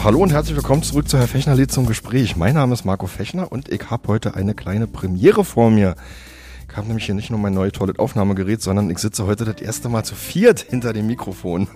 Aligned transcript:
So, 0.00 0.04
hallo 0.04 0.20
und 0.20 0.32
herzlich 0.32 0.56
willkommen 0.56 0.82
zurück 0.82 1.10
zu 1.10 1.18
Herr 1.18 1.28
Fechner 1.28 1.54
lädt 1.54 1.70
zum 1.70 1.84
Gespräch. 1.84 2.34
Mein 2.34 2.54
Name 2.54 2.72
ist 2.72 2.86
Marco 2.86 3.06
Fechner 3.06 3.52
und 3.52 3.68
ich 3.68 3.90
habe 3.90 4.08
heute 4.08 4.34
eine 4.34 4.54
kleine 4.54 4.86
Premiere 4.86 5.44
vor 5.44 5.70
mir. 5.70 5.94
Ich 6.70 6.74
habe 6.74 6.86
nämlich 6.86 7.04
hier 7.04 7.14
nicht 7.14 7.28
nur 7.28 7.38
mein 7.38 7.52
neues 7.52 7.72
tolles 7.72 7.98
Aufnahmegerät, 7.98 8.62
sondern 8.62 8.88
ich 8.88 8.96
sitze 8.96 9.26
heute 9.26 9.44
das 9.44 9.60
erste 9.60 9.90
Mal 9.90 10.02
zu 10.02 10.14
viert 10.14 10.60
hinter 10.60 10.94
dem 10.94 11.06
Mikrofon. 11.06 11.68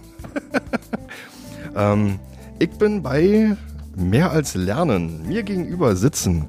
ähm, 1.77 2.19
ich 2.59 2.71
bin 2.71 3.03
bei 3.03 3.59
Mehr 3.95 4.31
als 4.31 4.55
Lernen. 4.55 5.29
Mir 5.29 5.43
gegenüber 5.43 5.95
sitzen 5.95 6.47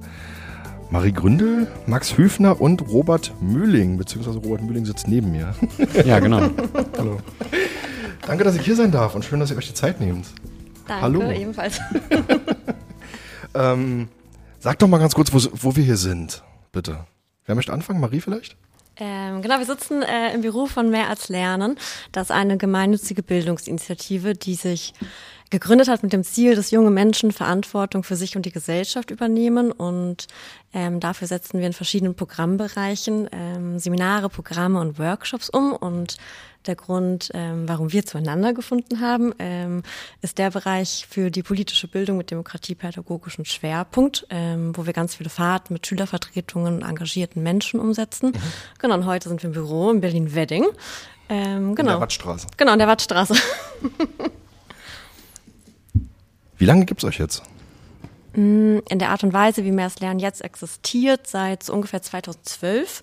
Marie 0.92 1.12
Gründel, 1.12 1.68
Max 1.88 2.18
Hüfner 2.18 2.62
und 2.62 2.88
Robert 2.88 3.34
Mühling, 3.41 3.98
beziehungsweise 3.98 4.38
Robert 4.38 4.62
Mühling 4.62 4.85
sitzt 4.85 5.10
neben 5.10 5.34
mir. 5.34 5.54
Ja, 6.05 6.20
genau. 6.20 6.40
Hallo. 6.98 7.20
Danke, 8.26 8.46
dass 8.46 8.55
ich 8.55 8.62
hier 8.62 8.77
sein 8.77 8.91
darf 8.91 9.13
und 9.13 9.26
schön, 9.26 9.41
dass 9.41 9.52
ihr 9.52 9.57
euch 9.57 9.68
die 9.68 9.73
Zeit 9.73 9.99
nehmt. 9.99 10.26
Danke, 10.88 11.02
Hallo. 11.02 11.31
ebenfalls. 11.31 11.80
Ähm, 13.55 14.09
sag 14.59 14.80
doch 14.80 14.88
mal 14.88 14.98
ganz 14.98 15.16
kurz, 15.16 15.31
wo, 15.34 15.39
wo 15.53 15.76
wir 15.76 15.84
hier 15.84 15.98
sind, 15.98 16.43
bitte. 16.71 17.05
Wer 17.45 17.55
möchte 17.55 17.71
anfangen? 17.71 18.02
Marie 18.02 18.20
vielleicht? 18.20 18.57
Ähm, 18.98 19.41
genau, 19.41 19.59
wir 19.59 19.66
sitzen 19.66 20.02
äh, 20.03 20.34
im 20.34 20.41
Büro 20.41 20.67
von 20.67 20.90
Mehr 20.90 21.09
als 21.09 21.29
Lernen. 21.29 21.77
Das 22.12 22.29
ist 22.29 22.31
eine 22.31 22.57
gemeinnützige 22.57 23.23
Bildungsinitiative, 23.23 24.34
die 24.35 24.55
sich 24.55 24.93
gegründet 25.49 25.88
hat 25.88 26.04
mit 26.04 26.13
dem 26.13 26.23
Ziel, 26.23 26.55
dass 26.55 26.72
junge 26.72 26.91
Menschen 26.91 27.31
Verantwortung 27.31 28.04
für 28.04 28.16
sich 28.16 28.35
und 28.35 28.45
die 28.45 28.52
Gesellschaft 28.52 29.12
übernehmen. 29.12 29.71
Und 29.71 30.27
ähm, 30.73 30.99
dafür 30.99 31.27
setzen 31.27 31.59
wir 31.59 31.68
in 31.68 31.73
verschiedenen 31.73 32.16
Programmbereichen 32.16 33.30
ähm, 33.31 33.80
Seminare, 33.80 34.30
Programme 34.30 34.80
und 34.80 34.98
Workshops 34.99 35.49
um. 35.49 35.73
Und 35.73 36.18
der 36.68 36.76
Grund, 36.76 37.29
ähm, 37.34 37.70
warum 37.70 37.91
wir 37.91 38.05
zueinander 38.05 38.54
gefunden 38.54 38.99
haben, 38.99 39.34
ähm, 39.38 39.84
ist 40.21 40.40
der 40.40 40.49
Bereich 40.49 41.05
für 41.07 41.29
die 41.29 41.43
politische 41.43 41.88
Bildung 41.88 42.18
mit 42.18 42.32
demokratiepädagogischen 42.32 43.46
Schwerpunkt, 43.46 44.26
ähm, 44.32 44.76
wo 44.76 44.85
wir 44.85 44.93
ganz 44.93 45.16
viele 45.16 45.29
Fahrten 45.29 45.73
mit 45.73 45.85
Schülervertretungen 45.85 46.77
und 46.77 46.82
engagierten 46.82 47.43
Menschen 47.43 47.79
umsetzen. 47.79 48.34
Genau, 48.79 48.96
und 48.96 49.05
heute 49.05 49.29
sind 49.29 49.43
wir 49.43 49.49
im 49.49 49.54
Büro 49.54 49.91
in 49.91 50.01
Berlin-Wedding. 50.01 50.66
Ähm, 51.29 51.76
genau. 51.76 51.90
In 51.90 51.96
der 51.96 52.01
Wattstraße. 52.01 52.48
Genau, 52.57 52.73
in 52.73 52.79
der 52.79 52.88
Wattstraße. 52.88 53.35
Wie 56.57 56.65
lange 56.65 56.85
gibt's 56.85 57.03
euch 57.03 57.20
jetzt? 57.20 57.43
in 58.35 58.99
der 58.99 59.11
Art 59.11 59.23
und 59.23 59.31
Weise, 59.31 59.63
wie 59.63 59.71
Mehr 59.71 59.89
Lernen 59.99 60.20
jetzt 60.20 60.43
existiert, 60.43 61.25
seit 61.25 61.63
so 61.63 61.73
ungefähr 61.73 62.01
2012. 62.01 63.01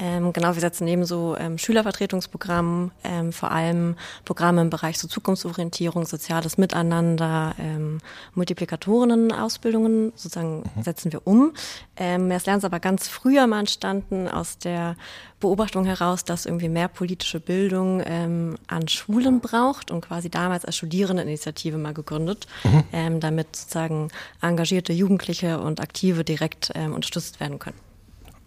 Ähm, 0.00 0.32
genau, 0.32 0.54
wir 0.54 0.60
setzen 0.60 0.86
ebenso 0.86 1.36
ähm, 1.38 1.58
Schülervertretungsprogramm, 1.58 2.92
ähm, 3.02 3.32
vor 3.32 3.50
allem 3.50 3.96
Programme 4.24 4.60
im 4.60 4.70
Bereich 4.70 4.98
so 4.98 5.08
Zukunftsorientierung, 5.08 6.06
soziales 6.06 6.56
Miteinander, 6.56 7.54
ähm, 7.58 7.98
Multiplikatorinnen-Ausbildungen 8.34 10.12
sozusagen 10.14 10.62
setzen 10.80 11.12
wir 11.12 11.26
um. 11.26 11.52
Ähm, 11.96 12.28
Mehr 12.28 12.40
Lernen 12.44 12.58
ist 12.58 12.64
aber 12.64 12.78
ganz 12.78 13.08
früher 13.08 13.46
mal 13.48 13.60
entstanden 13.60 14.28
aus 14.28 14.58
der 14.58 14.94
Beobachtung 15.40 15.84
heraus, 15.84 16.24
dass 16.24 16.46
irgendwie 16.46 16.68
mehr 16.68 16.88
politische 16.88 17.40
Bildung 17.40 18.02
ähm, 18.04 18.56
an 18.68 18.86
Schulen 18.86 19.40
braucht 19.40 19.90
und 19.90 20.02
quasi 20.02 20.30
damals 20.30 20.64
als 20.64 20.76
Studierendeninitiative 20.76 21.76
mal 21.76 21.94
gegründet, 21.94 22.46
ähm, 22.92 23.18
damit 23.20 23.56
sozusagen 23.56 24.10
engagierte 24.40 24.92
Jugendliche 24.92 25.60
und 25.60 25.80
Aktive 25.80 26.22
direkt 26.24 26.70
ähm, 26.74 26.94
unterstützt 26.94 27.40
werden 27.40 27.58
können. 27.58 27.78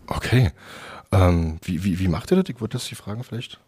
Okay. 0.07 0.51
Ähm, 1.11 1.57
wie, 1.63 1.83
wie, 1.83 1.99
wie 1.99 2.07
macht 2.07 2.31
ihr 2.31 2.37
das? 2.37 2.49
Ich 2.49 2.61
würde 2.61 2.73
das 2.73 2.87
die 2.87 2.95
Fragen 2.95 3.23
vielleicht 3.23 3.59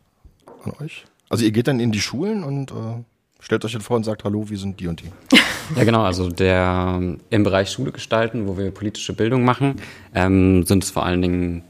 an 0.64 0.74
euch. 0.80 1.06
Also 1.30 1.46
ihr 1.46 1.52
geht 1.52 1.68
dann 1.68 1.80
in 1.80 1.92
die 1.92 2.02
Schulen 2.02 2.44
und 2.44 2.72
äh, 2.72 3.04
stellt 3.40 3.66
euch 3.66 3.74
dann 3.74 3.82
vor 3.82 3.98
und 3.98 4.04
sagt, 4.04 4.24
hallo, 4.24 4.50
wir 4.50 4.58
sind 4.58 4.80
die 4.80 4.88
und 4.88 5.02
die. 5.02 5.12
Ja, 5.78 5.86
genau. 5.86 6.04
Also 6.04 6.30
der 6.30 7.02
im 7.30 7.44
Bereich 7.44 7.70
Schule 7.72 7.94
gestalten, 7.94 8.48
wo 8.48 8.58
wir 8.58 8.70
politische 8.72 9.14
Bildung 9.14 9.46
machen, 9.46 9.78
ähm, 10.14 10.66
sind 10.66 10.84
es 10.84 10.92
vor 10.92 11.06
allen 11.06 11.22
Dingen 11.22 11.64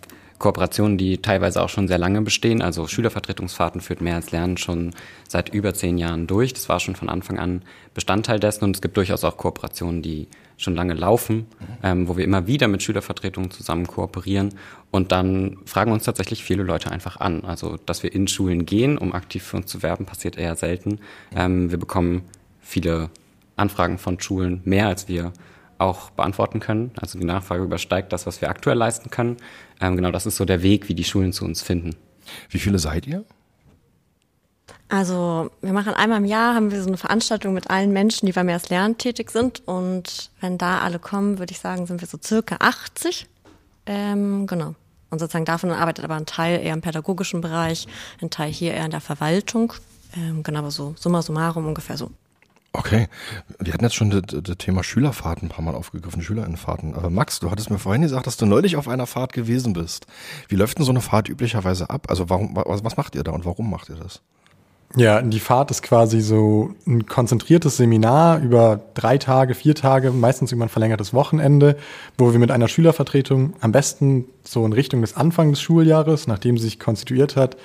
Kooperationen, 0.44 0.98
die 0.98 1.20
teilweise 1.20 1.62
auch 1.62 1.70
schon 1.70 1.88
sehr 1.88 1.98
lange 1.98 2.22
bestehen. 2.22 2.62
Also 2.62 2.86
Schülervertretungsfahrten 2.86 3.80
führt 3.80 4.02
mehr 4.02 4.16
als 4.16 4.32
Lernen 4.32 4.58
schon 4.58 4.92
seit 5.26 5.48
über 5.54 5.74
zehn 5.74 5.98
Jahren 5.98 6.28
durch. 6.28 6.54
Das 6.54 6.68
war 6.68 6.82
schon 6.82 6.98
von 6.98 7.08
Anfang 7.08 7.40
an 7.40 7.62
Bestandteil 7.94 8.42
dessen 8.42 8.66
und 8.66 8.76
es 8.76 8.82
gibt 8.82 8.98
durchaus 8.98 9.24
auch 9.24 9.38
Kooperationen, 9.38 10.02
die 10.02 10.28
schon 10.58 10.76
lange 10.76 10.96
laufen, 10.96 11.46
ähm, 11.82 12.10
wo 12.10 12.18
wir 12.18 12.26
immer 12.26 12.46
wieder 12.46 12.68
mit 12.68 12.84
Schülervertretungen 12.84 13.52
zusammen 13.52 13.88
kooperieren 13.88 14.56
und 14.92 15.14
dann 15.14 15.60
fragen 15.66 15.94
uns 15.94 16.04
tatsächlich 16.04 16.44
viele 16.44 16.64
Leute 16.64 16.92
einfach 16.92 17.22
an. 17.22 17.46
Also, 17.46 17.78
dass 17.86 18.04
wir 18.04 18.14
in 18.14 18.28
Schulen 18.28 18.66
gehen, 18.66 18.98
um 18.98 19.14
aktiv 19.14 19.44
für 19.44 19.56
uns 19.56 19.68
zu 19.68 19.82
werben, 19.82 20.06
passiert 20.06 20.38
eher 20.38 20.58
selten. 20.58 21.00
Ähm, 21.34 21.72
wir 21.72 21.78
bekommen 21.78 22.24
viele 22.60 23.10
Anfragen 23.56 23.98
von 23.98 24.20
Schulen, 24.20 24.60
mehr 24.66 24.88
als 24.88 25.08
wir 25.08 25.32
auch 25.78 26.10
beantworten 26.12 26.60
können. 26.60 26.92
Also 27.00 27.20
die 27.20 27.26
Nachfrage 27.26 27.64
übersteigt 27.64 28.14
das, 28.14 28.26
was 28.26 28.42
wir 28.42 28.50
aktuell 28.50 28.78
leisten 28.78 29.10
können. 29.10 29.38
Ähm, 29.82 29.96
genau, 29.96 30.12
das 30.12 30.26
ist 30.26 30.38
so 30.38 30.46
der 30.46 30.62
Weg, 30.62 30.88
wie 30.90 30.96
die 30.96 31.04
Schulen 31.04 31.34
zu 31.34 31.46
uns 31.46 31.62
finden. 31.62 31.96
Wie 32.50 32.60
viele 32.60 32.80
seid 32.80 33.08
ihr? 33.08 33.26
Also 34.90 35.50
wir 35.62 35.74
machen 35.74 35.94
einmal 35.94 36.20
im 36.20 36.26
Jahr, 36.26 36.54
haben 36.54 36.72
wir 36.72 36.82
so 36.82 36.88
eine 36.88 36.98
Veranstaltung 36.98 37.54
mit 37.54 37.70
allen 37.70 37.92
Menschen, 37.92 38.28
die 38.28 38.32
bei 38.32 38.44
Mehr 38.44 38.56
als 38.56 38.70
Lernen 38.70 38.98
tätig 38.98 39.32
sind. 39.32 39.68
Und 39.68 40.30
wenn 40.40 40.58
da 40.58 40.80
alle 40.80 41.00
kommen, 41.00 41.40
würde 41.40 41.52
ich 41.52 41.60
sagen, 41.60 41.88
sind 41.88 42.00
wir 42.00 42.08
so 42.08 42.18
circa 42.24 42.58
80. 42.60 43.28
Ähm, 43.86 44.46
genau. 44.46 44.76
Und 45.10 45.20
sozusagen 45.20 45.46
davon 45.46 45.72
arbeitet 45.72 46.06
aber 46.06 46.16
ein 46.16 46.26
Teil 46.26 46.62
eher 46.62 46.74
im 46.74 46.82
pädagogischen 46.82 47.42
Bereich, 47.42 47.88
ein 48.22 48.30
Teil 48.30 48.52
hier 48.52 48.74
eher 48.74 48.86
in 48.86 48.92
der 48.92 49.02
Verwaltung. 49.02 49.74
Ähm, 50.16 50.44
genau, 50.44 50.60
aber 50.60 50.72
so 50.72 50.96
summa 50.98 51.22
summarum 51.22 51.66
ungefähr 51.66 51.98
so. 51.98 52.12
Okay. 52.76 53.08
Wir 53.60 53.72
hatten 53.72 53.84
jetzt 53.84 53.96
schon 53.96 54.10
das, 54.10 54.58
Thema 54.58 54.84
Schülerfahrten 54.84 55.48
ein 55.48 55.52
paar 55.52 55.64
Mal 55.64 55.76
aufgegriffen, 55.76 56.24
Schülerinnenfahrten. 56.24 56.96
Aber 56.96 57.12
Max, 57.12 57.40
du 57.40 57.52
hattest 57.52 57.70
mir 57.70 57.78
vorhin 57.78 58.02
gesagt, 58.02 58.26
dass 58.26 58.36
du 58.36 58.48
neulich 58.48 58.76
auf 58.78 58.88
einer 58.88 59.06
Fahrt 59.06 59.32
gewesen 59.32 59.74
bist. 59.74 60.08
Wie 60.48 60.56
läuft 60.56 60.80
denn 60.80 60.86
so 60.86 60.92
eine 60.92 61.02
Fahrt 61.02 61.30
üblicherweise 61.30 61.92
ab? 61.92 62.08
Also 62.10 62.32
warum, 62.32 62.56
was, 62.56 62.84
was 62.84 62.98
macht 62.98 63.14
ihr 63.14 63.24
da 63.24 63.32
und 63.32 63.46
warum 63.46 63.70
macht 63.70 63.90
ihr 63.90 63.96
das? 63.96 64.22
Ja, 64.96 65.22
die 65.22 65.40
Fahrt 65.40 65.72
ist 65.72 65.82
quasi 65.82 66.22
so 66.22 66.72
ein 66.86 67.06
konzentriertes 67.08 67.78
Seminar 67.78 68.40
über 68.40 68.80
drei 68.94 69.18
Tage, 69.18 69.56
vier 69.56 69.74
Tage, 69.74 70.12
meistens 70.12 70.52
über 70.52 70.66
ein 70.66 70.70
verlängertes 70.70 71.14
Wochenende, 71.14 71.78
wo 72.18 72.32
wir 72.32 72.40
mit 72.40 72.52
einer 72.52 72.68
Schülervertretung 72.68 73.54
am 73.60 73.72
besten 73.72 74.26
so 74.44 74.66
in 74.66 74.74
Richtung 74.74 75.02
des 75.02 75.16
Anfangs 75.16 75.58
des 75.58 75.62
Schuljahres, 75.62 76.28
nachdem 76.28 76.58
sie 76.58 76.66
sich 76.66 76.80
konstituiert 76.80 77.36
hat, 77.36 77.58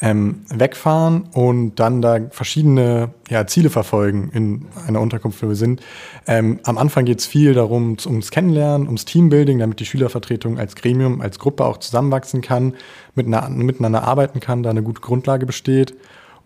ähm, 0.00 0.42
wegfahren 0.52 1.24
und 1.32 1.76
dann 1.76 2.02
da 2.02 2.18
verschiedene 2.30 3.10
ja, 3.28 3.46
Ziele 3.46 3.70
verfolgen 3.70 4.30
in 4.32 4.66
einer 4.86 5.00
Unterkunft, 5.00 5.42
wo 5.42 5.48
wir 5.48 5.54
sind. 5.54 5.80
Ähm, 6.26 6.60
am 6.64 6.78
Anfang 6.78 7.04
geht 7.04 7.20
es 7.20 7.26
viel 7.26 7.54
darum, 7.54 7.96
ums 8.04 8.30
Kennenlernen, 8.30 8.86
ums 8.86 9.04
Teambuilding, 9.04 9.58
damit 9.58 9.80
die 9.80 9.86
Schülervertretung 9.86 10.58
als 10.58 10.76
Gremium, 10.76 11.20
als 11.20 11.38
Gruppe 11.38 11.64
auch 11.64 11.78
zusammenwachsen 11.78 12.42
kann, 12.42 12.74
miteinander, 13.14 14.02
arbeiten 14.02 14.40
kann, 14.40 14.62
da 14.62 14.70
eine 14.70 14.82
gute 14.82 15.00
Grundlage 15.00 15.46
besteht. 15.46 15.94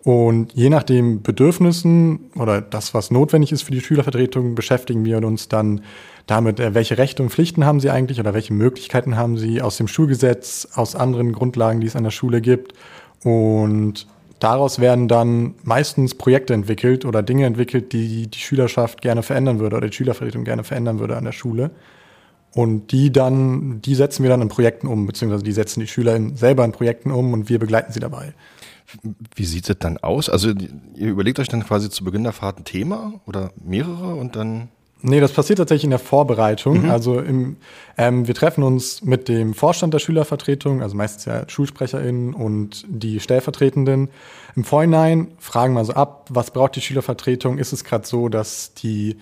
Und 0.03 0.53
je 0.53 0.69
nach 0.69 0.81
den 0.81 1.21
Bedürfnissen 1.21 2.31
oder 2.35 2.59
das, 2.59 2.95
was 2.95 3.11
notwendig 3.11 3.51
ist 3.51 3.61
für 3.61 3.71
die 3.71 3.81
Schülervertretung, 3.81 4.55
beschäftigen 4.55 5.05
wir 5.05 5.17
uns 5.23 5.47
dann 5.47 5.81
damit, 6.25 6.59
äh, 6.59 6.73
welche 6.73 6.97
Rechte 6.97 7.21
und 7.21 7.29
Pflichten 7.29 7.65
haben 7.65 7.79
sie 7.79 7.91
eigentlich 7.91 8.19
oder 8.19 8.33
welche 8.33 8.53
Möglichkeiten 8.53 9.15
haben 9.15 9.37
sie 9.37 9.61
aus 9.61 9.77
dem 9.77 9.87
Schulgesetz, 9.87 10.67
aus 10.73 10.95
anderen 10.95 11.33
Grundlagen, 11.33 11.81
die 11.81 11.87
es 11.87 11.95
an 11.95 12.03
der 12.03 12.11
Schule 12.11 12.41
gibt. 12.41 12.73
Und 13.23 14.07
daraus 14.39 14.79
werden 14.79 15.07
dann 15.07 15.55
meistens 15.63 16.15
Projekte 16.15 16.53
entwickelt 16.53 17.05
oder 17.05 17.23
Dinge 17.23 17.45
entwickelt, 17.45 17.93
die 17.93 18.27
die 18.27 18.39
Schülerschaft 18.39 19.01
gerne 19.01 19.23
verändern 19.23 19.59
würde 19.59 19.77
oder 19.77 19.87
die 19.87 19.95
Schülervertretung 19.95 20.43
gerne 20.43 20.63
verändern 20.63 20.99
würde 20.99 21.17
an 21.17 21.25
der 21.25 21.31
Schule. 21.31 21.71
Und 22.53 22.91
die 22.91 23.11
dann, 23.11 23.81
die 23.81 23.95
setzen 23.95 24.23
wir 24.23 24.29
dann 24.29 24.41
in 24.41 24.49
Projekten 24.49 24.87
um, 24.87 25.07
beziehungsweise 25.07 25.43
die 25.43 25.53
setzen 25.53 25.79
die 25.79 25.87
Schüler 25.87 26.19
selber 26.35 26.65
in 26.65 26.73
Projekten 26.73 27.11
um 27.11 27.31
und 27.31 27.47
wir 27.47 27.59
begleiten 27.59 27.93
sie 27.93 28.01
dabei. 28.01 28.33
Wie 29.35 29.45
sieht 29.45 29.69
es 29.69 29.77
dann 29.79 29.97
aus? 29.99 30.27
Also 30.27 30.49
ihr 30.49 31.07
überlegt 31.07 31.39
euch 31.39 31.47
dann 31.47 31.63
quasi 31.63 31.89
zu 31.89 32.03
Beginn 32.03 32.23
der 32.23 32.33
Fahrt 32.33 32.59
ein 32.59 32.65
Thema 32.65 33.21
oder 33.25 33.51
mehrere 33.63 34.15
und 34.15 34.35
dann 34.35 34.67
Nee, 35.03 35.19
das 35.19 35.31
passiert 35.31 35.57
tatsächlich 35.57 35.85
in 35.85 35.89
der 35.89 35.99
Vorbereitung. 35.99 36.89
Also 36.89 37.19
im, 37.19 37.57
ähm, 37.97 38.27
wir 38.27 38.35
treffen 38.35 38.63
uns 38.63 39.01
mit 39.01 39.27
dem 39.27 39.53
Vorstand 39.53 39.93
der 39.93 39.99
Schülervertretung, 39.99 40.81
also 40.83 40.95
meistens 40.95 41.25
ja 41.25 41.47
SchulsprecherInnen 41.47 42.33
und 42.33 42.85
die 42.87 43.19
Stellvertretenden 43.19 44.09
im 44.55 44.63
Vorhinein, 44.63 45.29
fragen 45.39 45.73
mal 45.73 45.85
so 45.85 45.93
ab, 45.93 46.27
was 46.29 46.51
braucht 46.51 46.75
die 46.75 46.81
Schülervertretung? 46.81 47.57
Ist 47.57 47.73
es 47.73 47.83
gerade 47.83 48.05
so, 48.05 48.29
dass 48.29 48.73
die 48.75 49.17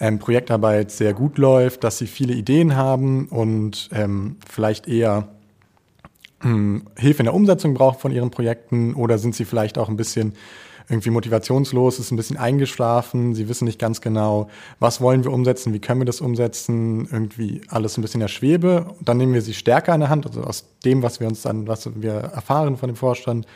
ähm, 0.00 0.18
Projektarbeit 0.18 0.90
sehr 0.90 1.14
gut 1.14 1.38
läuft, 1.38 1.84
dass 1.84 1.98
sie 1.98 2.06
viele 2.06 2.32
Ideen 2.32 2.74
haben 2.74 3.26
und 3.28 3.88
ähm, 3.92 4.36
vielleicht 4.48 4.88
eher 4.88 5.28
ähm, 6.42 6.86
Hilfe 6.96 7.20
in 7.20 7.26
der 7.26 7.34
Umsetzung 7.34 7.74
brauchen 7.74 8.00
von 8.00 8.12
ihren 8.12 8.30
Projekten 8.30 8.94
oder 8.94 9.18
sind 9.18 9.34
sie 9.34 9.44
vielleicht 9.44 9.78
auch 9.78 9.88
ein 9.88 9.96
bisschen 9.96 10.34
irgendwie 10.88 11.10
motivationslos, 11.10 11.98
ist 11.98 12.10
ein 12.10 12.16
bisschen 12.16 12.36
eingeschlafen, 12.36 13.34
sie 13.34 13.48
wissen 13.48 13.64
nicht 13.64 13.78
ganz 13.78 14.00
genau, 14.00 14.48
was 14.78 15.00
wollen 15.00 15.24
wir 15.24 15.32
umsetzen, 15.32 15.72
wie 15.72 15.80
können 15.80 16.00
wir 16.00 16.06
das 16.06 16.20
umsetzen, 16.20 17.08
irgendwie 17.10 17.60
alles 17.68 17.98
ein 17.98 18.02
bisschen 18.02 18.20
in 18.20 18.24
der 18.24 18.28
Schwebe. 18.28 18.86
Und 18.98 19.08
dann 19.08 19.16
nehmen 19.16 19.34
wir 19.34 19.42
sie 19.42 19.54
stärker 19.54 19.94
in 19.94 20.00
der 20.00 20.08
Hand, 20.08 20.26
also 20.26 20.42
aus 20.42 20.64
dem, 20.84 21.02
was 21.02 21.20
wir 21.20 21.28
uns 21.28 21.42
dann, 21.42 21.66
was 21.68 21.88
wir 21.94 22.12
erfahren 22.12 22.76
von 22.76 22.88
dem 22.88 22.96
Vorstand, 22.96 23.46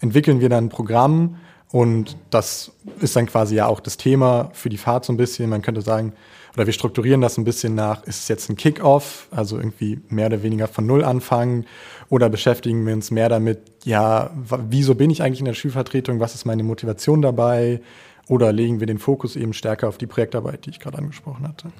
entwickeln 0.00 0.40
wir 0.40 0.48
dann 0.48 0.66
ein 0.66 0.68
Programm 0.68 1.36
Und 1.74 2.16
das 2.30 2.70
ist 3.00 3.16
dann 3.16 3.26
quasi 3.26 3.56
ja 3.56 3.66
auch 3.66 3.80
das 3.80 3.96
Thema 3.96 4.50
für 4.52 4.68
die 4.68 4.76
Fahrt 4.76 5.04
so 5.04 5.12
ein 5.12 5.16
bisschen. 5.16 5.50
Man 5.50 5.60
könnte 5.60 5.82
sagen, 5.82 6.12
oder 6.54 6.66
wir 6.66 6.72
strukturieren 6.72 7.20
das 7.20 7.36
ein 7.36 7.44
bisschen 7.44 7.74
nach, 7.74 8.04
ist 8.04 8.20
es 8.20 8.28
jetzt 8.28 8.48
ein 8.48 8.56
Kick-off, 8.56 9.28
also 9.30 9.56
irgendwie 9.56 10.00
mehr 10.08 10.26
oder 10.26 10.42
weniger 10.42 10.68
von 10.68 10.86
Null 10.86 11.04
anfangen, 11.04 11.66
oder 12.08 12.28
beschäftigen 12.28 12.86
wir 12.86 12.94
uns 12.94 13.10
mehr 13.10 13.28
damit, 13.28 13.60
ja, 13.84 14.30
wieso 14.68 14.94
bin 14.94 15.10
ich 15.10 15.22
eigentlich 15.22 15.40
in 15.40 15.46
der 15.46 15.54
Schulvertretung, 15.54 16.20
was 16.20 16.34
ist 16.34 16.44
meine 16.44 16.62
Motivation 16.62 17.22
dabei, 17.22 17.80
oder 18.28 18.52
legen 18.52 18.80
wir 18.80 18.86
den 18.86 18.98
Fokus 18.98 19.36
eben 19.36 19.52
stärker 19.52 19.88
auf 19.88 19.98
die 19.98 20.06
Projektarbeit, 20.06 20.66
die 20.66 20.70
ich 20.70 20.80
gerade 20.80 20.98
angesprochen 20.98 21.46
hatte. 21.46 21.72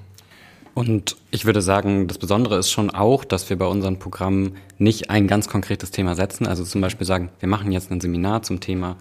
Und 0.74 1.16
ich 1.30 1.44
würde 1.44 1.62
sagen, 1.62 2.08
das 2.08 2.18
Besondere 2.18 2.58
ist 2.58 2.70
schon 2.70 2.90
auch, 2.90 3.24
dass 3.24 3.48
wir 3.48 3.56
bei 3.56 3.66
unseren 3.66 4.00
Programmen 4.00 4.56
nicht 4.76 5.08
ein 5.08 5.28
ganz 5.28 5.48
konkretes 5.48 5.92
Thema 5.92 6.16
setzen. 6.16 6.48
Also 6.48 6.64
zum 6.64 6.80
Beispiel 6.80 7.06
sagen, 7.06 7.30
wir 7.38 7.48
machen 7.48 7.70
jetzt 7.70 7.92
ein 7.92 8.00
Seminar 8.00 8.42
zum 8.42 8.58
Thema 8.58 8.96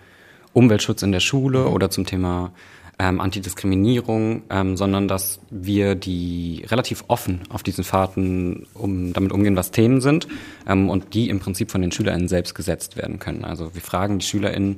Umweltschutz 0.53 1.01
in 1.01 1.11
der 1.11 1.19
Schule 1.19 1.67
oder 1.67 1.89
zum 1.89 2.05
Thema 2.05 2.51
ähm, 2.99 3.19
Antidiskriminierung, 3.19 4.43
ähm, 4.49 4.77
sondern 4.77 5.07
dass 5.07 5.39
wir 5.49 5.95
die 5.95 6.63
relativ 6.67 7.03
offen 7.07 7.41
auf 7.49 7.63
diesen 7.63 7.83
Fahrten 7.83 8.67
um, 8.73 9.13
damit 9.13 9.31
umgehen, 9.31 9.55
was 9.55 9.71
Themen 9.71 10.01
sind 10.01 10.27
ähm, 10.67 10.89
und 10.89 11.13
die 11.13 11.29
im 11.29 11.39
Prinzip 11.39 11.71
von 11.71 11.81
den 11.81 11.91
SchülerInnen 11.91 12.27
selbst 12.27 12.55
gesetzt 12.55 12.97
werden 12.97 13.19
können. 13.19 13.45
Also 13.45 13.73
wir 13.73 13.81
fragen 13.81 14.19
die 14.19 14.25
SchülerInnen, 14.25 14.77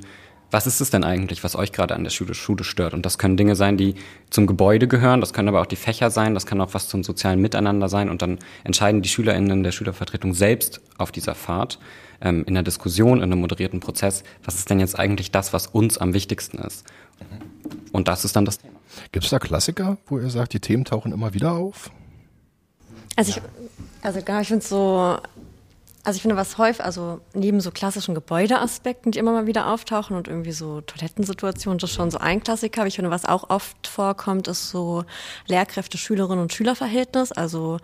was 0.51 0.67
ist 0.67 0.79
es 0.79 0.89
denn 0.89 1.03
eigentlich, 1.03 1.43
was 1.43 1.55
euch 1.55 1.71
gerade 1.71 1.95
an 1.95 2.03
der 2.03 2.11
Schule, 2.11 2.33
Schule 2.33 2.63
stört? 2.63 2.93
Und 2.93 3.05
das 3.05 3.17
können 3.17 3.35
Dinge 3.35 3.55
sein, 3.55 3.77
die 3.77 3.95
zum 4.29 4.47
Gebäude 4.47 4.87
gehören, 4.87 5.19
das 5.19 5.33
können 5.33 5.49
aber 5.49 5.59
auch 5.59 5.65
die 5.65 5.75
Fächer 5.75 6.11
sein, 6.11 6.33
das 6.33 6.45
kann 6.45 6.61
auch 6.61 6.73
was 6.73 6.87
zum 6.87 7.03
sozialen 7.03 7.41
Miteinander 7.41 7.89
sein 7.89 8.09
und 8.09 8.21
dann 8.21 8.39
entscheiden 8.63 9.01
die 9.01 9.09
SchülerInnen 9.09 9.63
der 9.63 9.71
Schülervertretung 9.71 10.33
selbst 10.33 10.81
auf 10.97 11.11
dieser 11.11 11.35
Fahrt, 11.35 11.79
ähm, 12.21 12.45
in 12.47 12.53
der 12.53 12.63
Diskussion, 12.63 13.17
in 13.17 13.23
einem 13.23 13.41
moderierten 13.41 13.79
Prozess, 13.79 14.23
was 14.43 14.55
ist 14.55 14.69
denn 14.69 14.79
jetzt 14.79 14.97
eigentlich 14.97 15.31
das, 15.31 15.51
was 15.51 15.67
uns 15.67 15.97
am 15.97 16.13
wichtigsten 16.13 16.59
ist? 16.59 16.85
Und 17.95 18.09
das 18.09 18.25
ist 18.25 18.35
dann 18.35 18.43
das 18.43 18.57
Thema. 18.57 18.75
Gibt 19.13 19.23
es 19.23 19.31
da 19.31 19.39
Klassiker, 19.39 19.97
wo 20.07 20.19
ihr 20.19 20.29
sagt, 20.29 20.51
die 20.51 20.59
Themen 20.59 20.83
tauchen 20.83 21.13
immer 21.13 21.33
wieder 21.33 21.53
auf? 21.53 21.91
Also 23.15 23.29
ich, 23.29 23.41
also 24.01 24.21
genau, 24.21 24.41
ich 24.41 24.49
finde 24.49 24.65
so, 24.65 25.17
also 26.03 26.17
ich 26.17 26.21
finde, 26.21 26.35
was 26.35 26.57
häufig, 26.57 26.83
also 26.83 27.21
neben 27.33 27.61
so 27.61 27.71
klassischen 27.71 28.13
Gebäudeaspekten, 28.13 29.13
die 29.13 29.19
immer 29.19 29.31
mal 29.31 29.47
wieder 29.47 29.71
auftauchen 29.71 30.17
und 30.17 30.27
irgendwie 30.27 30.51
so 30.51 30.81
Toilettensituationen, 30.81 31.79
das 31.79 31.91
ist 31.91 31.95
schon 31.95 32.11
so 32.11 32.17
ein 32.17 32.43
Klassiker. 32.43 32.81
Aber 32.81 32.89
ich 32.89 32.95
finde, 32.95 33.11
was 33.11 33.23
auch 33.23 33.49
oft 33.49 33.87
vorkommt, 33.87 34.49
ist 34.49 34.69
so 34.71 35.05
Lehrkräfte, 35.47 35.97
Schülerinnen 35.97 36.41
und 36.41 36.51
Schülerverhältnis. 36.51 37.31
Also 37.31 37.79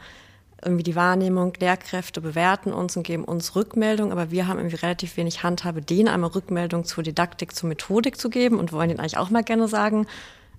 irgendwie 0.63 0.83
die 0.83 0.95
Wahrnehmung, 0.95 1.53
Lehrkräfte 1.59 2.21
bewerten 2.21 2.71
uns 2.73 2.95
und 2.95 3.03
geben 3.03 3.23
uns 3.23 3.55
Rückmeldung, 3.55 4.11
aber 4.11 4.31
wir 4.31 4.47
haben 4.47 4.59
irgendwie 4.59 4.77
relativ 4.77 5.17
wenig 5.17 5.43
Handhabe, 5.43 5.81
denen 5.81 6.07
einmal 6.07 6.31
Rückmeldung 6.31 6.85
zur 6.85 7.03
Didaktik, 7.03 7.55
zur 7.55 7.69
Methodik 7.69 8.17
zu 8.17 8.29
geben 8.29 8.59
und 8.59 8.71
wollen 8.71 8.91
ihnen 8.91 8.99
eigentlich 8.99 9.17
auch 9.17 9.29
mal 9.29 9.43
gerne 9.43 9.67
sagen, 9.67 10.07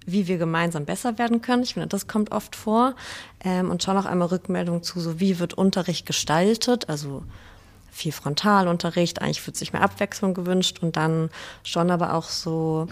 wie 0.07 0.27
wir 0.27 0.39
gemeinsam 0.39 0.85
besser 0.85 1.19
werden 1.19 1.43
können. 1.43 1.63
Ich 1.63 1.75
finde, 1.75 1.89
das 1.89 2.09
kommt 2.09 2.33
oft 2.33 2.57
vor. 2.57 2.95
Ähm, 3.45 3.71
und 3.71 3.83
schon 3.83 3.97
auch 3.97 4.05
einmal 4.05 4.29
Rückmeldung 4.29 4.83
zu, 4.83 5.01
so 5.01 5.21
wie 5.21 5.39
wird 5.39 5.55
Unterricht 5.55 6.07
gestaltet, 6.07 6.89
also 6.89 7.23
viel 7.93 8.13
Frontalunterricht, 8.13 9.21
eigentlich 9.21 9.47
wird 9.47 9.57
sich 9.57 9.73
mehr 9.73 9.83
Abwechslung 9.83 10.35
gewünscht 10.35 10.79
und 10.83 10.97
dann 10.97 11.31
schon 11.63 11.91
aber 11.91 12.15
auch 12.15 12.25
so 12.25 12.89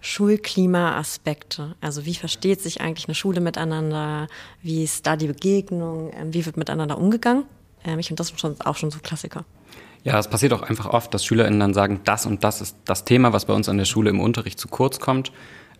Schulklima-Aspekte. 0.00 1.76
Also 1.80 2.06
wie 2.06 2.14
versteht 2.14 2.60
sich 2.60 2.80
eigentlich 2.80 3.08
eine 3.08 3.14
Schule 3.14 3.40
miteinander? 3.40 4.28
Wie 4.62 4.84
ist 4.84 5.06
da 5.06 5.16
die 5.16 5.26
Begegnung? 5.26 6.12
Ähm, 6.14 6.34
wie 6.34 6.46
wird 6.46 6.56
miteinander 6.56 6.98
umgegangen? 6.98 7.44
Ähm, 7.84 7.98
ich 7.98 8.08
finde 8.08 8.20
das 8.20 8.32
schon, 8.38 8.60
auch 8.60 8.76
schon 8.76 8.90
so 8.90 8.98
Klassiker. 9.00 9.44
Ja, 10.02 10.18
es 10.18 10.28
passiert 10.28 10.52
auch 10.54 10.62
einfach 10.62 10.86
oft, 10.86 11.12
dass 11.12 11.24
SchülerInnen 11.24 11.60
dann 11.60 11.74
sagen, 11.74 12.00
das 12.04 12.24
und 12.24 12.42
das 12.42 12.62
ist 12.62 12.76
das 12.86 13.04
Thema, 13.04 13.32
was 13.34 13.44
bei 13.44 13.52
uns 13.52 13.68
an 13.68 13.76
der 13.76 13.84
Schule 13.84 14.08
im 14.08 14.20
Unterricht 14.20 14.58
zu 14.58 14.68
kurz 14.68 14.98
kommt. 14.98 15.30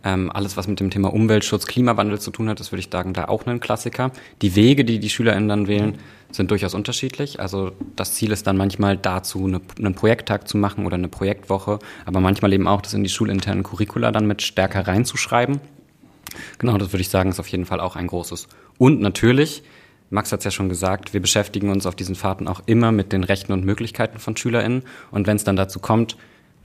Ähm, 0.03 0.31
alles, 0.31 0.57
was 0.57 0.67
mit 0.67 0.79
dem 0.79 0.89
Thema 0.89 1.13
Umweltschutz, 1.13 1.67
Klimawandel 1.67 2.19
zu 2.19 2.31
tun 2.31 2.49
hat, 2.49 2.59
das 2.59 2.71
würde 2.71 2.79
ich 2.79 2.89
sagen, 2.91 3.13
da 3.13 3.25
auch 3.25 3.45
ein 3.45 3.59
Klassiker. 3.59 4.11
Die 4.41 4.55
Wege, 4.55 4.83
die 4.83 4.99
die 4.99 5.09
SchülerInnen 5.09 5.47
dann 5.47 5.67
wählen, 5.67 5.97
sind 6.31 6.49
durchaus 6.49 6.73
unterschiedlich. 6.73 7.39
Also 7.39 7.71
das 7.95 8.13
Ziel 8.13 8.31
ist 8.31 8.47
dann 8.47 8.57
manchmal 8.57 8.97
dazu, 8.97 9.45
eine, 9.45 9.61
einen 9.77 9.93
Projekttag 9.93 10.47
zu 10.47 10.57
machen 10.57 10.85
oder 10.85 10.95
eine 10.95 11.07
Projektwoche, 11.07 11.79
aber 12.05 12.19
manchmal 12.19 12.53
eben 12.53 12.67
auch 12.67 12.81
das 12.81 12.93
in 12.93 13.03
die 13.03 13.09
schulinternen 13.09 13.63
Curricula 13.63 14.11
dann 14.11 14.27
mit 14.27 14.41
stärker 14.41 14.87
reinzuschreiben. 14.87 15.59
Genau, 16.57 16.77
das 16.77 16.93
würde 16.93 17.01
ich 17.01 17.09
sagen, 17.09 17.29
ist 17.29 17.39
auf 17.39 17.47
jeden 17.47 17.65
Fall 17.65 17.79
auch 17.79 17.95
ein 17.95 18.07
großes. 18.07 18.47
Und 18.77 19.01
natürlich, 19.01 19.63
Max 20.09 20.31
hat 20.31 20.39
es 20.39 20.45
ja 20.45 20.51
schon 20.51 20.69
gesagt, 20.69 21.13
wir 21.13 21.21
beschäftigen 21.21 21.69
uns 21.69 21.85
auf 21.85 21.95
diesen 21.95 22.15
Fahrten 22.15 22.47
auch 22.47 22.61
immer 22.65 22.91
mit 22.91 23.11
den 23.11 23.23
Rechten 23.23 23.53
und 23.53 23.65
Möglichkeiten 23.65 24.17
von 24.19 24.35
SchülerInnen. 24.35 24.83
Und 25.11 25.27
wenn 25.27 25.35
es 25.35 25.43
dann 25.43 25.55
dazu 25.55 25.79
kommt, 25.79 26.17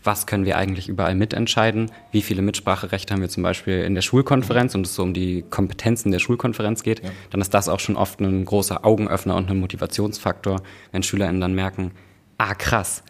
was 0.07 0.27
können 0.27 0.45
wir 0.45 0.57
eigentlich 0.57 0.89
überall 0.89 1.15
mitentscheiden, 1.15 1.91
wie 2.13 2.23
viele 2.23 2.43
Mitspracherechte 2.43 3.13
haben 3.13 3.21
wir 3.21 3.29
zum 3.29 3.43
Beispiel 3.43 3.83
in 3.83 3.95
der 3.95 4.03
Schulkonferenz 4.03 4.75
und 4.75 4.87
es 4.87 4.95
so 4.95 5.03
um 5.03 5.13
die 5.13 5.43
Kompetenzen 5.43 6.13
der 6.13 6.19
Schulkonferenz 6.19 6.83
geht, 6.83 7.03
ja. 7.03 7.11
dann 7.31 7.41
ist 7.41 7.53
das 7.53 7.69
auch 7.69 7.81
schon 7.81 7.97
oft 7.97 8.21
ein 8.21 8.45
großer 8.45 8.85
Augenöffner 8.85 9.37
und 9.37 9.51
ein 9.51 9.59
Motivationsfaktor, 9.59 10.63
wenn 10.93 11.03
SchülerInnen 11.03 11.41
dann 11.41 11.55
merken, 11.55 11.91
ah 12.39 12.55
krass, 12.55 13.03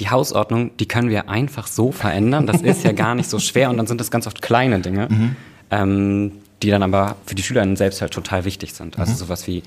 die 0.00 0.10
Hausordnung, 0.10 0.76
die 0.76 0.86
können 0.86 1.08
wir 1.08 1.28
einfach 1.28 1.66
so 1.66 1.90
verändern, 1.90 2.46
das 2.46 2.62
ist 2.62 2.84
ja 2.84 2.92
gar 2.92 3.14
nicht 3.14 3.28
so 3.28 3.38
schwer 3.38 3.70
und 3.70 3.76
dann 3.78 3.86
sind 3.86 4.00
das 4.00 4.10
ganz 4.10 4.26
oft 4.26 4.42
kleine 4.42 4.80
Dinge, 4.80 5.08
mhm. 5.10 5.36
ähm, 5.70 6.32
die 6.62 6.70
dann 6.70 6.82
aber 6.82 7.16
für 7.26 7.34
die 7.34 7.42
SchülerInnen 7.42 7.76
selbst 7.76 8.00
halt 8.00 8.12
total 8.12 8.44
wichtig 8.44 8.74
sind. 8.74 8.98
Also 8.98 9.12
mhm. 9.12 9.16
sowas 9.16 9.46
wie, 9.46 9.62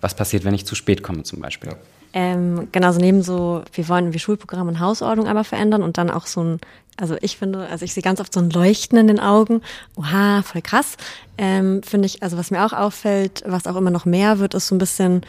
was 0.00 0.14
passiert, 0.14 0.44
wenn 0.44 0.54
ich 0.54 0.66
zu 0.66 0.74
spät 0.74 1.02
komme 1.02 1.22
zum 1.22 1.40
Beispiel. 1.40 1.70
Ja. 1.70 1.76
Ähm, 2.12 2.68
genauso 2.72 2.98
neben 2.98 3.22
so, 3.22 3.62
wir 3.72 3.88
wollen 3.88 4.12
wie 4.12 4.18
Schulprogramm 4.18 4.68
und 4.68 4.80
Hausordnung 4.80 5.28
aber 5.28 5.44
verändern 5.44 5.82
und 5.82 5.96
dann 5.96 6.10
auch 6.10 6.26
so 6.26 6.42
ein, 6.42 6.60
also 6.96 7.16
ich 7.20 7.36
finde, 7.36 7.66
also 7.68 7.84
ich 7.84 7.94
sehe 7.94 8.02
ganz 8.02 8.20
oft 8.20 8.32
so 8.32 8.40
ein 8.40 8.50
Leuchten 8.50 8.98
in 8.98 9.06
den 9.06 9.20
Augen. 9.20 9.62
Oha, 9.96 10.42
voll 10.42 10.60
krass. 10.62 10.96
Ähm, 11.38 11.82
finde 11.82 12.06
ich, 12.06 12.22
also 12.22 12.36
was 12.36 12.50
mir 12.50 12.64
auch 12.66 12.72
auffällt, 12.72 13.42
was 13.46 13.66
auch 13.66 13.76
immer 13.76 13.90
noch 13.90 14.04
mehr 14.04 14.38
wird, 14.38 14.54
ist 14.54 14.66
so 14.66 14.74
ein 14.74 14.78
bisschen 14.78 15.22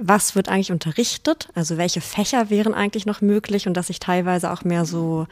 was 0.00 0.36
wird 0.36 0.48
eigentlich 0.48 0.70
unterrichtet, 0.70 1.48
also 1.54 1.76
welche 1.76 2.00
Fächer 2.00 2.50
wären 2.50 2.72
eigentlich 2.72 3.04
noch 3.04 3.20
möglich 3.20 3.66
und 3.66 3.74
dass 3.74 3.88
sich 3.88 3.98
teilweise 3.98 4.52
auch 4.52 4.62
mehr 4.62 4.84
so 4.84 5.26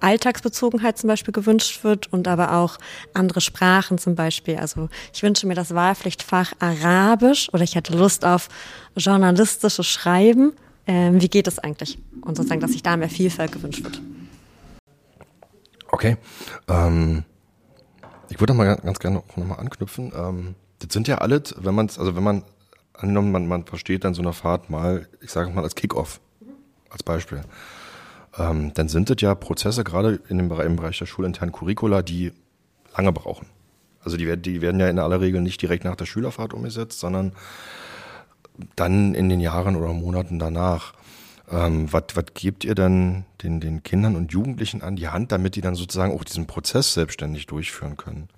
Alltagsbezogenheit 0.00 0.96
zum 0.96 1.08
Beispiel 1.08 1.32
gewünscht 1.32 1.82
wird 1.82 2.12
und 2.12 2.28
aber 2.28 2.52
auch 2.52 2.78
andere 3.12 3.40
Sprachen 3.40 3.98
zum 3.98 4.14
Beispiel. 4.14 4.56
Also 4.56 4.88
ich 5.12 5.22
wünsche 5.24 5.48
mir 5.48 5.54
das 5.54 5.74
Wahlpflichtfach 5.74 6.52
Arabisch 6.60 7.48
oder 7.52 7.64
ich 7.64 7.74
hätte 7.74 7.96
Lust 7.96 8.24
auf 8.24 8.48
journalistisches 8.96 9.86
Schreiben. 9.86 10.52
Ähm, 10.86 11.20
wie 11.20 11.28
geht 11.28 11.48
es 11.48 11.58
eigentlich? 11.58 11.98
Und 12.20 12.36
sozusagen, 12.36 12.60
dass 12.60 12.72
sich 12.72 12.84
da 12.84 12.96
mehr 12.96 13.10
Vielfalt 13.10 13.50
gewünscht 13.50 13.82
wird. 13.82 14.00
Okay. 15.90 16.18
Ähm, 16.68 17.24
ich 18.28 18.38
würde 18.38 18.54
mal 18.54 18.76
ganz 18.76 18.98
gerne 19.00 19.22
nochmal 19.34 19.58
anknüpfen. 19.58 20.12
Ähm, 20.14 20.54
das 20.78 20.92
sind 20.92 21.08
ja 21.08 21.18
alle, 21.18 21.42
wenn 21.56 21.74
man 21.74 21.86
also 21.88 22.14
wenn 22.14 22.22
man 22.22 22.44
angenommen, 22.94 23.32
man, 23.32 23.46
man 23.46 23.64
versteht 23.64 24.04
dann 24.04 24.14
so 24.14 24.22
eine 24.22 24.32
Fahrt 24.32 24.70
mal, 24.70 25.08
ich 25.20 25.30
sage 25.30 25.50
mal 25.50 25.64
als 25.64 25.74
Kickoff, 25.74 26.20
als 26.90 27.02
Beispiel. 27.02 27.42
Ähm, 28.38 28.72
dann 28.74 28.88
sind 28.88 29.10
das 29.10 29.16
ja 29.20 29.34
Prozesse, 29.34 29.84
gerade 29.84 30.20
in 30.28 30.38
dem 30.38 30.48
Bereich, 30.48 30.66
im 30.66 30.76
Bereich 30.76 30.98
der 30.98 31.06
schulinternen 31.06 31.52
Curricula, 31.52 32.02
die 32.02 32.32
lange 32.96 33.12
brauchen. 33.12 33.46
Also 34.02 34.16
die, 34.16 34.36
die 34.36 34.60
werden 34.60 34.80
ja 34.80 34.88
in 34.88 34.98
aller 34.98 35.20
Regel 35.20 35.40
nicht 35.40 35.60
direkt 35.62 35.84
nach 35.84 35.96
der 35.96 36.06
Schülerfahrt 36.06 36.52
umgesetzt, 36.52 37.00
sondern 37.00 37.32
dann 38.76 39.14
in 39.14 39.28
den 39.28 39.40
Jahren 39.40 39.76
oder 39.76 39.92
Monaten 39.92 40.38
danach. 40.38 40.92
Ähm, 41.50 41.92
was, 41.92 42.04
gebt 42.34 42.64
ihr 42.64 42.74
dann 42.74 43.24
den, 43.42 43.60
den 43.60 43.82
Kindern 43.82 44.16
und 44.16 44.32
Jugendlichen 44.32 44.82
an 44.82 44.96
die 44.96 45.08
Hand, 45.08 45.32
damit 45.32 45.56
die 45.56 45.60
dann 45.60 45.74
sozusagen 45.74 46.12
auch 46.12 46.24
diesen 46.24 46.46
Prozess 46.46 46.94
selbstständig 46.94 47.46
durchführen 47.46 47.96
können? 47.96 48.28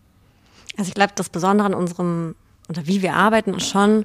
Also 0.76 0.88
ich 0.88 0.94
glaube, 0.94 1.12
das 1.14 1.28
Besondere 1.28 1.66
an 1.66 1.74
unserem 1.74 2.34
oder 2.68 2.86
wie 2.86 3.02
wir 3.02 3.14
arbeiten 3.14 3.54
ist 3.54 3.68
schon, 3.68 4.04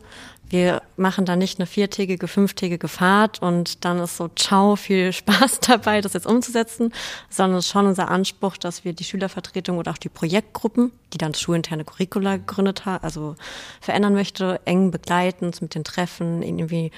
wir 0.52 0.82
machen 0.98 1.26
da 1.26 1.36
nicht 1.36 1.60
eine 1.60 1.66
viertägige, 1.66 2.28
fünftägige 2.28 2.90
Fahrt 2.90 3.42
und 3.42 3.86
dann 3.86 4.00
ist 4.00 4.18
so, 4.18 4.30
ciao, 4.36 4.76
viel 4.76 5.14
Spaß 5.14 5.62
dabei, 5.62 6.02
das 6.02 6.14
jetzt 6.14 6.28
umzusetzen, 6.28 6.94
sondern 7.30 7.60
es 7.60 7.66
ist 7.66 7.72
schon 7.72 7.88
unser 7.88 8.10
Anspruch, 8.10 8.58
dass 8.58 8.84
wir 8.84 8.94
die 8.94 9.06
Schülervertretung 9.06 9.78
oder 9.78 9.92
auch 9.92 9.98
die 9.98 10.10
Projektgruppen, 10.10 10.92
die 11.14 11.18
dann 11.18 11.34
schulinterne 11.34 11.86
Curricula 11.86 12.38
gegründet 12.38 12.86
haben, 12.86 13.04
also 13.04 13.36
verändern 13.80 14.14
möchte, 14.14 14.60
eng 14.66 14.92
begleiten 14.92 15.52
mit 15.62 15.74
den 15.74 15.86
Treffen, 15.86 16.44
ihnen 16.44 16.60
irgendwie 16.60 16.92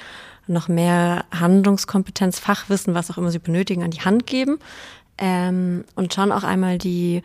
noch 0.48 0.67
mehr 0.67 1.25
Handlungskompetenz, 1.31 2.39
Fachwissen, 2.39 2.95
was 2.95 3.12
auch 3.12 3.17
immer 3.17 3.31
sie 3.31 3.39
benötigen, 3.39 3.83
an 3.83 3.91
die 3.91 4.01
Hand 4.01 4.27
geben. 4.27 4.60
Ähm, 5.17 5.86
und 5.95 6.13
schon 6.13 6.31
auch 6.31 6.43
einmal 6.43 6.79
die 6.79 7.22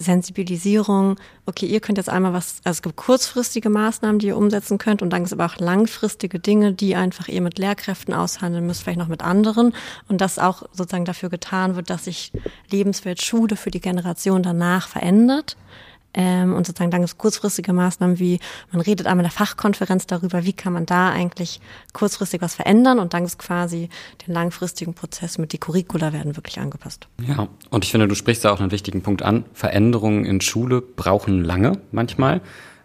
Sensibilisierung, 0.00 1.16
okay, 1.44 1.66
ihr 1.66 1.80
könnt 1.80 1.98
jetzt 1.98 2.08
einmal 2.08 2.32
was, 2.32 2.60
also 2.64 2.78
es 2.78 2.82
gibt 2.82 2.96
kurzfristige 2.96 3.68
Maßnahmen, 3.68 4.18
die 4.18 4.28
ihr 4.28 4.36
umsetzen 4.36 4.78
könnt 4.78 5.02
und 5.02 5.10
dann 5.10 5.20
gibt 5.20 5.28
es 5.28 5.38
aber 5.38 5.44
auch 5.44 5.58
langfristige 5.58 6.38
Dinge, 6.40 6.72
die 6.72 6.96
einfach 6.96 7.28
ihr 7.28 7.42
mit 7.42 7.58
Lehrkräften 7.58 8.14
aushandeln 8.14 8.66
müsst, 8.66 8.82
vielleicht 8.82 8.98
noch 8.98 9.08
mit 9.08 9.22
anderen 9.22 9.74
und 10.08 10.22
das 10.22 10.38
auch 10.38 10.62
sozusagen 10.72 11.04
dafür 11.04 11.28
getan 11.28 11.76
wird, 11.76 11.90
dass 11.90 12.04
sich 12.04 12.32
Lebenswelt 12.70 13.22
Schule 13.22 13.56
für 13.56 13.70
die 13.70 13.80
Generation 13.80 14.42
danach 14.42 14.88
verändert. 14.88 15.56
Ähm, 16.14 16.54
und 16.54 16.66
sozusagen 16.66 16.90
dann 16.90 17.02
gibt 17.02 17.12
es 17.12 17.18
kurzfristige 17.18 17.72
Maßnahmen 17.72 18.18
wie, 18.18 18.40
man 18.72 18.80
redet 18.80 19.06
einmal 19.06 19.24
in 19.24 19.30
der 19.30 19.36
Fachkonferenz 19.36 20.06
darüber, 20.06 20.44
wie 20.44 20.52
kann 20.52 20.72
man 20.72 20.86
da 20.86 21.10
eigentlich 21.10 21.60
kurzfristig 21.92 22.40
was 22.40 22.54
verändern 22.54 22.98
und 22.98 23.14
dann 23.14 23.24
ist 23.24 23.38
quasi 23.38 23.88
den 24.26 24.34
langfristigen 24.34 24.94
Prozess 24.94 25.38
mit 25.38 25.52
die 25.52 25.58
Curricula 25.58 26.12
werden 26.12 26.36
wirklich 26.36 26.58
angepasst. 26.58 27.06
Ja, 27.26 27.48
und 27.70 27.84
ich 27.84 27.90
finde, 27.90 28.08
du 28.08 28.14
sprichst 28.14 28.44
da 28.44 28.52
auch 28.52 28.60
einen 28.60 28.72
wichtigen 28.72 29.02
Punkt 29.02 29.22
an. 29.22 29.44
Veränderungen 29.52 30.24
in 30.24 30.40
Schule 30.40 30.80
brauchen 30.80 31.44
lange 31.44 31.78
manchmal. 31.92 32.40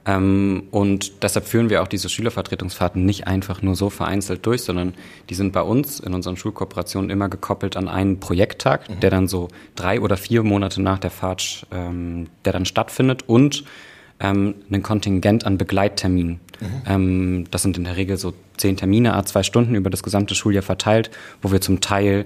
Ähm, 0.05 0.63
und 0.71 1.23
deshalb 1.23 1.47
führen 1.47 1.69
wir 1.69 1.81
auch 1.81 1.87
diese 1.87 2.09
Schülervertretungsfahrten 2.09 3.05
nicht 3.05 3.27
einfach 3.27 3.61
nur 3.61 3.75
so 3.75 3.89
vereinzelt 3.89 4.45
durch, 4.45 4.61
sondern 4.61 4.93
die 5.29 5.33
sind 5.33 5.51
bei 5.51 5.61
uns 5.61 5.99
in 5.99 6.13
unseren 6.13 6.37
Schulkooperationen 6.37 7.09
immer 7.09 7.29
gekoppelt 7.29 7.75
an 7.75 7.87
einen 7.87 8.19
Projekttag, 8.19 8.87
mhm. 8.89 8.99
der 8.99 9.09
dann 9.09 9.27
so 9.27 9.47
drei 9.75 9.99
oder 9.99 10.17
vier 10.17 10.43
Monate 10.43 10.81
nach 10.81 10.99
der 10.99 11.11
Fahrt, 11.11 11.65
ähm, 11.71 12.27
der 12.45 12.53
dann 12.53 12.65
stattfindet 12.65 13.23
und 13.27 13.63
ähm, 14.19 14.55
ein 14.71 14.83
Kontingent 14.83 15.45
an 15.45 15.57
Begleitterminen. 15.57 16.39
Mhm. 16.59 16.81
Ähm, 16.87 17.45
das 17.51 17.63
sind 17.63 17.77
in 17.77 17.83
der 17.83 17.97
Regel 17.97 18.17
so 18.17 18.33
zehn 18.57 18.77
Termine, 18.77 19.15
a 19.15 19.25
zwei 19.25 19.43
Stunden 19.43 19.75
über 19.75 19.89
das 19.89 20.03
gesamte 20.03 20.35
Schuljahr 20.35 20.63
verteilt, 20.63 21.09
wo 21.41 21.51
wir 21.51 21.61
zum 21.61 21.81
Teil 21.81 22.25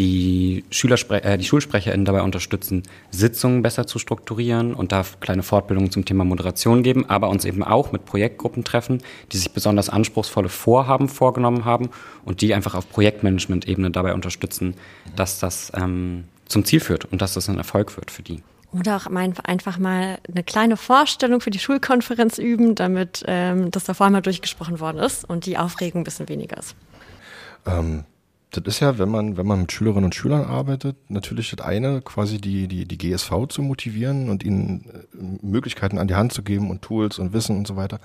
die, 0.00 0.64
Schülerspre 0.70 1.22
äh, 1.22 1.36
die 1.36 1.44
SchulsprecherInnen 1.44 2.06
dabei 2.06 2.22
unterstützen, 2.22 2.84
Sitzungen 3.10 3.60
besser 3.60 3.86
zu 3.86 3.98
strukturieren 3.98 4.72
und 4.72 4.92
da 4.92 5.04
kleine 5.20 5.42
Fortbildungen 5.42 5.90
zum 5.90 6.06
Thema 6.06 6.24
Moderation 6.24 6.82
geben, 6.82 7.08
aber 7.08 7.28
uns 7.28 7.44
eben 7.44 7.62
auch 7.62 7.92
mit 7.92 8.06
Projektgruppen 8.06 8.64
treffen, 8.64 9.02
die 9.30 9.36
sich 9.36 9.52
besonders 9.52 9.90
anspruchsvolle 9.90 10.48
Vorhaben 10.48 11.08
vorgenommen 11.08 11.66
haben 11.66 11.90
und 12.24 12.40
die 12.40 12.54
einfach 12.54 12.74
auf 12.74 12.88
Projektmanagement-Ebene 12.88 13.90
dabei 13.90 14.14
unterstützen, 14.14 14.74
dass 15.16 15.38
das 15.38 15.70
ähm, 15.76 16.24
zum 16.46 16.64
Ziel 16.64 16.80
führt 16.80 17.04
und 17.04 17.20
dass 17.20 17.34
das 17.34 17.50
ein 17.50 17.58
Erfolg 17.58 17.94
wird 17.98 18.10
für 18.10 18.22
die. 18.22 18.42
Oder 18.72 18.96
auch 18.96 19.06
einfach 19.06 19.78
mal 19.78 20.18
eine 20.32 20.44
kleine 20.44 20.78
Vorstellung 20.78 21.42
für 21.42 21.50
die 21.50 21.58
Schulkonferenz 21.58 22.38
üben, 22.38 22.74
damit 22.74 23.22
ähm, 23.26 23.70
das 23.70 23.84
da 23.84 23.92
vorher 23.92 24.12
mal 24.12 24.22
durchgesprochen 24.22 24.80
worden 24.80 24.98
ist 24.98 25.28
und 25.28 25.44
die 25.44 25.58
Aufregung 25.58 26.00
ein 26.00 26.04
bisschen 26.04 26.28
weniger 26.28 26.56
ist. 26.56 26.74
Ähm, 27.66 28.04
das 28.50 28.62
ist 28.66 28.80
ja, 28.80 28.98
wenn 28.98 29.08
man, 29.08 29.36
wenn 29.36 29.46
man 29.46 29.60
mit 29.60 29.72
Schülerinnen 29.72 30.06
und 30.06 30.14
Schülern 30.14 30.44
arbeitet, 30.44 30.96
natürlich 31.08 31.50
das 31.50 31.64
eine, 31.64 32.00
quasi 32.02 32.40
die, 32.40 32.66
die, 32.66 32.84
die 32.84 32.98
GSV 32.98 33.46
zu 33.48 33.62
motivieren 33.62 34.28
und 34.28 34.44
ihnen 34.44 34.84
äh, 35.12 35.46
Möglichkeiten 35.46 35.98
an 35.98 36.08
die 36.08 36.16
Hand 36.16 36.32
zu 36.32 36.42
geben 36.42 36.70
und 36.70 36.82
Tools 36.82 37.18
und 37.18 37.32
Wissen 37.32 37.56
und 37.56 37.66
so 37.66 37.76
weiter. 37.76 38.00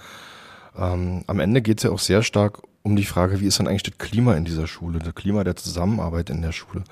Ähm, 0.78 1.24
am 1.28 1.40
Ende 1.40 1.62
geht 1.62 1.80
es 1.80 1.84
ja 1.84 1.92
auch 1.92 2.00
sehr 2.00 2.22
stark 2.22 2.62
um 2.84 2.96
die 2.96 3.06
Frage, 3.06 3.40
wie 3.40 3.48
ist 3.48 3.58
denn 3.58 3.68
eigentlich 3.68 3.84
das 3.84 3.98
Klima 3.98 4.36
in 4.36 4.46
dieser 4.46 4.68
Schule, 4.68 5.00
das 5.00 5.16
Klima 5.16 5.44
der 5.44 5.56
Zusammenarbeit 5.56 6.30
in 6.30 6.44
der 6.44 6.52
Schule. 6.52 6.84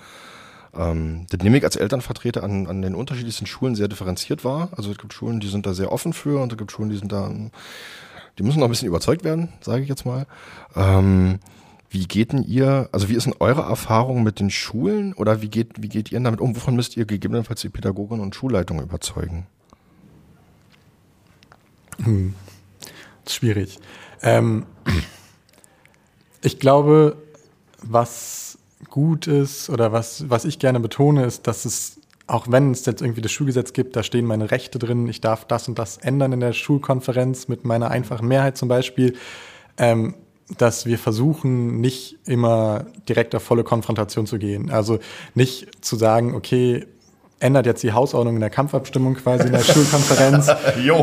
Ähm, 0.76 1.28
das 1.30 1.42
nehme 1.42 1.58
ich 1.58 1.64
als 1.64 1.76
Elternvertreter 1.76 2.44
an, 2.44 2.66
an 2.68 2.82
den 2.82 2.96
unterschiedlichsten 2.96 3.46
Schulen 3.46 3.76
sehr 3.76 3.88
differenziert 3.88 4.44
wahr. 4.44 4.70
Also 4.76 4.92
es 4.92 4.98
gibt 4.98 5.14
Schulen, 5.14 5.40
die 5.40 5.50
sind 5.50 5.68
da 5.68 5.74
sehr 5.74 5.92
offen 5.92 6.14
für 6.14 6.42
und 6.42 6.52
es 6.52 6.58
gibt 6.58 6.72
Schulen, 6.72 6.90
die 6.90 6.98
sind 6.98 7.12
da, 7.12 7.30
die 8.40 8.44
müssen 8.44 8.60
noch 8.60 8.68
ein 8.68 8.72
bisschen 8.72 8.88
überzeugt 8.88 9.24
werden, 9.24 9.50
sage 9.62 9.84
ich 9.84 9.90
jetzt 9.90 10.06
mal. 10.06 10.26
Ähm, 10.76 11.40
wie 11.94 12.08
geht 12.08 12.34
denn 12.34 12.42
ihr, 12.42 12.90
also 12.92 13.08
wie 13.08 13.14
ist 13.14 13.28
denn 13.28 13.36
eure 13.40 13.62
Erfahrung 13.62 14.24
mit 14.24 14.40
den 14.40 14.50
Schulen 14.50 15.14
oder 15.14 15.44
wie 15.44 15.48
geht, 15.48 15.80
wie 15.80 15.90
geht 15.90 16.12
ihr 16.12 16.20
damit 16.20 16.42
um? 16.42 16.56
Wovon 16.56 16.76
müsst 16.76 16.98
ihr 16.98 17.06
gegebenenfalls 17.06 17.62
die 17.62 17.70
Pädagoginnen 17.70 18.20
und 18.20 18.34
Schulleitung 18.34 18.82
überzeugen? 18.82 19.46
Hm. 22.04 22.34
Schwierig. 23.30 23.78
Ähm, 24.24 24.66
ich 26.42 26.60
glaube, 26.60 27.16
was 27.84 28.58
gut 28.90 29.28
ist 29.28 29.70
oder 29.70 29.92
was, 29.92 30.28
was 30.32 30.46
ich 30.46 30.58
gerne 30.58 30.80
betone, 30.80 31.26
ist, 31.26 31.46
dass 31.46 31.64
es, 31.64 32.02
auch 32.26 32.48
wenn 32.50 32.72
es 32.72 32.88
jetzt 32.88 33.04
irgendwie 33.04 33.22
das 33.22 33.32
Schulgesetz 33.32 33.72
gibt, 33.72 33.96
da 33.96 34.02
stehen 34.02 34.26
meine 34.26 34.50
Rechte 34.50 34.80
drin, 34.80 35.08
ich 35.08 35.22
darf 35.22 35.46
das 35.46 35.68
und 35.68 35.78
das 35.78 35.98
ändern 35.98 36.34
in 36.34 36.40
der 36.40 36.54
Schulkonferenz 36.54 37.48
mit 37.50 37.66
meiner 37.66 37.92
einfachen 37.92 38.28
Mehrheit 38.28 38.58
zum 38.58 38.68
Beispiel. 38.68 39.16
Ähm, 39.78 40.16
dass 40.58 40.86
wir 40.86 40.98
versuchen, 40.98 41.80
nicht 41.80 42.18
immer 42.26 42.86
direkt 43.08 43.34
auf 43.36 43.44
volle 43.44 43.64
Konfrontation 43.64 44.28
zu 44.28 44.38
gehen. 44.38 44.72
Also 44.72 45.00
nicht 45.36 45.84
zu 45.84 45.96
sagen, 45.96 46.36
okay, 46.36 46.86
ändert 47.40 47.66
jetzt 47.66 47.84
die 47.84 47.92
Hausordnung 47.92 48.36
in 48.36 48.42
der 48.42 48.50
Kampfabstimmung 48.50 49.16
quasi 49.16 49.48
in 49.48 49.54
der 49.54 49.60
Schulkonferenz. 49.64 50.50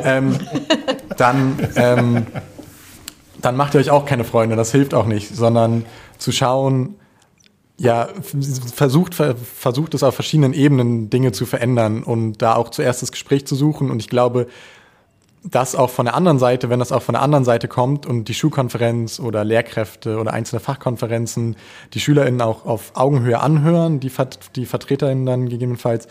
ähm, 0.05 0.39
dann, 1.17 1.59
ähm, 1.77 2.27
dann 3.41 3.57
macht 3.57 3.75
ihr 3.75 3.81
euch 3.81 3.91
auch 3.91 4.07
keine 4.07 4.25
Freunde, 4.25 4.57
das 4.57 4.73
hilft 4.73 4.95
auch 4.95 5.07
nicht, 5.07 5.35
sondern 5.35 5.85
zu 6.19 6.33
schauen, 6.33 6.97
ja, 7.77 8.11
versucht, 8.75 9.15
versucht 9.15 9.95
es 9.95 10.03
auf 10.03 10.15
verschiedenen 10.15 10.53
Ebenen 10.53 11.09
Dinge 11.09 11.33
zu 11.33 11.47
verändern 11.47 12.03
und 12.03 12.43
da 12.43 12.55
auch 12.55 12.69
zuerst 12.69 13.01
das 13.01 13.11
Gespräch 13.11 13.47
zu 13.47 13.57
suchen. 13.57 13.91
Und 13.91 14.01
ich 14.01 14.11
glaube, 14.11 14.49
das 15.43 15.75
auch 15.75 15.91
von 15.91 16.05
der 16.05 16.15
anderen 16.15 16.39
Seite, 16.39 16.69
wenn 16.69 16.81
das 16.81 16.93
auch 16.93 17.03
von 17.03 17.15
der 17.15 17.23
anderen 17.23 17.45
Seite 17.45 17.67
kommt 17.67 18.05
und 18.07 18.29
die 18.29 18.35
Schulkonferenz 18.35 19.21
oder 19.21 19.43
Lehrkräfte 19.43 20.19
oder 20.19 20.33
einzelne 20.33 20.61
Fachkonferenzen 20.61 21.57
die 21.95 22.01
SchülerInnen 22.01 22.43
auch 22.43 22.67
auf 22.67 22.93
Augenhöhe 22.95 23.41
anhören, 23.41 24.01
die, 24.01 24.13
die 24.55 24.67
VertreterInnen 24.67 25.25
dann 25.25 25.49
gegebenenfalls, 25.49 26.09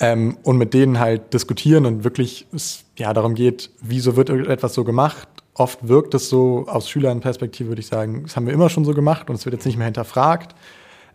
ähm, 0.00 0.36
und 0.42 0.58
mit 0.58 0.74
denen 0.74 0.98
halt 0.98 1.32
diskutieren 1.32 1.86
und 1.86 2.04
wirklich 2.04 2.46
es 2.52 2.84
ja 2.98 3.12
darum 3.12 3.34
geht, 3.34 3.70
wieso 3.80 4.16
wird 4.16 4.30
etwas 4.30 4.74
so 4.74 4.84
gemacht. 4.84 5.28
Oft 5.54 5.86
wirkt 5.86 6.14
es 6.14 6.28
so 6.28 6.66
aus 6.66 6.88
Schülernperspektive, 6.88 7.68
würde 7.68 7.80
ich 7.80 7.86
sagen, 7.86 8.24
das 8.24 8.36
haben 8.36 8.46
wir 8.46 8.52
immer 8.52 8.68
schon 8.68 8.84
so 8.84 8.94
gemacht 8.94 9.30
und 9.30 9.36
es 9.36 9.44
wird 9.44 9.54
jetzt 9.54 9.64
nicht 9.64 9.76
mehr 9.76 9.84
hinterfragt. 9.84 10.56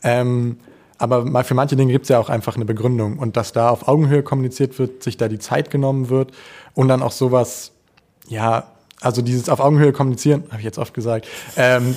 Ähm, 0.03 0.57
aber 0.99 1.43
für 1.43 1.53
manche 1.53 1.75
Dinge 1.75 1.91
gibt 1.91 2.03
es 2.03 2.09
ja 2.09 2.17
auch 2.17 2.29
einfach 2.29 2.55
eine 2.55 2.65
Begründung 2.65 3.19
und 3.19 3.37
dass 3.37 3.51
da 3.51 3.69
auf 3.69 3.87
Augenhöhe 3.87 4.23
kommuniziert 4.23 4.79
wird, 4.79 5.03
sich 5.03 5.17
da 5.17 5.27
die 5.27 5.37
Zeit 5.37 5.69
genommen 5.69 6.09
wird 6.09 6.31
und 6.77 6.89
dann 6.89 7.01
auch 7.01 7.11
sowas, 7.11 7.71
ja, 8.27 8.71
also 9.01 9.23
dieses 9.23 9.49
auf 9.49 9.59
Augenhöhe 9.59 9.91
kommunizieren, 9.91 10.43
habe 10.49 10.59
ich 10.59 10.63
jetzt 10.63 10.77
oft 10.77 10.93
gesagt, 10.93 11.27
ähm, 11.55 11.95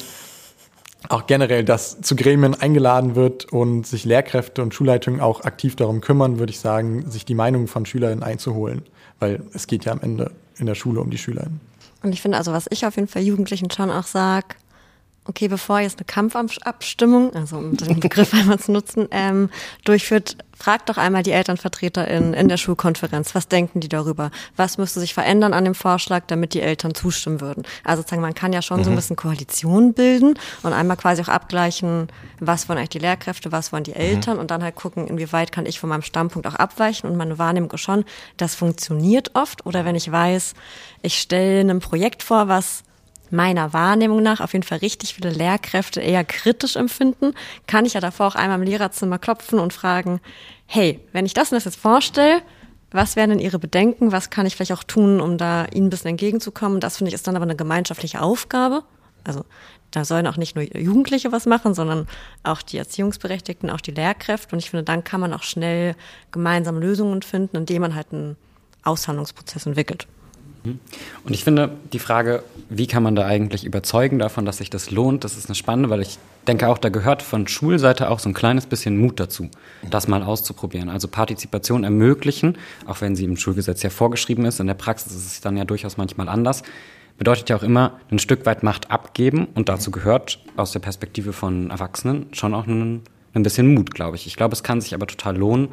auch 1.10 1.26
generell, 1.26 1.64
dass 1.64 2.00
zu 2.00 2.16
Gremien 2.16 2.54
eingeladen 2.54 3.14
wird 3.14 3.44
und 3.52 3.86
sich 3.86 4.06
Lehrkräfte 4.06 4.62
und 4.62 4.72
Schulleitungen 4.72 5.20
auch 5.20 5.42
aktiv 5.42 5.76
darum 5.76 6.00
kümmern, 6.00 6.38
würde 6.38 6.50
ich 6.50 6.60
sagen, 6.60 7.10
sich 7.10 7.26
die 7.26 7.34
Meinung 7.34 7.68
von 7.68 7.84
Schülerinnen 7.84 8.22
einzuholen, 8.22 8.82
weil 9.18 9.42
es 9.52 9.66
geht 9.66 9.84
ja 9.84 9.92
am 9.92 10.00
Ende 10.00 10.30
in 10.56 10.64
der 10.64 10.74
Schule 10.74 11.02
um 11.02 11.10
die 11.10 11.18
Schülerinnen. 11.18 11.60
Und 12.02 12.14
ich 12.14 12.22
finde 12.22 12.38
also, 12.38 12.52
was 12.52 12.66
ich 12.70 12.86
auf 12.86 12.96
jeden 12.96 13.08
Fall 13.08 13.20
Jugendlichen 13.20 13.70
schon 13.70 13.90
auch 13.90 14.06
sage, 14.06 14.46
okay, 15.30 15.48
bevor 15.48 15.80
jetzt 15.80 15.98
eine 15.98 16.06
Kampfabstimmung, 16.06 17.34
also 17.34 17.56
um 17.56 17.76
den 17.76 18.00
Begriff 18.00 18.34
einmal 18.34 18.58
zu 18.58 18.72
nutzen, 18.72 19.08
ähm, 19.12 19.48
durchführt, 19.84 20.36
fragt 20.56 20.90
doch 20.90 20.98
einmal 20.98 21.22
die 21.22 21.30
Elternvertreter 21.30 22.06
in, 22.06 22.34
in 22.34 22.48
der 22.48 22.58
Schulkonferenz, 22.58 23.34
was 23.34 23.48
denken 23.48 23.80
die 23.80 23.88
darüber? 23.88 24.30
Was 24.56 24.76
müsste 24.76 25.00
sich 25.00 25.14
verändern 25.14 25.54
an 25.54 25.64
dem 25.64 25.74
Vorschlag, 25.74 26.24
damit 26.26 26.52
die 26.52 26.60
Eltern 26.60 26.94
zustimmen 26.94 27.40
würden? 27.40 27.62
Also 27.84 28.02
sozusagen, 28.02 28.22
man 28.22 28.34
kann 28.34 28.52
ja 28.52 28.60
schon 28.60 28.80
mhm. 28.80 28.84
so 28.84 28.90
ein 28.90 28.92
mhm. 28.92 28.96
bisschen 28.96 29.16
Koalition 29.16 29.94
bilden 29.94 30.34
und 30.62 30.72
einmal 30.72 30.96
quasi 30.96 31.22
auch 31.22 31.28
abgleichen, 31.28 32.08
was 32.40 32.68
wollen 32.68 32.78
eigentlich 32.78 32.90
die 32.90 32.98
Lehrkräfte, 32.98 33.52
was 33.52 33.72
wollen 33.72 33.84
die 33.84 33.94
Eltern 33.94 34.34
mhm. 34.34 34.40
und 34.40 34.50
dann 34.50 34.62
halt 34.62 34.74
gucken, 34.74 35.06
inwieweit 35.06 35.52
kann 35.52 35.64
ich 35.64 35.80
von 35.80 35.88
meinem 35.88 36.02
Standpunkt 36.02 36.46
auch 36.46 36.56
abweichen 36.56 37.08
und 37.08 37.16
meine 37.16 37.38
Wahrnehmung 37.38 37.74
schon, 37.76 38.04
das 38.36 38.54
funktioniert 38.54 39.34
oft 39.34 39.64
oder 39.64 39.84
wenn 39.84 39.94
ich 39.94 40.10
weiß, 40.10 40.54
ich 41.02 41.18
stelle 41.20 41.70
ein 41.70 41.80
Projekt 41.80 42.22
vor, 42.22 42.48
was 42.48 42.82
meiner 43.30 43.72
Wahrnehmung 43.72 44.22
nach 44.22 44.40
auf 44.40 44.52
jeden 44.52 44.64
Fall 44.64 44.78
richtig 44.78 45.14
viele 45.14 45.30
Lehrkräfte 45.30 46.00
eher 46.00 46.24
kritisch 46.24 46.76
empfinden, 46.76 47.34
kann 47.66 47.84
ich 47.84 47.94
ja 47.94 48.00
davor 48.00 48.28
auch 48.28 48.34
einmal 48.34 48.58
im 48.58 48.64
Lehrerzimmer 48.64 49.18
klopfen 49.18 49.58
und 49.58 49.72
fragen, 49.72 50.20
hey, 50.66 51.00
wenn 51.12 51.26
ich 51.26 51.34
das 51.34 51.50
und 51.50 51.56
das 51.56 51.64
jetzt 51.64 51.80
vorstelle, 51.80 52.42
was 52.90 53.14
wären 53.14 53.30
denn 53.30 53.38
Ihre 53.38 53.58
Bedenken? 53.58 54.12
Was 54.12 54.30
kann 54.30 54.46
ich 54.46 54.56
vielleicht 54.56 54.72
auch 54.72 54.82
tun, 54.82 55.20
um 55.20 55.38
da 55.38 55.66
Ihnen 55.66 55.86
ein 55.86 55.90
bisschen 55.90 56.10
entgegenzukommen? 56.10 56.80
Das 56.80 56.96
finde 56.96 57.08
ich 57.10 57.14
ist 57.14 57.26
dann 57.26 57.36
aber 57.36 57.44
eine 57.44 57.56
gemeinschaftliche 57.56 58.20
Aufgabe. 58.20 58.82
Also 59.22 59.44
da 59.90 60.04
sollen 60.04 60.26
auch 60.26 60.36
nicht 60.36 60.56
nur 60.56 60.64
Jugendliche 60.76 61.32
was 61.32 61.46
machen, 61.46 61.74
sondern 61.74 62.08
auch 62.42 62.62
die 62.62 62.78
Erziehungsberechtigten, 62.78 63.70
auch 63.70 63.80
die 63.80 63.92
Lehrkräfte. 63.92 64.54
Und 64.54 64.60
ich 64.60 64.70
finde, 64.70 64.84
dann 64.84 65.04
kann 65.04 65.20
man 65.20 65.32
auch 65.32 65.42
schnell 65.42 65.94
gemeinsam 66.32 66.78
Lösungen 66.78 67.22
finden, 67.22 67.58
indem 67.58 67.82
man 67.82 67.94
halt 67.94 68.12
einen 68.12 68.36
Aushandlungsprozess 68.82 69.66
entwickelt. 69.66 70.06
Mhm. 70.64 70.78
Und 71.24 71.34
ich 71.34 71.44
finde 71.44 71.70
die 71.92 71.98
Frage, 71.98 72.42
wie 72.68 72.86
kann 72.86 73.02
man 73.02 73.16
da 73.16 73.26
eigentlich 73.26 73.64
überzeugen 73.64 74.18
davon, 74.18 74.44
dass 74.44 74.58
sich 74.58 74.70
das 74.70 74.90
lohnt, 74.90 75.24
das 75.24 75.36
ist 75.36 75.46
eine 75.46 75.54
spannende, 75.54 75.90
weil 75.90 76.02
ich 76.02 76.18
denke 76.46 76.68
auch, 76.68 76.78
da 76.78 76.88
gehört 76.88 77.22
von 77.22 77.46
Schulseite 77.46 78.10
auch 78.10 78.18
so 78.18 78.28
ein 78.28 78.34
kleines 78.34 78.66
bisschen 78.66 78.96
Mut 78.96 79.20
dazu, 79.20 79.48
das 79.88 80.08
mal 80.08 80.22
auszuprobieren. 80.22 80.88
Also 80.88 81.08
Partizipation 81.08 81.84
ermöglichen, 81.84 82.56
auch 82.86 83.00
wenn 83.00 83.16
sie 83.16 83.24
im 83.24 83.36
Schulgesetz 83.36 83.82
ja 83.82 83.90
vorgeschrieben 83.90 84.44
ist, 84.44 84.60
in 84.60 84.66
der 84.66 84.74
Praxis 84.74 85.14
ist 85.14 85.26
es 85.26 85.40
dann 85.40 85.56
ja 85.56 85.64
durchaus 85.64 85.96
manchmal 85.96 86.28
anders, 86.28 86.62
bedeutet 87.18 87.50
ja 87.50 87.56
auch 87.56 87.62
immer 87.62 88.00
ein 88.10 88.18
Stück 88.18 88.46
weit 88.46 88.62
Macht 88.62 88.90
abgeben 88.90 89.48
und 89.54 89.68
dazu 89.68 89.90
gehört 89.90 90.38
aus 90.56 90.72
der 90.72 90.80
Perspektive 90.80 91.32
von 91.32 91.70
Erwachsenen 91.70 92.26
schon 92.32 92.54
auch 92.54 92.66
ein, 92.66 93.02
ein 93.34 93.42
bisschen 93.42 93.74
Mut, 93.74 93.94
glaube 93.94 94.16
ich. 94.16 94.26
Ich 94.26 94.36
glaube, 94.36 94.54
es 94.54 94.62
kann 94.62 94.80
sich 94.80 94.94
aber 94.94 95.06
total 95.06 95.36
lohnen 95.36 95.68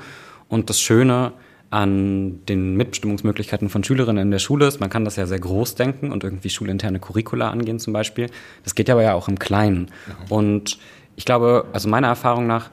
und 0.50 0.70
das 0.70 0.82
Schöne 0.82 1.32
an 1.70 2.46
den 2.46 2.76
Mitbestimmungsmöglichkeiten 2.76 3.70
von 3.70 3.84
Schülerinnen 3.84 4.24
in 4.24 4.32
der 4.32 4.40
Schule 4.40 4.68
ist. 4.68 4.80
Man 4.80 4.90
kann 4.90 5.06
das 5.06 5.18
ja 5.18 5.26
sehr 5.26 5.40
groß 5.40 5.76
denken 5.76 6.12
und 6.12 6.24
irgendwie 6.24 6.50
schulinterne 6.50 7.00
Curricula 7.00 7.50
angehen 7.50 7.80
zum 7.80 7.94
Beispiel. 7.94 8.28
Das 8.64 8.76
geht 8.76 8.90
aber 8.90 9.04
ja 9.04 9.14
auch 9.14 9.28
im 9.28 9.38
Kleinen. 9.38 9.82
Mhm. 10.08 10.32
Und 10.32 10.80
ich 11.16 11.26
glaube, 11.26 11.66
also 11.74 11.90
meiner 11.90 12.08
Erfahrung 12.08 12.48
nach, 12.48 12.70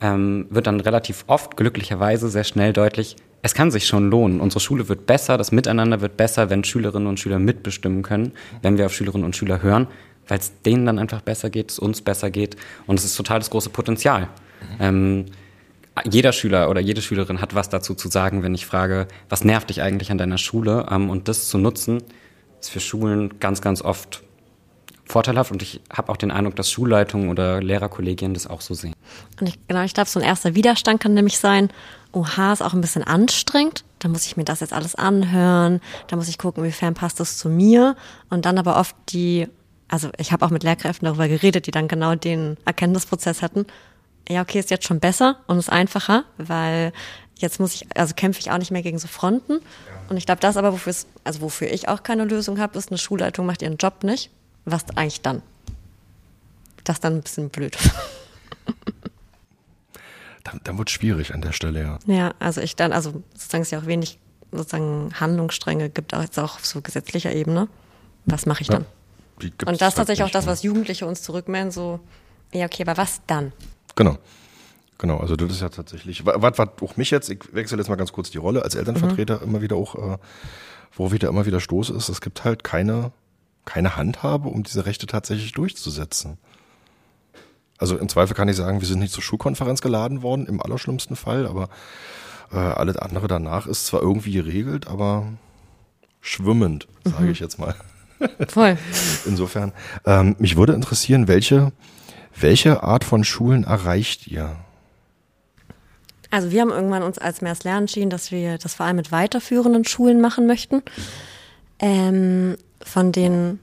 ähm, 0.00 0.46
wird 0.50 0.66
dann 0.66 0.80
relativ 0.80 1.24
oft 1.28 1.56
glücklicherweise 1.56 2.28
sehr 2.28 2.44
schnell 2.44 2.72
deutlich, 2.72 3.16
es 3.42 3.54
kann 3.54 3.70
sich 3.70 3.86
schon 3.86 4.10
lohnen. 4.10 4.40
Unsere 4.40 4.60
Schule 4.60 4.88
wird 4.88 5.06
besser, 5.06 5.36
das 5.36 5.52
Miteinander 5.52 6.00
wird 6.00 6.16
besser, 6.16 6.48
wenn 6.48 6.62
Schülerinnen 6.64 7.08
und 7.08 7.18
Schüler 7.18 7.38
mitbestimmen 7.40 8.02
können, 8.02 8.32
wenn 8.62 8.78
wir 8.78 8.86
auf 8.86 8.94
Schülerinnen 8.94 9.24
und 9.24 9.36
Schüler 9.36 9.62
hören, 9.62 9.88
weil 10.28 10.38
es 10.38 10.60
denen 10.62 10.86
dann 10.86 10.98
einfach 10.98 11.22
besser 11.22 11.50
geht, 11.50 11.72
es 11.72 11.78
uns 11.78 12.02
besser 12.02 12.30
geht 12.30 12.56
und 12.86 12.98
es 12.98 13.04
ist 13.04 13.16
total 13.16 13.40
das 13.40 13.50
große 13.50 13.70
Potenzial. 13.70 14.28
Ähm, 14.78 15.26
jeder 16.04 16.32
Schüler 16.32 16.70
oder 16.70 16.80
jede 16.80 17.02
Schülerin 17.02 17.40
hat 17.40 17.54
was 17.54 17.68
dazu 17.68 17.94
zu 17.94 18.08
sagen, 18.08 18.42
wenn 18.42 18.54
ich 18.54 18.66
frage, 18.66 19.08
was 19.28 19.44
nervt 19.44 19.70
dich 19.70 19.82
eigentlich 19.82 20.10
an 20.10 20.18
deiner 20.18 20.38
Schule? 20.38 20.86
Ähm, 20.90 21.10
und 21.10 21.28
das 21.28 21.48
zu 21.48 21.58
nutzen, 21.58 22.02
ist 22.60 22.70
für 22.70 22.80
Schulen 22.80 23.38
ganz, 23.40 23.60
ganz 23.60 23.82
oft 23.82 24.22
vorteilhaft. 25.04 25.50
Und 25.50 25.62
ich 25.62 25.80
habe 25.92 26.10
auch 26.10 26.16
den 26.16 26.30
Eindruck, 26.30 26.56
dass 26.56 26.70
Schulleitungen 26.70 27.28
oder 27.28 27.62
Lehrerkollegien 27.62 28.34
das 28.34 28.46
auch 28.46 28.60
so 28.60 28.74
sehen. 28.74 28.94
Und 29.40 29.48
ich, 29.48 29.58
genau, 29.68 29.82
ich 29.82 29.94
glaube, 29.94 30.08
so 30.08 30.18
ein 30.18 30.24
erster 30.24 30.54
Widerstand 30.54 31.00
kann 31.00 31.14
nämlich 31.14 31.38
sein, 31.38 31.68
oha, 32.12 32.52
ist 32.52 32.62
auch 32.62 32.72
ein 32.72 32.80
bisschen 32.80 33.04
anstrengend, 33.04 33.84
da 33.98 34.08
muss 34.08 34.26
ich 34.26 34.36
mir 34.36 34.44
das 34.44 34.60
jetzt 34.60 34.72
alles 34.72 34.94
anhören, 34.94 35.80
da 36.08 36.16
muss 36.16 36.28
ich 36.28 36.38
gucken, 36.38 36.64
wiefern 36.64 36.94
passt 36.94 37.20
das 37.20 37.38
zu 37.38 37.48
mir. 37.48 37.96
Und 38.30 38.46
dann 38.46 38.58
aber 38.58 38.78
oft 38.78 38.96
die, 39.10 39.48
also 39.88 40.10
ich 40.18 40.32
habe 40.32 40.44
auch 40.44 40.50
mit 40.50 40.62
Lehrkräften 40.62 41.06
darüber 41.06 41.28
geredet, 41.28 41.66
die 41.66 41.70
dann 41.70 41.88
genau 41.88 42.14
den 42.14 42.56
Erkenntnisprozess 42.64 43.42
hatten, 43.42 43.66
ja, 44.28 44.42
okay, 44.42 44.58
ist 44.58 44.70
jetzt 44.70 44.86
schon 44.86 45.00
besser 45.00 45.38
und 45.46 45.58
ist 45.58 45.70
einfacher, 45.70 46.24
weil 46.38 46.92
jetzt 47.36 47.60
muss 47.60 47.74
ich, 47.74 47.86
also 47.96 48.14
kämpfe 48.14 48.40
ich 48.40 48.50
auch 48.50 48.58
nicht 48.58 48.70
mehr 48.70 48.82
gegen 48.82 48.98
so 48.98 49.08
Fronten. 49.08 49.60
Und 50.08 50.16
ich 50.16 50.26
glaube, 50.26 50.40
das 50.40 50.56
aber, 50.56 50.72
wofür 50.72 50.90
es, 50.90 51.06
also 51.24 51.40
wofür 51.40 51.70
ich 51.70 51.88
auch 51.88 52.02
keine 52.02 52.24
Lösung 52.24 52.58
habe, 52.58 52.78
ist, 52.78 52.90
eine 52.90 52.98
Schulleitung 52.98 53.46
macht 53.46 53.62
ihren 53.62 53.76
Job 53.76 54.04
nicht. 54.04 54.30
Was 54.64 54.84
eigentlich 54.96 55.22
dann? 55.22 55.42
Das 56.84 56.96
ist 56.96 57.04
dann 57.04 57.16
ein 57.16 57.22
bisschen 57.22 57.50
blöd. 57.50 57.76
Dann, 60.44 60.60
dann 60.64 60.76
wird 60.76 60.88
es 60.88 60.94
schwierig 60.94 61.32
an 61.32 61.40
der 61.40 61.52
Stelle, 61.52 61.80
ja. 61.80 61.98
Ja, 62.06 62.34
also 62.40 62.60
ich 62.60 62.74
dann, 62.74 62.92
also 62.92 63.22
sozusagen 63.32 63.62
es 63.62 63.70
ja 63.70 63.78
auch 63.78 63.86
wenig 63.86 64.18
sozusagen 64.50 65.12
Handlungsstränge 65.18 65.88
gibt, 65.88 66.14
auch 66.14 66.20
jetzt 66.20 66.36
auch 66.36 66.56
auf 66.56 66.66
so 66.66 66.80
gesetzlicher 66.80 67.32
Ebene. 67.32 67.68
Was 68.26 68.46
mache 68.46 68.62
ich 68.62 68.66
dann? 68.66 68.84
Gibt's 69.38 69.64
Und 69.64 69.68
das 69.68 69.74
ist 69.74 69.82
halt 69.82 69.94
tatsächlich 69.94 70.24
auch 70.24 70.30
das, 70.30 70.46
was 70.46 70.64
Jugendliche 70.64 71.06
uns 71.06 71.22
zurückmelden, 71.22 71.70
so, 71.70 72.00
ja, 72.52 72.66
okay, 72.66 72.82
aber 72.82 72.96
was 72.96 73.20
dann? 73.26 73.52
Genau. 73.96 74.18
Genau, 74.98 75.18
also 75.18 75.34
das 75.34 75.50
ist 75.50 75.60
ja 75.60 75.68
tatsächlich, 75.68 76.24
was, 76.24 76.56
was 76.58 76.68
auch 76.80 76.96
mich 76.96 77.10
jetzt, 77.10 77.28
ich 77.28 77.40
wechsle 77.52 77.76
jetzt 77.78 77.88
mal 77.88 77.96
ganz 77.96 78.12
kurz 78.12 78.30
die 78.30 78.38
Rolle 78.38 78.62
als 78.62 78.74
Elternvertreter 78.76 79.38
Mhm. 79.38 79.42
immer 79.48 79.62
wieder 79.62 79.74
auch, 79.76 79.94
äh, 79.96 80.18
wo 80.94 81.10
ich 81.10 81.18
da 81.18 81.28
immer 81.28 81.44
wieder 81.46 81.58
stoße, 81.60 81.92
ist, 81.94 82.08
es 82.08 82.20
gibt 82.20 82.44
halt 82.44 82.62
keine, 82.62 83.10
keine 83.64 83.96
Handhabe, 83.96 84.48
um 84.48 84.62
diese 84.62 84.86
Rechte 84.86 85.06
tatsächlich 85.06 85.52
durchzusetzen. 85.52 86.38
Also 87.78 87.96
im 87.98 88.08
Zweifel 88.08 88.34
kann 88.34 88.48
ich 88.48 88.54
sagen, 88.56 88.80
wir 88.80 88.86
sind 88.86 89.00
nicht 89.00 89.12
zur 89.12 89.24
Schulkonferenz 89.24 89.80
geladen 89.80 90.22
worden, 90.22 90.46
im 90.46 90.62
allerschlimmsten 90.62 91.16
Fall, 91.16 91.46
aber 91.46 91.68
äh, 92.52 92.56
alles 92.58 92.96
andere 92.96 93.26
danach 93.26 93.66
ist 93.66 93.86
zwar 93.86 94.02
irgendwie 94.02 94.32
geregelt, 94.32 94.86
aber 94.86 95.26
schwimmend, 96.20 96.86
sage 97.04 97.24
Mhm. 97.24 97.30
ich 97.32 97.40
jetzt 97.40 97.58
mal. 97.58 97.74
Voll. 98.48 98.78
Insofern, 99.26 99.72
ähm, 100.06 100.36
mich 100.38 100.56
würde 100.56 100.74
interessieren, 100.74 101.26
welche, 101.26 101.72
welche 102.38 102.82
Art 102.82 103.04
von 103.04 103.24
Schulen 103.24 103.64
erreicht 103.64 104.26
ihr? 104.26 104.56
Also 106.30 106.50
wir 106.50 106.62
haben 106.62 106.70
irgendwann 106.70 107.02
uns 107.02 107.18
als 107.18 107.42
Mehrs 107.42 107.62
Lernen 107.62 107.82
entschieden, 107.82 108.08
dass 108.08 108.30
wir 108.30 108.56
das 108.56 108.74
vor 108.74 108.86
allem 108.86 108.96
mit 108.96 109.12
weiterführenden 109.12 109.84
Schulen 109.84 110.20
machen 110.20 110.46
möchten. 110.46 110.82
Ähm, 111.78 112.56
von 112.82 113.12
den, 113.12 113.60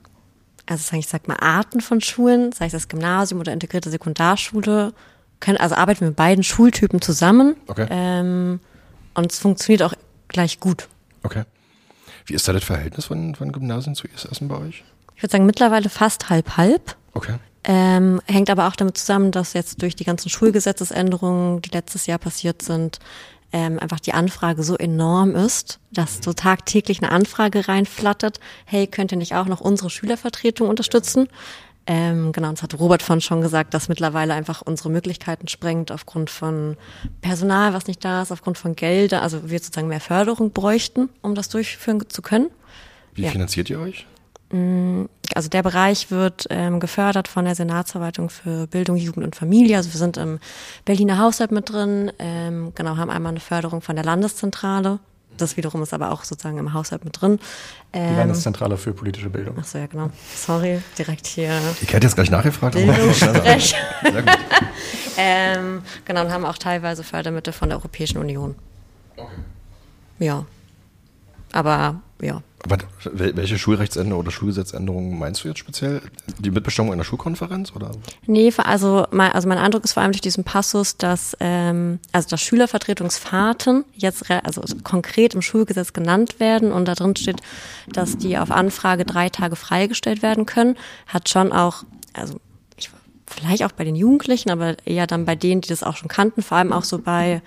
also 0.68 0.84
sag 0.88 1.00
ich 1.00 1.08
sag 1.08 1.28
mal, 1.28 1.38
Arten 1.38 1.82
von 1.82 2.00
Schulen, 2.00 2.52
sei 2.52 2.68
es 2.68 2.74
das 2.74 2.88
Gymnasium 2.88 3.40
oder 3.40 3.54
integrierte 3.54 3.90
Sekundarschule, 3.90 4.94
können, 5.40 5.58
also 5.58 5.76
arbeiten 5.76 6.02
wir 6.02 6.08
mit 6.10 6.16
beiden 6.16 6.44
Schultypen 6.44 7.02
zusammen. 7.02 7.56
Okay. 7.68 7.88
Ähm, 7.90 8.60
und 9.16 9.32
es 9.32 9.40
funktioniert 9.40 9.82
auch 9.82 9.94
gleich 10.28 10.60
gut. 10.60 10.88
Okay. 11.24 11.44
Wie 12.28 12.36
ist 12.36 12.48
da 12.48 12.54
das 12.54 12.64
Verhältnis 12.64 13.06
von, 13.06 13.34
von 13.34 13.52
Gymnasien 13.52 13.96
zu 13.96 14.08
ISS 14.08 14.40
bei 14.42 14.58
euch? 14.58 14.84
Ich 15.16 15.24
würde 15.24 15.32
sagen, 15.32 15.46
mittlerweile 15.48 15.90
fast 15.90 16.30
halb-halb. 16.30 16.96
Okay. 17.14 17.36
Ähm, 17.63 18.22
hängt 18.25 18.50
aber 18.50 18.68
auch 18.68 18.75
damit 18.75 18.98
zusammen, 18.98 19.32
dass 19.32 19.54
jetzt 19.54 19.82
durch 19.82 19.96
die 19.96 20.06
ganzen 20.06 20.30
Schulgesetzesänderungen, 20.30 21.62
die 21.62 21.70
letztes 21.70 22.06
Jahr 22.06 22.18
passiert 22.18 22.62
sind, 22.62 23.00
ähm, 23.52 23.80
einfach 23.80 24.00
die 24.00 24.13
Anfrage 24.13 24.63
so 24.63 24.78
enorm 24.78 25.36
ist, 25.36 25.80
dass 25.91 26.19
so 26.24 26.34
tagtäglich 26.34 27.02
eine 27.02 27.12
Anfrage 27.12 27.67
reinflattert, 27.67 28.39
hey, 28.65 28.88
könnt 28.88 29.12
ihr 29.12 29.17
nicht 29.17 29.36
auch 29.36 29.48
noch 29.48 29.60
unsere 29.60 29.89
Schülervertretung 29.89 30.69
unterstützen? 30.69 31.28
Ähm, 31.88 32.32
genau, 32.34 32.52
das 32.52 32.62
hat 32.62 32.80
Robert 32.80 33.02
von 33.02 33.19
schon 33.19 33.41
gesagt, 33.41 33.74
dass 33.74 33.89
mittlerweile 33.89 34.36
einfach 34.36 34.62
unsere 34.62 34.91
Möglichkeiten 34.91 35.48
sprengt 35.48 35.91
aufgrund 35.91 36.30
von 36.30 36.78
Personal, 37.22 37.74
was 37.74 37.88
nicht 37.88 38.06
da 38.06 38.22
ist, 38.22 38.32
aufgrund 38.32 38.60
von 38.60 38.76
Gelder, 38.76 39.24
also 39.24 39.50
wir 39.50 39.58
sozusagen 39.58 39.88
mehr 39.88 40.00
Förderung 40.00 40.52
bräuchten, 40.52 41.10
um 41.24 41.34
das 41.34 41.50
durchführen 41.50 42.04
zu 42.08 42.22
können. 42.22 42.52
Wie 43.15 43.24
Ja. 43.24 43.32
finanziert 43.32 43.72
ihr 43.72 43.80
euch? 43.80 44.06
Also 44.52 45.50
der 45.50 45.62
Bereich 45.62 46.10
wird 46.10 46.48
ähm, 46.50 46.80
gefördert 46.80 47.28
von 47.28 47.46
der 47.46 47.54
Senatsverwaltung 47.54 48.30
für 48.32 48.66
Bildung, 48.68 48.96
Jugend 48.98 49.24
und 49.26 49.36
Familie. 49.36 49.78
Also 49.78 49.94
wir 49.94 50.00
sind 50.00 50.18
im 50.18 50.40
Berliner 50.86 51.20
Haushalt 51.20 51.52
mit 51.52 51.70
drin, 51.72 52.12
ähm, 52.18 52.72
genau, 52.74 52.98
haben 52.98 53.12
einmal 53.12 53.32
eine 53.32 53.40
Förderung 53.40 53.82
von 53.82 53.96
der 53.96 54.04
Landeszentrale. 54.06 55.00
Das 55.38 55.56
wiederum 55.56 55.82
ist 55.84 55.94
aber 55.94 56.12
auch 56.12 56.24
sozusagen 56.24 56.58
im 56.58 56.74
Haushalt 56.74 57.06
mit 57.06 57.22
drin. 57.22 57.40
Die 57.94 58.00
Ähm, 58.00 58.18
Landeszentrale 58.18 58.76
für 58.76 58.92
politische 58.92 59.30
Bildung. 59.30 59.56
ach 59.60 59.66
so, 59.66 59.78
ja, 59.78 59.86
genau. 59.86 60.10
Sorry, 60.36 60.82
direkt 60.98 61.28
hier 61.28 61.52
Ich 61.82 61.94
hätte 61.94 62.08
jetzt 62.08 62.16
gleich 62.16 62.32
nachgefragt. 62.32 62.76
Bildungssprech. 62.76 63.76
Sehr 64.04 64.22
gut. 64.22 64.32
ähm, 65.18 65.82
genau, 66.06 66.22
und 66.26 66.32
haben 66.32 66.46
auch 66.46 66.58
teilweise 66.58 67.04
Fördermittel 67.04 67.54
von 67.54 67.70
der 67.70 67.78
Europäischen 67.78 68.18
Union. 68.18 68.56
Ja. 70.18 70.46
Aber, 71.54 72.02
ja. 72.22 72.42
Aber 72.63 72.78
wel- 73.06 73.36
welche 73.36 73.58
Schulrechtsänderung 73.58 74.22
oder 74.22 74.32
Schulgesetzänderungen 74.32 75.17
meinst 75.17 75.43
du 75.43 75.48
jetzt 75.48 75.60
speziell? 75.60 76.02
Die 76.39 76.52
Mitbestimmung 76.52 76.91
einer 76.91 77.04
Schulkonferenz 77.04 77.72
oder? 77.76 77.91
Nee, 78.26 78.54
also 78.58 79.06
mein, 79.12 79.32
also 79.32 79.48
mein 79.48 79.58
Eindruck 79.58 79.86
ist 79.86 79.93
vor 79.93 80.04
allem 80.04 80.12
durch 80.12 80.22
diesen 80.22 80.43
Passus, 80.43 80.98
dass 80.98 81.38
ähm, 81.39 82.00
also 82.12 82.30
dass 82.30 82.41
Schülervertretungsfahrten 82.41 83.86
jetzt 83.95 84.30
also 84.30 84.62
konkret 84.84 85.36
im 85.36 85.41
Schulgesetz 85.41 85.93
genannt 85.93 86.39
werden 86.39 86.72
und 86.72 86.86
da 86.86 86.95
drin 86.95 87.15
steht, 87.15 87.41
dass 87.93 88.17
die 88.17 88.38
auf 88.38 88.52
Anfrage 88.52 89.06
drei 89.06 89.30
Tage 89.30 89.56
freigestellt 89.56 90.22
werden 90.22 90.45
können, 90.45 90.76
hat 91.08 91.30
schon 91.30 91.52
auch 91.54 91.84
also 92.13 92.39
ich, 92.76 92.89
vielleicht 93.26 93.63
auch 93.63 93.72
bei 93.72 93.86
den 93.86 93.95
Jugendlichen, 93.95 94.50
aber 94.50 94.76
eher 94.86 95.08
dann 95.08 95.26
bei 95.26 95.36
denen, 95.36 95.62
die 95.62 95.69
das 95.69 95.84
auch 95.84 95.95
schon 95.95 96.10
kannten, 96.10 96.41
vor 96.41 96.58
allem 96.58 96.74
auch 96.74 96.84
so 96.84 97.00
bei 97.00 97.41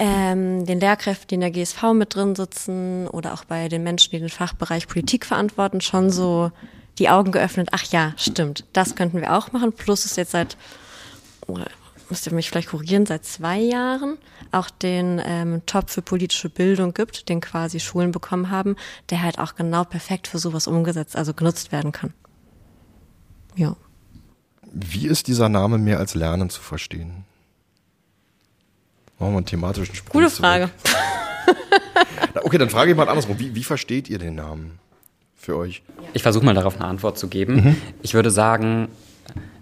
ähm, 0.00 0.64
den 0.64 0.80
Lehrkräften, 0.80 1.28
die 1.28 1.34
in 1.34 1.40
der 1.42 1.50
GSV 1.50 1.92
mit 1.92 2.14
drin 2.14 2.34
sitzen 2.34 3.06
oder 3.06 3.34
auch 3.34 3.44
bei 3.44 3.68
den 3.68 3.82
Menschen, 3.82 4.10
die 4.12 4.18
den 4.18 4.30
Fachbereich 4.30 4.88
Politik 4.88 5.26
verantworten, 5.26 5.82
schon 5.82 6.10
so 6.10 6.50
die 6.98 7.10
Augen 7.10 7.32
geöffnet. 7.32 7.68
Ach 7.72 7.84
ja, 7.84 8.14
stimmt, 8.16 8.64
das 8.72 8.96
könnten 8.96 9.20
wir 9.20 9.36
auch 9.36 9.52
machen. 9.52 9.74
Plus 9.74 10.06
ist 10.06 10.16
jetzt 10.16 10.30
seit, 10.30 10.56
oh, 11.46 11.58
müsst 12.08 12.26
ihr 12.26 12.32
mich 12.32 12.48
vielleicht 12.48 12.70
korrigieren, 12.70 13.04
seit 13.04 13.26
zwei 13.26 13.58
Jahren 13.58 14.16
auch 14.52 14.70
den 14.70 15.20
ähm, 15.22 15.60
Top 15.66 15.90
für 15.90 16.00
politische 16.00 16.48
Bildung 16.48 16.94
gibt, 16.94 17.28
den 17.28 17.42
quasi 17.42 17.78
Schulen 17.78 18.10
bekommen 18.10 18.48
haben, 18.48 18.76
der 19.10 19.22
halt 19.22 19.38
auch 19.38 19.54
genau 19.54 19.84
perfekt 19.84 20.28
für 20.28 20.38
sowas 20.38 20.66
umgesetzt, 20.66 21.14
also 21.14 21.34
genutzt 21.34 21.72
werden 21.72 21.92
kann. 21.92 22.14
Ja. 23.54 23.76
Wie 24.72 25.08
ist 25.08 25.26
dieser 25.26 25.50
Name 25.50 25.76
mehr 25.76 25.98
als 25.98 26.14
Lernen 26.14 26.48
zu 26.48 26.62
verstehen? 26.62 27.26
Machen 29.20 29.32
wir 29.32 29.36
einen 29.36 29.46
thematischen 29.46 29.94
Sprung 29.94 30.22
Gute. 30.22 30.34
Frage. 30.34 30.70
Na, 32.34 32.40
Okay, 32.42 32.58
dann 32.58 32.70
frage 32.70 32.90
ich 32.90 32.96
mal 32.96 33.08
andersrum. 33.08 33.38
Wie, 33.38 33.54
wie 33.54 33.62
versteht 33.62 34.08
ihr 34.08 34.18
den 34.18 34.34
Namen 34.34 34.78
für 35.36 35.56
euch? 35.56 35.82
Ich 36.14 36.22
versuche 36.22 36.44
mal 36.44 36.54
darauf 36.54 36.76
eine 36.76 36.86
Antwort 36.86 37.18
zu 37.18 37.28
geben. 37.28 37.76
Ich 38.02 38.14
würde 38.14 38.30
sagen, 38.30 38.88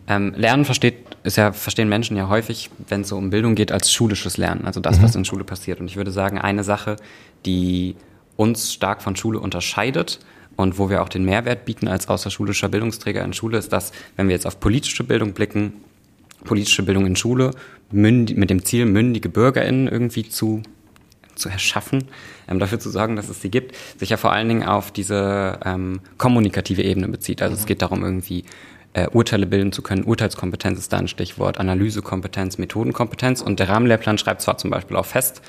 ähm, 0.07 0.33
Lernen 0.37 0.65
versteht, 0.65 0.95
ist 1.25 1.37
ja, 1.37 1.53
verstehen 1.53 1.89
Menschen 1.89 2.17
ja 2.17 2.29
häufig, 2.29 2.71
wenn 2.89 3.01
es 3.03 3.09
so 3.09 3.17
um 3.17 3.31
Bildung 3.31 3.57
geht, 3.57 3.73
als 3.73 3.93
schulisches 3.93 4.37
Lernen, 4.37 4.65
also 4.65 4.81
das, 4.81 5.03
was 5.03 5.17
in 5.17 5.25
Schule 5.25 5.45
passiert. 5.45 5.81
Und 5.81 5.87
ich 5.89 5.97
würde 5.97 6.13
sagen, 6.13 6.39
eine 6.39 6.63
Sache, 6.65 6.97
die 7.45 7.97
uns 8.37 8.73
stark 8.73 9.03
von 9.03 9.17
Schule 9.17 9.41
unterscheidet 9.41 10.21
und 10.57 10.79
wo 10.79 10.89
wir 10.89 11.03
auch 11.03 11.09
den 11.09 11.25
Mehrwert 11.25 11.65
bieten 11.65 11.89
als 11.89 12.09
außerschulischer 12.09 12.69
Bildungsträger 12.69 13.25
in 13.25 13.33
Schule, 13.33 13.59
ist 13.59 13.73
das, 13.73 13.93
wenn 14.17 14.29
wir 14.29 14.35
jetzt 14.35 14.47
auf 14.47 14.61
politische 14.61 15.03
Bildung 15.05 15.33
blicken, 15.33 15.73
politische 16.45 16.85
Bildung 16.85 17.05
in 17.05 17.17
Schule, 17.17 17.51
mündi, 17.91 18.35
mit 18.35 18.51
dem 18.51 18.65
Ziel, 18.65 18.87
mündige 18.87 19.29
BürgerInnen 19.29 19.89
irgendwie 19.89 20.29
zu 20.29 20.63
zu 21.39 21.49
erschaffen, 21.49 22.09
ähm, 22.49 22.59
dafür 22.59 22.81
zu 22.81 22.91
sorgen, 22.91 23.17
dass 23.17 23.29
es 23.29 23.41
sie 23.41 23.51
gibt, 23.51 23.75
sich 23.97 24.11
ja 24.11 24.17
vor 24.17 24.33
allen 24.33 24.49
Dingen 24.49 24.65
auf 24.65 24.91
diese 24.91 25.61
ähm, 25.65 26.01
kommunikative 26.19 26.83
Ebene 26.83 27.09
bezieht. 27.09 27.43
Also 27.43 27.55
es 27.55 27.65
geht 27.65 27.81
darum, 27.81 28.03
irgendwie 28.03 28.45
äh, 28.93 29.09
Urteile 29.09 29.47
bilden 29.47 29.73
zu 29.73 29.83
können. 29.83 30.05
Urteilskompetenz 30.05 30.79
ist 30.79 30.93
da 30.93 30.99
ein 30.99 31.09
Stichwort, 31.09 31.59
Analysekompetenz, 31.59 32.59
Methodenkompetenz. 32.59 33.41
Und 33.41 33.61
der 33.61 33.69
Rahmenlehrplan 33.69 34.19
schreibt 34.19 34.43
zwar 34.43 34.59
zum 34.59 34.71
Beispiel 34.71 34.97
auch 34.97 35.07
fest, 35.07 35.43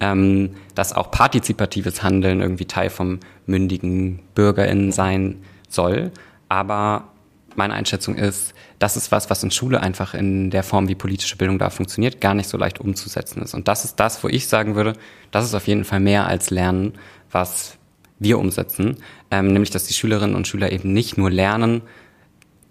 ähm, 0.00 0.50
dass 0.74 0.92
auch 0.92 1.10
partizipatives 1.10 2.02
Handeln 2.02 2.40
irgendwie 2.40 2.66
Teil 2.66 2.90
vom 2.90 3.20
mündigen 3.46 4.20
BürgerInnen 4.34 4.92
sein 4.92 5.42
soll, 5.68 6.10
aber 6.48 7.08
meine 7.54 7.74
Einschätzung 7.74 8.16
ist, 8.16 8.54
das 8.82 8.96
ist 8.96 9.12
was, 9.12 9.30
was 9.30 9.44
in 9.44 9.52
Schule 9.52 9.80
einfach 9.80 10.12
in 10.12 10.50
der 10.50 10.64
Form, 10.64 10.88
wie 10.88 10.96
politische 10.96 11.36
Bildung 11.36 11.58
da 11.60 11.70
funktioniert, 11.70 12.20
gar 12.20 12.34
nicht 12.34 12.48
so 12.48 12.58
leicht 12.58 12.80
umzusetzen 12.80 13.40
ist. 13.40 13.54
Und 13.54 13.68
das 13.68 13.84
ist 13.84 14.00
das, 14.00 14.24
wo 14.24 14.28
ich 14.28 14.48
sagen 14.48 14.74
würde, 14.74 14.94
das 15.30 15.44
ist 15.44 15.54
auf 15.54 15.68
jeden 15.68 15.84
Fall 15.84 16.00
mehr 16.00 16.26
als 16.26 16.50
Lernen, 16.50 16.94
was 17.30 17.78
wir 18.18 18.40
umsetzen, 18.40 18.96
ähm, 19.30 19.52
nämlich 19.52 19.70
dass 19.70 19.84
die 19.84 19.94
Schülerinnen 19.94 20.34
und 20.34 20.48
Schüler 20.48 20.72
eben 20.72 20.92
nicht 20.92 21.16
nur 21.16 21.30
lernen, 21.30 21.82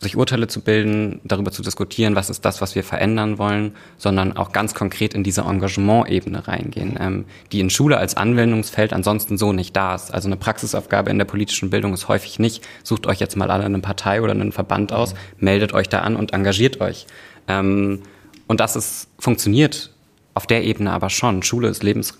sich 0.01 0.17
Urteile 0.17 0.47
zu 0.47 0.61
bilden, 0.61 1.21
darüber 1.23 1.51
zu 1.51 1.61
diskutieren, 1.61 2.15
was 2.15 2.31
ist 2.31 2.43
das, 2.43 2.59
was 2.59 2.73
wir 2.73 2.83
verändern 2.83 3.37
wollen, 3.37 3.75
sondern 3.97 4.35
auch 4.35 4.51
ganz 4.51 4.73
konkret 4.73 5.13
in 5.13 5.23
diese 5.23 5.41
Engagement-Ebene 5.41 6.47
reingehen, 6.47 6.97
ähm, 6.99 7.25
die 7.51 7.59
in 7.59 7.69
Schule 7.69 7.97
als 7.97 8.17
Anwendungsfeld 8.17 8.93
ansonsten 8.93 9.37
so 9.37 9.53
nicht 9.53 9.75
da 9.75 9.93
ist. 9.93 10.11
Also 10.11 10.27
eine 10.27 10.37
Praxisaufgabe 10.37 11.11
in 11.11 11.19
der 11.19 11.25
politischen 11.25 11.69
Bildung 11.69 11.93
ist 11.93 12.07
häufig 12.07 12.39
nicht, 12.39 12.67
sucht 12.83 13.05
euch 13.05 13.19
jetzt 13.19 13.37
mal 13.37 13.51
alle 13.51 13.63
eine 13.63 13.79
Partei 13.79 14.21
oder 14.21 14.31
einen 14.31 14.51
Verband 14.51 14.91
aus, 14.91 15.13
meldet 15.37 15.73
euch 15.73 15.87
da 15.87 15.99
an 15.99 16.15
und 16.15 16.33
engagiert 16.33 16.81
euch. 16.81 17.05
Ähm, 17.47 18.01
und 18.47 18.59
das 18.59 18.75
ist, 18.75 19.07
funktioniert 19.19 19.91
auf 20.33 20.47
der 20.47 20.63
Ebene 20.63 20.91
aber 20.91 21.11
schon. 21.11 21.43
Schule 21.43 21.67
ist 21.67 21.83
Lebens 21.83 22.17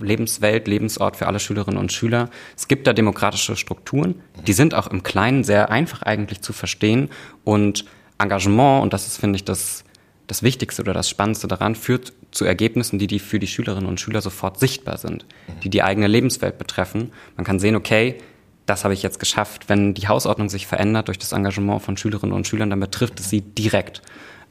Lebenswelt, 0.00 0.68
Lebensort 0.68 1.16
für 1.16 1.26
alle 1.26 1.40
Schülerinnen 1.40 1.78
und 1.78 1.92
Schüler. 1.92 2.30
Es 2.56 2.68
gibt 2.68 2.86
da 2.86 2.92
demokratische 2.92 3.56
Strukturen, 3.56 4.16
die 4.46 4.52
sind 4.52 4.74
auch 4.74 4.86
im 4.88 5.02
Kleinen 5.02 5.44
sehr 5.44 5.70
einfach 5.70 6.02
eigentlich 6.02 6.40
zu 6.40 6.52
verstehen 6.52 7.08
und 7.44 7.84
Engagement, 8.18 8.82
und 8.82 8.92
das 8.92 9.06
ist, 9.06 9.18
finde 9.18 9.36
ich, 9.36 9.44
das, 9.44 9.84
das 10.26 10.42
Wichtigste 10.42 10.82
oder 10.82 10.92
das 10.92 11.08
Spannendste 11.08 11.46
daran, 11.46 11.74
führt 11.74 12.12
zu 12.30 12.44
Ergebnissen, 12.44 12.98
die, 12.98 13.06
die 13.06 13.18
für 13.18 13.38
die 13.38 13.46
Schülerinnen 13.46 13.88
und 13.88 14.00
Schüler 14.00 14.20
sofort 14.20 14.58
sichtbar 14.58 14.98
sind, 14.98 15.24
die 15.62 15.70
die 15.70 15.82
eigene 15.82 16.08
Lebenswelt 16.08 16.58
betreffen. 16.58 17.12
Man 17.36 17.44
kann 17.44 17.58
sehen, 17.58 17.76
okay, 17.76 18.16
das 18.66 18.84
habe 18.84 18.92
ich 18.92 19.02
jetzt 19.02 19.18
geschafft. 19.18 19.68
Wenn 19.68 19.94
die 19.94 20.08
Hausordnung 20.08 20.48
sich 20.48 20.66
verändert 20.66 21.08
durch 21.08 21.18
das 21.18 21.32
Engagement 21.32 21.82
von 21.82 21.96
Schülerinnen 21.96 22.34
und 22.34 22.46
Schülern, 22.46 22.70
dann 22.70 22.80
betrifft 22.80 23.18
es 23.20 23.30
sie 23.30 23.40
direkt. 23.40 24.02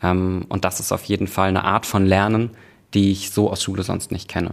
Ähm, 0.01 0.45
und 0.49 0.65
das 0.65 0.79
ist 0.79 0.91
auf 0.91 1.03
jeden 1.03 1.27
Fall 1.27 1.49
eine 1.49 1.63
Art 1.63 1.85
von 1.85 2.05
Lernen, 2.05 2.51
die 2.93 3.11
ich 3.11 3.31
so 3.31 3.51
aus 3.51 3.63
Schule 3.63 3.83
sonst 3.83 4.11
nicht 4.11 4.27
kenne. 4.27 4.51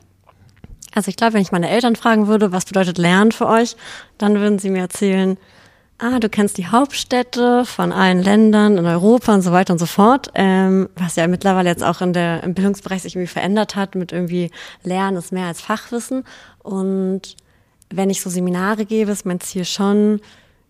Also 0.94 1.09
ich 1.09 1.16
glaube, 1.16 1.35
wenn 1.35 1.42
ich 1.42 1.52
meine 1.52 1.68
Eltern 1.68 1.96
fragen 1.96 2.28
würde, 2.28 2.52
was 2.52 2.64
bedeutet 2.64 2.98
Lernen 2.98 3.33
für 3.33 3.48
euch, 3.48 3.76
dann 4.18 4.37
würden 4.37 4.59
sie 4.59 4.70
mir 4.70 4.83
erzählen, 4.83 5.37
ah, 5.98 6.18
du 6.18 6.28
kennst 6.28 6.59
die 6.59 6.66
Hauptstädte 6.66 7.64
von 7.64 7.92
allen 7.92 8.22
Ländern 8.22 8.78
in 8.78 8.87
Europa 8.87 9.35
und 9.35 9.42
so 9.42 9.52
weiter 9.52 9.72
und 9.72 9.78
so 9.78 9.87
fort, 9.87 10.30
ähm, 10.35 10.88
was 10.96 11.16
ja 11.16 11.26
mittlerweile 11.26 11.68
jetzt 11.68 11.83
auch 11.83 12.00
in 12.00 12.12
der, 12.12 12.42
im 12.42 12.54
Bildungsbereich 12.54 13.02
sich 13.02 13.16
irgendwie 13.16 13.33
verändert 13.33 13.76
hat 13.76 13.94
mit 13.94 14.12
irgendwie 14.12 14.50
Lernen 14.83 15.16
ist 15.16 15.33
mehr 15.33 15.46
als 15.46 15.61
Fachwissen. 15.61 16.24
Und 16.62 17.37
wenn 17.90 18.11
ich 18.11 18.20
so 18.20 18.30
Seminare 18.30 18.87
gebe, 18.87 19.11
ist 19.11 19.26
mein 19.26 19.40
Ziel 19.40 19.64
schon, 19.64 20.20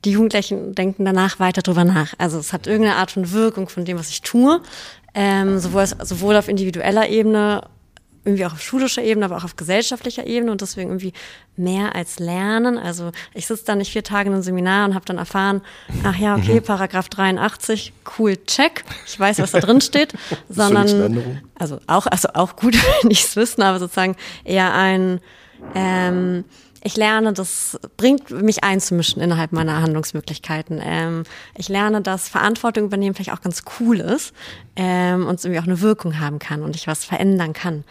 die 0.05 0.13
Jugendlichen 0.13 0.75
denken 0.75 1.05
danach 1.05 1.39
weiter 1.41 1.63
drüber 1.63 1.85
nach. 1.85 2.13
Also 2.19 2.39
es 2.39 2.53
hat 2.53 2.67
irgendeine 2.67 2.97
Art 2.99 3.11
von 3.11 3.33
Wirkung 3.33 3.69
von 3.69 3.85
dem, 3.85 3.99
was 3.99 4.11
ich 4.11 4.21
tue, 4.21 4.61
ähm, 5.15 5.59
sowohl, 5.59 5.87
sowohl 5.87 6.37
auf 6.37 6.49
individueller 6.49 7.09
Ebene 7.09 7.63
irgendwie 8.25 8.47
auch 8.47 8.53
auf 8.53 8.63
schulischer 8.63 9.03
Ebene, 9.03 9.27
aber 9.27 9.37
auch 9.37 9.45
auf 9.45 9.57
gesellschaftlicher 9.57 10.27
Ebene 10.27 10.51
und 10.51 10.61
deswegen 10.61 10.91
irgendwie 10.91 11.13
mehr 11.57 11.95
als 11.95 12.19
Lernen. 12.19 12.79
Also 12.79 13.13
ich 13.35 13.47
sitze 13.47 13.65
da 13.67 13.77
nicht 13.77 13.93
vier 13.93 14.03
Tage 14.03 14.29
in 14.29 14.35
einem 14.35 14.43
Seminar 14.43 14.87
und 14.87 14.95
habe 14.95 15.05
dann 15.05 15.19
erfahren, 15.19 15.61
ach 16.05 16.17
ja, 16.17 16.35
okay, 16.35 16.61
mhm. 16.61 16.65
Paragraph 16.65 17.09
83, 17.09 17.93
cool, 18.19 18.37
check. 18.47 18.85
Ich 19.07 19.19
weiß, 19.21 19.39
was 19.41 19.53
da 19.53 19.61
drin 19.61 19.81
steht, 19.81 20.15
sondern 20.49 21.43
also 21.55 21.81
auch 21.87 22.07
also 22.07 22.29
auch 22.35 22.57
gut, 22.57 22.75
wenn 23.03 23.11
ich 23.11 23.25
es 23.25 23.37
wissen, 23.37 23.63
aber 23.63 23.79
sozusagen 23.79 24.17
eher 24.45 24.73
ein 24.73 25.21
ähm, 25.75 26.45
ich 26.87 26.99
lerne, 26.99 27.33
das 27.33 27.79
bringt 27.97 28.31
mich 28.31 28.63
einzumischen 28.63 29.23
innerhalb 29.23 29.53
meiner 29.53 29.81
Handlungsmöglichkeiten. 29.81 30.81
Ähm, 30.83 31.25
ich 31.57 31.71
lerne, 31.71 32.03
dass 32.03 32.29
Verantwortung 32.29 32.85
übernehmen 32.85 33.15
vielleicht 33.15 33.33
auch 33.33 33.41
ganz 33.41 33.63
cool 33.81 34.01
ist 34.01 34.35
ähm, 34.77 35.27
und 35.27 35.37
es 35.37 35.47
irgendwie 35.47 35.61
auch 35.61 35.67
eine 35.67 35.81
Wirkung 35.81 36.21
haben 36.21 36.39
kann 36.39 36.63
und 36.63 36.77
ich 36.77 36.87
was 36.87 37.07
verändern 37.07 37.55
kann. 37.55 37.85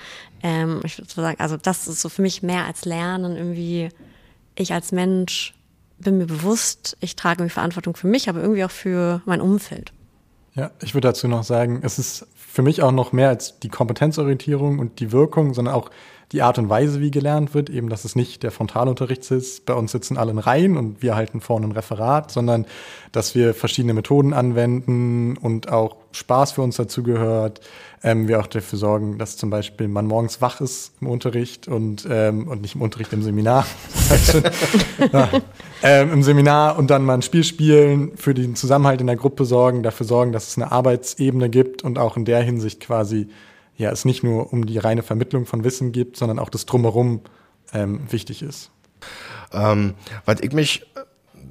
Ähm, 0.44 0.80
ich 0.84 1.00
würde 1.00 1.12
sagen, 1.12 1.40
also 1.40 1.58
das 1.58 1.88
ist 1.88 2.02
so 2.02 2.10
für 2.10 2.22
mich 2.22 2.44
mehr 2.44 2.66
als 2.66 2.86
Lernen 2.86 3.36
irgendwie. 3.36 3.90
Ich 4.56 4.74
als 4.74 4.92
Mensch 4.92 5.56
bin 5.98 6.20
mir 6.20 6.28
bewusst, 6.28 6.96
ich 7.00 7.16
trage 7.16 7.42
irgendwie 7.42 7.54
Verantwortung 7.54 7.96
für 7.96 8.08
mich, 8.08 8.30
aber 8.30 8.42
irgendwie 8.42 8.64
auch 8.64 8.72
für 8.72 9.24
mein 9.26 9.42
Umfeld. 9.42 9.92
Ja, 10.54 10.70
ich 10.84 10.94
würde 10.94 11.08
dazu 11.08 11.28
noch 11.28 11.44
sagen, 11.44 11.80
es 11.82 11.98
ist 11.98 12.28
für 12.36 12.62
mich 12.62 12.84
auch 12.84 12.92
noch 12.92 13.12
mehr 13.12 13.30
als 13.30 13.60
die 13.60 13.70
Kompetenzorientierung 13.70 14.78
und 14.78 15.00
die 15.00 15.12
Wirkung, 15.12 15.56
sondern 15.56 15.74
auch 15.74 15.90
die 16.34 16.42
Art 16.42 16.58
und 16.58 16.68
Weise, 16.68 17.00
wie 17.00 17.12
gelernt 17.12 17.54
wird, 17.54 17.70
eben, 17.70 17.90
dass 17.90 18.06
es 18.06 18.16
nicht 18.16 18.42
der 18.42 18.50
Frontalunterricht 18.50 19.30
ist, 19.30 19.68
bei 19.68 19.76
uns 19.76 19.92
sitzen 19.92 20.18
alle 20.18 20.32
in 20.32 20.40
Reihen 20.40 20.78
und 20.78 21.04
wir 21.04 21.16
halten 21.16 21.42
vorne 21.42 21.68
ein 21.68 21.72
Referat, 21.72 22.32
sondern 22.32 22.66
dass 23.12 23.36
wir 23.36 23.54
verschiedene 23.54 23.94
Methoden 23.94 24.34
anwenden 24.34 25.38
und 25.38 25.72
auch 25.72 25.96
Spaß 26.12 26.54
für 26.54 26.64
uns 26.64 26.76
dazu 26.76 27.04
gehört. 27.04 27.62
Ähm, 28.02 28.28
wir 28.28 28.40
auch 28.40 28.48
dafür 28.48 28.80
sorgen, 28.80 29.20
dass 29.20 29.38
zum 29.38 29.52
Beispiel 29.52 29.88
man 29.88 30.08
morgens 30.08 30.42
wach 30.42 30.60
ist 30.60 30.94
im 31.02 31.08
Unterricht 31.08 31.68
und, 31.68 32.08
ähm, 32.10 32.48
und 32.48 32.64
nicht 32.64 32.74
im 32.74 32.82
Unterricht, 32.82 33.14
im 33.14 33.22
Seminar. 33.22 33.68
ja. 35.14 35.30
ähm, 35.84 36.14
Im 36.14 36.24
Seminar 36.24 36.80
und 36.80 36.90
dann 36.90 37.06
mal 37.06 37.14
ein 37.14 37.22
Spiel 37.22 37.44
spielen, 37.44 38.18
für 38.18 38.34
den 38.34 38.56
Zusammenhalt 38.56 39.02
in 39.02 39.08
der 39.08 39.16
Gruppe 39.18 39.46
sorgen, 39.46 39.84
dafür 39.84 40.08
sorgen, 40.08 40.32
dass 40.32 40.48
es 40.48 40.58
eine 40.58 40.72
Arbeitsebene 40.72 41.50
gibt 41.50 41.84
und 41.84 42.00
auch 42.00 42.18
in 42.18 42.26
der 42.26 42.42
Hinsicht 42.42 42.80
quasi 42.80 43.30
ja, 43.78 43.92
es 43.92 44.06
nicht 44.06 44.24
nur 44.24 44.54
um 44.54 44.66
die 44.66 44.78
reine 44.78 45.04
Vermittlung 45.04 45.46
von 45.46 45.64
Wissen 45.64 45.92
gibt, 45.92 46.18
sondern 46.18 46.40
auch 46.40 46.50
das 46.50 46.66
Drumherum 46.66 47.22
ähm, 47.74 48.02
wichtig 48.12 48.42
ist. 48.42 48.72
Ähm, 49.52 49.94
weil 50.26 50.44
ich 50.44 50.54
mich 50.54 50.86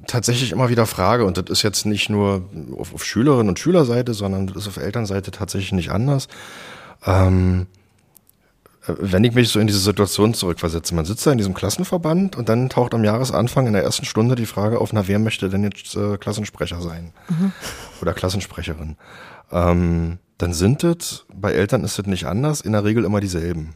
tatsächlich 0.07 0.51
immer 0.51 0.69
wieder 0.69 0.85
frage, 0.85 1.25
und 1.25 1.37
das 1.37 1.45
ist 1.49 1.61
jetzt 1.63 1.85
nicht 1.85 2.09
nur 2.09 2.43
auf, 2.77 2.93
auf 2.93 3.05
Schülerinnen 3.05 3.49
und 3.49 3.59
Schülerseite, 3.59 4.13
sondern 4.13 4.47
das 4.47 4.57
ist 4.57 4.67
auf 4.67 4.77
Elternseite 4.77 5.31
tatsächlich 5.31 5.71
nicht 5.73 5.91
anders. 5.91 6.27
Ähm, 7.05 7.67
wenn 8.85 9.23
ich 9.23 9.33
mich 9.33 9.49
so 9.49 9.59
in 9.59 9.67
diese 9.67 9.79
Situation 9.79 10.33
zurückversetze, 10.33 10.93
man 10.93 11.05
sitzt 11.05 11.25
da 11.25 11.31
in 11.31 11.37
diesem 11.37 11.53
Klassenverband 11.53 12.35
und 12.35 12.49
dann 12.49 12.69
taucht 12.69 12.93
am 12.93 13.05
Jahresanfang 13.05 13.67
in 13.67 13.73
der 13.73 13.83
ersten 13.83 14.05
Stunde 14.05 14.35
die 14.35 14.45
Frage 14.45 14.79
auf, 14.79 14.91
na, 14.91 15.07
wer 15.07 15.19
möchte 15.19 15.49
denn 15.49 15.63
jetzt 15.63 15.95
äh, 15.95 16.17
Klassensprecher 16.17 16.81
sein? 16.81 17.13
Mhm. 17.29 17.53
Oder 18.01 18.13
Klassensprecherin? 18.13 18.97
Ähm, 19.51 20.19
dann 20.43 20.53
sind 20.53 20.83
es, 20.83 21.25
bei 21.33 21.53
Eltern 21.53 21.85
ist 21.85 21.97
es 21.97 22.05
nicht 22.05 22.25
anders, 22.25 22.59
in 22.59 22.73
der 22.73 22.83
Regel 22.83 23.05
immer 23.05 23.21
dieselben. 23.21 23.75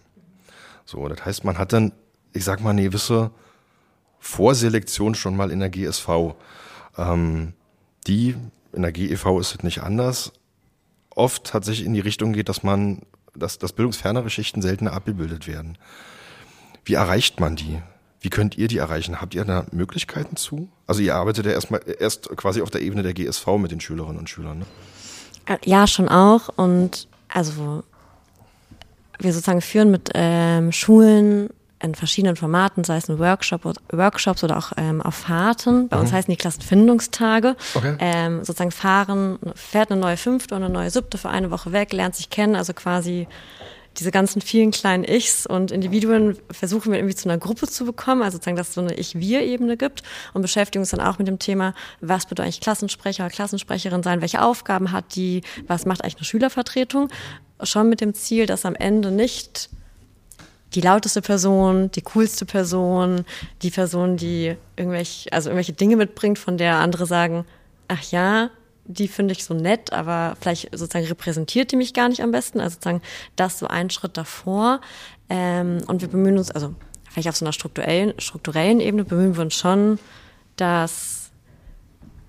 So, 0.84 1.08
das 1.08 1.24
heißt, 1.24 1.46
man 1.46 1.58
hat 1.58 1.72
dann, 1.72 1.94
ich 2.34 2.44
sag 2.44 2.62
mal, 2.62 2.72
eine 2.72 2.84
gewisse 2.84 3.32
Vorselektion 4.20 5.16
schon 5.16 5.38
mal 5.38 5.50
in 5.50 5.62
der 5.62 5.70
GSV. 5.70 6.10
Ähm, 6.98 7.54
die, 8.06 8.36
in 8.74 8.82
der 8.82 8.92
GEV 8.92 9.40
ist 9.40 9.56
es 9.56 9.64
nicht 9.64 9.82
anders, 9.82 10.34
oft 11.10 11.46
tatsächlich 11.46 11.86
in 11.86 11.94
die 11.94 12.02
Richtung 12.02 12.34
geht, 12.34 12.50
dass 12.50 12.64
man, 12.64 13.04
dass, 13.34 13.60
dass 13.60 13.72
bildungsfernere 13.72 14.30
Schichten 14.30 14.62
seltener 14.62 14.92
abgebildet 14.92 15.48
werden. 15.48 15.78
Wie 16.84 16.96
erreicht 16.96 17.40
man 17.40 17.56
die? 17.56 17.82
Wie 18.20 18.30
könnt 18.30 18.58
ihr 18.58 18.68
die 18.68 18.80
erreichen? 18.80 19.22
Habt 19.22 19.36
ihr 19.36 19.46
da 19.46 19.66
Möglichkeiten 19.72 20.36
zu? 20.36 20.68
Also 20.86 21.02
ihr 21.02 21.16
arbeitet 21.16 21.46
ja 21.46 21.54
erstmal 21.54 21.80
erst 21.98 22.28
quasi 22.36 22.62
auf 22.62 22.72
der 22.72 22.82
Ebene 22.82 23.04
der 23.04 23.14
GSV 23.14 23.48
mit 23.58 23.72
den 23.72 23.80
Schülerinnen 23.80 24.20
und 24.20 24.30
Schülern. 24.30 24.60
Ne? 24.60 24.66
Äh, 25.48 25.58
ja, 25.66 25.88
schon 25.88 26.10
auch. 26.10 26.50
Und 26.56 27.08
also 27.30 27.84
wir 29.20 29.34
sozusagen 29.34 29.62
führen 29.62 29.92
mit 29.92 30.12
ähm, 30.14 30.72
Schulen 30.72 31.50
in 31.80 31.94
verschiedenen 31.94 32.36
Formaten, 32.36 32.84
sei 32.84 32.98
es 32.98 33.08
in 33.08 33.20
Workshop, 33.20 33.62
Workshops 33.92 34.44
oder 34.44 34.58
auch 34.58 34.72
ähm, 34.78 35.02
auf 35.02 35.16
Fahrten. 35.16 35.90
Bei 35.90 35.98
mhm. 35.98 36.04
uns 36.04 36.12
heißen 36.12 36.32
die 36.32 36.38
Klassenfindungstage. 36.38 37.56
Okay. 37.76 37.96
Ähm, 38.00 38.44
sozusagen 38.44 38.72
fahren, 38.72 39.38
fährt 39.56 39.92
eine 39.92 40.02
neue 40.02 40.18
fünfte 40.18 40.56
und 40.56 40.64
eine 40.64 40.74
neue 40.74 40.90
siebte 40.90 41.18
für 41.18 41.30
eine 41.30 41.52
Woche 41.52 41.72
weg, 41.72 41.94
lernt 41.94 42.16
sich 42.16 42.30
kennen, 42.30 42.56
also 42.56 42.74
quasi 42.74 43.28
diese 44.00 44.12
ganzen 44.12 44.42
vielen 44.42 44.72
kleinen 44.72 45.04
Ichs 45.04 45.48
und 45.48 45.72
Individuen 45.72 46.38
versuchen 46.52 46.92
wir 46.92 47.00
irgendwie 47.00 47.16
zu 47.16 47.30
einer 47.30 47.38
Gruppe 47.38 47.68
zu 47.68 47.86
bekommen, 47.86 48.22
also 48.22 48.36
sozusagen, 48.36 48.58
dass 48.58 48.70
es 48.70 48.76
so 48.76 48.82
eine 48.82 48.94
Ich-Wir-Ebene 48.94 49.78
gibt 49.78 50.04
und 50.34 50.42
beschäftigen 50.42 50.82
uns 50.82 50.92
dann 50.92 51.00
auch 51.00 51.18
mit 51.18 51.28
dem 51.28 51.40
Thema, 51.40 51.74
was 52.00 52.26
bedeutet 52.26 52.46
eigentlich 52.46 52.62
Klassensprecher, 52.62 53.30
Klassensprecherin 53.30 54.04
sein, 54.04 54.22
welche 54.22 54.42
Aufgaben 54.42 54.92
hat 54.92 55.16
die, 55.16 55.42
was 55.68 55.86
macht 55.86 56.04
eigentlich 56.04 56.18
eine 56.18 56.26
Schülervertretung, 56.26 57.10
schon 57.64 57.90
mit 57.90 58.02
dem 58.02 58.14
Ziel, 58.14 58.46
dass 58.46 58.66
am 58.66 58.76
Ende 58.76 59.12
nicht 59.12 59.70
die 60.74 60.82
lauteste 60.82 61.22
Person, 61.22 61.90
die 61.92 62.02
coolste 62.02 62.46
Person, 62.46 63.26
die 63.62 63.72
Person, 63.72 64.18
die 64.18 64.56
irgendwelche, 64.76 65.32
also 65.32 65.50
irgendwelche 65.50 65.74
Dinge 65.74 65.96
mitbringt, 65.96 66.38
von 66.38 66.58
der 66.58 66.76
andere 66.76 67.06
sagen, 67.06 67.46
ach 67.88 68.04
ja, 68.12 68.50
die 68.88 69.08
finde 69.08 69.34
ich 69.34 69.44
so 69.44 69.54
nett, 69.54 69.94
aber 69.94 70.36
vielleicht 70.40 70.70
sozusagen 70.72 71.06
repräsentiert 71.06 71.72
die 71.72 71.76
mich 71.76 71.94
gar 71.94 72.10
nicht 72.10 72.22
am 72.22 72.32
besten. 72.32 72.60
Also 72.60 72.76
sozusagen 72.76 73.02
das 73.36 73.60
so 73.60 73.68
einen 73.68 73.90
Schritt 73.90 74.18
davor. 74.18 74.82
Ähm, 75.30 75.80
und 75.88 76.02
wir 76.02 76.08
bemühen 76.08 76.38
uns, 76.38 76.52
also 76.52 76.74
vielleicht 77.10 77.30
auf 77.30 77.36
so 77.36 77.46
einer 77.46 77.54
strukturellen, 77.54 78.14
strukturellen 78.20 78.80
Ebene 78.80 79.04
bemühen 79.04 79.36
wir 79.36 79.44
uns 79.44 79.56
schon, 79.56 80.00
dass 80.56 81.32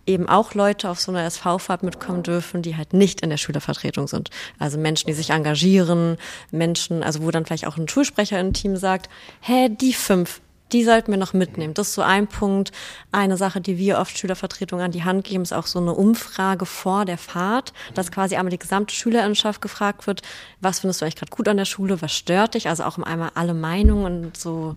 eben 0.06 0.28
auch 0.28 0.54
Leute 0.54 0.88
auf 0.88 1.00
so 1.00 1.12
einer 1.12 1.24
SV-Fahrt 1.24 1.82
mitkommen 1.82 2.22
dürfen, 2.22 2.62
die 2.62 2.76
halt 2.76 2.94
nicht 2.94 3.20
in 3.20 3.30
der 3.30 3.36
Schülervertretung 3.36 4.08
sind. 4.08 4.30
Also 4.58 4.78
Menschen, 4.78 5.06
die 5.06 5.12
sich 5.12 5.30
engagieren, 5.30 6.16
Menschen, 6.50 7.02
also 7.02 7.22
wo 7.22 7.30
dann 7.30 7.44
vielleicht 7.44 7.66
auch 7.66 7.76
ein 7.76 7.88
Schulsprecher 7.88 8.40
im 8.40 8.54
Team 8.54 8.76
sagt, 8.76 9.10
hä, 9.40 9.68
die 9.68 9.92
fünf, 9.92 10.40
die 10.72 10.84
sollten 10.84 11.10
wir 11.10 11.18
noch 11.18 11.32
mitnehmen. 11.32 11.74
Das 11.74 11.88
ist 11.88 11.94
so 11.94 12.02
ein 12.02 12.26
Punkt. 12.26 12.72
Eine 13.12 13.36
Sache, 13.36 13.60
die 13.60 13.78
wir 13.78 13.98
oft 13.98 14.16
Schülervertretungen 14.18 14.84
an 14.84 14.92
die 14.92 15.04
Hand 15.04 15.24
geben, 15.24 15.42
ist 15.42 15.52
auch 15.52 15.66
so 15.66 15.78
eine 15.78 15.92
Umfrage 15.92 16.66
vor 16.66 17.04
der 17.04 17.18
Fahrt, 17.18 17.72
dass 17.94 18.12
quasi 18.12 18.36
einmal 18.36 18.50
die 18.50 18.58
gesamte 18.58 18.94
Schülerinnenschaft 18.94 19.62
gefragt 19.62 20.06
wird, 20.06 20.22
was 20.60 20.80
findest 20.80 21.00
du 21.00 21.04
eigentlich 21.04 21.16
gerade 21.16 21.30
gut 21.30 21.48
an 21.48 21.56
der 21.56 21.64
Schule, 21.64 22.02
was 22.02 22.12
stört 22.12 22.54
dich? 22.54 22.68
Also 22.68 22.84
auch 22.84 22.98
um 22.98 23.04
einmal 23.04 23.30
alle 23.34 23.54
Meinungen 23.54 24.24
und 24.24 24.36
so 24.36 24.76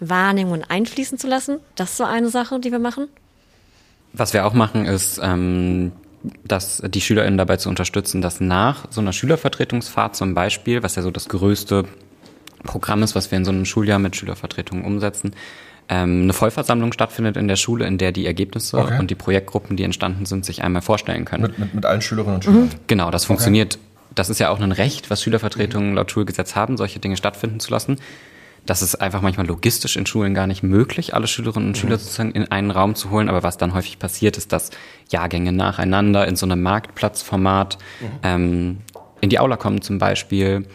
Wahrnehmungen 0.00 0.64
einfließen 0.68 1.18
zu 1.18 1.28
lassen. 1.28 1.58
Das 1.76 1.90
ist 1.90 1.96
so 1.98 2.04
eine 2.04 2.30
Sache, 2.30 2.58
die 2.58 2.72
wir 2.72 2.78
machen. 2.78 3.08
Was 4.12 4.32
wir 4.32 4.46
auch 4.46 4.54
machen, 4.54 4.86
ist, 4.86 5.20
ähm, 5.22 5.92
dass 6.44 6.82
die 6.84 7.00
SchülerInnen 7.00 7.38
dabei 7.38 7.56
zu 7.56 7.68
unterstützen, 7.68 8.20
dass 8.20 8.40
nach 8.40 8.86
so 8.90 9.00
einer 9.00 9.12
Schülervertretungsfahrt 9.12 10.16
zum 10.16 10.34
Beispiel, 10.34 10.82
was 10.82 10.96
ja 10.96 11.02
so 11.02 11.10
das 11.10 11.28
größte 11.28 11.84
Programm 12.64 13.02
ist, 13.02 13.14
was 13.14 13.30
wir 13.30 13.38
in 13.38 13.44
so 13.44 13.50
einem 13.50 13.64
Schuljahr 13.64 13.98
mit 13.98 14.16
Schülervertretungen 14.16 14.84
umsetzen, 14.84 15.34
ähm, 15.88 16.22
eine 16.22 16.32
Vollversammlung 16.32 16.92
stattfindet 16.92 17.36
in 17.36 17.48
der 17.48 17.56
Schule, 17.56 17.86
in 17.86 17.98
der 17.98 18.12
die 18.12 18.26
Ergebnisse 18.26 18.78
okay. 18.78 18.98
und 18.98 19.10
die 19.10 19.16
Projektgruppen, 19.16 19.76
die 19.76 19.82
entstanden 19.82 20.24
sind, 20.24 20.44
sich 20.44 20.62
einmal 20.62 20.82
vorstellen 20.82 21.24
können. 21.24 21.42
Mit, 21.42 21.58
mit, 21.58 21.74
mit 21.74 21.84
allen 21.84 22.00
Schülerinnen 22.00 22.36
und 22.36 22.44
Schülern? 22.44 22.62
Mhm. 22.62 22.70
Genau, 22.86 23.10
das 23.10 23.24
funktioniert. 23.24 23.74
Okay. 23.74 23.84
Das 24.14 24.30
ist 24.30 24.38
ja 24.38 24.50
auch 24.50 24.60
ein 24.60 24.72
Recht, 24.72 25.10
was 25.10 25.22
Schülervertretungen 25.22 25.94
laut 25.94 26.10
Schulgesetz 26.10 26.54
haben, 26.54 26.76
solche 26.76 26.98
Dinge 26.98 27.16
stattfinden 27.16 27.60
zu 27.60 27.70
lassen. 27.70 27.96
Das 28.66 28.82
ist 28.82 28.96
einfach 28.96 29.22
manchmal 29.22 29.46
logistisch 29.46 29.96
in 29.96 30.06
Schulen 30.06 30.34
gar 30.34 30.46
nicht 30.46 30.62
möglich, 30.62 31.14
alle 31.14 31.26
Schülerinnen 31.26 31.70
und 31.70 31.78
Schüler 31.78 31.96
mhm. 31.96 32.00
sozusagen 32.00 32.32
in 32.32 32.50
einen 32.52 32.70
Raum 32.70 32.94
zu 32.94 33.10
holen. 33.10 33.28
Aber 33.28 33.42
was 33.42 33.56
dann 33.56 33.74
häufig 33.74 33.98
passiert, 33.98 34.36
ist, 34.36 34.52
dass 34.52 34.70
Jahrgänge 35.08 35.52
nacheinander 35.52 36.28
in 36.28 36.36
so 36.36 36.46
einem 36.46 36.62
Marktplatzformat 36.62 37.78
mhm. 38.00 38.06
ähm, 38.22 38.78
in 39.20 39.30
die 39.30 39.38
Aula 39.38 39.56
kommen 39.56 39.82
zum 39.82 39.98
Beispiel 39.98 40.66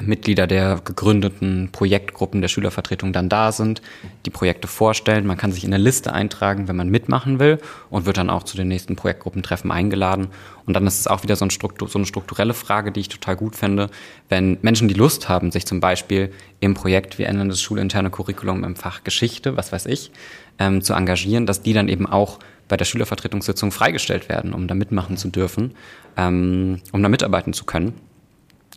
Mitglieder 0.00 0.46
der 0.46 0.80
gegründeten 0.84 1.70
Projektgruppen 1.72 2.42
der 2.42 2.48
Schülervertretung 2.48 3.14
dann 3.14 3.30
da 3.30 3.50
sind, 3.50 3.80
die 4.26 4.30
Projekte 4.30 4.68
vorstellen. 4.68 5.26
Man 5.26 5.38
kann 5.38 5.52
sich 5.52 5.64
in 5.64 5.72
eine 5.72 5.82
Liste 5.82 6.12
eintragen, 6.12 6.68
wenn 6.68 6.76
man 6.76 6.90
mitmachen 6.90 7.38
will 7.38 7.58
und 7.88 8.04
wird 8.04 8.18
dann 8.18 8.28
auch 8.28 8.42
zu 8.42 8.58
den 8.58 8.68
nächsten 8.68 8.94
Projektgruppentreffen 8.94 9.70
eingeladen. 9.70 10.28
Und 10.66 10.74
dann 10.74 10.86
ist 10.86 11.00
es 11.00 11.06
auch 11.06 11.22
wieder 11.22 11.36
so, 11.36 11.46
ein 11.46 11.50
Struktur, 11.50 11.88
so 11.88 11.98
eine 11.98 12.06
strukturelle 12.06 12.52
Frage, 12.52 12.92
die 12.92 13.00
ich 13.00 13.08
total 13.08 13.36
gut 13.36 13.56
finde. 13.56 13.88
Wenn 14.28 14.58
Menschen 14.60 14.88
die 14.88 14.94
Lust 14.94 15.30
haben, 15.30 15.50
sich 15.50 15.64
zum 15.64 15.80
Beispiel 15.80 16.30
im 16.60 16.74
Projekt, 16.74 17.18
wir 17.18 17.28
ändern 17.28 17.48
das 17.48 17.62
schulinterne 17.62 18.10
Curriculum 18.10 18.64
im 18.64 18.76
Fach 18.76 19.02
Geschichte, 19.02 19.56
was 19.56 19.72
weiß 19.72 19.86
ich, 19.86 20.10
ähm, 20.58 20.82
zu 20.82 20.92
engagieren, 20.92 21.46
dass 21.46 21.62
die 21.62 21.72
dann 21.72 21.88
eben 21.88 22.06
auch 22.06 22.38
bei 22.68 22.76
der 22.76 22.84
Schülervertretungssitzung 22.84 23.72
freigestellt 23.72 24.28
werden, 24.28 24.52
um 24.52 24.66
da 24.66 24.74
mitmachen 24.74 25.16
zu 25.16 25.28
dürfen, 25.28 25.74
ähm, 26.16 26.80
um 26.92 27.02
da 27.02 27.08
mitarbeiten 27.08 27.52
zu 27.52 27.64
können. 27.64 27.94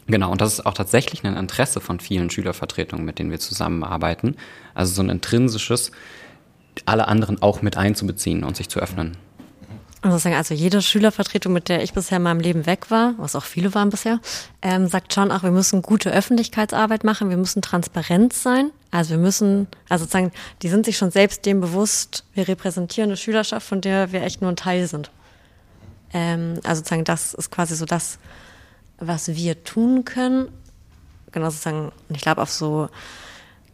Genau, 0.10 0.32
und 0.32 0.42
das 0.42 0.54
ist 0.54 0.66
auch 0.66 0.74
tatsächlich 0.74 1.24
ein 1.24 1.38
Interesse 1.38 1.80
von 1.82 2.00
vielen 2.00 2.32
Schülervertretungen, 2.32 3.06
mit 3.06 3.20
denen 3.20 3.30
wir 3.30 3.40
zusammenarbeiten. 3.40 4.36
Also 4.74 4.94
so 4.94 5.04
ein 5.04 5.10
intrinsisches, 5.10 5.92
alle 6.86 7.08
anderen 7.08 7.42
auch 7.44 7.62
mit 7.62 7.78
einzubeziehen 7.78 8.44
und 8.44 8.58
sich 8.58 8.70
zu 8.70 8.80
öffnen. 8.80 9.18
Also 10.02 10.54
jede 10.54 10.82
Schülervertretung, 10.82 11.54
mit 11.54 11.68
der 11.68 11.84
ich 11.84 11.94
bisher 11.94 12.18
in 12.18 12.24
meinem 12.24 12.40
Leben 12.40 12.66
weg 12.66 12.90
war, 12.90 13.14
was 13.18 13.36
auch 13.36 13.44
viele 13.44 13.76
waren 13.76 13.90
bisher, 13.90 14.20
ähm, 14.62 14.88
sagt 14.88 15.14
schon 15.14 15.30
auch, 15.30 15.44
wir 15.44 15.52
müssen 15.52 15.82
gute 15.82 16.10
Öffentlichkeitsarbeit 16.10 17.04
machen, 17.04 17.30
wir 17.30 17.38
müssen 17.38 17.62
transparent 17.62 18.32
sein. 18.32 18.72
Also 18.92 19.12
wir 19.12 19.18
müssen, 19.18 19.68
also 19.90 20.06
sozusagen, 20.06 20.32
die 20.62 20.70
sind 20.70 20.86
sich 20.86 20.98
schon 20.98 21.12
selbst 21.12 21.46
dem 21.46 21.60
bewusst, 21.60 22.24
wir 22.34 22.48
repräsentieren 22.48 23.10
eine 23.10 23.18
Schülerschaft, 23.18 23.68
von 23.68 23.82
der 23.82 24.12
wir 24.14 24.24
echt 24.24 24.42
nur 24.42 24.50
ein 24.50 24.56
Teil 24.56 24.88
sind. 24.88 25.12
Ähm, 26.14 26.62
also 26.64 26.80
sozusagen, 26.80 27.04
das 27.04 27.34
ist 27.34 27.52
quasi 27.52 27.76
so 27.76 27.86
das, 27.86 28.20
was 29.00 29.30
wir 29.30 29.64
tun 29.64 30.06
können. 30.06 30.50
Genau 31.32 31.50
sozusagen, 31.50 31.92
ich 32.10 32.22
glaube 32.22 32.42
auf 32.42 32.52
so 32.52 32.90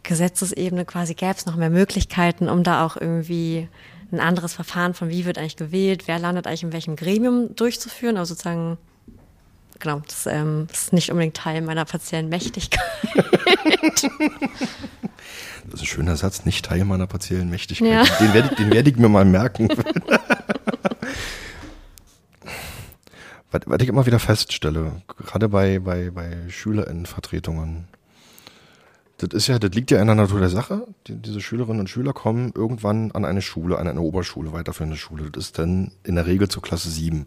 Gesetzesebene 0.02 0.84
quasi 0.84 1.14
gäbe 1.14 1.34
es 1.36 1.46
noch 1.46 1.56
mehr 1.56 1.70
Möglichkeiten, 1.70 2.48
um 2.48 2.62
da 2.62 2.84
auch 2.84 2.96
irgendwie 2.96 3.68
ein 4.12 4.20
anderes 4.20 4.52
Verfahren 4.52 4.94
von 4.94 5.08
wie 5.08 5.24
wird 5.24 5.38
eigentlich 5.38 5.56
gewählt, 5.56 6.04
wer 6.06 6.18
landet 6.18 6.46
eigentlich 6.46 6.62
in 6.62 6.72
welchem 6.72 6.96
Gremium 6.96 7.54
durchzuführen. 7.56 8.16
Also 8.16 8.34
sozusagen, 8.34 8.78
genau, 9.80 10.02
das, 10.06 10.26
ähm, 10.26 10.66
das 10.68 10.82
ist 10.82 10.92
nicht 10.92 11.10
unbedingt 11.10 11.36
Teil 11.36 11.60
meiner 11.62 11.84
partiellen 11.84 12.28
Mächtigkeit. 12.28 12.80
Das 15.68 15.80
ist 15.80 15.80
ein 15.80 15.86
schöner 15.86 16.16
Satz, 16.16 16.44
nicht 16.44 16.64
Teil 16.64 16.84
meiner 16.84 17.08
partiellen 17.08 17.50
Mächtigkeit. 17.50 17.88
Ja. 17.88 18.04
Den 18.20 18.34
werde 18.34 18.48
ich, 18.50 18.56
den 18.56 18.72
werde 18.72 18.88
ich 18.90 18.96
mir 18.96 19.08
mal 19.08 19.24
merken. 19.24 19.68
was, 23.66 23.80
ich 23.80 23.88
immer 23.88 24.06
wieder 24.06 24.18
feststelle, 24.18 25.02
gerade 25.18 25.48
bei, 25.48 25.78
bei, 25.78 26.10
bei 26.10 26.36
SchülerInnenvertretungen, 26.48 27.88
das 29.18 29.30
ist 29.32 29.46
ja, 29.46 29.58
das 29.58 29.70
liegt 29.70 29.90
ja 29.90 30.00
in 30.00 30.06
der 30.06 30.16
Natur 30.16 30.40
der 30.40 30.50
Sache. 30.50 30.86
Die, 31.06 31.14
diese 31.16 31.40
Schülerinnen 31.40 31.80
und 31.80 31.88
Schüler 31.88 32.12
kommen 32.12 32.52
irgendwann 32.54 33.12
an 33.12 33.24
eine 33.24 33.40
Schule, 33.40 33.78
an 33.78 33.88
eine 33.88 34.00
Oberschule, 34.00 34.52
weiterführende 34.52 34.96
Schule. 34.96 35.30
Das 35.30 35.46
ist 35.46 35.58
dann 35.58 35.92
in 36.04 36.16
der 36.16 36.26
Regel 36.26 36.48
zur 36.48 36.62
Klasse 36.62 36.90
7. 36.90 37.26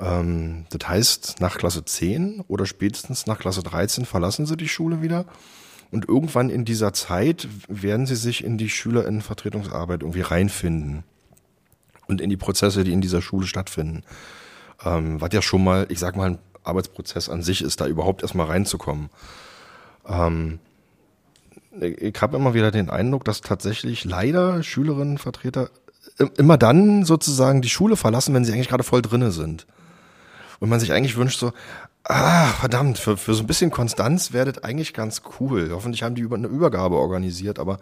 Ähm, 0.00 0.64
das 0.70 0.88
heißt, 0.88 1.40
nach 1.40 1.58
Klasse 1.58 1.84
10 1.84 2.44
oder 2.48 2.66
spätestens 2.66 3.26
nach 3.26 3.38
Klasse 3.38 3.62
13 3.62 4.04
verlassen 4.04 4.46
sie 4.46 4.56
die 4.56 4.68
Schule 4.68 5.00
wieder. 5.00 5.26
Und 5.92 6.08
irgendwann 6.08 6.50
in 6.50 6.64
dieser 6.64 6.92
Zeit 6.92 7.46
werden 7.68 8.06
sie 8.06 8.16
sich 8.16 8.42
in 8.42 8.58
die 8.58 8.68
Schülerinnenvertretungsarbeit 8.68 10.02
irgendwie 10.02 10.22
reinfinden. 10.22 11.04
Und 12.08 12.20
in 12.20 12.30
die 12.30 12.36
Prozesse, 12.36 12.82
die 12.82 12.92
in 12.92 13.00
dieser 13.00 13.22
Schule 13.22 13.46
stattfinden. 13.46 14.02
Ähm, 14.84 15.20
was 15.20 15.30
ja 15.32 15.42
schon 15.42 15.64
mal, 15.64 15.86
ich 15.88 15.98
sag 15.98 16.16
mal, 16.16 16.30
ein 16.30 16.38
Arbeitsprozess 16.62 17.28
an 17.28 17.42
sich 17.42 17.62
ist, 17.62 17.80
da 17.80 17.86
überhaupt 17.86 18.22
erstmal 18.22 18.46
reinzukommen. 18.46 19.10
Ähm, 20.08 20.58
ich 21.80 22.20
habe 22.20 22.36
immer 22.36 22.54
wieder 22.54 22.70
den 22.70 22.90
Eindruck, 22.90 23.24
dass 23.24 23.40
tatsächlich 23.40 24.04
leider 24.04 24.62
Schülerinnen, 24.62 25.18
Vertreter 25.18 25.70
immer 26.36 26.56
dann 26.56 27.04
sozusagen 27.04 27.62
die 27.62 27.68
Schule 27.68 27.96
verlassen, 27.96 28.34
wenn 28.34 28.44
sie 28.44 28.52
eigentlich 28.52 28.68
gerade 28.68 28.84
voll 28.84 29.02
drinne 29.02 29.32
sind. 29.32 29.66
Und 30.60 30.68
man 30.68 30.80
sich 30.80 30.92
eigentlich 30.92 31.16
wünscht 31.16 31.40
so, 31.40 31.52
ah, 32.04 32.46
verdammt, 32.46 32.98
für, 32.98 33.16
für 33.16 33.34
so 33.34 33.42
ein 33.42 33.46
bisschen 33.46 33.70
Konstanz 33.70 34.32
werdet 34.32 34.64
eigentlich 34.64 34.94
ganz 34.94 35.22
cool. 35.40 35.70
Hoffentlich 35.72 36.02
haben 36.02 36.14
die 36.14 36.22
über 36.22 36.36
eine 36.36 36.46
Übergabe 36.46 36.96
organisiert, 36.96 37.58
aber 37.58 37.78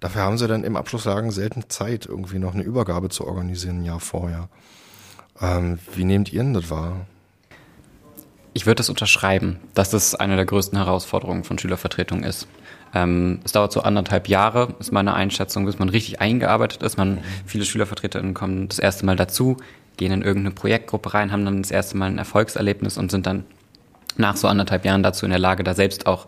dafür 0.00 0.22
haben 0.22 0.38
sie 0.38 0.48
dann 0.48 0.64
im 0.64 0.76
Abschlusslagen 0.76 1.30
selten 1.30 1.68
Zeit, 1.68 2.06
irgendwie 2.06 2.38
noch 2.38 2.54
eine 2.54 2.62
Übergabe 2.62 3.10
zu 3.10 3.26
organisieren, 3.26 3.80
ein 3.80 3.84
Jahr 3.84 4.00
vorher. 4.00 4.48
Ähm, 5.40 5.78
wie 5.94 6.04
nehmt 6.04 6.32
ihr 6.32 6.42
denn 6.42 6.54
das 6.54 6.70
wahr? 6.70 7.06
Ich 8.54 8.66
würde 8.66 8.76
das 8.76 8.88
unterschreiben, 8.88 9.60
dass 9.74 9.90
das 9.90 10.14
eine 10.14 10.36
der 10.36 10.44
größten 10.44 10.76
Herausforderungen 10.76 11.44
von 11.44 11.58
Schülervertretung 11.58 12.24
ist. 12.24 12.48
Ähm, 12.94 13.40
es 13.44 13.52
dauert 13.52 13.72
so 13.72 13.82
anderthalb 13.82 14.28
Jahre, 14.28 14.74
ist 14.80 14.90
meine 14.90 15.14
Einschätzung, 15.14 15.66
bis 15.66 15.78
man 15.78 15.88
richtig 15.88 16.20
eingearbeitet 16.20 16.82
ist. 16.82 16.96
Man, 16.96 17.18
viele 17.46 17.64
SchülervertreterInnen 17.64 18.34
kommen 18.34 18.68
das 18.68 18.78
erste 18.78 19.04
Mal 19.06 19.16
dazu, 19.16 19.58
gehen 19.96 20.12
in 20.12 20.22
irgendeine 20.22 20.54
Projektgruppe 20.54 21.14
rein, 21.14 21.30
haben 21.30 21.44
dann 21.44 21.62
das 21.62 21.70
erste 21.70 21.96
Mal 21.96 22.06
ein 22.06 22.18
Erfolgserlebnis 22.18 22.98
und 22.98 23.10
sind 23.10 23.26
dann 23.26 23.44
nach 24.16 24.36
so 24.36 24.48
anderthalb 24.48 24.84
Jahren 24.84 25.02
dazu 25.02 25.26
in 25.26 25.30
der 25.30 25.38
Lage, 25.38 25.62
da 25.62 25.74
selbst 25.74 26.06
auch 26.06 26.26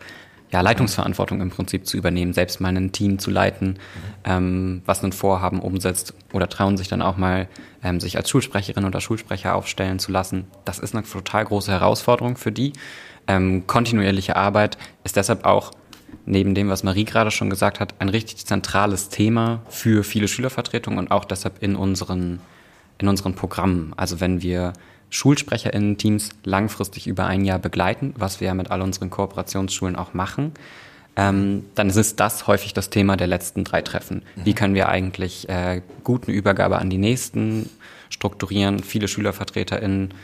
ja, 0.53 0.61
Leitungsverantwortung 0.63 1.41
im 1.41 1.51
Prinzip 1.51 1.87
zu 1.87 1.97
übernehmen, 1.97 2.33
selbst 2.33 2.61
mal 2.61 2.77
ein 2.77 2.93
Team 2.93 3.19
zu 3.19 3.31
leiten, 3.31 3.79
ähm, 4.25 4.83
was 4.85 5.05
ein 5.05 5.13
Vorhaben 5.13 5.61
umsetzt 5.61 6.15
oder 6.33 6.49
trauen 6.49 6.77
sich 6.77 6.89
dann 6.89 7.03
auch 7.03 7.17
mal, 7.17 7.49
ähm, 7.85 8.01
sich 8.01 8.17
als 8.17 8.29
Schulsprecherin 8.31 8.85
oder 8.85 9.01
Schulsprecher 9.01 9.55
aufstellen 9.55 9.99
zu 9.99 10.11
lassen. 10.11 10.47
Das 10.65 10.79
ist 10.79 10.95
eine 10.95 11.05
total 11.05 11.45
große 11.45 11.71
Herausforderung 11.71 12.37
für 12.37 12.51
die. 12.51 12.73
Ähm, 13.29 13.67
kontinuierliche 13.67 14.35
Arbeit 14.35 14.77
ist 15.05 15.17
deshalb 15.17 15.45
auch 15.45 15.71
neben 16.27 16.55
dem, 16.55 16.69
was 16.69 16.83
Marie 16.83 17.05
gerade 17.05 17.31
schon 17.31 17.51
gesagt 17.51 17.79
hat, 17.79 17.95
ein 18.01 18.09
richtig 18.09 18.45
zentrales 18.45 19.09
Thema 19.09 19.63
für 19.69 20.03
viele 20.03 20.27
Schülervertretungen 20.27 20.99
und 20.99 21.11
auch 21.13 21.25
deshalb 21.25 21.63
in 21.63 21.77
unseren, 21.77 22.41
in 22.99 23.07
unseren 23.09 23.35
Programmen. 23.35 23.93
Also 23.97 24.19
wenn 24.19 24.43
wir 24.43 24.73
SchulsprecherInnen-Teams 25.11 26.31
langfristig 26.44 27.07
über 27.07 27.27
ein 27.27 27.44
Jahr 27.44 27.59
begleiten, 27.59 28.14
was 28.16 28.40
wir 28.40 28.49
ja 28.49 28.55
mit 28.55 28.70
all 28.70 28.81
unseren 28.81 29.11
Kooperationsschulen 29.11 29.96
auch 29.96 30.14
machen, 30.14 30.53
ähm, 31.16 31.64
dann 31.75 31.90
ist 31.90 32.20
das 32.20 32.46
häufig 32.46 32.73
das 32.73 32.88
Thema 32.88 33.16
der 33.16 33.27
letzten 33.27 33.64
drei 33.64 33.83
Treffen. 33.83 34.23
Wie 34.37 34.55
können 34.55 34.75
wir 34.75 34.88
eigentlich 34.88 35.49
äh, 35.49 35.83
gut 36.05 36.27
eine 36.27 36.37
Übergabe 36.37 36.79
an 36.79 36.88
die 36.88 36.99
nächsten 36.99 37.68
strukturieren? 38.09 38.83
Viele 38.83 39.09
SchülervertreterInnen, 39.09 40.14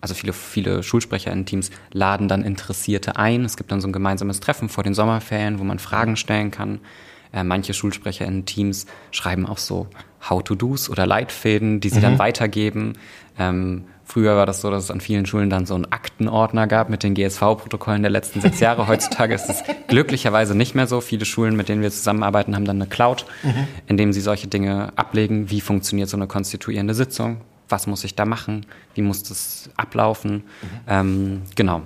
also 0.00 0.14
viele, 0.14 0.32
viele 0.32 0.82
SchulsprecherInnen-Teams 0.82 1.70
laden 1.92 2.26
dann 2.26 2.42
Interessierte 2.42 3.16
ein. 3.16 3.44
Es 3.44 3.58
gibt 3.58 3.70
dann 3.70 3.82
so 3.82 3.88
ein 3.88 3.92
gemeinsames 3.92 4.40
Treffen 4.40 4.70
vor 4.70 4.82
den 4.82 4.94
Sommerferien, 4.94 5.58
wo 5.58 5.64
man 5.64 5.78
Fragen 5.78 6.16
stellen 6.16 6.50
kann. 6.50 6.80
Äh, 7.32 7.44
manche 7.44 7.74
SchulsprecherInnen-Teams 7.74 8.86
schreiben 9.10 9.46
auch 9.46 9.58
so 9.58 9.88
How-to-Dos 10.28 10.90
oder 10.90 11.06
Leitfäden, 11.06 11.80
die 11.80 11.90
sie 11.90 11.98
mhm. 11.98 12.02
dann 12.02 12.18
weitergeben. 12.18 12.94
Ähm, 13.38 13.84
Früher 14.10 14.34
war 14.34 14.44
das 14.44 14.60
so, 14.60 14.72
dass 14.72 14.82
es 14.82 14.90
an 14.90 15.00
vielen 15.00 15.24
Schulen 15.24 15.50
dann 15.50 15.66
so 15.66 15.76
einen 15.76 15.84
Aktenordner 15.92 16.66
gab 16.66 16.90
mit 16.90 17.04
den 17.04 17.14
GSV-Protokollen 17.14 18.02
der 18.02 18.10
letzten 18.10 18.40
sechs 18.40 18.58
Jahre. 18.58 18.88
Heutzutage 18.88 19.32
ist 19.32 19.48
es 19.48 19.62
glücklicherweise 19.86 20.56
nicht 20.56 20.74
mehr 20.74 20.88
so. 20.88 21.00
Viele 21.00 21.24
Schulen, 21.24 21.54
mit 21.54 21.68
denen 21.68 21.80
wir 21.80 21.92
zusammenarbeiten, 21.92 22.56
haben 22.56 22.64
dann 22.64 22.82
eine 22.82 22.90
Cloud, 22.90 23.24
mhm. 23.44 23.68
in 23.86 23.96
dem 23.96 24.12
sie 24.12 24.20
solche 24.20 24.48
Dinge 24.48 24.92
ablegen. 24.96 25.48
Wie 25.48 25.60
funktioniert 25.60 26.08
so 26.08 26.16
eine 26.16 26.26
konstituierende 26.26 26.92
Sitzung? 26.92 27.40
Was 27.68 27.86
muss 27.86 28.02
ich 28.02 28.16
da 28.16 28.24
machen? 28.24 28.66
Wie 28.96 29.02
muss 29.02 29.22
das 29.22 29.70
ablaufen? 29.76 30.32
Mhm. 30.32 30.42
Ähm, 30.88 31.42
genau. 31.54 31.82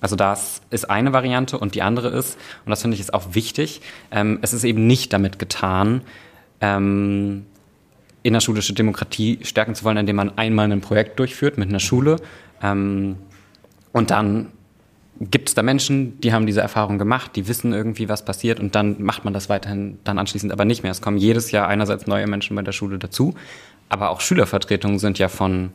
Also 0.00 0.16
das 0.16 0.62
ist 0.70 0.88
eine 0.88 1.12
Variante 1.12 1.58
und 1.58 1.74
die 1.74 1.82
andere 1.82 2.08
ist, 2.08 2.38
und 2.64 2.70
das 2.70 2.80
finde 2.80 2.94
ich 2.94 3.00
ist 3.02 3.12
auch 3.12 3.34
wichtig, 3.34 3.82
ähm, 4.10 4.38
es 4.40 4.54
ist 4.54 4.64
eben 4.64 4.86
nicht 4.86 5.12
damit 5.12 5.38
getan, 5.38 6.00
ähm, 6.62 7.44
innerschulische 8.22 8.72
Demokratie 8.72 9.38
stärken 9.42 9.74
zu 9.74 9.84
wollen, 9.84 9.96
indem 9.96 10.16
man 10.16 10.36
einmal 10.36 10.70
ein 10.70 10.80
Projekt 10.80 11.18
durchführt 11.18 11.58
mit 11.58 11.68
einer 11.68 11.80
Schule 11.80 12.16
ähm, 12.62 13.16
und 13.92 14.10
dann 14.10 14.52
gibt 15.20 15.48
es 15.48 15.54
da 15.54 15.62
Menschen, 15.62 16.20
die 16.20 16.32
haben 16.32 16.46
diese 16.46 16.60
Erfahrung 16.60 16.98
gemacht, 16.98 17.32
die 17.34 17.48
wissen 17.48 17.72
irgendwie, 17.72 18.08
was 18.08 18.24
passiert 18.24 18.60
und 18.60 18.74
dann 18.74 19.02
macht 19.02 19.24
man 19.24 19.34
das 19.34 19.48
weiterhin 19.48 19.98
dann 20.04 20.18
anschließend 20.18 20.52
aber 20.52 20.64
nicht 20.64 20.82
mehr. 20.82 20.92
Es 20.92 21.02
kommen 21.02 21.16
jedes 21.16 21.50
Jahr 21.50 21.66
einerseits 21.66 22.06
neue 22.06 22.26
Menschen 22.26 22.54
bei 22.54 22.62
der 22.62 22.72
Schule 22.72 22.98
dazu, 22.98 23.34
aber 23.88 24.10
auch 24.10 24.20
Schülervertretungen 24.20 24.98
sind 24.98 25.18
ja 25.18 25.28
von 25.28 25.70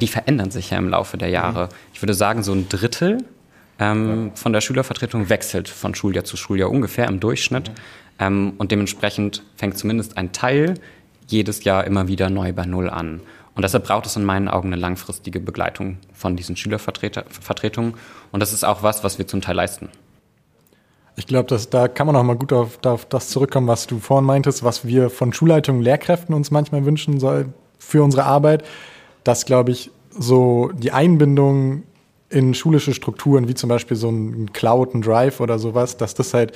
die 0.00 0.08
verändern 0.08 0.50
sich 0.50 0.70
ja 0.70 0.78
im 0.78 0.88
Laufe 0.88 1.16
der 1.16 1.28
Jahre. 1.28 1.68
Ich 1.94 2.02
würde 2.02 2.14
sagen, 2.14 2.42
so 2.42 2.52
ein 2.52 2.68
Drittel 2.68 3.18
ähm, 3.78 4.32
von 4.34 4.52
der 4.52 4.60
Schülervertretung 4.60 5.28
wechselt 5.28 5.68
von 5.68 5.94
Schuljahr 5.94 6.24
zu 6.24 6.36
Schuljahr 6.36 6.70
ungefähr 6.70 7.06
im 7.06 7.20
Durchschnitt. 7.20 7.70
Ähm, 8.18 8.54
und 8.58 8.72
dementsprechend 8.72 9.44
fängt 9.54 9.78
zumindest 9.78 10.16
ein 10.16 10.32
Teil 10.32 10.74
jedes 11.26 11.64
Jahr 11.64 11.84
immer 11.84 12.08
wieder 12.08 12.30
neu 12.30 12.52
bei 12.52 12.66
Null 12.66 12.90
an. 12.90 13.20
Und 13.54 13.62
deshalb 13.62 13.84
braucht 13.84 14.06
es 14.06 14.16
in 14.16 14.24
meinen 14.24 14.48
Augen 14.48 14.72
eine 14.72 14.80
langfristige 14.80 15.40
Begleitung 15.40 15.98
von 16.12 16.36
diesen 16.36 16.56
Schülervertretungen. 16.56 17.94
Und 18.32 18.40
das 18.40 18.52
ist 18.52 18.64
auch 18.64 18.82
was, 18.82 19.02
was 19.02 19.18
wir 19.18 19.26
zum 19.26 19.40
Teil 19.40 19.56
leisten. 19.56 19.88
Ich 21.16 21.26
glaube, 21.26 21.58
da 21.70 21.88
kann 21.88 22.06
man 22.06 22.14
auch 22.16 22.22
mal 22.22 22.36
gut 22.36 22.52
auf, 22.52 22.78
auf, 22.84 23.06
das 23.06 23.30
zurückkommen, 23.30 23.66
was 23.68 23.86
du 23.86 23.98
vorhin 23.98 24.26
meintest, 24.26 24.62
was 24.62 24.86
wir 24.86 25.08
von 25.08 25.32
Schulleitungen, 25.32 25.80
Lehrkräften 25.80 26.34
uns 26.34 26.50
manchmal 26.50 26.84
wünschen 26.84 27.18
soll 27.18 27.46
für 27.78 28.02
unsere 28.02 28.24
Arbeit 28.24 28.64
dass, 29.26 29.44
glaube 29.44 29.72
ich, 29.72 29.90
so 30.10 30.70
die 30.72 30.92
Einbindung 30.92 31.82
in 32.28 32.54
schulische 32.54 32.94
Strukturen, 32.94 33.48
wie 33.48 33.54
zum 33.54 33.68
Beispiel 33.68 33.96
so 33.96 34.08
ein 34.08 34.52
Cloud, 34.52 34.94
ein 34.94 35.02
Drive 35.02 35.40
oder 35.40 35.58
sowas, 35.58 35.96
dass 35.96 36.14
das 36.14 36.32
halt 36.32 36.52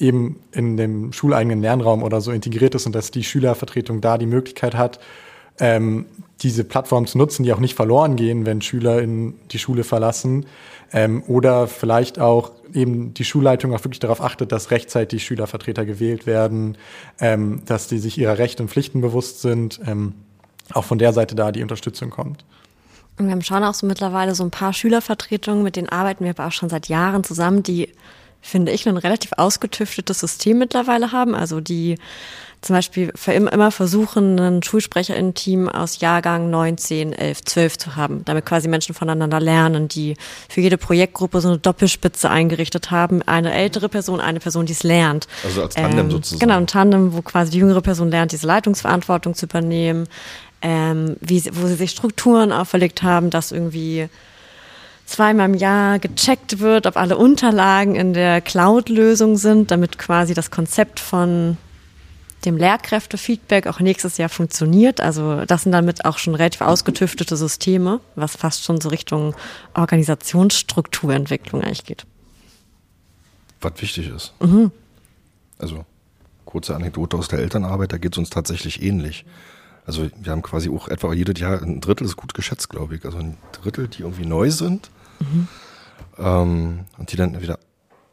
eben 0.00 0.40
in 0.52 0.76
dem 0.76 1.12
schuleigenen 1.12 1.60
Lernraum 1.60 2.02
oder 2.02 2.20
so 2.20 2.32
integriert 2.32 2.74
ist 2.74 2.86
und 2.86 2.94
dass 2.94 3.10
die 3.10 3.24
Schülervertretung 3.24 4.00
da 4.00 4.18
die 4.18 4.26
Möglichkeit 4.26 4.74
hat, 4.74 4.98
ähm, 5.60 6.06
diese 6.40 6.64
Plattform 6.64 7.06
zu 7.06 7.18
nutzen, 7.18 7.42
die 7.42 7.52
auch 7.52 7.58
nicht 7.58 7.74
verloren 7.74 8.16
gehen, 8.16 8.46
wenn 8.46 8.62
Schüler 8.62 9.02
in 9.02 9.34
die 9.50 9.58
Schule 9.58 9.84
verlassen. 9.84 10.46
Ähm, 10.92 11.22
oder 11.26 11.66
vielleicht 11.66 12.18
auch 12.18 12.52
eben 12.72 13.12
die 13.14 13.24
Schulleitung 13.24 13.74
auch 13.74 13.84
wirklich 13.84 13.98
darauf 13.98 14.20
achtet, 14.20 14.52
dass 14.52 14.70
rechtzeitig 14.70 15.24
Schülervertreter 15.24 15.84
gewählt 15.84 16.26
werden, 16.26 16.78
ähm, 17.20 17.62
dass 17.66 17.88
die 17.88 17.98
sich 17.98 18.18
ihrer 18.18 18.38
Rechte 18.38 18.62
und 18.62 18.68
Pflichten 18.68 19.00
bewusst 19.00 19.42
sind. 19.42 19.80
Ähm, 19.86 20.14
auch 20.72 20.84
von 20.84 20.98
der 20.98 21.12
Seite 21.12 21.34
da 21.34 21.50
die 21.50 21.62
Unterstützung 21.62 22.10
kommt. 22.10 22.44
Und 23.18 23.26
wir 23.26 23.32
haben 23.32 23.42
schon 23.42 23.64
auch 23.64 23.74
so 23.74 23.86
mittlerweile 23.86 24.34
so 24.34 24.44
ein 24.44 24.50
paar 24.50 24.72
Schülervertretungen, 24.72 25.64
mit 25.64 25.76
denen 25.76 25.88
arbeiten 25.88 26.24
wir 26.24 26.30
aber 26.30 26.46
auch 26.46 26.52
schon 26.52 26.68
seit 26.68 26.88
Jahren 26.88 27.24
zusammen, 27.24 27.62
die, 27.62 27.88
finde 28.40 28.72
ich, 28.72 28.88
ein 28.88 28.96
relativ 28.96 29.32
ausgetüftetes 29.36 30.20
System 30.20 30.58
mittlerweile 30.58 31.12
haben. 31.12 31.34
Also 31.34 31.60
die 31.60 31.96
zum 32.60 32.74
Beispiel 32.74 33.12
immer 33.28 33.70
versuchen, 33.70 34.36
ein 34.40 34.62
Schulsprecherin-Team 34.64 35.68
aus 35.68 36.00
Jahrgang 36.00 36.50
9, 36.50 36.76
10, 36.76 37.12
11, 37.12 37.44
12 37.44 37.78
zu 37.78 37.96
haben, 37.96 38.24
damit 38.24 38.46
quasi 38.46 38.66
Menschen 38.66 38.96
voneinander 38.96 39.38
lernen, 39.38 39.86
die 39.86 40.16
für 40.48 40.60
jede 40.60 40.76
Projektgruppe 40.76 41.40
so 41.40 41.48
eine 41.48 41.58
Doppelspitze 41.58 42.28
eingerichtet 42.28 42.90
haben. 42.90 43.22
Eine 43.22 43.52
ältere 43.52 43.88
Person, 43.88 44.20
eine 44.20 44.40
Person, 44.40 44.66
die 44.66 44.72
es 44.72 44.82
lernt. 44.82 45.28
Also 45.44 45.62
als 45.62 45.76
Tandem 45.76 46.06
ähm, 46.06 46.10
sozusagen. 46.10 46.40
Genau, 46.40 46.56
ein 46.56 46.66
Tandem, 46.66 47.12
wo 47.12 47.22
quasi 47.22 47.52
die 47.52 47.58
jüngere 47.58 47.80
Person 47.80 48.10
lernt, 48.10 48.32
diese 48.32 48.48
Leitungsverantwortung 48.48 49.34
zu 49.34 49.46
übernehmen 49.46 50.08
ähm, 50.62 51.16
wie, 51.20 51.42
wo 51.52 51.66
sie 51.66 51.74
sich 51.74 51.90
Strukturen 51.90 52.52
auferlegt 52.52 53.02
haben, 53.02 53.30
dass 53.30 53.52
irgendwie 53.52 54.08
zweimal 55.08 55.48
im 55.48 55.54
Jahr 55.54 55.98
gecheckt 55.98 56.58
wird, 56.60 56.86
ob 56.86 56.96
alle 56.96 57.16
Unterlagen 57.16 57.94
in 57.94 58.12
der 58.12 58.40
Cloud-Lösung 58.40 59.36
sind, 59.36 59.70
damit 59.70 59.98
quasi 59.98 60.34
das 60.34 60.50
Konzept 60.50 61.00
von 61.00 61.56
dem 62.44 62.56
Lehrkräftefeedback 62.56 63.66
auch 63.66 63.80
nächstes 63.80 64.18
Jahr 64.18 64.28
funktioniert. 64.28 65.00
Also 65.00 65.44
das 65.46 65.62
sind 65.62 65.72
damit 65.72 66.04
auch 66.04 66.18
schon 66.18 66.34
relativ 66.34 66.60
ausgetüftete 66.60 67.36
Systeme, 67.36 68.00
was 68.14 68.36
fast 68.36 68.64
schon 68.64 68.80
so 68.80 68.90
Richtung 68.90 69.34
Organisationsstrukturentwicklung 69.74 71.62
eigentlich 71.62 71.84
geht. 71.84 72.06
Was 73.60 73.72
wichtig 73.80 74.08
ist. 74.14 74.34
Mhm. 74.40 74.70
Also 75.58 75.84
kurze 76.44 76.76
Anekdote 76.76 77.16
aus 77.16 77.28
der 77.28 77.40
Elternarbeit, 77.40 77.92
da 77.92 77.98
geht 77.98 78.12
es 78.12 78.18
uns 78.18 78.30
tatsächlich 78.30 78.82
ähnlich. 78.82 79.24
Also 79.84 80.08
wir 80.20 80.32
haben 80.32 80.42
quasi 80.42 80.68
auch 80.68 80.88
etwa 80.88 81.12
jedes 81.14 81.40
Jahr 81.40 81.62
ein 81.62 81.80
Drittel 81.80 82.04
ist 82.04 82.16
gut 82.16 82.34
geschätzt, 82.34 82.68
glaube 82.68 82.94
ich. 82.94 83.04
Also 83.04 83.18
ein 83.18 83.38
Drittel, 83.52 83.88
die 83.88 84.02
irgendwie 84.02 84.26
neu 84.26 84.50
sind 84.50 84.90
mhm. 85.20 85.48
ähm, 86.18 86.80
und 86.98 87.12
die 87.12 87.16
dann 87.16 87.40
wieder 87.40 87.58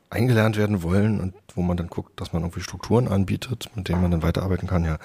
eingelernt 0.10 0.58
werden 0.58 0.84
wollen 0.84 1.20
und 1.20 1.34
wo 1.56 1.62
man 1.62 1.78
dann 1.78 1.88
guckt, 1.88 2.20
dass 2.20 2.34
man 2.34 2.44
irgendwie 2.44 2.62
Strukturen 2.62 3.08
anbietet, 3.08 3.70
mit 3.76 3.88
denen 3.88 4.02
man 4.02 4.12
dann 4.12 4.24
weiterarbeiten 4.24 4.68
kann, 4.68 4.84
ja, 4.84 4.98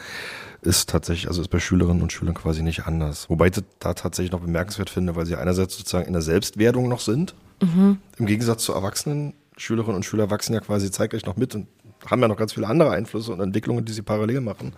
ist 0.63 0.89
tatsächlich, 0.89 1.29
also 1.29 1.41
ist 1.41 1.49
bei 1.49 1.61
Schülerinnen 1.61 2.03
und 2.03 2.13
Schülern 2.13 2.35
quasi 2.35 2.63
nicht 2.63 2.87
anders. 2.87 3.31
Wobei 3.31 3.47
ich 3.47 3.63
da 3.79 3.95
tatsächlich 3.95 4.33
noch 4.33 4.41
bemerkenswert 4.41 4.91
finde, 4.91 5.17
weil 5.17 5.27
sie 5.27 5.37
einerseits 5.37 5.77
sozusagen 5.77 6.07
in 6.07 6.13
der 6.13 6.23
Selbstwerdung 6.23 6.89
noch 6.89 7.01
sind, 7.01 7.35
mhm. 7.63 7.99
im 8.19 8.27
Gegensatz 8.27 8.65
zu 8.65 8.73
Erwachsenen. 8.73 9.35
Schülerinnen 9.57 9.97
und 9.97 10.05
Schüler 10.05 10.31
wachsen 10.31 10.55
ja 10.55 10.61
quasi 10.61 10.91
zeitgleich 10.91 11.27
noch 11.27 11.37
mit 11.37 11.55
und 11.55 11.67
haben 12.07 12.23
ja 12.23 12.29
noch 12.29 12.37
ganz 12.37 12.55
viele 12.55 12.67
andere 12.67 12.91
Einflüsse 12.91 13.33
und 13.33 13.41
Entwicklungen, 13.41 13.85
die 13.85 13.93
sie 13.93 14.03
parallel 14.03 14.41
machen. 14.41 14.73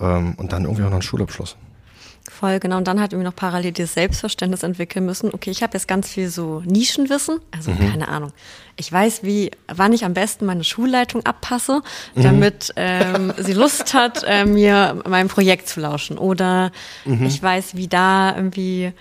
Ähm, 0.00 0.34
und 0.36 0.52
dann 0.52 0.64
irgendwie 0.64 0.82
auch 0.82 0.86
noch 0.86 0.94
einen 0.94 1.02
Schulabschluss. 1.02 1.56
Voll, 2.42 2.58
genau. 2.58 2.78
Und 2.78 2.88
dann 2.88 2.98
halt 2.98 3.12
irgendwie 3.12 3.28
noch 3.28 3.36
parallel 3.36 3.70
dieses 3.70 3.94
Selbstverständnis 3.94 4.64
entwickeln 4.64 5.06
müssen. 5.06 5.32
Okay, 5.32 5.52
ich 5.52 5.62
habe 5.62 5.74
jetzt 5.74 5.86
ganz 5.86 6.08
viel 6.08 6.28
so 6.28 6.60
Nischenwissen, 6.66 7.38
also 7.52 7.70
mhm. 7.70 7.88
keine 7.88 8.08
Ahnung. 8.08 8.32
Ich 8.74 8.90
weiß, 8.90 9.22
wie, 9.22 9.52
wann 9.68 9.92
ich 9.92 10.04
am 10.04 10.12
besten 10.12 10.44
meine 10.44 10.64
Schulleitung 10.64 11.24
abpasse, 11.24 11.82
mhm. 12.16 12.22
damit 12.24 12.72
mhm. 12.74 12.82
ähm, 12.82 13.32
sie 13.38 13.52
Lust 13.52 13.94
hat, 13.94 14.24
äh, 14.26 14.44
mir 14.44 15.02
mein 15.08 15.28
Projekt 15.28 15.68
zu 15.68 15.78
lauschen. 15.78 16.18
Oder 16.18 16.72
mhm. 17.04 17.26
ich 17.26 17.40
weiß, 17.40 17.76
wie 17.76 17.86
da 17.86 18.34
irgendwie 18.34 18.92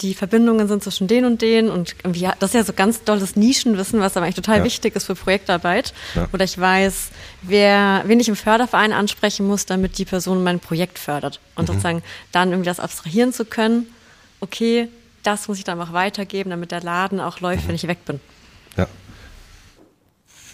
die 0.00 0.14
Verbindungen 0.14 0.68
sind 0.68 0.82
zwischen 0.82 1.06
den 1.06 1.24
und 1.24 1.40
den 1.40 1.70
und 1.70 1.96
irgendwie, 2.02 2.28
das 2.38 2.50
ist 2.50 2.54
ja 2.54 2.64
so 2.64 2.72
ganz 2.72 3.04
dolles 3.04 3.36
Nischenwissen, 3.36 4.00
was 4.00 4.16
aber 4.16 4.26
eigentlich 4.26 4.36
total 4.36 4.58
ja. 4.58 4.64
wichtig 4.64 4.94
ist 4.94 5.06
für 5.06 5.14
Projektarbeit. 5.14 5.94
Ja. 6.14 6.28
Oder 6.32 6.44
ich 6.44 6.58
weiß, 6.58 7.08
wer, 7.42 8.02
wen 8.06 8.20
ich 8.20 8.28
im 8.28 8.36
Förderverein 8.36 8.92
ansprechen 8.92 9.46
muss, 9.46 9.64
damit 9.64 9.98
die 9.98 10.04
Person 10.04 10.44
mein 10.44 10.60
Projekt 10.60 10.98
fördert. 10.98 11.40
Und 11.54 11.64
mhm. 11.64 11.66
sozusagen 11.68 12.02
dann 12.32 12.50
irgendwie 12.50 12.68
das 12.68 12.80
abstrahieren 12.80 13.32
zu 13.32 13.44
können, 13.44 13.86
okay, 14.40 14.88
das 15.22 15.48
muss 15.48 15.58
ich 15.58 15.64
dann 15.64 15.80
auch 15.80 15.92
weitergeben, 15.92 16.50
damit 16.50 16.70
der 16.70 16.82
Laden 16.82 17.18
auch 17.18 17.40
läuft, 17.40 17.64
mhm. 17.64 17.68
wenn 17.68 17.74
ich 17.74 17.88
weg 17.88 18.04
bin. 18.04 18.20
Ja. 18.76 18.86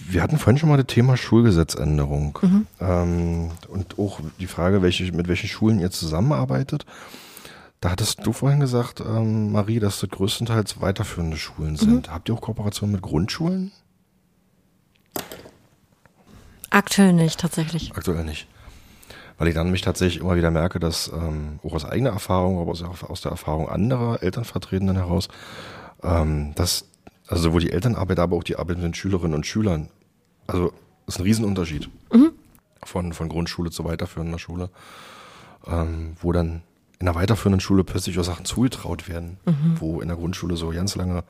Wir 0.09 0.23
hatten 0.23 0.39
vorhin 0.39 0.59
schon 0.59 0.69
mal 0.69 0.77
das 0.77 0.87
Thema 0.87 1.17
Schulgesetzänderung 1.17 2.39
mhm. 2.43 2.67
ähm, 2.81 3.51
und 3.69 3.99
auch 3.99 4.21
die 4.39 4.47
Frage, 4.47 4.83
welche, 4.83 5.11
mit 5.13 5.29
welchen 5.29 5.49
Schulen 5.49 5.81
ihr 5.81 5.91
zusammenarbeitet. 5.91 6.87
Da 7.83 7.91
hattest 7.91 8.25
du 8.25 8.33
vorhin 8.33 8.61
gesagt, 8.61 9.01
ähm, 9.01 9.51
Marie, 9.51 9.81
dass 9.81 9.99
das 9.99 10.09
größtenteils 10.09 10.81
weiterführende 10.81 11.37
Schulen 11.37 11.75
sind. 11.75 12.07
Mhm. 12.07 12.13
Habt 12.13 12.29
ihr 12.29 12.35
auch 12.37 12.41
Kooperationen 12.41 12.93
mit 12.93 13.03
Grundschulen? 13.03 13.73
Aktuell 16.71 17.13
nicht, 17.13 17.41
tatsächlich. 17.41 17.93
Aktuell 17.93 18.25
nicht. 18.25 18.47
Weil 19.37 19.49
ich 19.49 19.55
dann 19.55 19.73
mich 19.73 19.81
tatsächlich 19.81 20.23
immer 20.23 20.37
wieder 20.37 20.53
merke, 20.53 20.79
dass 20.79 21.11
ähm, 21.13 21.59
auch 21.65 21.73
aus 21.73 21.85
eigener 21.85 22.11
Erfahrung, 22.11 22.61
aber 22.61 22.71
aus, 22.71 22.85
aus 22.85 23.21
der 23.21 23.33
Erfahrung 23.33 23.69
anderer 23.69 24.23
Elternvertretenden 24.23 24.95
heraus, 24.95 25.27
ähm, 26.05 26.55
dass 26.55 26.85
also 27.27 27.43
sowohl 27.43 27.63
die 27.63 27.73
Elternarbeit, 27.73 28.21
aber 28.21 28.37
auch 28.37 28.45
die 28.45 28.55
Arbeit 28.55 28.77
mit 28.77 28.85
den 28.85 28.95
Schülerinnen 28.95 29.35
und 29.35 29.45
Schülern, 29.45 29.89
also 30.47 30.73
ist 31.09 31.19
ein 31.19 31.25
Riesenunterschied 31.25 31.91
mhm. 32.13 32.31
von, 32.85 33.13
von 33.13 33.29
Grundschule 33.29 33.73
zu 33.73 33.85
weiterführender 33.85 34.39
Schule, 34.39 34.71
ähm, 35.67 36.15
wo 36.21 36.31
dann 36.31 36.63
in 37.03 37.07
der 37.07 37.17
weiterführenden 37.17 37.59
Schule 37.59 37.83
plötzlich 37.83 38.17
auch 38.21 38.23
Sachen 38.23 38.45
zugetraut 38.45 39.09
werden, 39.09 39.37
mhm. 39.45 39.81
wo 39.81 40.01
in 40.01 40.07
der 40.07 40.17
Grundschule 40.17 40.57
so 40.57 40.69
ganz 40.69 40.95
lange, 40.95 41.25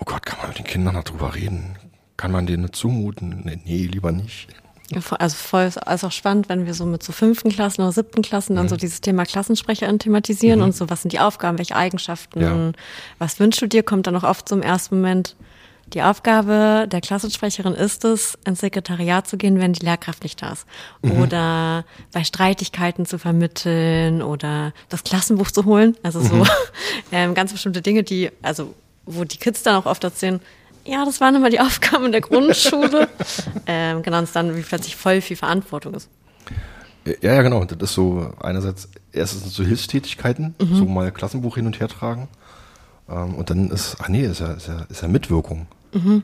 oh 0.00 0.04
Gott, 0.06 0.24
kann 0.24 0.38
man 0.38 0.48
mit 0.48 0.58
den 0.58 0.64
Kindern 0.64 0.94
darüber 0.94 1.34
reden? 1.34 1.76
Kann 2.16 2.32
man 2.32 2.46
denen 2.46 2.72
zumuten? 2.72 3.42
Nee, 3.44 3.60
nee 3.66 3.84
lieber 3.84 4.12
nicht. 4.12 4.48
Also 5.18 5.36
voll 5.36 5.64
ist 5.64 5.78
auch 5.86 6.10
spannend, 6.10 6.48
wenn 6.48 6.64
wir 6.64 6.72
so 6.72 6.86
mit 6.86 7.02
so 7.02 7.12
fünften 7.12 7.50
Klassen 7.50 7.82
oder 7.82 7.92
siebten 7.92 8.22
Klassen 8.22 8.56
dann 8.56 8.64
mhm. 8.64 8.70
so 8.70 8.76
dieses 8.76 9.02
Thema 9.02 9.26
Klassensprecherin 9.26 9.98
thematisieren 9.98 10.60
mhm. 10.60 10.66
und 10.66 10.74
so, 10.74 10.88
was 10.88 11.02
sind 11.02 11.12
die 11.12 11.20
Aufgaben, 11.20 11.58
welche 11.58 11.76
Eigenschaften, 11.76 12.40
ja. 12.40 12.72
was 13.18 13.38
wünschst 13.38 13.60
du 13.60 13.66
dir, 13.66 13.82
kommt 13.82 14.06
dann 14.06 14.16
auch 14.16 14.24
oft 14.24 14.48
so 14.48 14.56
im 14.56 14.62
ersten 14.62 14.96
Moment, 14.96 15.36
die 15.92 16.02
Aufgabe 16.02 16.86
der 16.90 17.00
Klassensprecherin 17.00 17.74
ist 17.74 18.04
es, 18.04 18.38
ins 18.44 18.60
Sekretariat 18.60 19.26
zu 19.26 19.36
gehen, 19.36 19.60
wenn 19.60 19.72
die 19.72 19.84
Lehrkraft 19.84 20.22
nicht 20.22 20.40
da 20.42 20.52
ist. 20.52 20.66
Mhm. 21.02 21.22
Oder 21.22 21.84
bei 22.12 22.24
Streitigkeiten 22.24 23.06
zu 23.06 23.18
vermitteln 23.18 24.22
oder 24.22 24.72
das 24.88 25.04
Klassenbuch 25.04 25.50
zu 25.50 25.64
holen. 25.64 25.96
Also 26.02 26.20
so 26.20 26.34
mhm. 26.36 26.46
ähm, 27.12 27.34
ganz 27.34 27.52
bestimmte 27.52 27.82
Dinge, 27.82 28.02
die, 28.02 28.30
also 28.42 28.74
wo 29.06 29.24
die 29.24 29.36
Kids 29.36 29.62
dann 29.62 29.76
auch 29.76 29.86
oft 29.86 30.02
erzählen, 30.02 30.40
ja, 30.84 31.04
das 31.04 31.20
waren 31.20 31.34
immer 31.34 31.50
die 31.50 31.60
Aufgaben 31.60 32.06
in 32.06 32.12
der 32.12 32.20
Grundschule. 32.20 33.08
ähm, 33.66 34.02
genau, 34.02 34.18
und 34.18 34.34
dann 34.34 34.56
wie 34.56 34.62
plötzlich 34.62 34.96
voll 34.96 35.20
viel 35.20 35.36
Verantwortung 35.36 35.94
ist. 35.94 36.08
Ja, 37.04 37.34
ja, 37.34 37.42
genau. 37.42 37.64
Das 37.64 37.90
ist 37.90 37.94
so 37.94 38.32
einerseits 38.40 38.88
erstens 39.12 39.54
so 39.54 39.62
Hilfstätigkeiten, 39.62 40.54
mhm. 40.58 40.76
so 40.76 40.86
mal 40.86 41.12
Klassenbuch 41.12 41.56
hin 41.56 41.66
und 41.66 41.78
her 41.78 41.88
tragen. 41.88 42.28
Ähm, 43.08 43.34
und 43.34 43.50
dann 43.50 43.70
ist, 43.70 43.96
ach 44.00 44.08
nee, 44.08 44.24
ist 44.24 44.40
ja, 44.40 44.52
ist 44.52 44.68
ja, 44.68 44.82
ist 44.88 45.02
ja 45.02 45.08
Mitwirkung. 45.08 45.66
Mhm. 45.92 46.22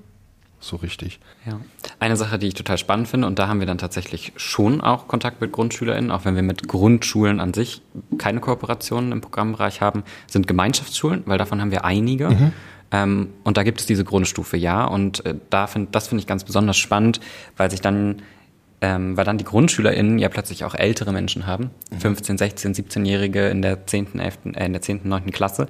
So 0.62 0.76
richtig. 0.76 1.20
Ja. 1.47 1.59
Eine 2.01 2.16
Sache, 2.16 2.39
die 2.39 2.49
ich 2.49 2.55
total 2.55 2.76
spannend 2.76 3.09
finde, 3.09 3.26
und 3.26 3.39
da 3.39 3.49
haben 3.49 3.61
wir 3.61 3.66
dann 3.66 3.78
tatsächlich 3.78 4.33
schon 4.37 4.83
auch 4.83 5.09
Kontakt 5.09 5.41
mit 5.41 5.53
GrundschülerInnen, 5.53 6.11
auch 6.11 6.26
wenn 6.26 6.37
wir 6.37 6.43
mit 6.43 6.68
Grundschulen 6.68 7.41
an 7.41 7.55
sich 7.55 7.81
keine 8.18 8.41
Kooperationen 8.41 9.12
im 9.12 9.22
Programmbereich 9.22 9.81
haben, 9.81 10.05
sind 10.26 10.47
Gemeinschaftsschulen, 10.47 11.22
weil 11.24 11.39
davon 11.39 11.62
haben 11.62 11.70
wir 11.70 11.87
einige. 11.87 12.28
Mhm. 12.28 12.53
Ähm, 12.91 13.28
und 13.43 13.57
da 13.57 13.62
gibt 13.62 13.81
es 13.81 13.87
diese 13.87 14.05
Grundstufe, 14.05 14.59
ja. 14.59 14.85
Und 14.85 15.24
äh, 15.24 15.35
da 15.49 15.66
find, 15.66 15.95
das 15.95 16.09
finde 16.09 16.20
ich 16.20 16.26
ganz 16.26 16.45
besonders 16.45 16.76
spannend, 16.76 17.20
weil 17.57 17.70
sich 17.70 17.81
dann 17.81 18.20
ähm, 18.83 19.16
weil 19.16 19.24
dann 19.24 19.39
die 19.39 19.45
GrundschülerInnen 19.45 20.18
ja 20.18 20.28
plötzlich 20.28 20.64
auch 20.64 20.74
ältere 20.74 21.12
Menschen 21.12 21.47
haben, 21.47 21.70
15, 21.99 22.39
16, 22.39 22.74
17-Jährige 22.74 23.49
in 23.49 23.62
der 23.62 23.87
10., 23.87 24.18
11., 24.18 24.39
äh, 24.55 24.66
in 24.66 24.72
der 24.72 24.83
10., 24.83 25.03
9. 25.05 25.31
Klasse, 25.33 25.68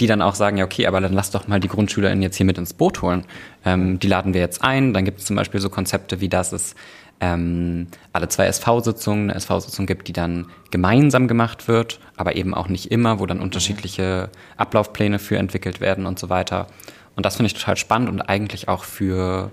die 0.00 0.06
dann 0.06 0.22
auch 0.22 0.34
sagen, 0.34 0.56
ja 0.56 0.64
okay, 0.64 0.86
aber 0.86 1.00
dann 1.00 1.12
lass 1.12 1.30
doch 1.30 1.48
mal 1.48 1.60
die 1.60 1.68
GrundschülerInnen 1.68 2.22
jetzt 2.22 2.36
hier 2.36 2.46
mit 2.46 2.58
ins 2.58 2.74
Boot 2.74 3.02
holen. 3.02 3.24
Ähm, 3.64 3.98
die 3.98 4.06
laden 4.06 4.32
wir 4.34 4.40
jetzt 4.40 4.62
ein, 4.62 4.92
dann 4.94 5.04
gibt 5.04 5.20
es 5.20 5.26
zum 5.26 5.36
Beispiel 5.36 5.60
so 5.60 5.70
Konzepte 5.70 6.20
wie 6.20 6.28
das 6.28 6.52
es 6.52 6.74
ähm, 7.22 7.86
alle 8.12 8.28
zwei 8.28 8.46
SV-Sitzungen, 8.46 9.30
eine 9.30 9.36
SV-Sitzung 9.36 9.86
gibt, 9.86 10.08
die 10.08 10.12
dann 10.12 10.46
gemeinsam 10.72 11.28
gemacht 11.28 11.68
wird, 11.68 12.00
aber 12.16 12.34
eben 12.34 12.52
auch 12.52 12.68
nicht 12.68 12.90
immer, 12.90 13.20
wo 13.20 13.26
dann 13.26 13.40
unterschiedliche 13.40 14.28
Ablaufpläne 14.56 15.20
für 15.20 15.38
entwickelt 15.38 15.80
werden 15.80 16.04
und 16.04 16.18
so 16.18 16.30
weiter. 16.30 16.66
Und 17.14 17.24
das 17.24 17.36
finde 17.36 17.46
ich 17.46 17.54
total 17.54 17.76
spannend 17.76 18.08
und 18.08 18.22
eigentlich 18.22 18.68
auch 18.68 18.82
für 18.82 19.52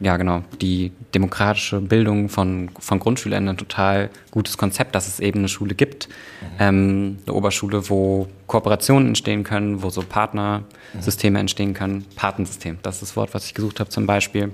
ja 0.00 0.16
genau, 0.16 0.42
die 0.60 0.92
demokratische 1.14 1.80
Bildung 1.80 2.28
von, 2.28 2.70
von 2.78 2.98
Grundschülern 2.98 3.48
ein 3.48 3.56
total 3.56 4.10
gutes 4.30 4.56
Konzept, 4.56 4.94
dass 4.94 5.06
es 5.06 5.20
eben 5.20 5.40
eine 5.40 5.48
Schule 5.48 5.74
gibt, 5.74 6.08
mhm. 6.08 6.46
ähm, 6.58 7.18
eine 7.26 7.34
Oberschule, 7.34 7.88
wo 7.90 8.26
Kooperationen 8.46 9.08
entstehen 9.08 9.44
können, 9.44 9.82
wo 9.82 9.90
so 9.90 10.02
Partnersysteme 10.02 11.38
mhm. 11.38 11.40
entstehen 11.40 11.74
können. 11.74 12.06
Patensystem, 12.16 12.78
das 12.82 12.96
ist 12.96 13.02
das 13.02 13.16
Wort, 13.16 13.34
was 13.34 13.44
ich 13.44 13.54
gesucht 13.54 13.78
habe 13.78 13.90
zum 13.90 14.06
Beispiel. 14.06 14.52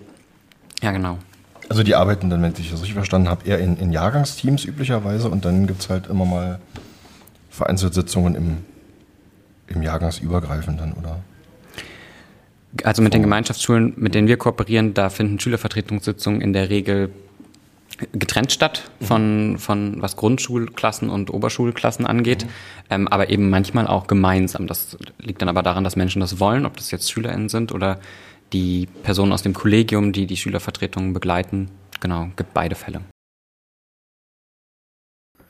Ja, 0.82 0.90
genau. 0.90 1.18
Also 1.68 1.82
die 1.82 1.94
arbeiten 1.94 2.30
dann, 2.30 2.42
wenn 2.42 2.52
ich 2.58 2.70
das 2.70 2.80
richtig 2.80 2.94
verstanden 2.94 3.28
habe, 3.28 3.46
eher 3.46 3.58
in, 3.58 3.76
in 3.76 3.92
Jahrgangsteams 3.92 4.64
üblicherweise 4.64 5.28
und 5.28 5.44
dann 5.44 5.66
gibt 5.66 5.82
es 5.82 5.90
halt 5.90 6.08
immer 6.08 6.24
mal 6.24 6.60
vereinzelt 7.50 7.94
Sitzungen 7.94 8.34
im, 8.34 8.56
im 9.68 9.82
Jahrgangsübergreifend 9.82 10.80
dann, 10.80 10.92
oder? 10.92 11.20
Also 12.82 13.02
mit 13.02 13.14
den 13.14 13.22
Gemeinschaftsschulen, 13.22 13.94
mit 13.96 14.14
denen 14.14 14.28
wir 14.28 14.36
kooperieren, 14.36 14.92
da 14.92 15.08
finden 15.08 15.40
Schülervertretungssitzungen 15.40 16.40
in 16.40 16.52
der 16.52 16.68
Regel 16.68 17.10
getrennt 18.12 18.52
statt 18.52 18.90
von, 19.00 19.56
von 19.58 20.02
was 20.02 20.16
Grundschulklassen 20.16 21.08
und 21.08 21.32
Oberschulklassen 21.32 22.06
angeht, 22.06 22.44
mhm. 22.44 22.50
ähm, 22.90 23.08
aber 23.08 23.30
eben 23.30 23.48
manchmal 23.48 23.86
auch 23.86 24.06
gemeinsam. 24.06 24.66
Das 24.66 24.98
liegt 25.18 25.40
dann 25.40 25.48
aber 25.48 25.62
daran, 25.62 25.84
dass 25.84 25.96
Menschen 25.96 26.20
das 26.20 26.38
wollen, 26.38 26.66
ob 26.66 26.76
das 26.76 26.90
jetzt 26.90 27.10
SchülerInnen 27.10 27.48
sind 27.48 27.72
oder 27.72 27.98
die 28.52 28.88
Personen 29.02 29.32
aus 29.32 29.42
dem 29.42 29.54
Kollegium, 29.54 30.12
die 30.12 30.26
die 30.26 30.36
Schülervertretungen 30.36 31.12
begleiten. 31.12 31.70
Genau, 32.00 32.28
gibt 32.36 32.52
beide 32.52 32.74
Fälle. 32.74 33.00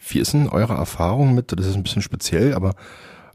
Wie 0.09 0.21
ist 0.21 0.33
denn 0.33 0.49
eure 0.49 0.75
Erfahrung 0.75 1.35
mit, 1.35 1.53
das 1.53 1.67
ist 1.67 1.75
ein 1.75 1.83
bisschen 1.83 2.03
speziell, 2.03 2.55
aber 2.55 2.75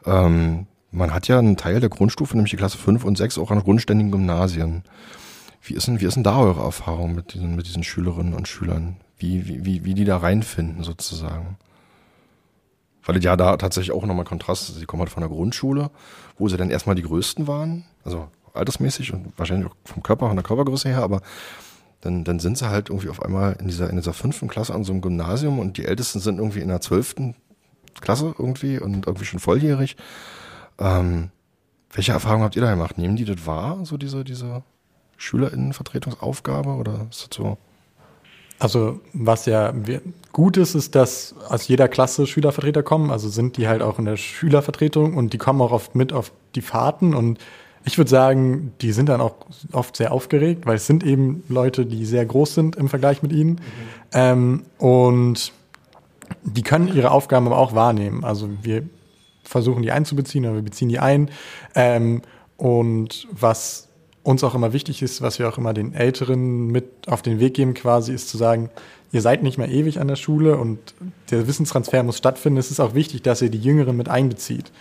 ähm, 0.06 0.68
man 0.92 1.14
hat 1.14 1.28
ja 1.28 1.40
einen 1.40 1.58
Teil 1.58 1.80
der 1.80 1.90
Grundstufe, 1.90 2.36
nämlich 2.36 2.52
die 2.52 2.58
Klasse 2.58 2.78
5 2.78 3.06
und 3.06 3.18
6, 3.18 3.38
auch 3.38 3.52
an 3.52 3.64
grundständigen 3.64 4.12
Gymnasien. 4.12 4.84
Wie 5.62 5.74
ist 5.74 5.88
denn, 5.88 6.02
wie 6.02 6.06
ist 6.06 6.16
denn 6.16 6.24
da 6.24 6.40
eure 6.40 6.64
Erfahrung 6.64 7.16
mit 7.16 7.34
diesen, 7.34 7.56
mit 7.56 7.68
diesen 7.68 7.84
Schülerinnen 7.84 8.34
und 8.34 8.48
Schülern? 8.48 8.98
Wie, 9.18 9.48
wie, 9.48 9.86
wie, 9.86 9.94
die 9.94 10.06
da 10.06 10.18
reinfinden, 10.18 10.84
sozusagen? 10.84 11.58
Weil 13.04 13.24
ja 13.24 13.38
da 13.38 13.58
tatsächlich 13.58 13.96
auch 13.96 14.06
nochmal 14.06 14.26
Kontrast 14.26 14.70
ist. 14.70 14.80
Sie 14.80 14.86
kommen 14.86 15.02
halt 15.02 15.12
von 15.12 15.22
der 15.22 15.30
Grundschule, 15.30 15.92
wo 16.38 16.48
sie 16.50 16.58
dann 16.58 16.70
erstmal 16.70 16.96
die 16.96 17.04
Größten 17.04 17.48
waren, 17.48 17.86
also 18.04 18.28
altersmäßig 18.54 19.14
und 19.14 19.34
wahrscheinlich 19.38 19.70
auch 19.70 19.76
vom 19.86 20.04
Körper, 20.04 20.28
von 20.28 20.36
der 20.36 20.44
Körpergröße 20.44 20.90
her, 20.90 21.04
aber 21.04 21.22
dann, 22.02 22.24
dann 22.24 22.40
sind 22.40 22.58
sie 22.58 22.70
halt 22.70 22.90
irgendwie 22.90 23.10
auf 23.10 23.22
einmal 23.22 23.56
in 23.60 23.68
dieser, 23.68 23.90
in 23.90 23.96
dieser 23.96 24.14
fünften 24.14 24.48
Klasse 24.48 24.74
an 24.74 24.84
so 24.84 24.92
einem 24.92 25.02
Gymnasium 25.02 25.60
und 25.60 25.78
die 25.78 25.86
Ältesten 25.86 26.20
sind 26.20 26.40
irgendwie 26.40 26.60
in 26.60 26.68
der 26.68 26.82
zwölften 26.82 27.36
Klasse 28.02 28.34
irgendwie 28.38 28.80
und 28.80 29.06
irgendwie 29.06 29.26
schon 29.26 29.40
volljährig. 29.40 29.96
Ähm, 30.82 31.30
welche 31.94 32.14
Erfahrungen 32.14 32.44
habt 32.44 32.56
ihr 32.56 32.62
da 32.62 32.72
gemacht? 32.72 32.98
Nehmen 32.98 33.16
die 33.16 33.26
das 33.26 33.46
wahr, 33.46 33.80
so 33.84 33.98
diese, 33.98 34.24
diese 34.24 34.64
SchülerInnenvertretungsaufgabe 35.18 36.70
oder 36.72 37.08
ist 37.10 37.28
das 37.30 37.38
so? 37.38 37.58
Also 38.60 39.00
was 39.14 39.48
ja 39.48 39.74
gut 40.32 40.56
ist, 40.58 40.76
ist, 40.76 40.94
dass 40.94 41.34
aus 41.50 41.68
jeder 41.68 41.88
Klasse 41.88 42.28
Schülervertreter 42.28 42.84
kommen. 42.84 43.10
Also 43.10 43.28
sind 43.28 43.58
die 43.58 43.68
halt 43.68 43.82
auch 43.82 43.98
in 43.98 44.06
der 44.06 44.18
Schülervertretung 44.18 45.18
und 45.18 45.34
die 45.34 45.40
kommen 45.40 45.62
auch 45.62 45.72
oft 45.72 45.96
mit 45.96 46.14
auf 46.14 46.32
die 46.54 46.62
Fahrten. 46.62 47.16
Und 47.16 47.40
ich 47.86 47.98
würde 47.98 48.10
sagen, 48.10 48.74
die 48.82 48.92
sind 48.92 49.10
dann 49.10 49.20
auch 49.20 49.34
oft 49.72 49.96
sehr 49.96 50.12
aufgeregt, 50.12 50.68
weil 50.68 50.76
es 50.76 50.86
sind 50.86 51.04
eben 51.04 51.44
Leute, 51.50 51.88
die 51.88 52.06
sehr 52.06 52.24
groß 52.24 52.54
sind 52.54 52.76
im 52.76 52.88
Vergleich 52.88 53.24
mit 53.24 53.32
ihnen. 53.32 53.54
Mhm. 53.54 53.60
Ähm, 54.14 54.64
und 54.78 55.54
die 56.44 56.62
können 56.62 56.88
ihre 56.88 57.10
Aufgaben 57.10 57.48
aber 57.48 57.58
auch 57.58 57.74
wahrnehmen. 57.74 58.24
Also 58.24 58.48
wir 58.62 58.84
versuchen 59.52 59.84
die 59.84 59.92
einzubeziehen 59.92 60.46
oder 60.46 60.56
wir 60.56 60.62
beziehen 60.62 60.90
die 60.90 61.00
ein. 61.00 61.30
Ähm, 61.76 62.22
und 62.58 63.28
was 63.32 63.90
uns 64.24 64.44
auch 64.44 64.56
immer 64.56 64.74
wichtig 64.74 65.02
ist, 65.02 65.22
was 65.22 65.40
wir 65.40 65.50
auch 65.50 65.58
immer 65.58 65.74
den 65.74 65.94
Älteren 65.94 66.68
mit 66.68 67.08
auf 67.08 67.22
den 67.22 67.40
Weg 67.40 67.56
geben 67.56 67.74
quasi, 67.74 68.14
ist 68.14 68.30
zu 68.30 68.38
sagen, 68.38 68.70
ihr 69.12 69.22
seid 69.22 69.44
nicht 69.44 69.58
mehr 69.58 69.70
ewig 69.70 70.00
an 70.00 70.08
der 70.08 70.16
Schule 70.16 70.58
und 70.58 70.80
der 71.32 71.48
Wissenstransfer 71.48 72.04
muss 72.04 72.18
stattfinden. 72.18 72.60
Es 72.60 72.72
ist 72.72 72.80
auch 72.80 72.94
wichtig, 72.94 73.24
dass 73.24 73.42
ihr 73.42 73.50
die 73.50 73.60
Jüngeren 73.60 73.98
mit 73.98 74.10
einbezieht 74.10 74.72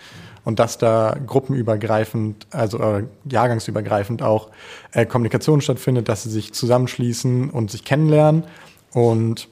und 0.45 0.59
dass 0.59 0.77
da 0.77 1.17
gruppenübergreifend, 1.25 2.47
also 2.51 2.79
äh, 2.79 3.03
jahrgangsübergreifend 3.29 4.21
auch 4.21 4.49
äh, 4.91 5.05
Kommunikation 5.05 5.61
stattfindet, 5.61 6.07
dass 6.07 6.23
sie 6.23 6.29
sich 6.29 6.53
zusammenschließen 6.53 7.49
und 7.49 7.71
sich 7.71 7.83
kennenlernen 7.83 8.43
und 8.93 9.47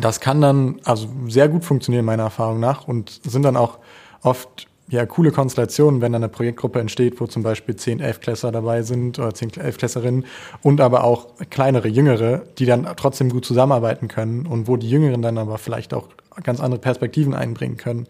das 0.00 0.20
kann 0.20 0.40
dann 0.40 0.80
also 0.84 1.08
sehr 1.28 1.48
gut 1.48 1.64
funktionieren 1.64 2.04
meiner 2.04 2.24
Erfahrung 2.24 2.58
nach 2.58 2.88
und 2.88 3.20
sind 3.24 3.42
dann 3.42 3.56
auch 3.56 3.78
oft 4.24 4.66
ja, 4.88 5.06
coole 5.06 5.30
Konstellationen, 5.30 6.00
wenn 6.00 6.12
dann 6.12 6.22
eine 6.22 6.30
Projektgruppe 6.30 6.78
entsteht, 6.78 7.20
wo 7.20 7.26
zum 7.26 7.42
Beispiel 7.42 7.74
10, 7.74 8.00
11 8.00 8.20
Klässler 8.20 8.52
dabei 8.52 8.82
sind 8.82 9.18
oder 9.18 9.32
10, 9.32 9.56
11 9.56 9.78
Klässlerinnen 9.78 10.26
und 10.62 10.80
aber 10.80 11.04
auch 11.04 11.28
kleinere, 11.50 11.88
jüngere, 11.88 12.42
die 12.58 12.66
dann 12.66 12.86
trotzdem 12.96 13.30
gut 13.30 13.46
zusammenarbeiten 13.46 14.08
können 14.08 14.46
und 14.46 14.68
wo 14.68 14.76
die 14.76 14.90
Jüngeren 14.90 15.22
dann 15.22 15.38
aber 15.38 15.58
vielleicht 15.58 15.94
auch 15.94 16.08
ganz 16.42 16.60
andere 16.60 16.80
Perspektiven 16.80 17.34
einbringen 17.34 17.76
können, 17.76 18.06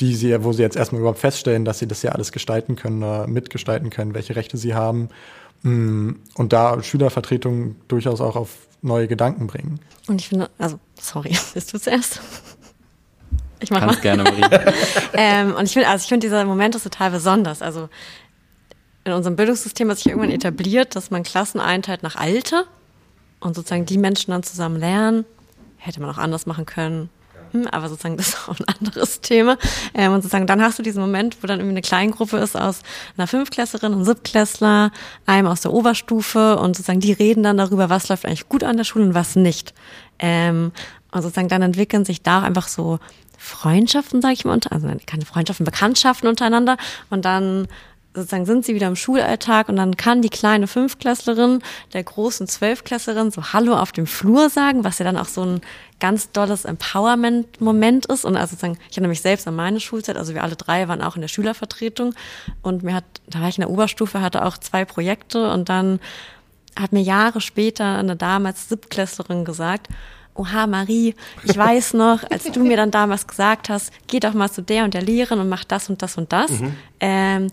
die 0.00 0.14
sie, 0.14 0.42
wo 0.44 0.52
sie 0.52 0.62
jetzt 0.62 0.76
erstmal 0.76 1.00
überhaupt 1.00 1.18
feststellen, 1.18 1.64
dass 1.64 1.78
sie 1.78 1.86
das 1.86 2.02
ja 2.02 2.12
alles 2.12 2.32
gestalten 2.32 2.76
können 2.76 3.02
oder 3.02 3.26
mitgestalten 3.26 3.90
können, 3.90 4.14
welche 4.14 4.34
Rechte 4.34 4.56
sie 4.56 4.74
haben 4.74 5.10
mm, 5.62 6.12
und 6.36 6.52
da 6.52 6.82
Schülervertretungen 6.82 7.76
durchaus 7.88 8.20
auch 8.20 8.36
auf 8.36 8.56
neue 8.80 9.08
Gedanken 9.08 9.46
bringen. 9.46 9.80
Und 10.06 10.20
ich 10.20 10.28
finde, 10.28 10.48
also, 10.56 10.78
sorry, 10.98 11.36
bist 11.54 11.74
du 11.74 11.78
zuerst? 11.78 12.20
Ich 13.60 13.70
mach 13.70 13.80
Kannst 13.80 13.96
mal. 13.96 14.02
gerne, 14.02 14.22
Marie. 14.24 14.42
ähm, 15.14 15.54
und 15.54 15.64
ich 15.64 15.72
finde, 15.72 15.88
also 15.88 16.02
ich 16.02 16.08
finde, 16.08 16.26
dieser 16.26 16.44
Moment 16.44 16.74
ist 16.74 16.84
total 16.84 17.10
besonders. 17.10 17.62
Also 17.62 17.88
in 19.04 19.12
unserem 19.12 19.36
Bildungssystem 19.36 19.90
hat 19.90 19.98
sich 19.98 20.06
irgendwann 20.06 20.30
etabliert, 20.30 20.94
dass 20.94 21.10
man 21.10 21.22
Klassen 21.22 21.60
einteilt 21.60 22.02
nach 22.02 22.16
Alter 22.16 22.64
und 23.40 23.54
sozusagen 23.54 23.86
die 23.86 23.98
Menschen 23.98 24.30
dann 24.30 24.42
zusammen 24.42 24.78
lernen. 24.78 25.24
Hätte 25.78 26.00
man 26.00 26.10
auch 26.10 26.18
anders 26.18 26.46
machen 26.46 26.66
können. 26.66 27.08
Hm, 27.52 27.66
aber 27.68 27.88
sozusagen 27.88 28.16
das 28.16 28.28
ist 28.28 28.48
auch 28.48 28.58
ein 28.58 28.66
anderes 28.78 29.20
Thema. 29.20 29.56
Ähm, 29.94 30.12
und 30.12 30.22
sozusagen 30.22 30.46
dann 30.46 30.62
hast 30.62 30.78
du 30.78 30.82
diesen 30.82 31.00
Moment, 31.00 31.38
wo 31.42 31.46
dann 31.46 31.60
irgendwie 31.60 31.74
eine 31.74 31.82
Kleingruppe 31.82 32.36
ist 32.38 32.56
aus 32.56 32.82
einer 33.16 33.26
Fünfklässlerin 33.26 33.94
und 33.94 34.04
Siebtklässler, 34.04 34.90
einem 35.26 35.46
aus 35.46 35.62
der 35.62 35.72
Oberstufe 35.72 36.58
und 36.58 36.76
sozusagen 36.76 37.00
die 37.00 37.12
reden 37.12 37.42
dann 37.42 37.56
darüber, 37.56 37.88
was 37.88 38.08
läuft 38.08 38.26
eigentlich 38.26 38.48
gut 38.48 38.64
an 38.64 38.76
der 38.76 38.84
Schule 38.84 39.06
und 39.06 39.14
was 39.14 39.36
nicht. 39.36 39.74
Ähm, 40.18 40.72
und 41.10 41.22
sozusagen 41.22 41.48
dann 41.48 41.62
entwickeln 41.62 42.04
sich 42.04 42.22
da 42.22 42.42
einfach 42.42 42.68
so 42.68 42.98
Freundschaften, 43.38 44.20
sage 44.20 44.34
ich 44.34 44.44
mal, 44.44 44.52
unter, 44.52 44.72
also 44.72 44.88
keine 45.06 45.24
Freundschaften, 45.24 45.64
Bekanntschaften 45.64 46.28
untereinander. 46.28 46.76
Und 47.08 47.24
dann 47.24 47.68
sozusagen 48.14 48.46
sind 48.46 48.64
sie 48.64 48.74
wieder 48.74 48.88
im 48.88 48.96
Schulalltag 48.96 49.68
und 49.68 49.76
dann 49.76 49.96
kann 49.96 50.22
die 50.22 50.28
kleine 50.28 50.66
Fünfklässlerin 50.66 51.62
der 51.92 52.02
großen 52.02 52.46
Zwölfklässlerin 52.46 53.30
so 53.30 53.52
Hallo 53.52 53.76
auf 53.76 53.92
dem 53.92 54.06
Flur 54.06 54.50
sagen, 54.50 54.84
was 54.84 54.98
ja 54.98 55.04
dann 55.04 55.16
auch 55.16 55.26
so 55.26 55.44
ein 55.44 55.60
ganz 56.00 56.32
dolles 56.32 56.64
Empowerment-Moment 56.64 58.06
ist. 58.06 58.24
Und 58.24 58.36
also 58.36 58.52
sozusagen, 58.52 58.78
ich 58.90 58.96
erinnere 58.96 59.10
mich 59.10 59.22
selbst 59.22 59.46
an 59.48 59.56
meine 59.56 59.80
Schulzeit, 59.80 60.16
also 60.16 60.34
wir 60.34 60.42
alle 60.42 60.56
drei 60.56 60.88
waren 60.88 61.02
auch 61.02 61.16
in 61.16 61.22
der 61.22 61.28
Schülervertretung. 61.28 62.14
Und 62.62 62.82
mir 62.82 62.94
hat, 62.94 63.04
da 63.28 63.40
war 63.40 63.48
ich 63.48 63.58
in 63.58 63.62
der 63.62 63.70
Oberstufe, 63.70 64.20
hatte 64.20 64.44
auch 64.44 64.58
zwei 64.58 64.84
Projekte. 64.84 65.50
Und 65.50 65.68
dann 65.68 66.00
hat 66.78 66.92
mir 66.92 67.02
Jahre 67.02 67.40
später 67.40 67.96
eine 67.96 68.16
damals 68.16 68.68
Siebtklässlerin 68.68 69.44
gesagt, 69.44 69.88
oha 70.38 70.66
Marie, 70.66 71.14
ich 71.44 71.56
weiß 71.56 71.94
noch, 71.94 72.22
als 72.30 72.44
du 72.44 72.60
mir 72.60 72.76
dann 72.76 72.90
damals 72.90 73.26
gesagt 73.26 73.68
hast, 73.68 73.92
geh 74.06 74.20
doch 74.20 74.34
mal 74.34 74.50
zu 74.50 74.62
der 74.62 74.84
und 74.84 74.94
der 74.94 75.02
Lehrerin 75.02 75.40
und 75.40 75.48
mach 75.48 75.64
das 75.64 75.90
und 75.90 76.00
das 76.02 76.16
und 76.16 76.32
das. 76.32 76.50
Mhm. 76.50 76.76
Ähm, 77.00 77.46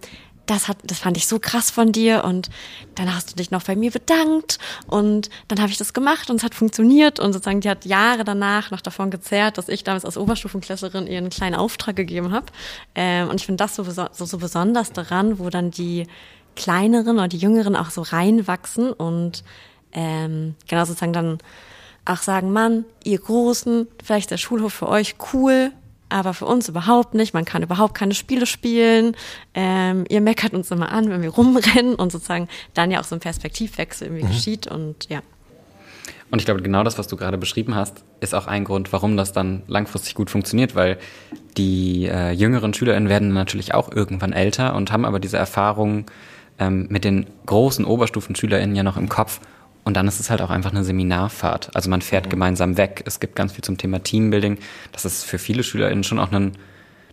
das 0.45 0.67
hat, 0.67 0.77
das 0.83 0.99
fand 0.99 1.17
ich 1.17 1.27
so 1.27 1.39
krass 1.39 1.71
von 1.71 1.91
dir 1.91 2.23
und 2.23 2.49
dann 2.93 3.13
hast 3.13 3.31
du 3.31 3.35
dich 3.35 3.51
noch 3.51 3.63
bei 3.63 3.75
mir 3.75 3.91
bedankt 3.91 4.59
und 4.87 5.29
dann 5.47 5.59
habe 5.59 5.71
ich 5.71 5.77
das 5.77 5.93
gemacht 5.93 6.29
und 6.29 6.35
es 6.35 6.43
hat 6.43 6.53
funktioniert 6.53 7.19
und 7.19 7.33
sozusagen 7.33 7.61
die 7.61 7.69
hat 7.69 7.85
Jahre 7.85 8.23
danach 8.23 8.69
noch 8.69 8.81
davon 8.81 9.09
gezerrt, 9.09 9.57
dass 9.57 9.69
ich 9.69 9.83
damals 9.83 10.05
als 10.05 10.17
Oberstufenklässlerin 10.17 11.07
ihr 11.07 11.17
einen 11.17 11.31
kleinen 11.31 11.55
Auftrag 11.55 11.95
gegeben 11.95 12.31
habe 12.31 12.45
ähm, 12.93 13.29
und 13.29 13.39
ich 13.39 13.45
finde 13.45 13.63
das 13.63 13.75
so, 13.75 13.83
so, 13.83 14.07
so 14.11 14.37
besonders 14.37 14.91
daran, 14.91 15.39
wo 15.39 15.49
dann 15.49 15.71
die 15.71 16.05
kleineren 16.55 17.17
oder 17.17 17.27
die 17.27 17.37
jüngeren 17.37 17.75
auch 17.75 17.89
so 17.89 18.01
reinwachsen 18.03 18.93
und 18.93 19.43
ähm, 19.93 20.55
genau 20.67 20.85
sozusagen 20.85 21.13
dann 21.13 21.39
auch 22.05 22.21
sagen, 22.21 22.51
Mann, 22.53 22.85
ihr 23.03 23.19
Großen, 23.19 23.87
vielleicht 24.03 24.25
ist 24.25 24.31
der 24.31 24.37
Schulhof 24.37 24.73
für 24.73 24.87
euch 24.87 25.15
cool, 25.33 25.71
aber 26.09 26.33
für 26.33 26.45
uns 26.45 26.69
überhaupt 26.69 27.13
nicht. 27.13 27.33
Man 27.33 27.45
kann 27.45 27.63
überhaupt 27.63 27.95
keine 27.95 28.13
Spiele 28.13 28.45
spielen. 28.45 29.17
Ähm, 29.53 30.05
ihr 30.07 30.21
meckert 30.21 30.53
uns 30.53 30.69
immer 30.71 30.91
an, 30.91 31.09
wenn 31.09 31.21
wir 31.21 31.31
rumrennen 31.31 31.95
und 31.95 32.11
sozusagen 32.11 32.47
dann 32.73 32.91
ja 32.91 32.99
auch 32.99 33.03
so 33.03 33.15
ein 33.15 33.19
Perspektivwechsel 33.19 34.07
irgendwie 34.07 34.25
mhm. 34.25 34.29
geschieht 34.29 34.67
und 34.67 35.09
ja. 35.09 35.21
Und 36.31 36.39
ich 36.39 36.45
glaube, 36.45 36.61
genau 36.61 36.83
das, 36.83 36.97
was 36.97 37.07
du 37.07 37.17
gerade 37.17 37.37
beschrieben 37.37 37.75
hast, 37.75 38.03
ist 38.19 38.33
auch 38.33 38.47
ein 38.47 38.63
Grund, 38.63 38.91
warum 38.91 39.15
das 39.15 39.31
dann 39.31 39.63
langfristig 39.67 40.15
gut 40.15 40.29
funktioniert, 40.29 40.75
weil 40.75 40.97
die 41.55 42.07
äh, 42.07 42.31
jüngeren 42.31 42.73
SchülerInnen 42.73 43.09
werden 43.09 43.33
natürlich 43.33 43.73
auch 43.73 43.91
irgendwann 43.91 44.33
älter 44.33 44.75
und 44.75 44.91
haben 44.91 45.05
aber 45.05 45.19
diese 45.19 45.37
Erfahrung 45.37 46.05
ähm, 46.57 46.87
mit 46.89 47.03
den 47.03 47.27
großen 47.45 47.85
Oberstufenschülerinnen 47.85 48.75
ja 48.75 48.83
noch 48.83 48.97
im 48.97 49.07
Kopf 49.07 49.39
und 49.85 49.95
dann 49.95 50.07
ist 50.07 50.19
es 50.19 50.29
halt 50.29 50.41
auch 50.41 50.49
einfach 50.49 50.71
eine 50.71 50.83
Seminarfahrt. 50.83 51.73
Also 51.75 51.89
man 51.89 52.01
fährt 52.01 52.25
mhm. 52.25 52.31
gemeinsam 52.31 52.75
weg. 52.77 53.03
Es 53.05 53.19
gibt 53.19 53.35
ganz 53.35 53.53
viel 53.53 53.63
zum 53.63 53.77
Thema 53.77 54.03
Teambuilding. 54.03 54.57
Das 54.91 55.05
ist 55.05 55.23
für 55.23 55.37
viele 55.37 55.63
SchülerInnen 55.63 56.03
schon 56.03 56.19
auch 56.19 56.31
ein, 56.31 56.53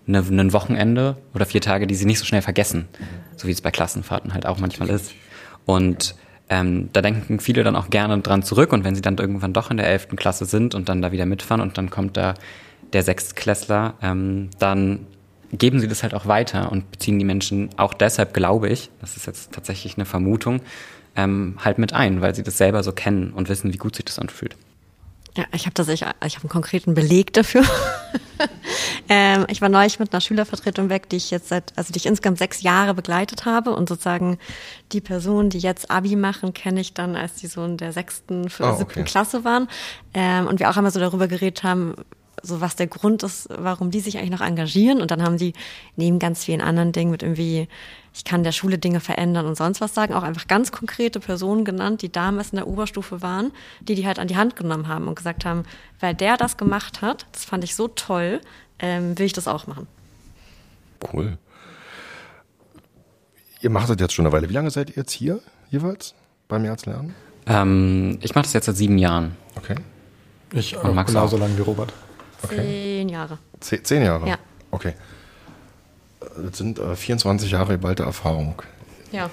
eine, 0.08 0.18
ein 0.18 0.52
Wochenende 0.52 1.18
oder 1.34 1.46
vier 1.46 1.60
Tage, 1.60 1.86
die 1.86 1.94
sie 1.94 2.06
nicht 2.06 2.18
so 2.18 2.24
schnell 2.24 2.42
vergessen. 2.42 2.88
Mhm. 2.98 3.04
So 3.36 3.46
wie 3.46 3.52
es 3.52 3.60
bei 3.60 3.70
Klassenfahrten 3.70 4.32
halt 4.32 4.46
auch 4.46 4.58
manchmal 4.58 4.88
ist. 4.88 5.12
Und 5.66 6.16
ähm, 6.48 6.88
da 6.92 7.02
denken 7.02 7.40
viele 7.40 7.62
dann 7.62 7.76
auch 7.76 7.90
gerne 7.90 8.18
dran 8.20 8.42
zurück. 8.42 8.72
Und 8.72 8.84
wenn 8.84 8.94
sie 8.94 9.02
dann 9.02 9.18
irgendwann 9.18 9.52
doch 9.52 9.70
in 9.70 9.76
der 9.76 9.86
elften 9.86 10.16
Klasse 10.16 10.46
sind 10.46 10.74
und 10.74 10.88
dann 10.88 11.02
da 11.02 11.12
wieder 11.12 11.26
mitfahren 11.26 11.60
und 11.60 11.76
dann 11.76 11.90
kommt 11.90 12.16
da 12.16 12.34
der 12.94 13.02
Sechstklässler, 13.02 13.94
ähm, 14.02 14.48
dann 14.58 15.06
geben 15.52 15.78
sie 15.78 15.88
das 15.88 16.02
halt 16.02 16.14
auch 16.14 16.26
weiter 16.26 16.72
und 16.72 16.90
beziehen 16.90 17.18
die 17.18 17.26
Menschen 17.26 17.68
auch 17.76 17.92
deshalb, 17.92 18.32
glaube 18.32 18.70
ich, 18.70 18.90
das 19.02 19.18
ist 19.18 19.26
jetzt 19.26 19.52
tatsächlich 19.52 19.96
eine 19.96 20.06
Vermutung, 20.06 20.62
ähm, 21.16 21.58
halt 21.62 21.78
mit 21.78 21.92
ein, 21.92 22.20
weil 22.20 22.34
sie 22.34 22.42
das 22.42 22.58
selber 22.58 22.82
so 22.82 22.92
kennen 22.92 23.32
und 23.32 23.48
wissen, 23.48 23.72
wie 23.72 23.78
gut 23.78 23.96
sich 23.96 24.04
das 24.04 24.18
anfühlt. 24.18 24.56
Ja, 25.34 25.44
ich 25.54 25.64
habe 25.64 25.72
tatsächlich, 25.72 26.10
ich 26.26 26.34
habe 26.34 26.44
einen 26.44 26.50
konkreten 26.50 26.92
Beleg 26.92 27.32
dafür. 27.32 27.64
ähm, 29.08 29.46
ich 29.48 29.62
war 29.62 29.70
neulich 29.70 29.98
mit 29.98 30.12
einer 30.12 30.20
Schülervertretung 30.20 30.90
weg, 30.90 31.08
die 31.08 31.16
ich 31.16 31.30
jetzt 31.30 31.48
seit, 31.48 31.72
also 31.76 31.90
die 31.90 31.96
ich 31.96 32.04
insgesamt 32.04 32.36
sechs 32.36 32.60
Jahre 32.60 32.92
begleitet 32.92 33.46
habe 33.46 33.74
und 33.74 33.88
sozusagen 33.88 34.38
die 34.92 35.00
Personen, 35.00 35.48
die 35.48 35.58
jetzt 35.58 35.90
Abi 35.90 36.16
machen, 36.16 36.52
kenne 36.52 36.82
ich 36.82 36.92
dann, 36.92 37.16
als 37.16 37.36
die 37.36 37.46
so 37.46 37.64
in 37.64 37.78
der 37.78 37.92
sechsten, 37.92 38.44
oh, 38.44 38.76
siebten 38.76 39.00
okay. 39.00 39.04
Klasse 39.04 39.42
waren. 39.42 39.68
Ähm, 40.12 40.48
und 40.48 40.60
wir 40.60 40.68
auch 40.68 40.76
einmal 40.76 40.92
so 40.92 41.00
darüber 41.00 41.28
geredet 41.28 41.62
haben, 41.62 41.94
so 42.42 42.60
was 42.60 42.76
der 42.76 42.86
Grund 42.86 43.22
ist, 43.22 43.48
warum 43.50 43.90
die 43.90 44.00
sich 44.00 44.18
eigentlich 44.18 44.30
noch 44.30 44.46
engagieren. 44.46 45.00
Und 45.00 45.10
dann 45.10 45.22
haben 45.22 45.38
sie 45.38 45.52
neben 45.96 46.18
ganz 46.18 46.44
vielen 46.44 46.60
anderen 46.60 46.92
Dingen 46.92 47.10
mit 47.10 47.22
irgendwie, 47.22 47.68
ich 48.12 48.24
kann 48.24 48.42
der 48.42 48.52
Schule 48.52 48.78
Dinge 48.78 49.00
verändern 49.00 49.46
und 49.46 49.56
sonst 49.56 49.80
was 49.80 49.94
sagen, 49.94 50.14
auch 50.14 50.22
einfach 50.22 50.46
ganz 50.48 50.72
konkrete 50.72 51.20
Personen 51.20 51.64
genannt, 51.64 52.02
die 52.02 52.10
damals 52.10 52.50
in 52.50 52.56
der 52.56 52.66
Oberstufe 52.66 53.22
waren, 53.22 53.52
die 53.80 53.94
die 53.94 54.06
halt 54.06 54.18
an 54.18 54.28
die 54.28 54.36
Hand 54.36 54.56
genommen 54.56 54.88
haben 54.88 55.08
und 55.08 55.14
gesagt 55.14 55.44
haben, 55.44 55.64
weil 56.00 56.14
der 56.14 56.36
das 56.36 56.56
gemacht 56.56 57.00
hat, 57.02 57.26
das 57.32 57.44
fand 57.44 57.64
ich 57.64 57.74
so 57.74 57.88
toll, 57.88 58.40
ähm, 58.78 59.18
will 59.18 59.26
ich 59.26 59.32
das 59.32 59.48
auch 59.48 59.66
machen. 59.66 59.86
Cool. 61.12 61.38
Ihr 63.60 63.70
macht 63.70 63.88
das 63.88 63.96
jetzt 64.00 64.12
schon 64.12 64.26
eine 64.26 64.32
Weile. 64.32 64.48
Wie 64.48 64.54
lange 64.54 64.70
seid 64.70 64.90
ihr 64.90 64.96
jetzt 64.96 65.12
hier 65.12 65.40
jeweils 65.70 66.14
beim 66.48 66.62
März 66.62 66.86
lernen? 66.86 67.14
Ähm, 67.46 68.18
ich 68.20 68.34
mache 68.34 68.44
das 68.44 68.52
jetzt 68.52 68.66
seit 68.66 68.76
sieben 68.76 68.98
Jahren. 68.98 69.36
Okay. 69.56 69.76
Ich 70.52 70.76
auch 70.76 71.06
genauso 71.06 71.36
lange 71.36 71.56
wie 71.56 71.62
Robert. 71.62 71.92
Okay. 72.42 72.56
Zehn 72.56 73.08
Jahre. 73.08 73.38
Zehn, 73.60 73.84
zehn 73.84 74.02
Jahre? 74.02 74.28
Ja. 74.28 74.38
Okay. 74.70 74.94
Das 76.20 76.58
sind 76.58 76.78
äh, 76.78 76.96
24 76.96 77.50
Jahre 77.50 77.72
geballte 77.72 78.04
Erfahrung. 78.04 78.62
Ja. 79.10 79.30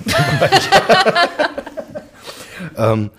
ähm, 2.78 3.12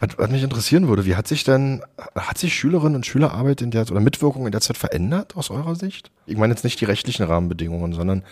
was, 0.00 0.18
was, 0.18 0.30
mich 0.30 0.42
interessieren 0.42 0.88
würde, 0.88 1.04
wie 1.06 1.16
hat 1.16 1.28
sich 1.28 1.44
denn, 1.44 1.82
hat 2.14 2.38
sich 2.38 2.54
Schülerinnen 2.54 2.96
und 2.96 3.06
Schülerarbeit 3.06 3.62
in 3.62 3.70
der 3.70 3.82
oder 3.90 4.00
Mitwirkung 4.00 4.46
in 4.46 4.52
der 4.52 4.60
Zeit 4.60 4.76
verändert 4.78 5.36
aus 5.36 5.50
eurer 5.50 5.74
Sicht? 5.74 6.10
Ich 6.26 6.36
meine 6.36 6.52
jetzt 6.52 6.64
nicht 6.64 6.80
die 6.80 6.84
rechtlichen 6.84 7.24
Rahmenbedingungen, 7.24 7.92
sondern 7.92 8.24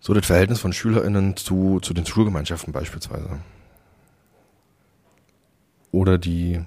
so 0.00 0.14
das 0.14 0.26
Verhältnis 0.26 0.60
von 0.60 0.72
SchülerInnen 0.72 1.36
zu, 1.36 1.80
zu 1.80 1.92
den 1.92 2.06
Schulgemeinschaften 2.06 2.72
beispielsweise. 2.72 3.38
Oder 5.92 6.18
die 6.18 6.60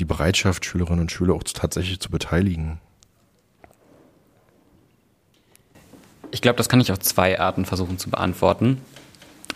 die 0.00 0.04
Bereitschaft, 0.04 0.64
Schülerinnen 0.64 1.00
und 1.00 1.12
Schüler 1.12 1.34
auch 1.34 1.42
tatsächlich 1.44 2.00
zu 2.00 2.10
beteiligen? 2.10 2.80
Ich 6.32 6.42
glaube, 6.42 6.56
das 6.56 6.68
kann 6.68 6.80
ich 6.80 6.90
auf 6.90 6.98
zwei 7.00 7.38
Arten 7.38 7.64
versuchen 7.64 7.98
zu 7.98 8.10
beantworten. 8.10 8.80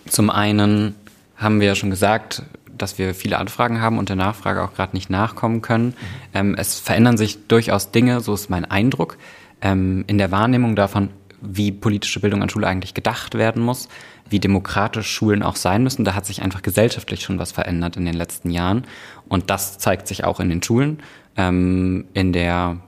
Zum 0.06 0.30
einen 0.30 0.94
haben 1.36 1.60
wir 1.60 1.68
ja 1.68 1.74
schon 1.74 1.90
gesagt, 1.90 2.42
dass 2.76 2.98
wir 2.98 3.14
viele 3.14 3.38
Anfragen 3.38 3.80
haben 3.80 3.98
und 3.98 4.08
der 4.08 4.16
Nachfrage 4.16 4.62
auch 4.62 4.74
gerade 4.74 4.96
nicht 4.96 5.08
nachkommen 5.08 5.62
können. 5.62 5.86
Mhm. 5.86 5.94
Ähm, 6.34 6.54
es 6.58 6.78
verändern 6.78 7.16
sich 7.16 7.46
durchaus 7.46 7.92
Dinge, 7.92 8.20
so 8.20 8.34
ist 8.34 8.50
mein 8.50 8.64
Eindruck, 8.64 9.16
ähm, 9.60 10.04
in 10.08 10.18
der 10.18 10.30
Wahrnehmung 10.30 10.76
davon, 10.76 11.10
wie 11.46 11.72
politische 11.72 12.20
Bildung 12.20 12.42
an 12.42 12.48
Schule 12.48 12.66
eigentlich 12.66 12.94
gedacht 12.94 13.34
werden 13.34 13.62
muss, 13.62 13.88
wie 14.28 14.40
demokratisch 14.40 15.10
Schulen 15.10 15.42
auch 15.42 15.56
sein 15.56 15.82
müssen. 15.82 16.04
Da 16.04 16.14
hat 16.14 16.26
sich 16.26 16.42
einfach 16.42 16.62
gesellschaftlich 16.62 17.22
schon 17.22 17.38
was 17.38 17.52
verändert 17.52 17.96
in 17.96 18.04
den 18.04 18.14
letzten 18.14 18.50
Jahren. 18.50 18.86
Und 19.28 19.50
das 19.50 19.78
zeigt 19.78 20.08
sich 20.08 20.24
auch 20.24 20.40
in 20.40 20.48
den 20.48 20.62
Schulen, 20.62 21.00
ähm, 21.36 22.06
in 22.14 22.32
der 22.32 22.78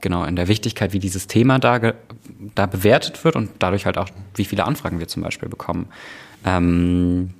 genau 0.00 0.24
in 0.24 0.36
der 0.36 0.48
Wichtigkeit, 0.48 0.92
wie 0.92 0.98
dieses 0.98 1.28
Thema 1.28 1.58
da, 1.58 1.94
da 2.54 2.66
bewertet 2.66 3.24
wird 3.24 3.36
und 3.36 3.50
dadurch 3.60 3.86
halt 3.86 3.96
auch, 3.96 4.08
wie 4.34 4.44
viele 4.44 4.64
Anfragen 4.64 4.98
wir 4.98 5.08
zum 5.08 5.22
Beispiel 5.22 5.48
bekommen. 5.48 5.86
Ähm, 6.44 7.30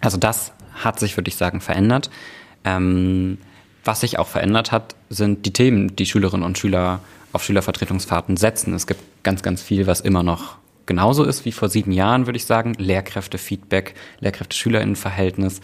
also 0.00 0.18
das 0.18 0.52
hat 0.74 1.00
sich, 1.00 1.16
würde 1.16 1.28
ich 1.28 1.36
sagen, 1.36 1.60
verändert. 1.60 2.10
Ähm, 2.64 3.38
was 3.84 4.00
sich 4.00 4.18
auch 4.18 4.28
verändert 4.28 4.70
hat, 4.70 4.94
sind 5.08 5.46
die 5.46 5.52
Themen, 5.52 5.96
die 5.96 6.06
Schülerinnen 6.06 6.44
und 6.44 6.58
Schüler 6.58 7.00
auf 7.38 7.44
Schülervertretungsfahrten 7.44 8.36
setzen. 8.36 8.74
Es 8.74 8.88
gibt 8.88 9.00
ganz, 9.22 9.42
ganz 9.42 9.62
viel, 9.62 9.86
was 9.86 10.00
immer 10.00 10.24
noch 10.24 10.56
genauso 10.86 11.22
ist 11.22 11.44
wie 11.44 11.52
vor 11.52 11.68
sieben 11.68 11.92
Jahren, 11.92 12.26
würde 12.26 12.36
ich 12.36 12.46
sagen. 12.46 12.74
Lehrkräfte-Feedback, 12.78 13.94
Lehrkräfte-Schülerinnen-Verhältnis. 14.18 15.60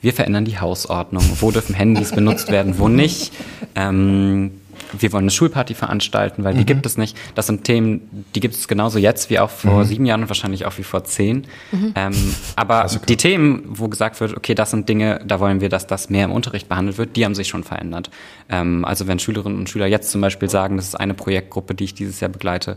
Wir 0.00 0.12
verändern 0.12 0.44
die 0.44 0.58
Hausordnung. 0.58 1.22
Wo 1.38 1.52
dürfen 1.52 1.76
Handys 1.76 2.10
benutzt 2.10 2.50
werden, 2.50 2.80
wo 2.80 2.88
nicht? 2.88 3.32
Ähm, 3.76 4.60
wir 4.98 5.12
wollen 5.12 5.24
eine 5.24 5.30
Schulparty 5.30 5.74
veranstalten, 5.74 6.44
weil 6.44 6.54
die 6.54 6.60
mhm. 6.60 6.66
gibt 6.66 6.86
es 6.86 6.96
nicht. 6.96 7.16
Das 7.34 7.46
sind 7.46 7.64
Themen, 7.64 8.24
die 8.34 8.40
gibt 8.40 8.54
es 8.54 8.68
genauso 8.68 8.98
jetzt 8.98 9.30
wie 9.30 9.38
auch 9.38 9.50
vor 9.50 9.80
mhm. 9.80 9.84
sieben 9.84 10.06
Jahren 10.06 10.22
und 10.22 10.28
wahrscheinlich 10.28 10.66
auch 10.66 10.78
wie 10.78 10.82
vor 10.82 11.04
zehn. 11.04 11.46
Mhm. 11.72 11.92
Ähm, 11.94 12.34
aber 12.56 12.82
also 12.82 12.98
die 12.98 13.16
Themen, 13.16 13.62
wo 13.66 13.88
gesagt 13.88 14.20
wird, 14.20 14.36
okay, 14.36 14.54
das 14.54 14.70
sind 14.70 14.88
Dinge, 14.88 15.20
da 15.24 15.40
wollen 15.40 15.60
wir, 15.60 15.68
dass 15.68 15.86
das 15.86 16.10
mehr 16.10 16.24
im 16.24 16.32
Unterricht 16.32 16.68
behandelt 16.68 16.98
wird, 16.98 17.16
die 17.16 17.24
haben 17.24 17.34
sich 17.34 17.48
schon 17.48 17.64
verändert. 17.64 18.10
Ähm, 18.48 18.84
also 18.84 19.06
wenn 19.06 19.18
Schülerinnen 19.18 19.58
und 19.58 19.68
Schüler 19.68 19.86
jetzt 19.86 20.10
zum 20.10 20.20
Beispiel 20.20 20.48
sagen, 20.48 20.76
das 20.76 20.88
ist 20.88 20.94
eine 20.94 21.14
Projektgruppe, 21.14 21.74
die 21.74 21.84
ich 21.84 21.94
dieses 21.94 22.20
Jahr 22.20 22.30
begleite, 22.30 22.76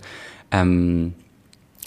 ähm, 0.52 1.14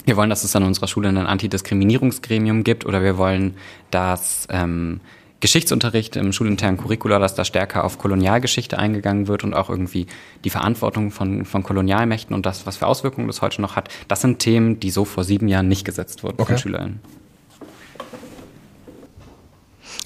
wir 0.05 0.17
wollen, 0.17 0.29
dass 0.29 0.43
es 0.43 0.55
an 0.55 0.63
unserer 0.63 0.87
Schule 0.87 1.09
ein 1.09 1.17
Antidiskriminierungsgremium 1.17 2.63
gibt 2.63 2.85
oder 2.85 3.03
wir 3.03 3.17
wollen, 3.17 3.55
dass 3.91 4.47
ähm, 4.49 4.99
Geschichtsunterricht 5.41 6.15
im 6.15 6.31
schulinternen 6.31 6.77
Curricula, 6.77 7.19
dass 7.19 7.35
da 7.35 7.43
stärker 7.43 7.83
auf 7.83 7.97
Kolonialgeschichte 7.97 8.77
eingegangen 8.77 9.27
wird 9.27 9.43
und 9.43 9.53
auch 9.53 9.69
irgendwie 9.69 10.05
die 10.43 10.49
Verantwortung 10.49 11.11
von, 11.11 11.45
von 11.45 11.63
Kolonialmächten 11.63 12.33
und 12.33 12.45
das, 12.45 12.65
was 12.65 12.77
für 12.77 12.87
Auswirkungen 12.87 13.27
das 13.27 13.41
heute 13.41 13.61
noch 13.61 13.75
hat. 13.75 13.89
Das 14.07 14.21
sind 14.21 14.39
Themen, 14.39 14.79
die 14.79 14.91
so 14.91 15.03
vor 15.03 15.23
sieben 15.23 15.47
Jahren 15.47 15.67
nicht 15.67 15.83
gesetzt 15.83 16.23
wurden 16.23 16.35
okay. 16.39 16.53
von 16.53 16.57
SchülerInnen. 16.59 16.99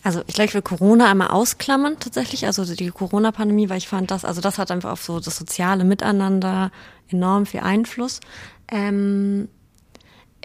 Also 0.03 0.21
ich 0.27 0.35
glaube, 0.35 0.47
ich 0.47 0.53
will 0.53 0.61
Corona 0.61 1.09
einmal 1.09 1.29
ausklammern 1.29 1.97
tatsächlich, 1.99 2.45
also 2.45 2.63
die 2.63 2.91
Corona-Pandemie, 2.91 3.69
weil 3.69 3.79
ich 3.79 3.87
fand 3.87 4.11
das, 4.11 4.23
also 4.23 4.39
das 4.39 4.57
hat 4.57 4.71
einfach 4.71 4.91
auf 4.91 5.03
so 5.03 5.19
das 5.19 5.35
soziale 5.35 5.83
Miteinander 5.83 6.71
enorm 7.09 7.45
viel 7.45 7.61
Einfluss. 7.61 8.19
Ähm, 8.67 9.49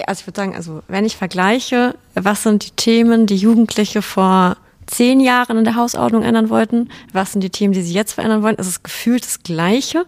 also 0.07 0.21
ich 0.21 0.27
würde 0.27 0.37
sagen, 0.37 0.57
also 0.57 0.83
wenn 0.89 1.05
ich 1.05 1.17
vergleiche, 1.17 1.95
was 2.15 2.43
sind 2.43 2.65
die 2.65 2.71
Themen, 2.71 3.27
die 3.27 3.37
Jugendliche 3.37 4.03
vor 4.03 4.57
zehn 4.91 5.21
Jahren 5.21 5.57
in 5.57 5.65
der 5.65 5.77
Hausordnung 5.77 6.23
ändern 6.23 6.51
wollten, 6.51 6.91
was 7.13 7.33
sind 7.33 7.43
die 7.43 7.51
Themen, 7.51 7.73
die 7.73 7.83
sie 7.83 7.95
jetzt 7.95 8.13
verändern 8.13 8.43
wollen, 8.43 8.57
ist 8.57 8.67
es 8.67 8.83
gefühlt 8.83 9.25
das 9.25 9.43
Gleiche. 9.43 10.05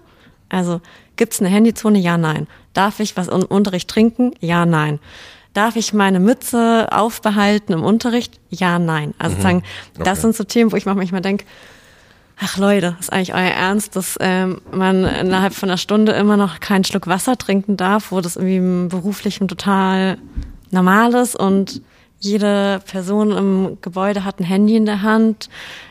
Also 0.49 0.81
gibt 1.17 1.33
es 1.33 1.41
eine 1.41 1.49
Handyzone? 1.49 1.99
Ja, 1.99 2.19
nein. 2.19 2.47
Darf 2.75 3.01
ich 3.01 3.17
was 3.17 3.29
im 3.29 3.43
Unterricht 3.45 3.89
trinken? 3.89 4.33
Ja, 4.41 4.67
nein. 4.67 4.99
Darf 5.55 5.77
ich 5.77 5.93
meine 5.93 6.19
Mütze 6.19 6.89
aufbehalten 6.91 7.73
im 7.75 7.85
Unterricht? 7.85 8.41
Ja, 8.51 8.79
nein. 8.79 9.15
Also 9.19 9.37
mhm. 9.37 9.43
sagen, 9.43 9.63
das 9.99 10.19
okay. 10.19 10.21
sind 10.21 10.37
so 10.37 10.45
Themen, 10.45 10.73
wo 10.73 10.77
ich 10.77 10.87
manchmal 10.87 11.21
denke, 11.21 11.45
ach 12.41 12.57
Leute, 12.57 12.97
ist 12.99 13.13
eigentlich 13.13 13.35
euer 13.35 13.41
Ernst, 13.41 13.95
dass 13.95 14.17
ähm, 14.21 14.61
man 14.73 15.05
innerhalb 15.05 15.55
von 15.55 15.69
einer 15.69 15.79
Stunde 15.79 16.13
immer 16.13 16.37
noch 16.37 16.61
keinen 16.61 16.85
Schluck 16.85 17.07
Wasser 17.07 17.37
trinken 17.37 17.77
darf, 17.77 18.11
wo 18.11 18.21
das 18.21 18.37
irgendwie 18.37 18.57
im 18.57 18.89
beruflichen 18.89 19.47
total 19.47 20.19
normal 20.71 21.15
ist 21.15 21.37
und 21.37 21.83
jede 22.25 22.81
Person 22.87 23.33
im 23.33 23.79
Gebäude 23.81 24.25
hat 24.25 24.41
ein 24.41 24.45
Handy 24.45 24.77
in 24.77 24.87
der 24.87 25.03
Hand, 25.03 25.49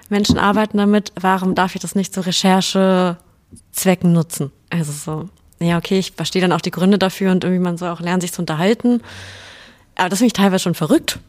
Menschen 0.10 0.38
arbeiten 0.38 0.78
damit, 0.78 1.12
warum 1.20 1.56
darf 1.56 1.76
ich 1.76 1.82
das 1.82 1.96
nicht 1.96 2.14
zu 2.14 2.26
Recherchezwecken 2.26 4.12
nutzen? 4.12 4.52
Also 4.70 4.92
so, 4.92 5.30
ja, 5.60 5.78
okay, 5.78 6.00
ich 6.00 6.14
verstehe 6.14 6.42
dann 6.42 6.54
auch 6.54 6.62
die 6.62 6.72
Gründe 6.72 6.98
dafür 6.98 7.32
und 7.32 7.44
irgendwie 7.44 7.64
man 7.64 7.78
soll 7.78 7.90
auch 7.90 8.02
lernen, 8.02 8.22
sich 8.22 8.34
zu 8.34 8.42
unterhalten. 8.42 9.02
Aber 9.96 10.10
das 10.10 10.20
finde 10.20 10.28
ich 10.28 10.34
teilweise 10.34 10.64
schon 10.64 10.76
verrückt. 10.76 11.20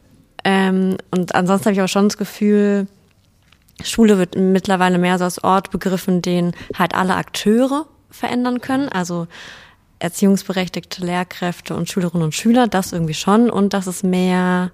Ähm, 0.44 0.96
und 1.10 1.34
ansonsten 1.34 1.66
habe 1.66 1.74
ich 1.74 1.80
aber 1.80 1.88
schon 1.88 2.08
das 2.08 2.16
Gefühl, 2.16 2.86
Schule 3.82 4.18
wird 4.18 4.36
mittlerweile 4.36 4.98
mehr 4.98 5.18
so 5.18 5.24
als 5.24 5.42
Ort 5.42 5.70
begriffen, 5.70 6.22
den 6.22 6.52
halt 6.78 6.94
alle 6.94 7.16
Akteure 7.16 7.86
verändern 8.10 8.60
können. 8.60 8.88
Also 8.88 9.26
erziehungsberechtigte 9.98 11.04
Lehrkräfte 11.04 11.74
und 11.74 11.88
Schülerinnen 11.88 12.24
und 12.24 12.34
Schüler, 12.34 12.66
das 12.66 12.92
irgendwie 12.92 13.14
schon. 13.14 13.50
Und 13.50 13.72
dass 13.72 13.86
es 13.86 14.02
mehr, 14.02 14.72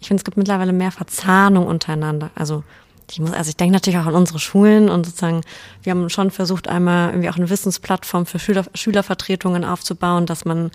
ich 0.00 0.08
finde, 0.08 0.20
es 0.20 0.24
gibt 0.24 0.36
mittlerweile 0.36 0.72
mehr 0.72 0.92
Verzahnung 0.92 1.66
untereinander. 1.66 2.30
Also 2.34 2.64
ich 3.10 3.20
muss, 3.20 3.32
also 3.32 3.48
ich 3.48 3.56
denke 3.56 3.72
natürlich 3.74 3.98
auch 4.00 4.06
an 4.06 4.14
unsere 4.14 4.38
Schulen 4.38 4.88
und 4.88 5.06
sozusagen, 5.06 5.42
wir 5.82 5.92
haben 5.92 6.08
schon 6.10 6.30
versucht, 6.30 6.68
einmal 6.68 7.10
irgendwie 7.10 7.30
auch 7.30 7.36
eine 7.36 7.48
Wissensplattform 7.48 8.26
für 8.26 8.38
Schüler, 8.38 8.64
Schülervertretungen 8.74 9.64
aufzubauen, 9.64 10.26
dass 10.26 10.44
man, 10.44 10.70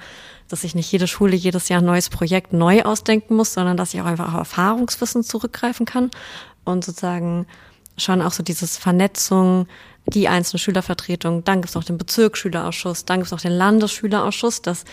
dass 0.47 0.61
sich 0.61 0.75
nicht 0.75 0.91
jede 0.91 1.07
Schule 1.07 1.35
jedes 1.35 1.69
Jahr 1.69 1.81
ein 1.81 1.85
neues 1.85 2.09
Projekt 2.09 2.53
neu 2.53 2.83
ausdenken 2.83 3.35
muss, 3.35 3.53
sondern 3.53 3.77
dass 3.77 3.93
ich 3.93 4.01
auch 4.01 4.05
einfach 4.05 4.33
auf 4.33 4.39
Erfahrungswissen 4.39 5.23
zurückgreifen 5.23 5.85
kann 5.85 6.09
und 6.63 6.85
sozusagen 6.85 7.47
schon 7.97 8.21
auch 8.21 8.31
so 8.31 8.43
dieses 8.43 8.77
Vernetzung, 8.77 9.67
die 10.07 10.27
einzelne 10.27 10.59
Schülervertretung, 10.59 11.43
dann 11.43 11.61
gibt's 11.61 11.75
noch 11.75 11.83
den 11.83 11.97
Bezirksschülerausschuss, 11.97 13.05
dann 13.05 13.19
gibt's 13.19 13.31
noch 13.31 13.41
den 13.41 13.51
Landesschülerausschuss, 13.51 14.61
dass 14.61 14.85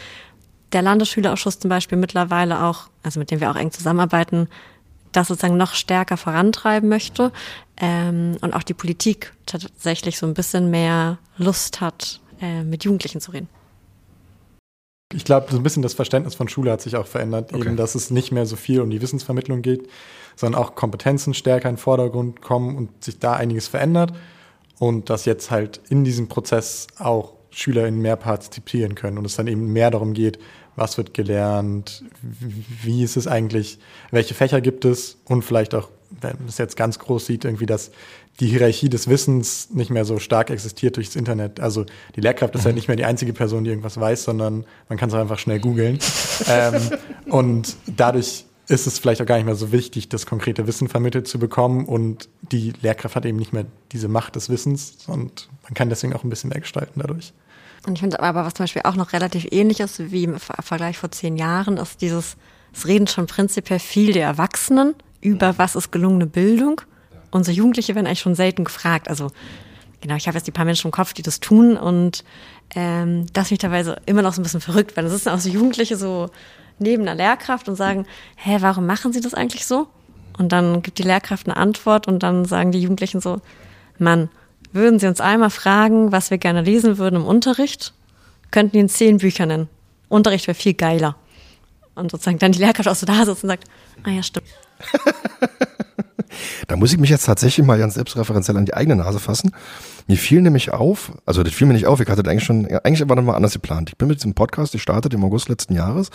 der 0.72 0.82
Landesschülerausschuss 0.82 1.58
zum 1.58 1.68
Beispiel 1.68 1.98
mittlerweile 1.98 2.64
auch, 2.64 2.88
also 3.02 3.18
mit 3.20 3.30
dem 3.30 3.40
wir 3.40 3.50
auch 3.50 3.56
eng 3.56 3.70
zusammenarbeiten, 3.70 4.48
das 5.12 5.28
sozusagen 5.28 5.56
noch 5.56 5.74
stärker 5.74 6.16
vorantreiben 6.16 6.88
möchte 6.88 7.32
ähm, 7.78 8.36
und 8.40 8.54
auch 8.54 8.62
die 8.62 8.74
Politik 8.74 9.32
tatsächlich 9.46 10.18
so 10.18 10.26
ein 10.26 10.34
bisschen 10.34 10.70
mehr 10.70 11.18
Lust 11.38 11.80
hat, 11.80 12.20
äh, 12.40 12.62
mit 12.62 12.84
Jugendlichen 12.84 13.20
zu 13.20 13.30
reden. 13.30 13.48
Ich 15.14 15.24
glaube, 15.24 15.46
so 15.50 15.56
ein 15.56 15.62
bisschen 15.62 15.82
das 15.82 15.94
Verständnis 15.94 16.34
von 16.34 16.48
Schule 16.48 16.70
hat 16.70 16.82
sich 16.82 16.94
auch 16.96 17.06
verändert, 17.06 17.54
Okay. 17.54 17.62
eben, 17.66 17.76
dass 17.76 17.94
es 17.94 18.10
nicht 18.10 18.30
mehr 18.30 18.44
so 18.44 18.56
viel 18.56 18.82
um 18.82 18.90
die 18.90 19.00
Wissensvermittlung 19.00 19.62
geht, 19.62 19.88
sondern 20.36 20.60
auch 20.62 20.74
Kompetenzen 20.74 21.32
stärker 21.32 21.70
in 21.70 21.76
den 21.76 21.80
Vordergrund 21.80 22.42
kommen 22.42 22.76
und 22.76 23.02
sich 23.02 23.18
da 23.18 23.32
einiges 23.32 23.68
verändert 23.68 24.12
und 24.78 25.08
dass 25.08 25.24
jetzt 25.24 25.50
halt 25.50 25.80
in 25.88 26.04
diesem 26.04 26.28
Prozess 26.28 26.88
auch 26.98 27.37
SchülerInnen 27.58 28.00
mehr 28.00 28.16
partizipieren 28.16 28.94
können 28.94 29.18
und 29.18 29.24
es 29.24 29.34
dann 29.34 29.48
eben 29.48 29.72
mehr 29.72 29.90
darum 29.90 30.14
geht, 30.14 30.38
was 30.76 30.96
wird 30.96 31.12
gelernt, 31.12 32.04
wie 32.22 33.02
ist 33.02 33.16
es 33.16 33.26
eigentlich, 33.26 33.80
welche 34.12 34.34
Fächer 34.34 34.60
gibt 34.60 34.84
es 34.84 35.18
und 35.24 35.42
vielleicht 35.42 35.74
auch, 35.74 35.90
wenn 36.20 36.36
man 36.38 36.48
es 36.48 36.56
jetzt 36.58 36.76
ganz 36.76 37.00
groß 37.00 37.26
sieht, 37.26 37.44
irgendwie, 37.44 37.66
dass 37.66 37.90
die 38.38 38.46
Hierarchie 38.46 38.88
des 38.88 39.08
Wissens 39.08 39.70
nicht 39.70 39.90
mehr 39.90 40.04
so 40.04 40.20
stark 40.20 40.50
existiert 40.50 40.96
durchs 40.96 41.16
Internet. 41.16 41.58
Also 41.58 41.84
die 42.14 42.20
Lehrkraft 42.20 42.54
ist 42.54 42.64
ja 42.64 42.70
nicht 42.70 42.86
mehr 42.86 42.96
die 42.96 43.04
einzige 43.04 43.32
Person, 43.32 43.64
die 43.64 43.70
irgendwas 43.70 43.98
weiß, 43.98 44.22
sondern 44.22 44.64
man 44.88 44.96
kann 44.96 45.08
es 45.08 45.14
auch 45.16 45.20
einfach 45.20 45.40
schnell 45.40 45.58
googeln. 45.58 45.98
ähm, 46.48 46.90
und 47.26 47.74
dadurch 47.88 48.44
ist 48.68 48.86
es 48.86 49.00
vielleicht 49.00 49.20
auch 49.20 49.26
gar 49.26 49.36
nicht 49.36 49.46
mehr 49.46 49.56
so 49.56 49.72
wichtig, 49.72 50.08
das 50.08 50.26
konkrete 50.26 50.68
Wissen 50.68 50.88
vermittelt 50.88 51.26
zu 51.26 51.40
bekommen 51.40 51.86
und 51.86 52.28
die 52.52 52.72
Lehrkraft 52.82 53.16
hat 53.16 53.26
eben 53.26 53.38
nicht 53.38 53.52
mehr 53.52 53.66
diese 53.90 54.06
Macht 54.06 54.36
des 54.36 54.48
Wissens 54.48 54.98
und 55.08 55.48
man 55.64 55.74
kann 55.74 55.88
deswegen 55.88 56.12
auch 56.12 56.22
ein 56.22 56.30
bisschen 56.30 56.50
mehr 56.50 56.60
gestalten 56.60 57.00
dadurch. 57.00 57.32
Und 57.88 57.94
ich 57.94 58.00
finde 58.00 58.20
aber, 58.20 58.44
was 58.44 58.54
zum 58.54 58.64
Beispiel 58.64 58.82
auch 58.84 58.96
noch 58.96 59.12
relativ 59.12 59.46
ähnlich 59.50 59.80
ist, 59.80 60.12
wie 60.12 60.24
im 60.24 60.38
Ver- 60.38 60.62
Vergleich 60.62 60.98
vor 60.98 61.10
zehn 61.10 61.36
Jahren, 61.36 61.78
ist 61.78 62.02
dieses, 62.02 62.36
es 62.72 62.86
reden 62.86 63.06
schon 63.06 63.26
prinzipiell 63.26 63.78
viel 63.78 64.12
der 64.12 64.26
Erwachsenen 64.26 64.94
über, 65.20 65.58
was 65.58 65.74
ist 65.74 65.90
gelungene 65.90 66.26
Bildung. 66.26 66.82
Unsere 67.30 67.56
Jugendliche 67.56 67.94
werden 67.94 68.06
eigentlich 68.06 68.20
schon 68.20 68.34
selten 68.34 68.64
gefragt. 68.64 69.08
Also, 69.08 69.30
genau, 70.00 70.16
ich 70.16 70.28
habe 70.28 70.36
jetzt 70.36 70.46
die 70.46 70.52
paar 70.52 70.66
Menschen 70.66 70.88
im 70.88 70.92
Kopf, 70.92 71.14
die 71.14 71.22
das 71.22 71.40
tun 71.40 71.76
und 71.76 72.24
ähm, 72.74 73.26
das 73.32 73.48
finde 73.48 73.54
ich 73.54 73.62
teilweise 73.62 73.96
immer 74.06 74.22
noch 74.22 74.34
so 74.34 74.40
ein 74.40 74.44
bisschen 74.44 74.60
verrückt, 74.60 74.96
weil 74.96 75.06
es 75.06 75.12
sitzen 75.12 75.30
auch 75.30 75.38
so 75.38 75.48
Jugendliche 75.48 75.96
so 75.96 76.28
neben 76.78 77.02
einer 77.02 77.14
Lehrkraft 77.14 77.68
und 77.68 77.76
sagen, 77.76 78.06
hä, 78.36 78.58
warum 78.60 78.86
machen 78.86 79.12
sie 79.12 79.20
das 79.20 79.34
eigentlich 79.34 79.66
so? 79.66 79.88
Und 80.38 80.52
dann 80.52 80.82
gibt 80.82 80.98
die 80.98 81.02
Lehrkraft 81.04 81.48
eine 81.48 81.56
Antwort 81.56 82.06
und 82.06 82.22
dann 82.22 82.44
sagen 82.44 82.70
die 82.70 82.80
Jugendlichen 82.80 83.20
so, 83.20 83.40
Mann, 83.98 84.28
würden 84.72 84.98
Sie 84.98 85.06
uns 85.06 85.20
einmal 85.20 85.50
fragen, 85.50 86.12
was 86.12 86.30
wir 86.30 86.38
gerne 86.38 86.62
lesen 86.62 86.98
würden 86.98 87.16
im 87.16 87.26
Unterricht? 87.26 87.92
Könnten 88.50 88.76
Ihnen 88.76 88.88
zehn 88.88 89.18
Bücher 89.18 89.46
nennen. 89.46 89.68
Unterricht 90.08 90.46
wäre 90.46 90.54
viel 90.54 90.74
geiler. 90.74 91.16
Und 91.98 92.10
sozusagen 92.10 92.38
dann 92.38 92.52
die 92.52 92.58
Lehrkraft 92.58 92.88
auch 92.88 92.94
so 92.94 93.06
da 93.06 93.24
sitzt 93.24 93.42
und 93.42 93.48
sagt, 93.48 93.64
ah 94.04 94.10
ja, 94.10 94.22
stimmt. 94.22 94.46
Da 96.66 96.76
muss 96.76 96.92
ich 96.92 96.98
mich 96.98 97.10
jetzt 97.10 97.24
tatsächlich 97.24 97.64
mal 97.66 97.78
ganz 97.78 97.94
selbstreferenziell 97.94 98.56
an 98.56 98.64
die 98.64 98.74
eigene 98.74 98.96
Nase 98.96 99.18
fassen. 99.18 99.52
Mir 100.06 100.16
fiel 100.16 100.40
nämlich 100.40 100.72
auf, 100.72 101.12
also 101.26 101.42
das 101.42 101.52
fiel 101.52 101.66
mir 101.66 101.74
nicht 101.74 101.86
auf, 101.86 102.00
ich 102.00 102.08
hatte 102.08 102.22
das 102.22 102.30
eigentlich 102.30 102.44
schon, 102.44 102.66
eigentlich 102.66 103.06
war 103.08 103.16
das 103.16 103.24
mal 103.24 103.34
anders 103.34 103.52
geplant. 103.52 103.90
Ich 103.90 103.96
bin 103.96 104.08
mit 104.08 104.18
diesem 104.18 104.34
Podcast 104.34 104.72
gestartet 104.72 105.14
im 105.14 105.24
August 105.24 105.48
letzten 105.48 105.74
Jahres 105.74 106.10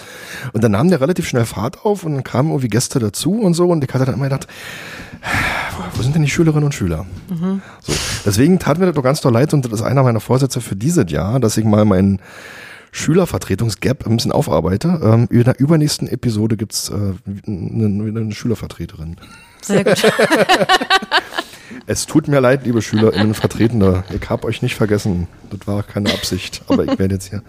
und 0.54 0.64
dann 0.64 0.72
nahm 0.72 0.90
der 0.90 1.02
relativ 1.02 1.28
schnell 1.28 1.46
Fahrt 1.46 1.86
auf 1.86 2.04
und 2.04 2.14
dann 2.14 2.24
kamen 2.24 2.50
irgendwie 2.50 2.70
Gäste 2.70 3.00
dazu 3.00 3.34
und 3.34 3.54
so 3.54 3.68
und 3.68 3.84
ich 3.84 3.94
hatte 3.94 4.06
dann 4.06 4.16
immer 4.16 4.26
gedacht, 4.26 4.48
wo 5.96 6.02
sind 6.02 6.16
denn 6.16 6.24
die 6.24 6.30
Schülerinnen 6.30 6.66
und 6.66 6.74
Schüler? 6.74 7.06
So. 7.82 7.94
Deswegen 8.26 8.60
tat 8.60 8.78
mir 8.80 8.88
das 8.88 8.96
doch 8.96 9.04
ganz 9.04 9.22
doll 9.22 9.34
leid 9.34 9.54
und 9.54 9.66
das 9.66 9.72
ist 9.72 9.82
einer 9.82 10.04
meiner 10.04 10.20
Vorsätze 10.20 10.62
für 10.62 10.76
dieses 10.76 11.12
Jahr, 11.12 11.40
dass 11.40 11.58
ich 11.58 11.66
mal 11.66 11.86
meinen 11.86 12.20
Schülervertretungsgap 12.94 14.06
ein 14.06 14.16
bisschen 14.16 14.32
aufarbeite. 14.32 15.02
Ähm, 15.04 15.28
in 15.30 15.44
der 15.44 15.60
übernächsten 15.60 16.08
Episode 16.08 16.56
gibt's 16.56 16.90
äh, 16.90 16.94
eine, 17.46 18.08
eine 18.08 18.32
Schülervertreterin. 18.32 19.18
Sehr 19.62 19.84
gut. 19.84 20.02
Es 21.86 22.06
tut 22.06 22.30
mir 22.30 22.40
leid, 22.40 22.66
liebe 22.66 22.82
SchülerInnen, 22.82 23.34
Vertretende. 23.34 24.06
Ich 24.10 24.30
habe 24.30 24.48
euch 24.48 24.62
nicht 24.62 24.76
vergessen. 24.76 25.28
Das 25.50 25.68
war 25.68 25.84
keine 25.84 26.14
Absicht. 26.14 26.62
Aber 26.68 26.84
ich 26.84 26.98
werde 26.98 27.16
jetzt 27.16 27.30
hier 27.30 27.44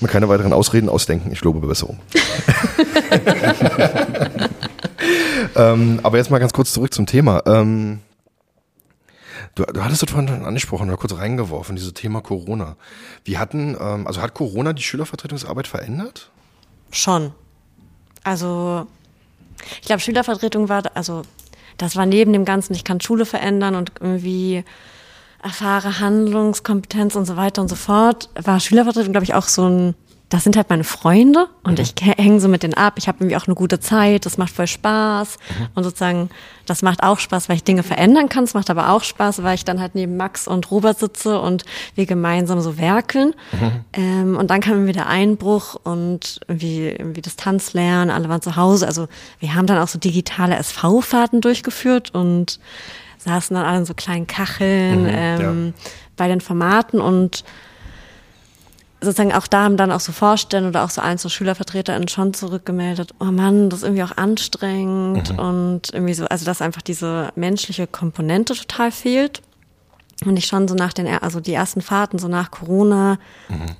mir 0.00 0.08
keine 0.08 0.28
weiteren 0.28 0.52
Ausreden 0.52 0.90
ausdenken. 0.90 1.32
Ich 1.32 1.42
lobe 1.42 1.66
Besserung. 1.66 1.98
ähm, 5.56 6.00
aber 6.02 6.18
jetzt 6.18 6.30
mal 6.30 6.38
ganz 6.38 6.52
kurz 6.52 6.70
zurück 6.72 6.92
zum 6.92 7.06
Thema. 7.06 7.42
Ähm, 7.46 8.00
du, 9.56 9.64
du 9.64 9.82
hattest 9.82 10.02
das 10.02 10.10
vorhin 10.10 10.28
schon 10.28 10.44
angesprochen 10.44 10.88
oder 10.88 10.96
kurz 10.96 11.14
reingeworfen, 11.14 11.74
dieses 11.74 11.94
Thema 11.94 12.20
Corona. 12.20 12.76
Wie 13.24 13.38
hatten, 13.38 13.76
ähm, 13.80 14.06
also 14.06 14.22
hat 14.22 14.34
Corona 14.34 14.72
die 14.72 14.82
Schülervertretungsarbeit 14.82 15.66
verändert? 15.66 16.30
Schon. 16.92 17.32
Also, 18.22 18.86
ich 19.80 19.86
glaube, 19.86 20.00
Schülervertretung 20.00 20.68
war, 20.68 20.84
also, 20.94 21.22
das 21.78 21.96
war 21.96 22.06
neben 22.06 22.32
dem 22.32 22.44
Ganzen, 22.44 22.74
ich 22.74 22.84
kann 22.84 23.00
Schule 23.00 23.26
verändern 23.26 23.74
und 23.74 23.92
irgendwie 24.00 24.64
erfahre 25.42 26.00
Handlungskompetenz 26.00 27.14
und 27.16 27.24
so 27.24 27.36
weiter 27.36 27.62
und 27.62 27.68
so 27.68 27.76
fort, 27.76 28.30
war 28.34 28.60
Schülervertretung, 28.60 29.12
glaube 29.12 29.24
ich, 29.24 29.34
auch 29.34 29.48
so 29.48 29.68
ein, 29.68 29.94
das 30.28 30.42
sind 30.42 30.56
halt 30.56 30.70
meine 30.70 30.82
Freunde 30.82 31.46
und 31.62 31.78
ich 31.78 31.94
hänge 32.00 32.40
so 32.40 32.48
mit 32.48 32.64
denen 32.64 32.74
ab. 32.74 32.94
Ich 32.96 33.06
habe 33.06 33.18
irgendwie 33.20 33.36
auch 33.36 33.46
eine 33.46 33.54
gute 33.54 33.78
Zeit, 33.78 34.26
das 34.26 34.38
macht 34.38 34.52
voll 34.52 34.66
Spaß 34.66 35.38
und 35.76 35.84
sozusagen, 35.84 36.30
das 36.66 36.82
macht 36.82 37.04
auch 37.04 37.20
Spaß, 37.20 37.48
weil 37.48 37.56
ich 37.56 37.62
Dinge 37.62 37.84
verändern 37.84 38.28
kann. 38.28 38.42
Es 38.42 38.52
macht 38.52 38.68
aber 38.68 38.90
auch 38.90 39.04
Spaß, 39.04 39.44
weil 39.44 39.54
ich 39.54 39.64
dann 39.64 39.80
halt 39.80 39.94
neben 39.94 40.16
Max 40.16 40.48
und 40.48 40.68
Robert 40.72 40.98
sitze 40.98 41.40
und 41.40 41.64
wir 41.94 42.06
gemeinsam 42.06 42.60
so 42.60 42.76
werkeln. 42.76 43.34
Ähm, 43.92 44.36
und 44.36 44.50
dann 44.50 44.60
kam 44.60 44.74
irgendwie 44.74 44.94
der 44.94 45.06
Einbruch 45.06 45.76
und 45.84 46.40
irgendwie, 46.48 46.88
irgendwie 46.88 47.22
Distanz 47.22 47.72
lernen, 47.72 48.10
alle 48.10 48.28
waren 48.28 48.42
zu 48.42 48.56
Hause. 48.56 48.88
Also 48.88 49.06
wir 49.38 49.54
haben 49.54 49.68
dann 49.68 49.78
auch 49.78 49.88
so 49.88 50.00
digitale 50.00 50.56
SV-Fahrten 50.56 51.40
durchgeführt 51.40 52.12
und 52.14 52.58
saßen 53.18 53.54
dann 53.54 53.64
alle 53.64 53.78
in 53.78 53.84
so 53.84 53.94
kleinen 53.94 54.26
Kacheln 54.26 55.06
ähm, 55.08 55.74
bei 56.16 56.26
den 56.26 56.40
Formaten 56.40 57.00
und 57.00 57.44
sozusagen 59.00 59.32
auch 59.32 59.46
da 59.46 59.64
haben 59.64 59.76
dann 59.76 59.92
auch 59.92 60.00
so 60.00 60.12
Vorstände 60.12 60.70
oder 60.70 60.84
auch 60.84 60.90
so 60.90 61.00
einzelne 61.00 61.30
SchülervertreterInnen 61.30 62.08
schon 62.08 62.34
zurückgemeldet, 62.34 63.14
oh 63.20 63.26
Mann, 63.26 63.70
das 63.70 63.80
ist 63.80 63.84
irgendwie 63.84 64.02
auch 64.02 64.16
anstrengend 64.16 65.38
und 65.38 65.92
irgendwie 65.92 66.14
so, 66.14 66.24
also 66.26 66.44
dass 66.44 66.62
einfach 66.62 66.82
diese 66.82 67.30
menschliche 67.36 67.86
Komponente 67.86 68.54
total 68.54 68.90
fehlt. 68.90 69.42
Und 70.24 70.38
ich 70.38 70.46
schon 70.46 70.66
so 70.66 70.74
nach 70.74 70.94
den, 70.94 71.06
also 71.06 71.40
die 71.40 71.52
ersten 71.52 71.82
Fahrten, 71.82 72.18
so 72.18 72.26
nach 72.26 72.50
Corona, 72.50 73.18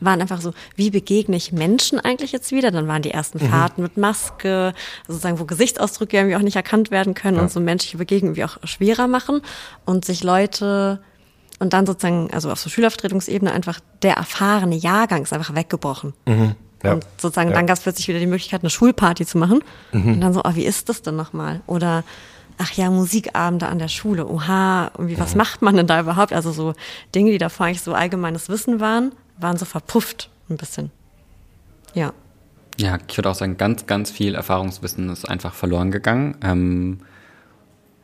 waren 0.00 0.20
einfach 0.20 0.42
so, 0.42 0.52
wie 0.74 0.90
begegne 0.90 1.34
ich 1.34 1.50
Menschen 1.50 1.98
eigentlich 1.98 2.30
jetzt 2.30 2.52
wieder? 2.52 2.70
Dann 2.70 2.86
waren 2.86 3.00
die 3.00 3.10
ersten 3.10 3.38
Fahrten 3.38 3.80
mit 3.80 3.96
Maske, 3.96 4.74
sozusagen, 5.08 5.38
wo 5.38 5.46
Gesichtsausdrücke 5.46 6.18
irgendwie 6.18 6.36
auch 6.36 6.42
nicht 6.42 6.56
erkannt 6.56 6.90
werden 6.90 7.14
können 7.14 7.38
und 7.38 7.50
so 7.50 7.58
menschliche 7.58 7.96
Begegnungen 7.96 8.36
irgendwie 8.36 8.44
auch 8.44 8.68
schwerer 8.68 9.06
machen 9.06 9.40
und 9.86 10.04
sich 10.04 10.22
Leute 10.22 11.00
und 11.58 11.72
dann 11.72 11.86
sozusagen, 11.86 12.30
also 12.32 12.50
auf 12.50 12.58
so 12.60 12.68
Schülervertretungsebene 12.70 13.50
einfach 13.52 13.80
der 14.02 14.14
erfahrene 14.14 14.76
Jahrgang 14.76 15.22
ist 15.22 15.32
einfach 15.32 15.54
weggebrochen. 15.54 16.12
Ja. 16.82 16.92
Und 16.92 17.06
sozusagen 17.16 17.50
Ja. 17.50 17.56
dann 17.56 17.66
gab 17.66 17.76
es 17.78 17.82
plötzlich 17.82 18.08
wieder 18.08 18.18
die 18.18 18.26
Möglichkeit, 18.26 18.60
eine 18.60 18.70
Schulparty 18.70 19.24
zu 19.26 19.38
machen. 19.38 19.60
Und 19.92 20.20
dann 20.20 20.32
so, 20.34 20.42
oh, 20.44 20.54
wie 20.54 20.64
ist 20.66 20.88
das 20.88 21.02
denn 21.02 21.16
nochmal? 21.16 21.62
Oder 21.66 22.04
ach 22.58 22.72
ja, 22.72 22.90
Musikabende 22.90 23.66
an 23.68 23.78
der 23.78 23.88
Schule, 23.88 24.26
oha, 24.26 24.90
irgendwie, 24.96 25.18
was 25.18 25.34
macht 25.34 25.62
man 25.62 25.76
denn 25.76 25.86
da 25.86 26.00
überhaupt? 26.00 26.32
Also 26.32 26.52
so 26.52 26.74
Dinge, 27.14 27.30
die 27.30 27.38
davor 27.38 27.66
eigentlich 27.66 27.82
so 27.82 27.94
allgemeines 27.94 28.48
Wissen 28.48 28.80
waren, 28.80 29.12
waren 29.38 29.56
so 29.56 29.64
verpufft 29.64 30.30
ein 30.48 30.56
bisschen. 30.58 30.90
Ja. 31.94 32.12
Ja, 32.78 32.98
ich 33.08 33.16
würde 33.16 33.30
auch 33.30 33.34
sagen, 33.34 33.56
ganz, 33.56 33.86
ganz 33.86 34.10
viel 34.10 34.34
Erfahrungswissen 34.34 35.08
ist 35.08 35.26
einfach 35.28 35.54
verloren 35.54 35.90
gegangen. 35.90 36.36
Ähm, 36.42 37.00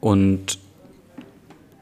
und 0.01 0.59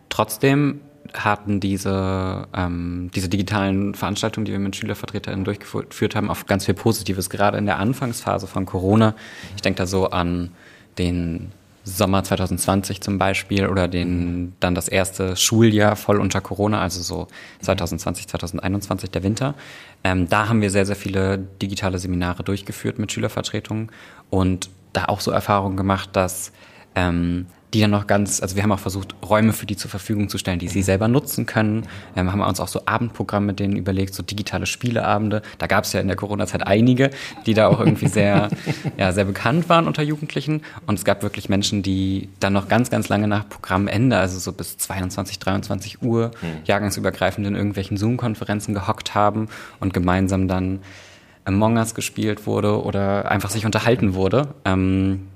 trotzdem 0.08 0.80
hatten 1.14 1.60
diese, 1.60 2.46
ähm, 2.54 3.10
diese 3.14 3.28
digitalen 3.28 3.94
Veranstaltungen, 3.94 4.44
die 4.44 4.52
wir 4.52 4.58
mit 4.58 4.76
SchülervertreterInnen 4.76 5.44
durchgeführt 5.44 6.14
haben, 6.14 6.30
auch 6.30 6.46
ganz 6.46 6.66
viel 6.66 6.74
Positives, 6.74 7.30
gerade 7.30 7.58
in 7.58 7.66
der 7.66 7.78
Anfangsphase 7.78 8.46
von 8.46 8.66
Corona. 8.66 9.14
Ich 9.56 9.62
denke 9.62 9.78
da 9.78 9.86
so 9.86 10.10
an 10.10 10.50
den 10.98 11.52
Sommer 11.84 12.22
2020 12.22 13.00
zum 13.00 13.18
Beispiel 13.18 13.66
oder 13.66 13.88
den, 13.88 14.54
dann 14.60 14.74
das 14.74 14.88
erste 14.88 15.34
Schuljahr 15.36 15.96
voll 15.96 16.20
unter 16.20 16.40
Corona, 16.40 16.80
also 16.80 17.02
so 17.02 17.26
2020, 17.62 18.28
2021, 18.28 19.10
der 19.10 19.22
Winter. 19.22 19.54
Ähm, 20.04 20.28
da 20.28 20.48
haben 20.48 20.60
wir 20.60 20.70
sehr, 20.70 20.86
sehr 20.86 20.96
viele 20.96 21.38
digitale 21.38 21.98
Seminare 21.98 22.42
durchgeführt 22.42 22.98
mit 22.98 23.12
Schülervertretungen 23.12 23.90
und 24.28 24.70
da 24.92 25.06
auch 25.06 25.20
so 25.20 25.30
Erfahrungen 25.30 25.76
gemacht, 25.76 26.10
dass 26.12 26.52
ähm, 26.94 27.46
die 27.72 27.80
dann 27.80 27.90
noch 27.90 28.06
ganz, 28.06 28.42
also 28.42 28.56
wir 28.56 28.62
haben 28.62 28.72
auch 28.72 28.80
versucht, 28.80 29.14
Räume 29.28 29.52
für 29.52 29.66
die 29.66 29.76
zur 29.76 29.90
Verfügung 29.90 30.28
zu 30.28 30.38
stellen, 30.38 30.58
die 30.58 30.68
sie 30.68 30.82
selber 30.82 31.08
nutzen 31.08 31.46
können. 31.46 31.86
Ähm, 32.16 32.32
haben 32.32 32.38
wir 32.38 32.48
uns 32.48 32.60
auch 32.60 32.68
so 32.68 32.82
Abendprogramme 32.86 33.46
mit 33.46 33.60
denen 33.60 33.76
überlegt, 33.76 34.14
so 34.14 34.22
digitale 34.22 34.66
Spieleabende. 34.66 35.42
Da 35.58 35.66
gab 35.66 35.84
es 35.84 35.92
ja 35.92 36.00
in 36.00 36.08
der 36.08 36.16
Corona-Zeit 36.16 36.66
einige, 36.66 37.10
die 37.46 37.54
da 37.54 37.68
auch 37.68 37.78
irgendwie 37.78 38.08
sehr, 38.08 38.50
ja, 38.98 39.12
sehr 39.12 39.24
bekannt 39.24 39.68
waren 39.68 39.86
unter 39.86 40.02
Jugendlichen. 40.02 40.62
Und 40.86 40.98
es 40.98 41.04
gab 41.04 41.22
wirklich 41.22 41.48
Menschen, 41.48 41.82
die 41.82 42.28
dann 42.40 42.52
noch 42.52 42.68
ganz, 42.68 42.90
ganz 42.90 43.08
lange 43.08 43.28
nach 43.28 43.48
Programmende, 43.48 44.16
also 44.16 44.38
so 44.38 44.52
bis 44.52 44.76
22, 44.78 45.38
23 45.38 46.02
Uhr, 46.02 46.32
mhm. 46.42 46.64
jahrgangsübergreifend 46.64 47.46
in 47.46 47.54
irgendwelchen 47.54 47.96
Zoom-Konferenzen 47.96 48.74
gehockt 48.74 49.14
haben 49.14 49.48
und 49.78 49.94
gemeinsam 49.94 50.48
dann 50.48 50.80
Among 51.44 51.76
Us 51.78 51.94
gespielt 51.94 52.46
wurde 52.46 52.82
oder 52.82 53.30
einfach 53.30 53.50
sich 53.50 53.64
unterhalten 53.64 54.14
wurde. 54.14 54.48
Ähm, 54.64 55.28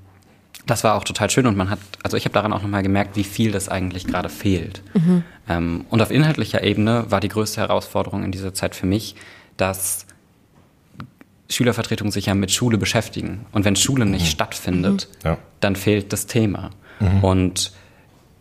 das 0.65 0.83
war 0.83 0.95
auch 0.95 1.03
total 1.03 1.29
schön 1.29 1.45
und 1.45 1.55
man 1.55 1.69
hat, 1.69 1.79
also 2.03 2.17
ich 2.17 2.25
habe 2.25 2.33
daran 2.33 2.53
auch 2.53 2.61
nochmal 2.61 2.83
gemerkt, 2.83 3.15
wie 3.15 3.23
viel 3.23 3.51
das 3.51 3.69
eigentlich 3.69 4.07
gerade 4.07 4.29
fehlt. 4.29 4.81
Mhm. 4.93 5.23
Ähm, 5.47 5.85
und 5.89 6.01
auf 6.01 6.11
inhaltlicher 6.11 6.63
Ebene 6.63 7.05
war 7.09 7.19
die 7.19 7.27
größte 7.27 7.61
Herausforderung 7.61 8.23
in 8.23 8.31
dieser 8.31 8.53
Zeit 8.53 8.75
für 8.75 8.87
mich, 8.87 9.15
dass 9.57 10.07
Schülervertretungen 11.49 12.11
sich 12.11 12.25
ja 12.25 12.33
mit 12.33 12.51
Schule 12.51 12.77
beschäftigen. 12.77 13.45
Und 13.51 13.65
wenn 13.65 13.75
Schule 13.75 14.05
nicht 14.05 14.25
mhm. 14.25 14.29
stattfindet, 14.29 15.07
ja. 15.23 15.37
dann 15.59 15.75
fehlt 15.75 16.11
das 16.11 16.25
Thema. 16.25 16.71
Mhm. 16.99 17.23
Und 17.23 17.71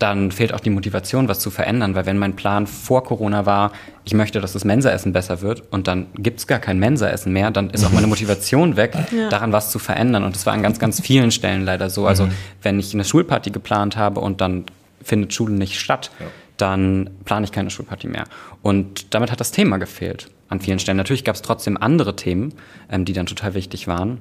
dann 0.04 0.30
fehlt 0.32 0.52
auch 0.52 0.60
die 0.60 0.68
Motivation, 0.68 1.28
was 1.28 1.38
zu 1.38 1.50
verändern, 1.50 1.94
weil 1.94 2.04
wenn 2.04 2.18
mein 2.18 2.36
Plan 2.36 2.66
vor 2.66 3.04
Corona 3.04 3.46
war, 3.46 3.72
ich 4.04 4.12
möchte, 4.12 4.38
dass 4.38 4.52
das 4.52 4.66
Mensaessen 4.66 5.14
besser 5.14 5.40
wird 5.40 5.62
und 5.72 5.88
dann 5.88 6.08
gibt 6.14 6.40
es 6.40 6.46
gar 6.46 6.58
kein 6.58 6.78
Mensaessen 6.78 7.32
mehr, 7.32 7.50
dann 7.50 7.70
ist 7.70 7.86
auch 7.86 7.90
meine 7.90 8.06
Motivation 8.14 8.76
weg, 8.76 8.94
ja. 9.16 9.30
daran 9.30 9.52
was 9.52 9.70
zu 9.70 9.78
verändern. 9.78 10.22
Und 10.22 10.34
das 10.34 10.44
war 10.44 10.52
an 10.52 10.62
ganz, 10.62 10.78
ganz 10.78 11.00
vielen 11.00 11.30
Stellen 11.30 11.64
leider 11.64 11.88
so. 11.88 12.06
Also 12.06 12.26
mhm. 12.26 12.32
wenn 12.60 12.78
ich 12.78 12.92
eine 12.92 13.02
Schulparty 13.02 13.50
geplant 13.50 13.96
habe 13.96 14.20
und 14.20 14.42
dann 14.42 14.66
findet 15.02 15.32
Schule 15.32 15.54
nicht 15.54 15.80
statt, 15.80 16.10
ja. 16.20 16.26
dann 16.58 17.08
plane 17.24 17.46
ich 17.46 17.52
keine 17.52 17.70
Schulparty 17.70 18.08
mehr. 18.08 18.24
Und 18.60 19.14
damit 19.14 19.32
hat 19.32 19.40
das 19.40 19.52
Thema 19.52 19.78
gefehlt 19.78 20.28
an 20.50 20.60
vielen 20.60 20.80
Stellen. 20.80 20.98
Natürlich 20.98 21.24
gab 21.24 21.34
es 21.34 21.40
trotzdem 21.40 21.78
andere 21.78 22.14
Themen, 22.14 22.52
ähm, 22.90 23.06
die 23.06 23.14
dann 23.14 23.24
total 23.24 23.54
wichtig 23.54 23.88
waren. 23.88 24.20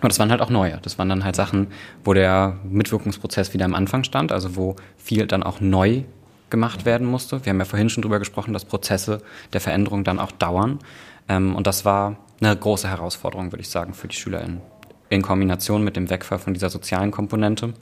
Und 0.00 0.12
das 0.12 0.18
waren 0.18 0.30
halt 0.30 0.40
auch 0.40 0.50
neue. 0.50 0.78
Das 0.82 0.98
waren 0.98 1.08
dann 1.08 1.24
halt 1.24 1.36
Sachen, 1.36 1.68
wo 2.04 2.14
der 2.14 2.58
Mitwirkungsprozess 2.64 3.52
wieder 3.52 3.64
am 3.64 3.74
Anfang 3.74 4.04
stand, 4.04 4.30
also 4.30 4.56
wo 4.56 4.76
viel 4.96 5.26
dann 5.26 5.42
auch 5.42 5.60
neu 5.60 6.04
gemacht 6.50 6.84
werden 6.84 7.06
musste. 7.06 7.44
Wir 7.44 7.50
haben 7.50 7.58
ja 7.58 7.64
vorhin 7.64 7.90
schon 7.90 8.02
drüber 8.02 8.18
gesprochen, 8.18 8.52
dass 8.52 8.64
Prozesse 8.64 9.20
der 9.52 9.60
Veränderung 9.60 10.04
dann 10.04 10.18
auch 10.18 10.32
dauern. 10.32 10.78
Ähm, 11.28 11.54
und 11.54 11.66
das 11.66 11.84
war 11.84 12.16
eine 12.40 12.56
große 12.56 12.88
Herausforderung, 12.88 13.52
würde 13.52 13.62
ich 13.62 13.68
sagen, 13.68 13.92
für 13.94 14.08
die 14.08 14.16
SchülerInnen. 14.16 14.60
In 15.10 15.22
Kombination 15.22 15.82
mit 15.82 15.96
dem 15.96 16.10
Wegfall 16.10 16.38
von 16.38 16.54
dieser 16.54 16.70
sozialen 16.70 17.10
Komponente. 17.10 17.74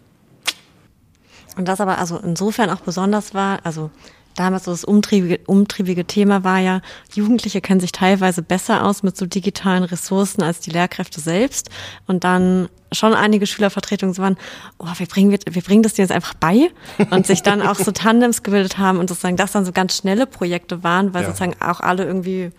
Und 1.56 1.68
das 1.68 1.80
aber 1.80 1.98
also 1.98 2.18
insofern 2.18 2.70
auch 2.70 2.80
besonders 2.80 3.34
war, 3.34 3.60
also 3.64 3.90
damals 4.36 4.64
so 4.64 4.70
das 4.70 4.84
umtriebige, 4.84 5.40
umtriebige 5.46 6.04
Thema 6.04 6.44
war 6.44 6.58
ja, 6.58 6.80
Jugendliche 7.14 7.60
kennen 7.60 7.80
sich 7.80 7.92
teilweise 7.92 8.42
besser 8.42 8.84
aus 8.84 9.02
mit 9.02 9.16
so 9.16 9.26
digitalen 9.26 9.84
Ressourcen 9.84 10.42
als 10.42 10.60
die 10.60 10.70
Lehrkräfte 10.70 11.20
selbst. 11.20 11.70
Und 12.06 12.24
dann 12.24 12.68
schon 12.92 13.14
einige 13.14 13.46
Schülervertretungen 13.46 14.16
waren, 14.18 14.36
oh, 14.78 14.86
wir 14.96 15.06
bringen, 15.06 15.30
wir, 15.30 15.38
wir 15.50 15.62
bringen 15.62 15.82
das 15.82 15.94
dir 15.94 16.02
jetzt 16.02 16.12
einfach 16.12 16.34
bei 16.34 16.70
und 17.10 17.26
sich 17.26 17.42
dann 17.42 17.62
auch 17.62 17.76
so 17.76 17.90
Tandems 17.92 18.42
gebildet 18.42 18.78
haben 18.78 18.98
und 18.98 19.08
sozusagen 19.08 19.36
das 19.36 19.52
dann 19.52 19.64
so 19.64 19.72
ganz 19.72 19.96
schnelle 19.96 20.26
Projekte 20.26 20.84
waren, 20.84 21.12
weil 21.14 21.22
ja. 21.22 21.28
sozusagen 21.28 21.56
auch 21.60 21.80
alle 21.80 22.04
irgendwie 22.04 22.52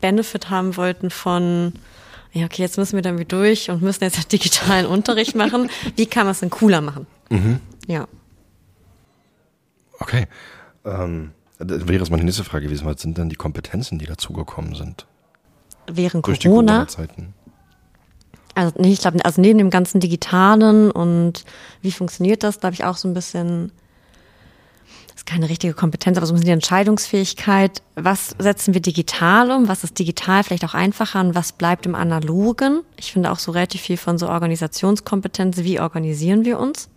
Benefit 0.00 0.50
haben 0.50 0.76
wollten 0.76 1.10
von, 1.10 1.72
ja, 2.32 2.44
okay, 2.44 2.62
jetzt 2.62 2.76
müssen 2.76 2.96
wir 2.96 3.02
dann 3.02 3.18
wieder 3.18 3.28
durch 3.28 3.70
und 3.70 3.82
müssen 3.82 4.04
jetzt 4.04 4.32
digitalen 4.32 4.86
Unterricht 4.86 5.34
machen. 5.34 5.70
Wie 5.96 6.06
kann 6.06 6.24
man 6.24 6.32
es 6.32 6.40
denn 6.40 6.50
cooler 6.50 6.80
machen? 6.80 7.06
Mhm. 7.30 7.60
Ja. 7.86 8.06
Okay. 9.98 10.26
Ähm, 10.86 11.32
das 11.58 11.88
wäre 11.88 11.98
jetzt 11.98 12.10
meine 12.10 12.24
nächste 12.24 12.44
Frage 12.44 12.66
gewesen, 12.66 12.86
was 12.86 13.02
sind 13.02 13.18
denn 13.18 13.28
die 13.28 13.36
Kompetenzen, 13.36 13.98
die 13.98 14.06
dazugekommen 14.06 14.74
sind? 14.74 15.06
Während 15.90 16.26
Durch 16.26 16.40
Corona? 16.40 16.84
Die 16.84 16.94
Corona 16.94 17.32
also 18.56 18.72
nee, 18.78 18.92
ich 18.92 19.00
glaube, 19.00 19.22
also 19.22 19.40
neben 19.40 19.58
dem 19.58 19.68
ganzen 19.68 20.00
Digitalen 20.00 20.90
und 20.90 21.44
wie 21.82 21.92
funktioniert 21.92 22.42
das, 22.42 22.58
da 22.58 22.66
habe 22.66 22.74
ich 22.74 22.84
auch 22.84 22.96
so 22.96 23.06
ein 23.06 23.12
bisschen, 23.12 23.70
das 25.08 25.16
ist 25.16 25.26
keine 25.26 25.50
richtige 25.50 25.74
Kompetenz, 25.74 26.16
aber 26.16 26.26
so 26.26 26.32
ein 26.32 26.36
bisschen 26.36 26.46
die 26.46 26.52
Entscheidungsfähigkeit, 26.52 27.82
was 27.96 28.34
setzen 28.38 28.72
wir 28.72 28.80
digital 28.80 29.50
um, 29.50 29.68
was 29.68 29.84
ist 29.84 29.98
digital 29.98 30.42
vielleicht 30.42 30.64
auch 30.64 30.72
einfacher 30.72 31.20
und 31.20 31.34
was 31.34 31.52
bleibt 31.52 31.84
im 31.84 31.94
Analogen. 31.94 32.80
Ich 32.96 33.12
finde 33.12 33.30
auch 33.30 33.38
so 33.38 33.52
relativ 33.52 33.82
viel 33.82 33.98
von 33.98 34.16
so 34.16 34.26
Organisationskompetenzen, 34.26 35.62
wie 35.62 35.78
organisieren 35.78 36.46
wir 36.46 36.58
uns. 36.58 36.88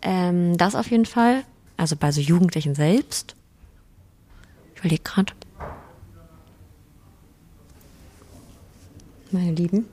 Ähm, 0.00 0.56
das 0.56 0.74
auf 0.74 0.90
jeden 0.90 1.04
Fall. 1.04 1.42
Also 1.78 1.96
bei 1.96 2.12
so 2.12 2.20
Jugendlichen 2.20 2.74
selbst. 2.74 3.34
Ich 4.74 4.80
überlege 4.80 5.02
gerade. 5.02 5.32
Meine 9.30 9.52
Lieben. 9.52 9.86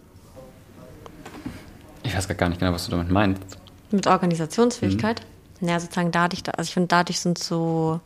Ich 2.04 2.16
weiß 2.16 2.28
gar 2.28 2.50
nicht 2.50 2.60
genau, 2.60 2.74
was 2.74 2.86
du 2.86 2.92
damit 2.92 3.12
meinst. 3.12 3.58
Mit 3.92 4.08
Organisationsfähigkeit? 4.08 5.22
Mhm. 5.62 5.70
Ja, 5.70 5.80
sozusagen 5.80 6.12
dadurch, 6.12 6.42
also 6.58 6.68
ich 6.68 6.74
finde, 6.74 6.88
dadurch 6.88 7.20
sind 7.20 7.38
so 7.38 8.00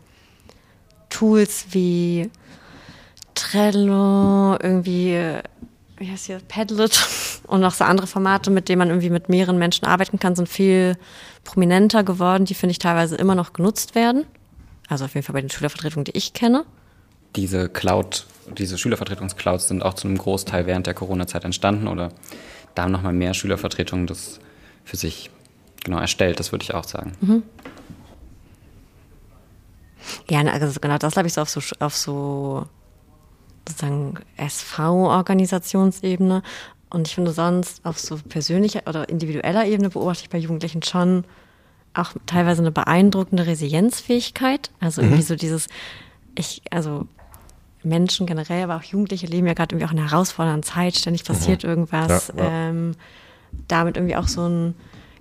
Tools 1.09 1.67
wie 1.71 2.29
Trello, 3.33 4.57
irgendwie, 4.61 5.39
wie 5.97 6.11
heißt 6.11 6.25
hier, 6.25 6.39
Padlet 6.47 6.95
und 7.49 7.61
noch 7.61 7.73
so 7.73 7.83
andere 7.83 8.07
Formate, 8.07 8.51
mit 8.51 8.69
denen 8.69 8.79
man 8.79 8.89
irgendwie 8.89 9.09
mit 9.09 9.27
mehreren 9.27 9.57
Menschen 9.57 9.85
arbeiten 9.85 10.19
kann, 10.19 10.35
sind 10.35 10.47
viel 10.47 10.97
prominenter 11.43 12.03
geworden, 12.03 12.45
die 12.45 12.53
finde 12.53 12.71
ich 12.71 12.79
teilweise 12.79 13.15
immer 13.15 13.35
noch 13.35 13.53
genutzt 13.53 13.95
werden. 13.95 14.25
Also 14.87 15.05
auf 15.05 15.15
jeden 15.15 15.25
Fall 15.25 15.33
bei 15.33 15.41
den 15.41 15.49
Schülervertretungen, 15.49 16.05
die 16.05 16.17
ich 16.17 16.33
kenne. 16.33 16.65
Diese 17.35 17.69
Cloud, 17.69 18.25
diese 18.57 18.77
Schülervertretungsclouds 18.77 19.67
sind 19.67 19.83
auch 19.83 19.93
zu 19.93 20.07
einem 20.07 20.17
Großteil 20.17 20.65
während 20.65 20.87
der 20.87 20.93
Corona-Zeit 20.93 21.43
entstanden 21.43 21.87
oder 21.87 22.09
da 22.75 22.83
haben 22.83 22.91
nochmal 22.91 23.13
mehr 23.13 23.33
Schülervertretungen 23.33 24.07
das 24.07 24.39
für 24.83 24.97
sich 24.97 25.29
genau 25.83 25.99
erstellt, 25.99 26.39
das 26.39 26.51
würde 26.51 26.63
ich 26.63 26.73
auch 26.73 26.83
sagen. 26.83 27.13
Mhm. 27.21 27.43
Ja, 30.29 30.41
also 30.41 30.79
genau, 30.79 30.97
das 30.97 31.17
habe 31.17 31.27
ich 31.27 31.33
so 31.33 31.41
auf 31.41 31.49
so, 31.49 31.59
auf 31.79 31.95
so 31.95 32.65
sozusagen 33.67 34.15
SV-Organisationsebene 34.37 36.41
und 36.89 37.07
ich 37.07 37.15
finde 37.15 37.31
sonst 37.31 37.85
auf 37.85 37.99
so 37.99 38.17
persönlicher 38.17 38.81
oder 38.87 39.09
individueller 39.09 39.65
Ebene 39.65 39.89
beobachte 39.89 40.23
ich 40.23 40.29
bei 40.29 40.37
Jugendlichen 40.37 40.81
schon 40.81 41.23
auch 41.93 42.13
teilweise 42.25 42.61
eine 42.61 42.71
beeindruckende 42.71 43.45
Resilienzfähigkeit. 43.45 44.71
Also 44.79 45.01
irgendwie 45.01 45.21
mhm. 45.21 45.27
so 45.27 45.35
dieses, 45.35 45.67
ich, 46.35 46.61
also 46.71 47.05
Menschen 47.83 48.25
generell, 48.25 48.63
aber 48.63 48.77
auch 48.77 48.83
Jugendliche 48.83 49.27
leben 49.27 49.47
ja 49.47 49.53
gerade 49.53 49.75
irgendwie 49.75 49.87
auch 49.87 49.91
in 49.91 49.99
einer 49.99 50.11
herausfordernden 50.11 50.63
Zeit, 50.63 50.95
ständig 50.95 51.23
passiert 51.23 51.63
mhm. 51.63 51.69
irgendwas. 51.69 52.33
Ja, 52.35 52.43
ja. 52.43 52.69
Ähm, 52.69 52.95
damit 53.67 53.97
irgendwie 53.97 54.15
auch 54.15 54.27
so 54.27 54.47
ein, 54.47 54.75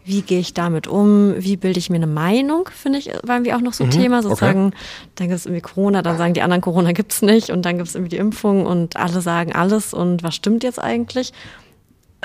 wie 0.08 0.22
gehe 0.22 0.40
ich 0.40 0.54
damit 0.54 0.88
um, 0.88 1.34
wie 1.38 1.56
bilde 1.56 1.78
ich 1.78 1.90
mir 1.90 1.96
eine 1.96 2.06
Meinung, 2.06 2.68
finde 2.74 2.98
ich, 2.98 3.06
war 3.22 3.36
irgendwie 3.36 3.52
auch 3.52 3.60
noch 3.60 3.72
so 3.74 3.84
ein 3.84 3.90
mhm, 3.90 3.92
Thema. 3.92 4.22
Sozusagen, 4.22 4.68
okay. 4.68 4.76
dann 5.14 5.28
gibt 5.28 5.38
es 5.38 5.46
irgendwie 5.46 5.62
Corona, 5.62 6.02
dann 6.02 6.18
sagen 6.18 6.34
die 6.34 6.42
anderen, 6.42 6.62
Corona 6.62 6.92
gibt 6.92 7.12
es 7.12 7.22
nicht 7.22 7.50
und 7.50 7.62
dann 7.64 7.76
gibt 7.76 7.88
es 7.88 7.94
irgendwie 7.94 8.16
die 8.16 8.16
Impfung 8.16 8.66
und 8.66 8.96
alle 8.96 9.20
sagen 9.20 9.52
alles 9.52 9.94
und 9.94 10.22
was 10.22 10.34
stimmt 10.34 10.64
jetzt 10.64 10.82
eigentlich? 10.82 11.32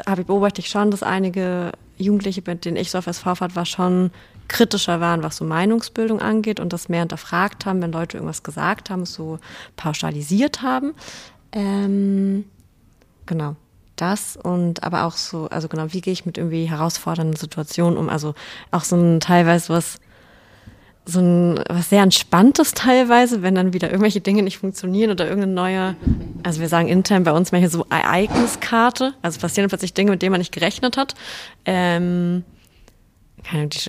habe 0.08 0.22
ich 0.22 0.28
beobachte 0.28 0.62
ich 0.62 0.70
schon, 0.70 0.92
dass 0.92 1.04
einige 1.04 1.72
Jugendliche, 1.98 2.42
mit 2.46 2.66
denen 2.66 2.78
ich 2.78 2.92
so 2.92 2.98
auf 2.98 3.08
SV 3.08 3.36
fahrt, 3.36 3.56
war 3.56 3.66
schon 3.66 4.12
kritischer 4.48 5.00
waren, 5.00 5.24
was 5.24 5.38
so 5.38 5.46
Meinungsbildung 5.46 6.20
angeht 6.20 6.60
und 6.60 6.74
das 6.74 6.90
mehr 6.90 7.02
hinterfragt 7.02 7.66
haben, 7.66 7.82
wenn 7.82 7.92
Leute 7.92 8.18
irgendwas 8.18 8.44
gesagt 8.44 8.90
haben, 8.90 9.06
so 9.06 9.40
pauschalisiert 9.76 10.62
haben. 10.62 10.94
Ähm, 11.52 12.46
genau. 13.26 13.56
Das 13.96 14.38
und 14.38 14.84
aber 14.84 15.04
auch 15.04 15.14
so, 15.14 15.48
also 15.50 15.68
genau, 15.68 15.86
wie 15.90 16.02
gehe 16.02 16.14
ich 16.14 16.26
mit 16.26 16.38
irgendwie 16.38 16.66
herausfordernden 16.66 17.36
Situationen 17.36 17.98
um? 17.98 18.10
Also 18.10 18.34
auch 18.72 18.84
so 18.84 18.96
ein 18.96 19.20
teilweise 19.20 19.74
was, 19.74 20.00
so 21.06 21.20
ein 21.20 21.64
was 21.70 21.90
sehr 21.90 22.02
entspanntes 22.02 22.74
teilweise, 22.74 23.42
wenn 23.42 23.56
dann 23.56 23.74
wieder 23.74 23.90
irgendwelche 23.90 24.22
Dinge 24.22 24.42
nicht 24.42 24.58
funktionieren 24.58 25.12
oder 25.12 25.26
irgendeine 25.26 25.54
neue, 25.54 25.96
also 26.44 26.60
wir 26.62 26.70
sagen 26.70 26.88
intern 26.88 27.24
bei 27.24 27.32
uns 27.32 27.52
manchmal 27.52 27.72
so 27.72 27.86
Ereigniskarte, 27.90 29.14
also 29.22 29.40
passieren 29.40 29.70
plötzlich 29.70 29.94
Dinge, 29.94 30.12
mit 30.12 30.22
denen 30.22 30.32
man 30.32 30.42
nicht 30.42 30.54
gerechnet 30.54 30.98
hat. 30.98 31.14
Ähm, 31.66 32.44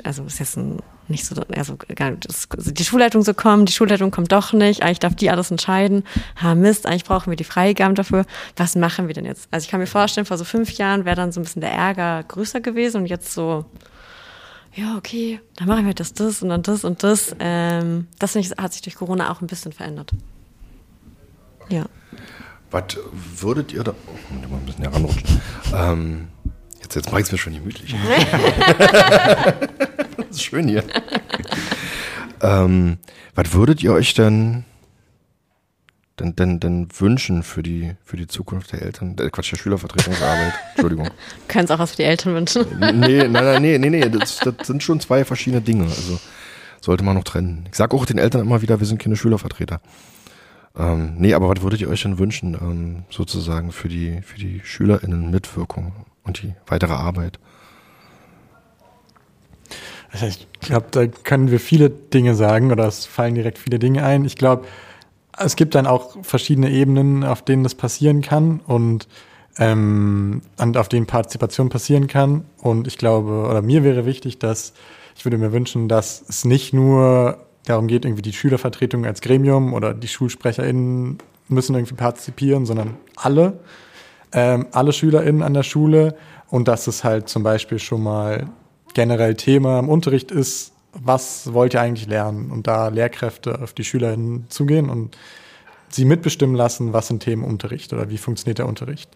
also 0.03 0.25
ist 0.25 0.41
jetzt 0.41 0.57
ein 0.57 0.81
nicht 1.09 1.27
so, 1.27 1.35
also 1.35 2.71
die 2.71 2.85
Schulleitung 2.85 3.23
so 3.23 3.35
kommen, 3.35 3.67
die 3.67 3.73
Schulleitung 3.73 4.11
kommt 4.11 4.33
doch 4.33 4.53
nicht, 4.53 4.83
eigentlich 4.83 5.01
darf 5.01 5.15
die 5.15 5.31
alles 5.31 5.51
entscheiden. 5.51 6.05
Ha, 6.43 6.55
Mist, 6.55 6.87
eigentlich 6.87 7.05
brauchen 7.05 7.31
wir 7.31 7.37
die 7.37 7.45
Freigaben 7.45 7.95
dafür. 7.95 8.25
Was 8.57 8.77
machen 8.77 9.07
wir 9.07 9.15
denn 9.15 9.25
jetzt? 9.25 9.49
Also 9.51 9.65
ich 9.65 9.71
kann 9.71 9.81
mir 9.81 9.87
vorstellen, 9.87 10.27
vor 10.27 10.39
so 10.39 10.45
fünf 10.45 10.73
Jahren 10.73 11.05
wäre 11.05 11.17
dann 11.17 11.33
so 11.33 11.41
ein 11.41 11.45
bisschen 11.45 11.61
der 11.61 11.73
Ärger 11.73 12.23
größer 12.23 12.61
gewesen 12.61 13.03
und 13.03 13.07
jetzt 13.07 13.33
so, 13.33 13.65
ja, 14.75 14.97
okay, 14.97 15.41
dann 15.57 15.69
machen 15.69 15.87
wir 15.87 15.95
das, 15.95 16.15
das 16.15 16.43
und 16.43 16.49
dann 16.49 16.63
das 16.63 16.85
und 16.85 17.03
das. 17.03 17.35
Ähm, 17.39 18.09
das 18.19 18.35
ich, 18.35 18.51
hat 18.53 18.73
sich 18.73 18.83
durch 18.83 18.97
Corona 18.97 19.31
auch 19.31 19.41
ein 19.41 19.47
bisschen 19.47 19.73
verändert. 19.73 20.13
Ja. 21.69 21.87
Was 22.71 22.99
würdet 23.37 23.73
ihr 23.73 23.85
da, 23.85 23.93
oh, 23.93 24.49
mal 24.51 24.59
ein 24.59 24.67
bisschen 24.67 24.83
heranrutschen, 24.85 25.41
ähm, 25.75 26.29
Jetzt, 26.85 26.97
jetzt 26.97 27.11
mache 27.11 27.21
ich 27.21 27.27
es 27.27 27.33
mir 27.33 27.39
schon 27.39 27.55
gemütlich. 27.55 27.95
das 30.17 30.27
ist 30.31 30.45
schön 30.45 30.69
hier. 30.69 30.85
ähm, 32.43 32.99
was 33.35 33.53
würdet 33.53 33.83
ihr 33.83 33.93
euch 33.93 34.13
denn, 34.13 34.65
denn, 36.21 36.37
denn, 36.37 36.61
denn 36.61 36.89
wünschen 36.99 37.43
für 37.43 37.63
die, 37.63 37.95
für 38.05 38.19
die 38.19 38.27
Zukunft 38.27 38.73
der 38.73 38.83
Eltern? 38.83 39.17
Der 39.17 39.31
Quatsch, 39.31 39.53
der 39.53 39.57
Schülervertretungsarbeit. 39.57 40.53
Entschuldigung. 40.75 41.09
Können 41.49 41.65
es 41.65 41.71
auch 41.71 41.79
was 41.79 41.93
für 41.93 41.97
die 41.97 42.05
Eltern 42.05 42.35
wünschen? 42.35 42.67
nee, 42.79 43.27
nein, 43.27 43.33
nein, 43.33 43.63
nee, 43.63 43.79
nee, 43.79 43.91
nee. 43.91 44.09
Das, 44.09 44.39
das 44.39 44.67
sind 44.67 44.83
schon 44.83 45.01
zwei 45.01 45.25
verschiedene 45.25 45.63
Dinge. 45.63 45.85
Also 45.85 46.21
sollte 46.83 47.03
man 47.03 47.17
noch 47.17 47.25
trennen. 47.25 47.67
Ich 47.71 47.77
sage 47.77 47.97
auch 47.97 48.05
den 48.05 48.19
Eltern 48.19 48.43
immer 48.43 48.61
wieder, 48.61 48.79
wir 48.79 48.87
sind 48.87 49.01
keine 49.01 49.17
Schülervertreter. 49.17 49.81
Ähm, 50.77 51.15
nee, 51.17 51.33
aber 51.33 51.49
was 51.49 51.63
würdet 51.63 51.81
ihr 51.81 51.89
euch 51.89 52.03
denn 52.03 52.19
wünschen, 52.19 52.59
ähm, 52.61 53.05
sozusagen 53.09 53.73
für 53.73 53.89
die, 53.89 54.21
für 54.23 54.39
die 54.39 54.61
SchülerInnen 54.63 55.31
Mitwirkung? 55.31 55.93
Und 56.25 56.43
die 56.43 56.55
weitere 56.67 56.93
Arbeit. 56.93 57.39
Ich 60.23 60.47
glaube, 60.61 60.87
da 60.93 61.07
können 61.07 61.51
wir 61.51 61.59
viele 61.59 61.91
Dinge 61.91 62.35
sagen 62.35 62.71
oder 62.71 62.87
es 62.87 63.05
fallen 63.05 63.35
direkt 63.35 63.59
viele 63.59 63.79
Dinge 63.79 64.05
ein. 64.05 64.25
Ich 64.25 64.37
glaube, 64.37 64.65
es 65.37 65.57
gibt 65.57 65.75
dann 65.75 65.87
auch 65.87 66.17
verschiedene 66.25 66.71
Ebenen, 66.71 67.25
auf 67.25 67.43
denen 67.43 67.65
das 67.65 67.75
passieren 67.75 68.23
kann 68.23 68.61
und, 68.61 69.09
ähm, 69.59 70.43
und 70.59 70.77
auf 70.77 70.89
denen 70.89 71.07
Partizipation 71.07 71.69
passieren 71.69 72.07
kann. 72.07 72.45
Und 72.59 72.87
ich 72.87 72.97
glaube, 72.97 73.47
oder 73.49 73.61
mir 73.61 73.83
wäre 73.83 74.07
wichtig, 74.07 74.39
dass 74.39 74.73
ich 75.17 75.25
würde 75.25 75.39
mir 75.39 75.53
wünschen, 75.53 75.89
dass 75.89 76.25
es 76.29 76.45
nicht 76.45 76.73
nur 76.73 77.39
darum 77.65 77.87
geht, 77.87 78.05
irgendwie 78.05 78.23
die 78.23 78.33
Schülervertretung 78.33 79.07
als 79.07 79.21
Gremium 79.21 79.73
oder 79.73 79.95
die 79.95 80.09
SchulsprecherInnen 80.09 81.19
müssen 81.49 81.75
irgendwie 81.75 81.95
partizipieren, 81.95 82.67
sondern 82.67 82.97
alle 83.17 83.61
ähm, 84.35 84.67
alle 84.73 84.93
SchülerInnen 84.93 85.43
an 85.43 85.55
der 85.55 85.63
Schule 85.63 86.17
und 86.51 86.69
dass 86.69 86.87
es 86.87 87.05
halt 87.05 87.29
zum 87.29 87.43
Beispiel 87.43 87.79
schon 87.79 88.03
mal 88.03 88.47
generell 88.93 89.35
Thema 89.35 89.79
im 89.79 89.89
Unterricht 89.89 90.31
ist, 90.31 90.73
was 90.93 91.53
wollt 91.53 91.75
ihr 91.75 91.81
eigentlich 91.81 92.09
lernen? 92.09 92.51
Und 92.51 92.67
da 92.67 92.89
Lehrkräfte 92.89 93.61
auf 93.61 93.73
die 93.73 93.85
SchülerInnen 93.85 94.47
zugehen 94.49 94.91
und 94.91 95.17
sie 95.89 96.05
mitbestimmen 96.05 96.55
lassen, 96.55 96.93
was 96.93 97.09
sind 97.09 97.23
Themen 97.23 97.45
Unterricht 97.45 97.93
oder 97.93 98.11
wie 98.11 98.19
funktioniert 98.19 98.59
der 98.59 98.69
Unterricht. 98.69 99.11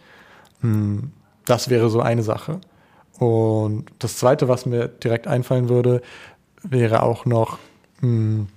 Hm, 0.61 1.12
das 1.45 1.69
wäre 1.69 1.91
so 1.91 2.01
eine 2.01 2.23
Sache. 2.23 2.61
Und 3.19 3.87
das 3.99 4.16
Zweite, 4.16 4.49
was 4.49 4.66
mir 4.66 4.89
direkt 4.89 5.27
einfallen 5.27 5.69
würde, 5.69 6.03
wäre 6.62 7.03
auch 7.03 7.27
noch 7.27 7.59
hm, 8.01 8.49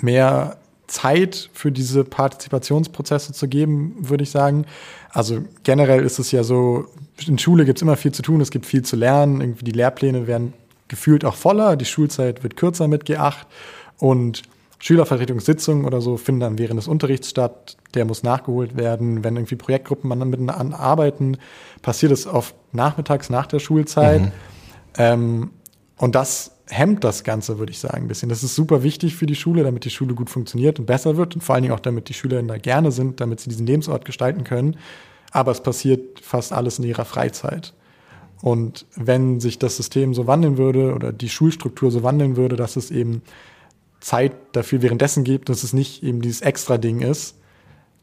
mehr 0.00 0.56
Zeit 0.86 1.50
für 1.52 1.72
diese 1.72 2.04
Partizipationsprozesse 2.04 3.32
zu 3.32 3.48
geben, 3.48 3.96
würde 3.98 4.24
ich 4.24 4.30
sagen. 4.30 4.66
Also 5.12 5.42
generell 5.62 6.02
ist 6.02 6.18
es 6.18 6.32
ja 6.32 6.42
so, 6.42 6.86
in 7.26 7.38
Schule 7.38 7.64
gibt 7.66 7.78
es 7.78 7.82
immer 7.82 7.96
viel 7.96 8.12
zu 8.12 8.22
tun, 8.22 8.40
es 8.40 8.50
gibt 8.50 8.64
viel 8.64 8.82
zu 8.82 8.96
lernen, 8.96 9.40
irgendwie 9.40 9.64
die 9.64 9.72
Lehrpläne 9.72 10.26
werden 10.26 10.54
gefühlt 10.88 11.24
auch 11.24 11.34
voller, 11.34 11.76
die 11.76 11.84
Schulzeit 11.84 12.42
wird 12.42 12.56
kürzer 12.56 12.88
mit 12.88 13.04
G8 13.04 13.36
und 13.98 14.42
Schülervertretungssitzungen 14.78 15.84
oder 15.84 16.00
so 16.00 16.16
finden 16.16 16.40
dann 16.40 16.58
während 16.58 16.78
des 16.78 16.88
Unterrichts 16.88 17.30
statt, 17.30 17.76
der 17.94 18.04
muss 18.04 18.22
nachgeholt 18.24 18.76
werden. 18.76 19.22
Wenn 19.22 19.36
irgendwie 19.36 19.54
Projektgruppen 19.54 20.08
miteinander 20.28 20.80
arbeiten, 20.80 21.36
passiert 21.82 22.10
es 22.10 22.26
oft 22.26 22.54
nachmittags 22.72 23.30
nach 23.30 23.46
der 23.46 23.60
Schulzeit. 23.60 24.22
Mhm. 24.22 24.32
Ähm, 24.98 25.50
und 25.98 26.14
das 26.14 26.51
hemmt 26.68 27.04
das 27.04 27.24
Ganze, 27.24 27.58
würde 27.58 27.72
ich 27.72 27.78
sagen, 27.78 28.04
ein 28.04 28.08
bisschen. 28.08 28.28
Das 28.28 28.42
ist 28.42 28.54
super 28.54 28.82
wichtig 28.82 29.16
für 29.16 29.26
die 29.26 29.34
Schule, 29.34 29.62
damit 29.62 29.84
die 29.84 29.90
Schule 29.90 30.14
gut 30.14 30.30
funktioniert 30.30 30.78
und 30.78 30.86
besser 30.86 31.16
wird 31.16 31.34
und 31.34 31.42
vor 31.42 31.54
allen 31.54 31.62
Dingen 31.62 31.74
auch, 31.74 31.80
damit 31.80 32.08
die 32.08 32.14
Schülerinnen 32.14 32.48
da 32.48 32.58
gerne 32.58 32.92
sind, 32.92 33.20
damit 33.20 33.40
sie 33.40 33.50
diesen 33.50 33.66
Lebensort 33.66 34.04
gestalten 34.04 34.44
können. 34.44 34.76
Aber 35.32 35.50
es 35.50 35.62
passiert 35.62 36.20
fast 36.20 36.52
alles 36.52 36.78
in 36.78 36.84
ihrer 36.84 37.04
Freizeit. 37.04 37.74
Und 38.42 38.86
wenn 38.96 39.40
sich 39.40 39.58
das 39.58 39.76
System 39.76 40.14
so 40.14 40.26
wandeln 40.26 40.58
würde 40.58 40.94
oder 40.94 41.12
die 41.12 41.28
Schulstruktur 41.28 41.90
so 41.90 42.02
wandeln 42.02 42.36
würde, 42.36 42.56
dass 42.56 42.76
es 42.76 42.90
eben 42.90 43.22
Zeit 44.00 44.32
dafür 44.52 44.82
währenddessen 44.82 45.22
gibt, 45.22 45.48
dass 45.48 45.62
es 45.62 45.72
nicht 45.72 46.02
eben 46.02 46.20
dieses 46.20 46.42
extra 46.42 46.76
Ding 46.76 47.00
ist, 47.00 47.36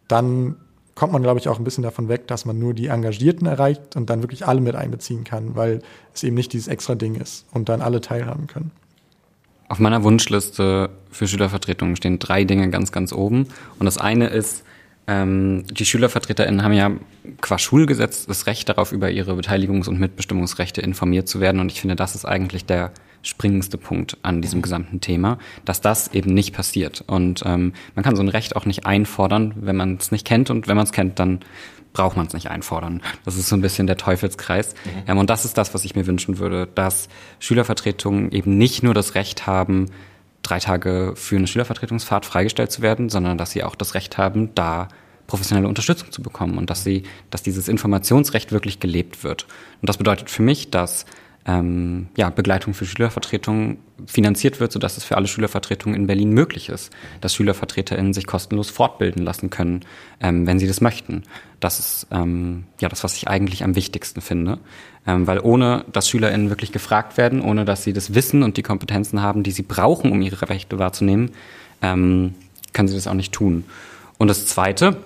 dann 0.07 0.55
kommt 0.99 1.13
man, 1.13 1.23
glaube 1.23 1.39
ich, 1.39 1.47
auch 1.47 1.57
ein 1.57 1.63
bisschen 1.63 1.81
davon 1.81 2.09
weg, 2.09 2.27
dass 2.27 2.43
man 2.43 2.59
nur 2.59 2.73
die 2.73 2.87
Engagierten 2.87 3.45
erreicht 3.45 3.95
und 3.95 4.09
dann 4.09 4.21
wirklich 4.21 4.45
alle 4.45 4.59
mit 4.59 4.75
einbeziehen 4.75 5.23
kann, 5.23 5.55
weil 5.55 5.81
es 6.13 6.23
eben 6.23 6.35
nicht 6.35 6.51
dieses 6.51 6.67
extra 6.67 6.93
Ding 6.93 7.15
ist 7.15 7.45
und 7.53 7.69
dann 7.69 7.81
alle 7.81 8.01
teilhaben 8.01 8.47
können. 8.47 8.71
Auf 9.69 9.79
meiner 9.79 10.03
Wunschliste 10.03 10.89
für 11.09 11.27
Schülervertretungen 11.27 11.95
stehen 11.95 12.19
drei 12.19 12.43
Dinge 12.43 12.69
ganz, 12.69 12.91
ganz 12.91 13.13
oben. 13.13 13.47
Und 13.79 13.85
das 13.85 13.97
eine 13.97 14.27
ist, 14.27 14.65
ähm, 15.07 15.63
die 15.71 15.85
SchülervertreterInnen 15.85 16.63
haben 16.63 16.73
ja 16.73 16.91
qua 17.39 17.57
Schulgesetz 17.57 18.25
das 18.25 18.45
Recht 18.45 18.67
darauf, 18.67 18.91
über 18.91 19.09
ihre 19.09 19.31
Beteiligungs- 19.33 19.87
und 19.87 20.01
Mitbestimmungsrechte 20.01 20.81
informiert 20.81 21.29
zu 21.29 21.39
werden. 21.39 21.61
Und 21.61 21.71
ich 21.71 21.79
finde, 21.79 21.95
das 21.95 22.13
ist 22.13 22.25
eigentlich 22.25 22.65
der 22.65 22.91
springendste 23.21 23.77
Punkt 23.77 24.17
an 24.21 24.41
diesem 24.41 24.61
gesamten 24.61 25.01
Thema, 25.01 25.37
dass 25.65 25.81
das 25.81 26.13
eben 26.13 26.33
nicht 26.33 26.53
passiert. 26.53 27.03
Und 27.07 27.43
ähm, 27.45 27.73
man 27.95 28.03
kann 28.03 28.15
so 28.15 28.21
ein 28.21 28.29
Recht 28.29 28.55
auch 28.55 28.65
nicht 28.65 28.85
einfordern, 28.85 29.53
wenn 29.57 29.75
man 29.75 29.97
es 29.97 30.11
nicht 30.11 30.25
kennt. 30.25 30.49
Und 30.49 30.67
wenn 30.67 30.77
man 30.77 30.85
es 30.85 30.91
kennt, 30.91 31.19
dann 31.19 31.39
braucht 31.93 32.15
man 32.15 32.27
es 32.27 32.33
nicht 32.33 32.49
einfordern. 32.49 33.01
Das 33.25 33.35
ist 33.35 33.49
so 33.49 33.55
ein 33.55 33.61
bisschen 33.61 33.87
der 33.87 33.97
Teufelskreis. 33.97 34.73
Mhm. 34.85 34.89
Ähm, 35.07 35.17
und 35.17 35.29
das 35.29 35.45
ist 35.45 35.57
das, 35.57 35.73
was 35.73 35.83
ich 35.85 35.95
mir 35.95 36.07
wünschen 36.07 36.37
würde, 36.39 36.67
dass 36.67 37.09
Schülervertretungen 37.39 38.31
eben 38.31 38.57
nicht 38.57 38.83
nur 38.83 38.93
das 38.93 39.15
Recht 39.15 39.47
haben, 39.47 39.87
drei 40.41 40.59
Tage 40.59 41.13
für 41.15 41.35
eine 41.35 41.47
Schülervertretungsfahrt 41.47 42.25
freigestellt 42.25 42.71
zu 42.71 42.81
werden, 42.81 43.09
sondern 43.09 43.37
dass 43.37 43.51
sie 43.51 43.63
auch 43.63 43.75
das 43.75 43.93
Recht 43.93 44.17
haben, 44.17 44.55
da 44.55 44.87
professionelle 45.27 45.67
Unterstützung 45.67 46.11
zu 46.11 46.21
bekommen 46.21 46.57
und 46.57 46.69
dass 46.69 46.83
sie, 46.83 47.03
dass 47.29 47.43
dieses 47.43 47.67
Informationsrecht 47.67 48.51
wirklich 48.51 48.79
gelebt 48.79 49.23
wird. 49.23 49.43
Und 49.81 49.89
das 49.89 49.97
bedeutet 49.97 50.29
für 50.29 50.41
mich, 50.41 50.71
dass 50.71 51.05
ähm, 51.45 52.07
ja, 52.17 52.29
Begleitung 52.29 52.73
für 52.73 52.85
Schülervertretungen 52.85 53.77
finanziert 54.05 54.59
wird, 54.59 54.71
sodass 54.71 54.97
es 54.97 55.03
für 55.03 55.17
alle 55.17 55.27
Schülervertretungen 55.27 55.99
in 55.99 56.07
Berlin 56.07 56.31
möglich 56.31 56.69
ist, 56.69 56.91
dass 57.21 57.33
SchülervertreterInnen 57.33 58.13
sich 58.13 58.27
kostenlos 58.27 58.69
fortbilden 58.69 59.23
lassen 59.23 59.49
können, 59.49 59.81
ähm, 60.21 60.45
wenn 60.45 60.59
sie 60.59 60.67
das 60.67 60.81
möchten. 60.81 61.23
Das 61.59 61.79
ist 61.79 62.07
ähm, 62.11 62.65
ja 62.79 62.89
das, 62.89 63.03
was 63.03 63.15
ich 63.15 63.27
eigentlich 63.27 63.63
am 63.63 63.75
wichtigsten 63.75 64.21
finde. 64.21 64.59
Ähm, 65.07 65.27
weil 65.27 65.39
ohne 65.39 65.85
dass 65.91 66.09
SchülerInnen 66.09 66.49
wirklich 66.49 66.71
gefragt 66.71 67.17
werden, 67.17 67.41
ohne 67.41 67.65
dass 67.65 67.83
sie 67.83 67.93
das 67.93 68.13
Wissen 68.13 68.43
und 68.43 68.57
die 68.57 68.63
Kompetenzen 68.63 69.21
haben, 69.21 69.43
die 69.43 69.51
sie 69.51 69.63
brauchen, 69.63 70.11
um 70.11 70.21
ihre 70.21 70.49
Rechte 70.49 70.77
wahrzunehmen, 70.77 71.31
ähm, 71.81 72.35
können 72.73 72.87
sie 72.87 72.95
das 72.95 73.07
auch 73.07 73.13
nicht 73.13 73.31
tun. 73.31 73.63
Und 74.17 74.27
das 74.27 74.45
Zweite, 74.45 74.97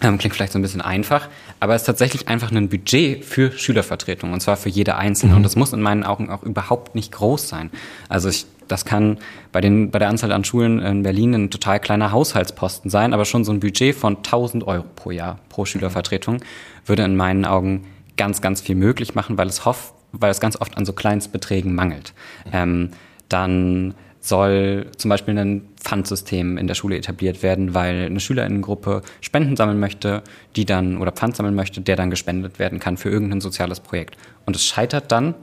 ähm, 0.00 0.18
klingt 0.18 0.34
vielleicht 0.34 0.52
so 0.52 0.58
ein 0.58 0.62
bisschen 0.62 0.80
einfach, 0.80 1.28
aber 1.60 1.74
es 1.74 1.82
ist 1.82 1.86
tatsächlich 1.86 2.28
einfach 2.28 2.52
ein 2.52 2.68
Budget 2.68 3.24
für 3.24 3.50
Schülervertretung 3.50 4.32
und 4.32 4.40
zwar 4.40 4.56
für 4.56 4.68
jede 4.68 4.96
einzelne. 4.96 5.32
Mhm. 5.32 5.38
Und 5.38 5.42
das 5.42 5.56
muss 5.56 5.72
in 5.72 5.80
meinen 5.80 6.04
Augen 6.04 6.30
auch 6.30 6.42
überhaupt 6.42 6.94
nicht 6.94 7.12
groß 7.12 7.48
sein. 7.48 7.70
Also 8.08 8.28
ich, 8.28 8.46
das 8.68 8.84
kann 8.84 9.18
bei, 9.50 9.60
den, 9.60 9.90
bei 9.90 9.98
der 9.98 10.08
Anzahl 10.08 10.30
an 10.32 10.44
Schulen 10.44 10.78
in 10.80 11.02
Berlin 11.02 11.34
ein 11.34 11.50
total 11.50 11.80
kleiner 11.80 12.12
Haushaltsposten 12.12 12.90
sein, 12.90 13.12
aber 13.12 13.24
schon 13.24 13.44
so 13.44 13.52
ein 13.52 13.60
Budget 13.60 13.94
von 13.94 14.18
1000 14.18 14.64
Euro 14.66 14.84
pro 14.94 15.10
Jahr 15.10 15.40
pro 15.48 15.64
Schülervertretung 15.64 16.42
würde 16.86 17.02
in 17.02 17.16
meinen 17.16 17.44
Augen 17.44 17.84
ganz, 18.16 18.40
ganz 18.40 18.60
viel 18.60 18.76
möglich 18.76 19.14
machen, 19.14 19.36
weil 19.36 19.48
es, 19.48 19.64
hoff, 19.64 19.94
weil 20.12 20.30
es 20.30 20.40
ganz 20.40 20.60
oft 20.60 20.76
an 20.76 20.84
so 20.84 20.92
Kleinstbeträgen 20.92 21.74
mangelt. 21.74 22.14
Ähm, 22.52 22.90
dann 23.28 23.94
soll 24.20 24.86
zum 24.96 25.08
Beispiel 25.08 25.38
ein 25.38 25.67
Pfandsystem 25.80 26.58
in 26.58 26.66
der 26.66 26.74
Schule 26.74 26.96
etabliert 26.96 27.42
werden, 27.42 27.74
weil 27.74 28.06
eine 28.06 28.20
Schülerinnengruppe 28.20 29.02
Spenden 29.20 29.56
sammeln 29.56 29.78
möchte, 29.80 30.22
die 30.56 30.64
dann 30.64 30.98
oder 30.98 31.12
Pfand 31.12 31.36
sammeln 31.36 31.54
möchte, 31.54 31.80
der 31.80 31.96
dann 31.96 32.10
gespendet 32.10 32.58
werden 32.58 32.80
kann 32.80 32.96
für 32.96 33.10
irgendein 33.10 33.40
soziales 33.40 33.80
Projekt. 33.80 34.16
Und 34.46 34.56
es 34.56 34.64
scheitert 34.64 35.12
dann 35.12 35.34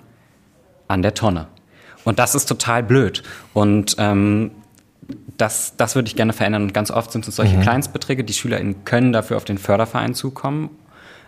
an 0.87 1.01
der 1.01 1.13
Tonne. 1.13 1.47
Und 2.03 2.19
das 2.19 2.35
ist 2.35 2.45
total 2.45 2.83
blöd. 2.83 3.23
Und 3.53 3.95
ähm, 3.97 4.51
das, 5.37 5.75
das 5.77 5.95
würde 5.95 6.07
ich 6.07 6.15
gerne 6.15 6.33
verändern. 6.33 6.63
Und 6.63 6.73
ganz 6.73 6.91
oft 6.91 7.11
sind 7.11 7.27
es 7.27 7.35
solche 7.35 7.57
mhm. 7.57 7.61
Kleinstbeträge. 7.61 8.23
Die 8.23 8.33
SchülerInnen 8.33 8.85
können 8.85 9.11
dafür 9.11 9.37
auf 9.37 9.45
den 9.45 9.57
Förderverein 9.57 10.13
zukommen 10.13 10.69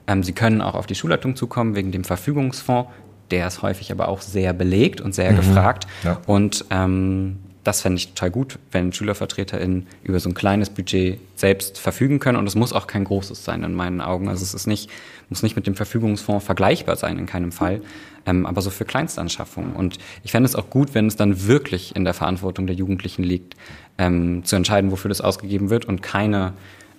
Ähm, 0.07 0.23
sie 0.23 0.33
können 0.33 0.61
auch 0.61 0.75
auf 0.75 0.87
die 0.87 0.95
Schulleitung 0.95 1.35
zukommen 1.35 1.75
wegen 1.75 1.91
dem 1.91 2.03
Verfügungsfonds. 2.03 2.89
Der 3.29 3.45
ist 3.47 3.61
häufig 3.61 3.91
aber 3.91 4.07
auch 4.07 4.21
sehr 4.21 4.53
belegt 4.53 5.01
und 5.01 5.13
sehr 5.13 5.31
mhm. 5.31 5.37
gefragt. 5.37 5.85
Ja. 6.03 6.21
Und 6.25 6.65
ähm, 6.69 7.39
das 7.68 7.82
fände 7.82 7.97
ich 7.97 8.13
total 8.13 8.32
gut, 8.32 8.59
wenn 8.72 8.93
SchülervertreterInnen 8.93 9.88
über 10.01 10.22
so 10.22 10.30
ein 10.30 10.34
kleines 10.34 10.70
Budget 10.70 11.20
selbst 11.36 11.78
verfügen 11.78 12.20
können. 12.20 12.38
Und 12.38 12.47
es 12.47 12.55
muss 12.55 12.72
auch 12.72 12.88
kein 12.88 13.03
großes 13.03 13.43
sein 13.43 13.61
in 13.63 13.74
meinen 13.74 13.99
Augen. 13.99 14.30
Also 14.30 14.43
es 14.43 14.53
ist 14.53 14.68
nicht, 14.68 14.89
muss 15.28 15.43
nicht 15.43 15.57
mit 15.57 15.68
dem 15.68 15.76
Verfügungsfonds 15.76 16.45
vergleichbar 16.45 16.95
sein 16.95 17.20
in 17.20 17.26
keinem 17.26 17.51
Fall, 17.51 17.82
ähm, 18.26 18.45
aber 18.45 18.61
so 18.61 18.70
für 18.70 18.86
Kleinstanschaffungen. 18.86 19.76
Und 19.76 19.97
ich 20.24 20.32
fände 20.32 20.47
es 20.47 20.55
auch 20.55 20.70
gut, 20.70 20.93
wenn 20.93 21.07
es 21.07 21.18
dann 21.18 21.45
wirklich 21.45 21.93
in 21.93 22.05
der 22.05 22.13
Verantwortung 22.13 22.68
der 22.68 22.76
Jugendlichen 22.78 23.24
liegt, 23.24 23.57
ähm, 23.97 24.45
zu 24.45 24.55
entscheiden, 24.55 24.91
wofür 24.91 25.09
das 25.09 25.20
ausgegeben 25.20 25.70
wird 25.70 25.84
und 25.84 26.01
keine 26.01 26.53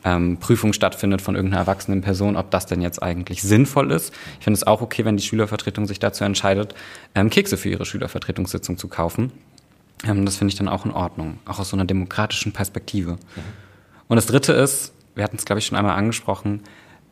ähm, 0.04 0.36
Prüfung 0.36 0.74
stattfindet 0.74 1.22
von 1.22 1.34
irgendeiner 1.34 1.62
erwachsenen 1.62 2.02
Person, 2.02 2.36
ob 2.36 2.50
das 2.50 2.66
denn 2.66 2.82
jetzt 2.82 3.02
eigentlich 3.02 3.40
sinnvoll 3.42 3.90
ist. 3.90 4.12
Ich 4.38 4.44
finde 4.44 4.58
es 4.58 4.66
auch 4.66 4.82
okay, 4.82 5.06
wenn 5.06 5.16
die 5.16 5.22
Schülervertretung 5.22 5.86
sich 5.86 5.98
dazu 5.98 6.24
entscheidet, 6.24 6.74
ähm, 7.14 7.30
Kekse 7.30 7.56
für 7.56 7.70
ihre 7.70 7.86
Schülervertretungssitzung 7.86 8.76
zu 8.76 8.88
kaufen. 8.88 9.32
Ähm, 10.06 10.24
das 10.24 10.36
finde 10.36 10.52
ich 10.52 10.58
dann 10.58 10.68
auch 10.68 10.84
in 10.84 10.92
Ordnung, 10.92 11.38
auch 11.44 11.58
aus 11.58 11.70
so 11.70 11.76
einer 11.76 11.84
demokratischen 11.84 12.52
Perspektive. 12.52 13.12
Mhm. 13.12 13.42
Und 14.08 14.16
das 14.16 14.26
Dritte 14.26 14.52
ist, 14.52 14.92
wir 15.14 15.24
hatten 15.24 15.36
es, 15.36 15.44
glaube 15.44 15.58
ich, 15.58 15.66
schon 15.66 15.76
einmal 15.76 15.96
angesprochen, 15.96 16.62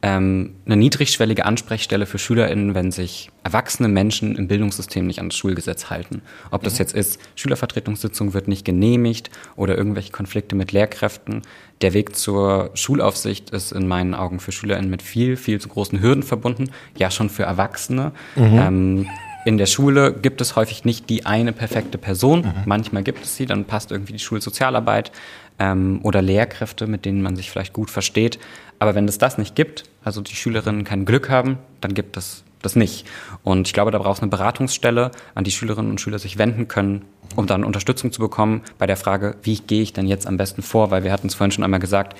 ähm, 0.03 0.55
eine 0.67 0.77
niedrigschwellige 0.77 1.47
Ansprechstelle 1.47 2.07
für 2.07 2.19
SchülerInnen, 2.19 2.75
wenn 2.75 2.93
sich 2.93 3.31
erwachsene 3.45 3.89
Menschen 3.89 4.37
im 4.37 4.47
Bildungssystem 4.47 5.07
nicht 5.07 5.21
an 5.21 5.31
das 5.31 5.39
Schulgesetz 5.39 5.89
halten. 5.91 6.23
Ob 6.51 6.63
das 6.63 6.75
mhm. 6.75 6.79
jetzt 6.81 6.95
ist, 6.95 7.21
Schülervertretungssitzung 7.35 8.35
wird 8.35 8.47
nicht 8.47 8.65
genehmigt 8.65 9.31
oder 9.57 9.77
irgendwelche 9.77 10.13
Konflikte 10.13 10.55
mit 10.55 10.73
Lehrkräften. 10.73 11.43
Der 11.81 11.95
Weg 11.95 12.15
zur 12.15 12.71
Schulaufsicht 12.75 13.51
ist 13.51 13.73
in 13.73 13.89
meinen 13.89 14.15
Augen 14.15 14.39
für 14.39 14.53
SchülerInnen 14.53 14.91
mit 14.91 15.03
viel, 15.03 15.37
viel 15.37 15.61
zu 15.61 15.69
großen 15.69 16.01
Hürden 16.01 16.23
verbunden. 16.23 16.71
Ja, 16.97 17.11
schon 17.11 17.31
für 17.31 17.45
Erwachsene. 17.45 18.13
Mhm. 18.37 18.59
Ähm, 18.59 19.07
in 19.47 19.59
der 19.59 19.67
Schule 19.67 20.13
gibt 20.13 20.41
es 20.41 20.57
häufig 20.57 20.85
nicht 20.85 21.09
die 21.09 21.25
eine 21.25 21.53
perfekte 21.53 21.99
Person. 21.99 22.41
Mhm. 22.41 22.53
Manchmal 22.65 23.05
gibt 23.05 23.25
es 23.25 23.37
sie, 23.37 23.47
dann 23.47 23.65
passt 23.65 23.93
irgendwie 23.93 24.13
die 24.13 24.19
Schulsozialarbeit 24.19 25.13
ähm, 25.61 26.01
oder 26.03 26.21
Lehrkräfte, 26.21 26.89
mit 26.89 27.05
denen 27.05 27.23
man 27.23 27.37
sich 27.37 27.49
vielleicht 27.49 27.73
gut 27.73 27.89
versteht. 27.89 28.41
Aber 28.81 28.97
wenn 28.97 29.07
es 29.07 29.19
das 29.19 29.39
nicht 29.39 29.55
gibt, 29.55 29.85
also 30.03 30.21
die 30.21 30.35
Schülerinnen 30.35 30.83
kein 30.83 31.05
Glück 31.05 31.31
haben, 31.31 31.59
dann 31.81 31.95
gibt 31.95 32.17
es 32.17 32.43
das 32.61 32.75
nicht. 32.75 33.07
Und 33.45 33.69
ich 33.69 33.73
glaube, 33.73 33.93
da 33.93 33.99
braucht 33.99 34.17
es 34.17 34.23
eine 34.23 34.31
Beratungsstelle, 34.31 35.13
an 35.37 35.45
die 35.45 35.53
Schülerinnen 35.53 35.93
und 35.93 36.01
Schüler 36.01 36.19
sich 36.19 36.39
wenden 36.39 36.67
können, 36.67 37.05
um 37.37 37.47
dann 37.47 37.63
Unterstützung 37.63 38.11
zu 38.11 38.21
bekommen 38.21 38.63
bei 38.79 38.87
der 38.87 38.97
Frage, 38.97 39.37
wie 39.45 39.61
gehe 39.61 39.83
ich 39.83 39.93
denn 39.93 40.09
jetzt 40.09 40.27
am 40.27 40.39
besten 40.39 40.63
vor? 40.63 40.91
Weil 40.91 41.05
wir 41.05 41.13
hatten 41.13 41.29
es 41.29 41.37
vorhin 41.37 41.53
schon 41.53 41.63
einmal 41.63 41.79
gesagt, 41.79 42.19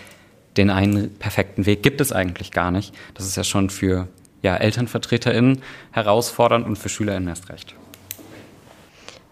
den 0.57 0.71
einen 0.71 1.13
perfekten 1.17 1.67
Weg 1.67 1.83
gibt 1.83 2.01
es 2.01 2.13
eigentlich 2.13 2.53
gar 2.53 2.71
nicht. 2.71 2.95
Das 3.15 3.27
ist 3.27 3.37
ja 3.37 3.43
schon 3.43 3.69
für 3.69 4.07
ja, 4.47 4.57
ElternvertreterInnen 4.57 5.63
herausfordernd 5.91 6.65
und 6.65 6.79
für 6.79 6.89
SchülerInnen 6.89 7.29
erst 7.29 7.49
recht. 7.49 7.75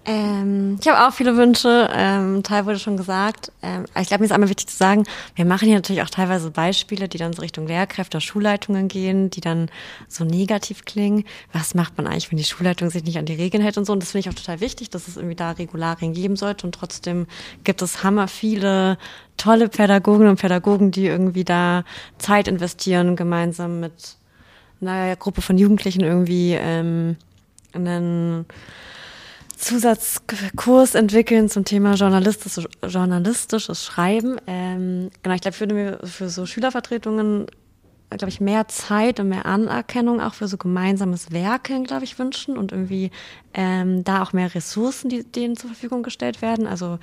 Ähm, 0.06 0.76
ich 0.80 0.88
habe 0.88 1.06
auch 1.06 1.14
viele 1.14 1.36
Wünsche, 1.36 1.88
ähm, 1.94 2.42
Teil 2.42 2.66
wurde 2.66 2.78
schon 2.78 2.96
gesagt. 2.96 3.52
Ähm, 3.62 3.84
ich 3.98 4.08
glaube, 4.08 4.20
mir 4.20 4.26
ist 4.26 4.32
einmal 4.32 4.50
wichtig 4.50 4.66
zu 4.66 4.76
sagen, 4.76 5.04
wir 5.34 5.46
machen 5.46 5.66
hier 5.66 5.76
natürlich 5.76 6.02
auch 6.02 6.10
teilweise 6.10 6.50
Beispiele, 6.50 7.08
die 7.08 7.16
dann 7.16 7.32
so 7.32 7.40
Richtung 7.40 7.66
Lehrkräfte, 7.66 8.20
Schulleitungen 8.20 8.88
gehen, 8.88 9.30
die 9.30 9.40
dann 9.40 9.70
so 10.08 10.24
negativ 10.24 10.84
klingen. 10.84 11.24
Was 11.52 11.74
macht 11.74 11.96
man 11.96 12.06
eigentlich, 12.06 12.30
wenn 12.30 12.36
die 12.36 12.44
Schulleitung 12.44 12.90
sich 12.90 13.04
nicht 13.04 13.18
an 13.18 13.24
die 13.24 13.34
Regeln 13.34 13.62
hält 13.62 13.78
und 13.78 13.86
so? 13.86 13.94
Und 13.94 14.02
das 14.02 14.10
finde 14.10 14.28
ich 14.28 14.34
auch 14.34 14.38
total 14.38 14.60
wichtig, 14.60 14.90
dass 14.90 15.08
es 15.08 15.16
irgendwie 15.16 15.36
da 15.36 15.52
Regularien 15.52 16.12
geben 16.12 16.36
sollte. 16.36 16.66
Und 16.66 16.74
trotzdem 16.74 17.26
gibt 17.62 17.80
es 17.80 18.02
hammer 18.02 18.28
viele 18.28 18.98
tolle 19.36 19.68
Pädagogen 19.68 20.26
und 20.26 20.40
Pädagogen, 20.40 20.90
die 20.90 21.06
irgendwie 21.06 21.44
da 21.44 21.84
Zeit 22.18 22.46
investieren, 22.48 23.16
gemeinsam 23.16 23.80
mit 23.80 24.18
einer 24.86 25.16
Gruppe 25.16 25.42
von 25.42 25.58
Jugendlichen 25.58 26.02
irgendwie 26.02 26.52
ähm, 26.52 27.16
einen 27.72 28.46
Zusatzkurs 29.56 30.94
entwickeln 30.94 31.48
zum 31.48 31.64
Thema 31.64 31.94
journalistisches, 31.94 32.66
journalistisches 32.86 33.84
Schreiben. 33.84 34.36
Ähm, 34.46 35.10
genau, 35.22 35.34
ich 35.34 35.40
glaube, 35.40 35.54
ich 35.54 35.60
würde 35.60 35.74
mir 35.74 35.98
für 36.04 36.28
so 36.28 36.44
Schülervertretungen, 36.44 37.46
glaube 38.10 38.28
ich, 38.28 38.40
mehr 38.40 38.68
Zeit 38.68 39.20
und 39.20 39.28
mehr 39.28 39.46
Anerkennung 39.46 40.20
auch 40.20 40.34
für 40.34 40.48
so 40.48 40.56
gemeinsames 40.56 41.32
Werkeln, 41.32 41.84
glaube 41.84 42.04
ich, 42.04 42.18
wünschen 42.18 42.58
und 42.58 42.72
irgendwie 42.72 43.10
ähm, 43.54 44.04
da 44.04 44.22
auch 44.22 44.32
mehr 44.32 44.54
Ressourcen, 44.54 45.08
die 45.08 45.24
denen 45.24 45.56
zur 45.56 45.70
Verfügung 45.70 46.02
gestellt 46.02 46.42
werden. 46.42 46.66
Also 46.66 46.98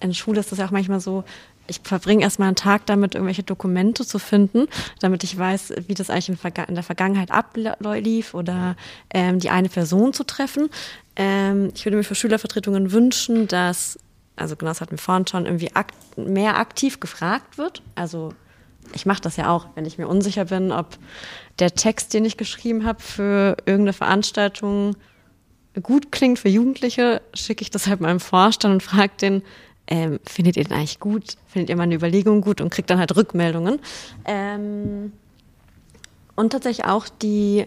in 0.00 0.12
Schule 0.12 0.40
ist 0.40 0.52
das 0.52 0.58
ja 0.58 0.66
auch 0.66 0.70
manchmal 0.70 1.00
so, 1.00 1.24
ich 1.66 1.80
verbringe 1.82 2.22
erstmal 2.22 2.48
einen 2.48 2.56
Tag 2.56 2.86
damit, 2.86 3.14
irgendwelche 3.14 3.42
Dokumente 3.42 4.06
zu 4.06 4.18
finden, 4.18 4.66
damit 5.00 5.24
ich 5.24 5.36
weiß, 5.36 5.74
wie 5.86 5.94
das 5.94 6.10
eigentlich 6.10 6.28
in, 6.28 6.38
in 6.68 6.74
der 6.74 6.82
Vergangenheit 6.82 7.30
ablief 7.30 8.34
oder 8.34 8.76
ähm, 9.10 9.38
die 9.38 9.50
eine 9.50 9.68
Person 9.68 10.12
zu 10.12 10.24
treffen. 10.24 10.68
Ähm, 11.16 11.70
ich 11.74 11.84
würde 11.84 11.96
mir 11.96 12.04
für 12.04 12.14
Schülervertretungen 12.14 12.92
wünschen, 12.92 13.48
dass, 13.48 13.98
also 14.36 14.56
genau 14.56 14.70
das 14.70 14.80
hatten 14.80 14.92
wir 14.92 14.98
vorhin 14.98 15.26
schon, 15.26 15.46
irgendwie 15.46 15.74
akt 15.74 15.94
mehr 16.16 16.58
aktiv 16.58 17.00
gefragt 17.00 17.58
wird. 17.58 17.82
Also 17.94 18.34
ich 18.94 19.06
mache 19.06 19.22
das 19.22 19.36
ja 19.36 19.50
auch, 19.50 19.66
wenn 19.74 19.84
ich 19.84 19.98
mir 19.98 20.08
unsicher 20.08 20.46
bin, 20.46 20.72
ob 20.72 20.98
der 21.58 21.74
Text, 21.74 22.12
den 22.14 22.24
ich 22.24 22.36
geschrieben 22.36 22.84
habe 22.84 23.00
für 23.00 23.56
irgendeine 23.64 23.92
Veranstaltung 23.92 24.96
gut 25.82 26.12
klingt 26.12 26.38
für 26.38 26.48
Jugendliche, 26.48 27.22
schicke 27.32 27.62
ich 27.62 27.70
das 27.70 27.86
halt 27.86 28.00
meinem 28.00 28.20
Vorstand 28.20 28.74
und 28.74 28.82
frage 28.82 29.12
den, 29.20 29.42
ähm, 29.86 30.20
findet 30.24 30.56
ihr 30.56 30.64
den 30.64 30.72
eigentlich 30.72 31.00
gut? 31.00 31.36
Findet 31.46 31.70
ihr 31.70 31.76
meine 31.76 31.94
Überlegungen 31.94 32.40
gut? 32.40 32.60
Und 32.60 32.70
kriegt 32.70 32.90
dann 32.90 32.98
halt 32.98 33.14
Rückmeldungen. 33.16 33.78
Ähm, 34.24 35.12
und 36.34 36.50
tatsächlich 36.50 36.86
auch 36.86 37.08
die 37.08 37.66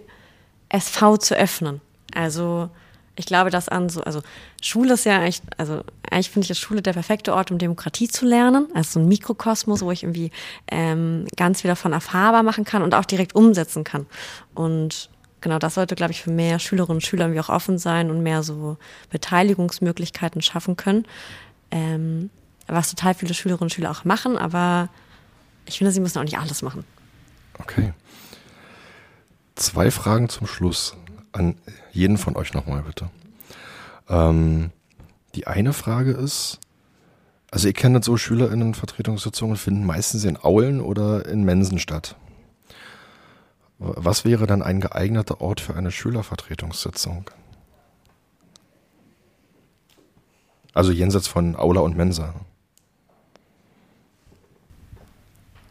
SV 0.70 1.18
zu 1.18 1.36
öffnen. 1.36 1.82
Also 2.14 2.70
ich 3.16 3.26
glaube, 3.26 3.50
dass 3.50 3.70
an 3.70 3.90
so, 3.90 4.02
also 4.02 4.22
Schule 4.62 4.94
ist 4.94 5.06
ja 5.06 5.20
eigentlich, 5.20 5.42
also 5.58 5.84
eigentlich 6.10 6.30
finde 6.30 6.46
ich 6.46 6.50
das 6.50 6.60
Schule 6.60 6.82
der 6.82 6.94
perfekte 6.94 7.34
Ort, 7.34 7.52
um 7.52 7.58
Demokratie 7.58 8.08
zu 8.08 8.26
lernen. 8.26 8.68
Also 8.74 8.94
so 8.94 9.00
ein 9.00 9.08
Mikrokosmos, 9.08 9.82
wo 9.82 9.92
ich 9.92 10.04
irgendwie 10.04 10.32
ähm, 10.70 11.26
ganz 11.38 11.62
viel 11.62 11.70
davon 11.70 11.94
erfahrbar 11.94 12.44
machen 12.44 12.66
kann 12.66 12.82
und 12.82 12.94
auch 12.94 13.06
direkt 13.06 13.36
umsetzen 13.36 13.84
kann. 13.84 14.06
Und 14.54 15.10
genau 15.42 15.60
das 15.60 15.76
sollte, 15.76 15.96
glaube 15.96 16.12
ich, 16.12 16.24
für 16.24 16.32
mehr 16.32 16.60
Schülerinnen 16.60 16.98
und 16.98 17.06
Schüler 17.06 17.26
irgendwie 17.26 17.42
auch 17.42 17.50
offen 17.50 17.78
sein 17.78 18.10
und 18.10 18.22
mehr 18.22 18.44
so 18.44 18.78
Beteiligungsmöglichkeiten 19.12 20.42
schaffen 20.42 20.76
können 20.76 21.06
ähm, 21.72 22.30
was 22.68 22.90
total 22.90 23.14
viele 23.14 23.34
Schülerinnen 23.34 23.66
und 23.66 23.74
Schüler 23.74 23.92
auch 23.92 24.06
machen, 24.06 24.38
aber 24.38 24.90
ich 25.66 25.78
finde, 25.78 25.92
sie 25.92 26.00
müssen 26.00 26.20
auch 26.20 26.24
nicht 26.24 26.38
alles 26.38 26.62
machen. 26.62 26.84
Okay. 27.60 27.94
Zwei 29.56 29.92
Fragen 29.92 30.30
zum 30.30 30.48
Schluss 30.48 30.96
an 31.32 31.56
jeden 31.92 32.18
von 32.18 32.36
euch 32.36 32.54
nochmal 32.54 32.84
bitte. 32.84 33.10
Ähm, 34.10 34.72
die 35.36 35.48
eine 35.48 35.74
Frage 35.74 36.12
ist, 36.12 36.60
also 37.52 37.68
ihr 37.68 37.74
kennt 37.74 38.04
so 38.04 38.18
SchülerInnen-Vertretungssitzungen 38.18 39.56
finden 39.56 39.86
meistens 39.86 40.24
in 40.26 40.38
Aulen 40.38 40.82
oder 40.82 41.26
in 41.26 41.44
Mensen 41.44 41.80
statt. 41.80 42.16
Was 43.78 44.26
wäre 44.26 44.48
dann 44.48 44.62
ein 44.62 44.80
geeigneter 44.80 45.42
Ort 45.42 45.60
für 45.62 45.76
eine 45.76 45.92
Schülervertretungssitzung? 45.92 47.30
Also 50.76 50.92
jenseits 50.92 51.28
von 51.28 51.56
Aula 51.56 51.82
und 51.82 51.98
Mensa. 51.98 52.36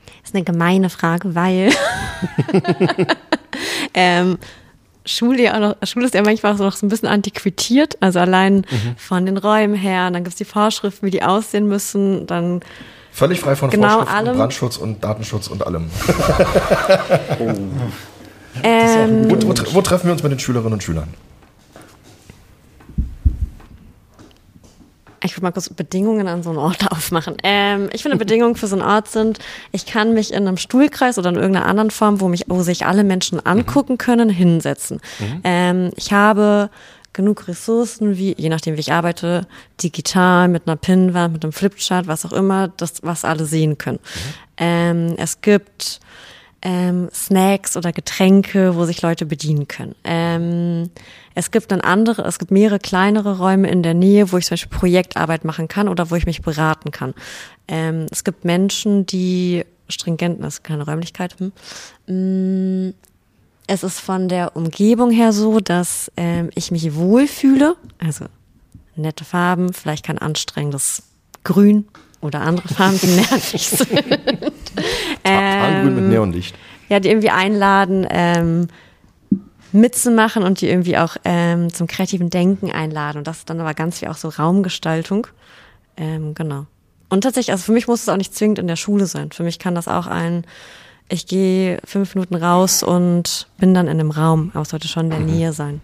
Das 0.06 0.30
ist 0.30 0.34
eine 0.34 0.44
gemeine 0.44 0.90
Frage, 0.90 1.36
weil 1.36 1.70
ähm, 3.94 4.38
Schule, 5.06 5.42
ja 5.42 5.58
noch, 5.60 5.76
Schule 5.84 6.06
ist 6.06 6.14
ja 6.14 6.22
manchmal 6.22 6.56
so 6.56 6.64
noch 6.64 6.74
so 6.74 6.86
ein 6.86 6.88
bisschen 6.88 7.08
antiquiert, 7.08 7.98
also 8.00 8.18
allein 8.18 8.56
mhm. 8.56 8.96
von 8.96 9.26
den 9.26 9.36
Räumen 9.36 9.74
her, 9.74 10.10
dann 10.10 10.24
gibt 10.24 10.32
es 10.32 10.36
die 10.36 10.46
Vorschriften, 10.46 11.06
wie 11.06 11.10
die 11.10 11.22
aussehen 11.22 11.68
müssen, 11.68 12.26
dann 12.26 12.60
Völlig 13.12 13.40
frei 13.40 13.54
von 13.54 13.70
genau 13.70 13.98
Vorschriften, 13.98 14.16
allem. 14.16 14.36
Brandschutz 14.38 14.76
und 14.76 15.04
Datenschutz 15.04 15.46
und 15.46 15.64
allem. 15.64 15.88
oh. 17.38 17.52
ähm, 18.62 19.30
wo, 19.30 19.48
wo, 19.48 19.74
wo 19.74 19.82
treffen 19.82 20.06
wir 20.06 20.12
uns 20.12 20.22
mit 20.24 20.32
den 20.32 20.40
Schülerinnen 20.40 20.72
und 20.72 20.82
Schülern? 20.82 21.14
Ich 25.24 25.32
würde 25.36 25.44
mal 25.44 25.52
kurz 25.52 25.70
Bedingungen 25.70 26.28
an 26.28 26.42
so 26.42 26.50
einen 26.50 26.58
Ort 26.58 26.86
aufmachen. 26.90 27.36
Ähm, 27.42 27.88
ich 27.92 28.02
finde, 28.02 28.18
Bedingungen 28.18 28.56
für 28.56 28.66
so 28.66 28.76
einen 28.76 28.84
Ort 28.84 29.08
sind, 29.08 29.38
ich 29.72 29.86
kann 29.86 30.14
mich 30.14 30.32
in 30.32 30.46
einem 30.46 30.58
Stuhlkreis 30.58 31.18
oder 31.18 31.30
in 31.30 31.36
irgendeiner 31.36 31.66
anderen 31.66 31.90
Form, 31.90 32.20
wo 32.20 32.28
mich, 32.28 32.44
wo 32.46 32.62
sich 32.62 32.86
alle 32.86 33.04
Menschen 33.04 33.44
angucken 33.44 33.98
können, 33.98 34.28
hinsetzen. 34.28 35.00
Mhm. 35.18 35.40
Ähm, 35.44 35.90
ich 35.96 36.12
habe 36.12 36.70
genug 37.14 37.48
Ressourcen, 37.48 38.18
wie, 38.18 38.34
je 38.36 38.48
nachdem, 38.50 38.76
wie 38.76 38.80
ich 38.80 38.92
arbeite, 38.92 39.46
digital, 39.82 40.48
mit 40.48 40.66
einer 40.66 40.76
Pinwand, 40.76 41.32
mit 41.32 41.44
einem 41.44 41.52
Flipchart, 41.52 42.06
was 42.06 42.26
auch 42.26 42.32
immer, 42.32 42.68
das, 42.68 42.94
was 43.02 43.24
alle 43.24 43.46
sehen 43.46 43.78
können. 43.78 44.00
Mhm. 44.02 44.34
Ähm, 44.58 45.14
es 45.16 45.40
gibt 45.40 46.00
ähm, 46.64 47.10
Snacks 47.12 47.76
oder 47.76 47.92
Getränke, 47.92 48.74
wo 48.74 48.86
sich 48.86 49.02
Leute 49.02 49.26
bedienen 49.26 49.68
können. 49.68 49.94
Ähm, 50.02 50.90
es 51.34 51.50
gibt 51.50 51.70
dann 51.70 51.82
andere, 51.82 52.22
es 52.22 52.38
gibt 52.38 52.50
mehrere 52.50 52.78
kleinere 52.78 53.38
Räume 53.38 53.68
in 53.68 53.82
der 53.82 53.94
Nähe, 53.94 54.32
wo 54.32 54.38
ich 54.38 54.46
zum 54.46 54.54
Beispiel 54.54 54.78
Projektarbeit 54.78 55.44
machen 55.44 55.68
kann 55.68 55.88
oder 55.88 56.10
wo 56.10 56.16
ich 56.16 56.26
mich 56.26 56.42
beraten 56.42 56.90
kann. 56.90 57.14
Ähm, 57.68 58.06
es 58.10 58.24
gibt 58.24 58.44
Menschen, 58.44 59.04
die 59.04 59.64
stringent, 59.88 60.42
das 60.42 60.54
ist 60.54 60.64
keine 60.64 60.86
Räumlichkeit, 60.86 61.36
hm, 61.38 62.88
mm, 62.88 62.94
es 63.66 63.82
ist 63.82 64.00
von 64.00 64.28
der 64.28 64.56
Umgebung 64.56 65.10
her 65.10 65.32
so, 65.32 65.60
dass 65.60 66.12
ähm, 66.16 66.50
ich 66.54 66.70
mich 66.70 66.94
wohlfühle. 66.94 67.76
Also 67.98 68.26
nette 68.96 69.24
Farben, 69.24 69.72
vielleicht 69.72 70.04
kein 70.04 70.18
anstrengendes 70.18 71.02
Grün 71.44 71.86
oder 72.20 72.40
andere 72.40 72.68
Farben, 72.68 72.98
die 73.02 73.06
nervig 73.16 73.68
sind. 73.68 74.53
Tarngrün 75.24 75.94
mit 75.94 76.04
Ähm, 76.04 76.10
Neonlicht. 76.10 76.56
ja, 76.88 77.00
die 77.00 77.08
irgendwie 77.08 77.30
einladen, 77.30 78.06
ähm, 78.10 78.68
mitzumachen 79.72 80.44
und 80.44 80.60
die 80.60 80.68
irgendwie 80.68 80.96
auch 80.98 81.16
ähm, 81.24 81.72
zum 81.72 81.86
kreativen 81.86 82.30
Denken 82.30 82.70
einladen. 82.70 83.18
Und 83.18 83.26
das 83.26 83.38
ist 83.38 83.50
dann 83.50 83.60
aber 83.60 83.74
ganz 83.74 83.98
viel 83.98 84.08
auch 84.08 84.16
so 84.16 84.28
Raumgestaltung. 84.28 85.26
Ähm, 85.96 86.34
genau. 86.34 86.66
Und 87.08 87.22
tatsächlich, 87.22 87.52
also 87.52 87.64
für 87.64 87.72
mich 87.72 87.88
muss 87.88 88.02
es 88.02 88.08
auch 88.08 88.16
nicht 88.16 88.34
zwingend 88.34 88.58
in 88.58 88.66
der 88.68 88.76
Schule 88.76 89.06
sein. 89.06 89.30
Für 89.32 89.42
mich 89.42 89.58
kann 89.58 89.74
das 89.74 89.88
auch 89.88 90.06
ein, 90.06 90.44
ich 91.08 91.26
gehe 91.26 91.78
fünf 91.84 92.14
Minuten 92.14 92.34
raus 92.36 92.82
und 92.82 93.48
bin 93.58 93.74
dann 93.74 93.86
in 93.86 93.92
einem 94.00 94.10
Raum, 94.10 94.50
aber 94.54 94.62
es 94.62 94.70
sollte 94.70 94.88
schon 94.88 95.04
in 95.06 95.10
der 95.10 95.20
Nähe 95.20 95.52
sein. 95.52 95.80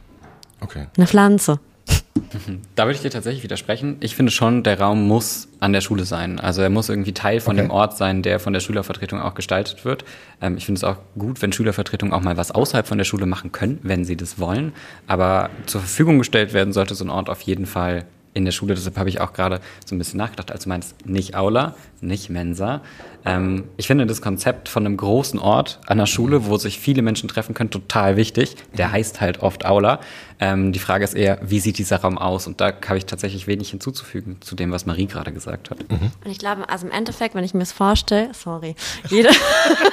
Okay. 0.61 0.87
Eine 0.97 1.07
Pflanze. 1.07 1.59
Da 2.77 2.85
würde 2.85 2.95
ich 2.95 3.03
dir 3.03 3.11
tatsächlich 3.11 3.43
widersprechen. 3.43 3.97
Ich 4.01 4.15
finde 4.15 4.31
schon, 4.31 4.63
der 4.63 4.79
Raum 4.81 5.07
muss 5.09 5.49
an 5.59 5.73
der 5.73 5.81
Schule 5.81 6.05
sein. 6.05 6.39
Also 6.39 6.63
er 6.63 6.71
muss 6.71 6.89
irgendwie 6.89 7.13
Teil 7.13 7.41
von 7.41 7.57
Okay. 7.57 7.67
dem 7.67 7.71
Ort 7.71 7.97
sein, 7.97 8.23
der 8.23 8.39
von 8.39 8.53
der 8.53 8.61
Schülervertretung 8.61 9.21
auch 9.21 9.35
gestaltet 9.35 9.85
wird. 9.85 10.05
Ähm, 10.41 10.57
ich 10.57 10.65
finde 10.67 10.79
es 10.79 10.85
auch 10.85 10.97
gut, 11.19 11.43
wenn 11.43 11.53
Schülervertretungen 11.53 12.15
auch 12.15 12.23
mal 12.23 12.37
was 12.37 12.51
außerhalb 12.53 12.87
von 12.87 12.99
der 12.99 13.05
Schule 13.05 13.27
machen 13.27 13.53
können, 13.53 13.79
wenn 13.83 14.05
sie 14.05 14.17
das 14.17 14.39
wollen. 14.39 14.73
Aber 15.07 15.51
zur 15.67 15.81
Verfügung 15.81 16.19
gestellt 16.19 16.53
werden 16.53 16.73
sollte 16.73 16.95
so 16.95 17.05
ein 17.05 17.11
Ort 17.11 17.29
auf 17.29 17.41
jeden 17.43 17.67
Fall 17.67 18.05
in 18.33 18.45
der 18.45 18.53
Schule. 18.53 18.75
Deshalb 18.75 18.97
habe 18.97 19.09
ich 19.09 19.21
auch 19.21 19.33
gerade 19.33 19.61
so 19.85 19.95
ein 19.95 19.99
bisschen 19.99 20.19
nachgedacht, 20.19 20.53
als 20.53 20.65
du 20.65 20.69
meinst, 20.69 21.07
nicht 21.07 21.35
Aula, 21.35 21.75
nicht 22.01 22.31
Mensa. 22.31 22.81
Ähm, 23.25 23.65
ich 23.77 23.87
finde 23.87 24.07
das 24.07 24.23
Konzept 24.23 24.69
von 24.69 24.87
einem 24.87 24.97
großen 24.97 25.39
Ort 25.39 25.81
an 25.87 25.99
der 25.99 26.07
Schule, 26.07 26.47
wo 26.47 26.57
sich 26.57 26.79
viele 26.79 27.03
Menschen 27.03 27.29
treffen 27.29 27.55
können, 27.55 27.71
total 27.71 28.17
wichtig. 28.17 28.57
Der 28.77 28.93
heißt 28.93 29.21
halt 29.21 29.41
oft 29.41 29.67
Aula. 29.67 30.01
Ähm, 30.39 30.73
die 30.73 30.79
Frage 30.79 31.05
ist 31.05 31.15
eher, 31.15 31.39
wie 31.43 31.61
sieht 31.61 31.79
dieser 31.79 32.01
Raum 32.01 32.19
aus? 32.19 32.47
Und 32.47 32.61
da 32.61 32.73
habe 32.87 32.99
ich 32.99 33.07
tatsächlich 33.07 33.47
wenig 33.47 33.71
hinzuzufügen 33.71 34.39
zu 34.41 34.55
dem, 34.55 34.71
was 34.71 34.87
Marie 34.87 35.07
gerade 35.07 35.33
gesagt 35.33 35.71
hat. 35.71 35.79
Und 35.91 36.31
ich 36.31 36.39
glaube, 36.39 36.69
also 36.69 36.87
im 36.87 36.93
Endeffekt, 36.93 37.35
wenn 37.35 37.45
ich 37.45 37.53
mir 37.53 37.61
das 37.61 37.73
vorstelle, 37.73 38.31
sorry, 38.33 38.75
jede, 39.09 39.29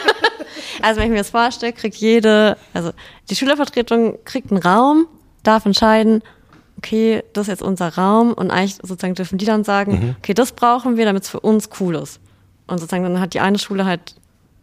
also 0.81 0.99
wenn 0.99 1.07
ich 1.07 1.11
mir 1.11 1.17
das 1.17 1.31
vorstelle, 1.31 1.73
kriegt 1.73 1.95
jede, 1.95 2.57
also 2.73 2.91
die 3.29 3.35
Schülervertretung 3.35 4.19
kriegt 4.23 4.51
einen 4.51 4.61
Raum, 4.61 5.07
darf 5.43 5.65
entscheiden, 5.65 6.21
okay, 6.77 7.23
das 7.33 7.43
ist 7.43 7.47
jetzt 7.47 7.61
unser 7.61 7.95
Raum 7.95 8.33
und 8.33 8.51
eigentlich 8.51 8.75
sozusagen 8.75 9.15
dürfen 9.15 9.37
die 9.37 9.45
dann 9.45 9.63
sagen, 9.63 10.15
okay, 10.19 10.33
das 10.33 10.51
brauchen 10.51 10.97
wir, 10.97 11.05
damit 11.05 11.23
es 11.23 11.29
für 11.29 11.39
uns 11.39 11.69
cool 11.79 11.95
ist. 11.95 12.19
Und 12.67 12.79
sozusagen 12.79 13.03
dann 13.03 13.19
hat 13.19 13.33
die 13.33 13.39
eine 13.39 13.59
Schule 13.59 13.85
halt 13.85 14.15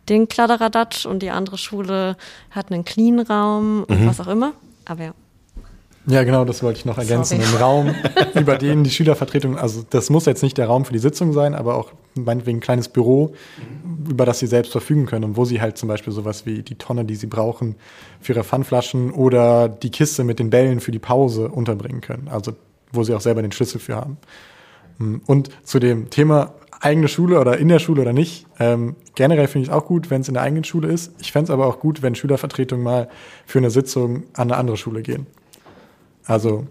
den 0.08 0.28
Kladderadatsch 0.28 1.06
und 1.06 1.22
die 1.22 1.30
andere 1.30 1.58
Schule 1.58 2.16
hat 2.50 2.70
einen 2.70 2.84
Clean-Raum 2.84 3.84
und 3.88 4.06
was 4.06 4.20
auch 4.20 4.28
immer. 4.28 4.52
Aber 4.84 5.04
ja. 5.04 5.14
Ja, 6.07 6.22
genau, 6.24 6.44
das 6.44 6.62
wollte 6.62 6.78
ich 6.78 6.84
noch 6.84 6.98
ergänzen. 6.98 7.40
Sorry. 7.40 7.55
Ein 7.55 7.62
Raum, 7.62 7.94
über 8.34 8.57
den 8.57 8.84
die 8.84 8.90
Schülervertretung, 8.90 9.57
also 9.57 9.84
das 9.88 10.11
muss 10.11 10.26
jetzt 10.26 10.42
nicht 10.42 10.59
der 10.59 10.66
Raum 10.66 10.84
für 10.84 10.92
die 10.92 10.98
Sitzung 10.98 11.32
sein, 11.32 11.55
aber 11.55 11.76
auch 11.76 11.92
meinetwegen 12.14 12.59
ein 12.59 12.61
kleines 12.61 12.88
Büro, 12.88 13.34
über 14.09 14.26
das 14.26 14.38
sie 14.38 14.46
selbst 14.46 14.72
verfügen 14.72 15.07
können 15.07 15.24
und 15.24 15.36
wo 15.36 15.44
sie 15.44 15.61
halt 15.61 15.78
zum 15.78 15.88
Beispiel 15.88 16.12
sowas 16.12 16.44
wie 16.44 16.62
die 16.62 16.74
Tonne, 16.74 17.05
die 17.05 17.16
sie 17.16 17.26
brauchen 17.26 17.76
für 18.20 18.34
ihre 18.34 18.44
Pfandflaschen 18.44 19.12
oder 19.12 19.68
die 19.68 19.90
Kiste 19.90 20.24
mit 20.24 20.38
den 20.38 20.50
Bällen 20.50 20.80
für 20.80 20.92
die 20.92 20.98
Pause 20.98 21.48
unterbringen 21.48 22.02
können. 22.02 22.28
Also 22.28 22.52
wo 22.92 23.02
sie 23.02 23.14
auch 23.14 23.20
selber 23.20 23.42
den 23.42 23.52
Schlüssel 23.52 23.80
für 23.80 23.96
haben. 23.96 24.18
Und 25.26 25.50
zu 25.64 25.80
dem 25.80 26.11
Thema 26.11 26.55
eigene 26.80 27.09
Schule 27.09 27.40
oder 27.40 27.59
in 27.59 27.68
der 27.68 27.78
Schule 27.78 28.02
oder 28.02 28.12
nicht, 28.12 28.46
ähm, 28.61 28.94
generell 29.14 29.48
finde 29.48 29.64
ich 29.64 29.68
es 29.70 29.74
auch 29.74 29.86
gut, 29.86 30.11
wenn 30.11 30.20
es 30.20 30.28
in 30.28 30.34
der 30.34 30.42
eigenen 30.42 30.64
Schule 30.64 30.88
ist. 30.88 31.12
Ich 31.20 31.32
fände 31.32 31.44
es 31.44 31.50
aber 31.50 31.66
auch 31.66 31.80
gut, 31.80 32.02
wenn 32.02 32.14
Schülervertretungen 32.14 32.84
mal 32.84 33.09
für 33.46 33.59
eine 33.59 33.70
Sitzung 33.70 34.24
an 34.34 34.50
eine 34.50 34.57
andere 34.57 34.76
Schule 34.76 35.02
gehen. 35.02 35.26
Also 36.27 36.66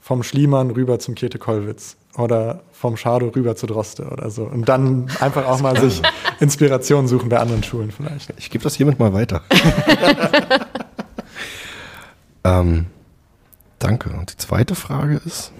vom 0.00 0.22
Schliemann 0.22 0.70
rüber 0.70 0.98
zum 0.98 1.14
Käthe-Kollwitz 1.14 1.96
oder 2.16 2.62
vom 2.72 2.96
Schado 2.96 3.28
rüber 3.28 3.56
zu 3.56 3.66
Droste 3.66 4.08
oder 4.08 4.30
so. 4.30 4.44
Und 4.44 4.68
dann 4.68 5.10
einfach 5.20 5.46
auch 5.46 5.60
mal 5.60 5.78
sich 5.78 6.00
Inspiration 6.40 7.08
suchen 7.08 7.28
bei 7.28 7.38
anderen 7.38 7.62
Schulen 7.62 7.90
vielleicht. 7.90 8.32
Ich 8.38 8.50
gebe 8.50 8.64
das 8.64 8.74
hiermit 8.74 8.98
mal 8.98 9.12
weiter. 9.12 9.42
ähm, 12.44 12.86
danke. 13.78 14.10
Und 14.10 14.32
die 14.32 14.36
zweite 14.38 14.74
Frage 14.74 15.20
ist, 15.24 15.52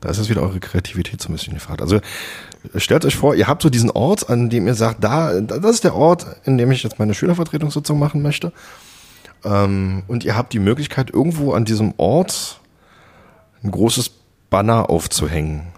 da 0.00 0.10
ist 0.10 0.18
jetzt 0.18 0.30
wieder 0.30 0.42
eure 0.42 0.60
Kreativität 0.60 1.20
so 1.20 1.28
ein 1.28 1.32
bisschen 1.32 1.54
gefragt. 1.54 1.80
Also 1.80 2.00
stellt 2.76 3.04
euch 3.04 3.16
vor, 3.16 3.34
ihr 3.34 3.48
habt 3.48 3.62
so 3.62 3.70
diesen 3.70 3.90
Ort, 3.90 4.28
an 4.28 4.50
dem 4.50 4.66
ihr 4.66 4.74
sagt, 4.74 5.02
da, 5.02 5.40
das 5.40 5.76
ist 5.76 5.84
der 5.84 5.94
Ort, 5.94 6.26
in 6.44 6.58
dem 6.58 6.70
ich 6.70 6.82
jetzt 6.82 6.98
meine 6.98 7.14
Schülervertretungssitzung 7.14 7.98
machen 7.98 8.22
möchte. 8.22 8.52
Ähm, 9.44 10.02
und 10.08 10.24
ihr 10.24 10.36
habt 10.36 10.52
die 10.52 10.58
Möglichkeit, 10.58 11.10
irgendwo 11.10 11.52
an 11.52 11.64
diesem 11.64 11.94
Ort 11.96 12.60
ein 13.62 13.70
großes 13.70 14.10
Banner 14.50 14.90
aufzuhängen. 14.90 15.68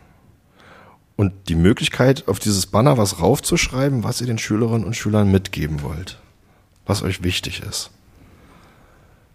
Und 1.17 1.33
die 1.49 1.55
Möglichkeit, 1.55 2.29
auf 2.29 2.39
dieses 2.39 2.67
Banner 2.67 2.99
was 2.99 3.21
raufzuschreiben, 3.21 4.05
was 4.05 4.21
ihr 4.21 4.27
den 4.27 4.39
Schülerinnen 4.39 4.85
und 4.85 4.97
Schülern 4.97 5.31
mitgeben 5.31 5.83
wollt. 5.83 6.19
Was 6.85 7.03
euch 7.03 7.23
wichtig 7.23 7.62
ist. 7.62 7.91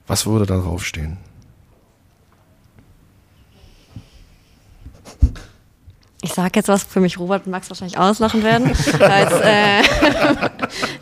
Was 0.08 0.26
würde 0.26 0.46
da 0.46 0.58
draufstehen? 0.58 1.18
Ich 6.24 6.34
sage 6.34 6.52
jetzt 6.56 6.68
was, 6.68 6.84
für 6.84 7.00
mich 7.00 7.18
Robert 7.18 7.46
und 7.48 7.52
Max 7.52 7.70
wahrscheinlich 7.70 7.98
auslachen 7.98 8.44
werden, 8.44 8.70
weil 9.00 9.28
es 9.28 9.42
äh, 9.42 9.84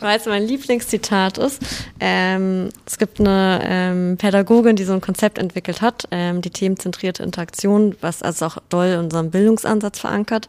weil 0.00 0.18
es 0.18 0.24
mein 0.24 0.46
Lieblingszitat 0.46 1.36
ist. 1.36 1.62
Ähm, 2.00 2.70
es 2.86 2.96
gibt 2.96 3.20
eine 3.20 3.60
ähm, 3.62 4.16
Pädagogin, 4.16 4.76
die 4.76 4.84
so 4.84 4.94
ein 4.94 5.02
Konzept 5.02 5.36
entwickelt 5.36 5.82
hat, 5.82 6.08
ähm, 6.10 6.40
die 6.40 6.50
themenzentrierte 6.50 7.22
Interaktion, 7.22 7.96
was 8.00 8.22
also 8.22 8.46
auch 8.46 8.58
doll 8.70 8.86
in 8.86 8.98
unserem 9.00 9.30
Bildungsansatz 9.30 9.98
verankert. 9.98 10.48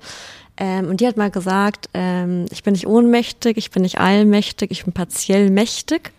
Ähm, 0.56 0.88
und 0.90 1.02
die 1.02 1.08
hat 1.08 1.18
mal 1.18 1.32
gesagt, 1.32 1.90
ähm, 1.94 2.46
ich 2.52 2.64
bin 2.64 2.74
nicht 2.74 2.88
ohnmächtig, 2.88 3.58
ich 3.58 3.72
bin 3.72 3.82
nicht 3.82 4.00
allmächtig, 4.00 4.72
ich 4.72 4.86
bin 4.86 4.94
partiell 4.94 5.50
mächtig. 5.50 6.14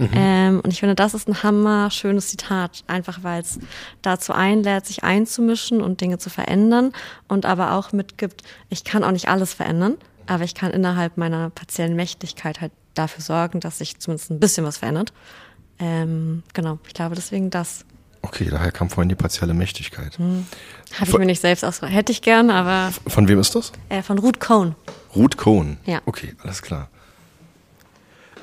Ähm, 0.00 0.60
und 0.62 0.72
ich 0.72 0.78
finde, 0.78 0.94
das 0.94 1.12
ist 1.14 1.28
ein 1.28 1.42
hammer 1.42 1.90
schönes 1.90 2.28
Zitat, 2.28 2.84
einfach 2.86 3.24
weil 3.24 3.40
es 3.42 3.58
dazu 4.00 4.32
einlädt, 4.32 4.86
sich 4.86 5.02
einzumischen 5.02 5.80
und 5.82 6.00
Dinge 6.00 6.18
zu 6.18 6.30
verändern 6.30 6.92
und 7.26 7.46
aber 7.46 7.72
auch 7.72 7.90
mitgibt, 7.92 8.42
ich 8.68 8.84
kann 8.84 9.02
auch 9.02 9.10
nicht 9.10 9.26
alles 9.28 9.54
verändern, 9.54 9.96
aber 10.26 10.44
ich 10.44 10.54
kann 10.54 10.70
innerhalb 10.70 11.16
meiner 11.16 11.50
partiellen 11.50 11.96
Mächtigkeit 11.96 12.60
halt 12.60 12.70
dafür 12.94 13.22
sorgen, 13.24 13.58
dass 13.58 13.78
sich 13.78 13.98
zumindest 13.98 14.30
ein 14.30 14.38
bisschen 14.38 14.64
was 14.64 14.76
verändert. 14.78 15.12
Ähm, 15.80 16.44
genau, 16.54 16.78
ich 16.86 16.94
glaube 16.94 17.16
deswegen 17.16 17.50
das. 17.50 17.84
Okay, 18.22 18.48
daher 18.50 18.70
kam 18.72 18.90
vorhin 18.90 19.08
die 19.08 19.14
partielle 19.14 19.54
Mächtigkeit. 19.54 20.18
Habe 20.18 21.10
ich 21.10 21.18
mir 21.18 21.26
nicht 21.26 21.40
selbst 21.40 21.64
ausgedacht. 21.64 21.94
Hätte 21.94 22.12
ich 22.12 22.22
gern, 22.22 22.50
aber 22.50 22.92
Von 23.06 23.26
wem 23.28 23.38
ist 23.40 23.54
das? 23.54 23.72
äh, 23.88 24.02
von 24.02 24.18
Ruth 24.18 24.38
Cohn. 24.40 24.74
Ruth 25.14 25.36
Cohn. 25.36 25.78
Ja. 25.86 26.02
Okay, 26.04 26.34
alles 26.42 26.62
klar. 26.62 26.88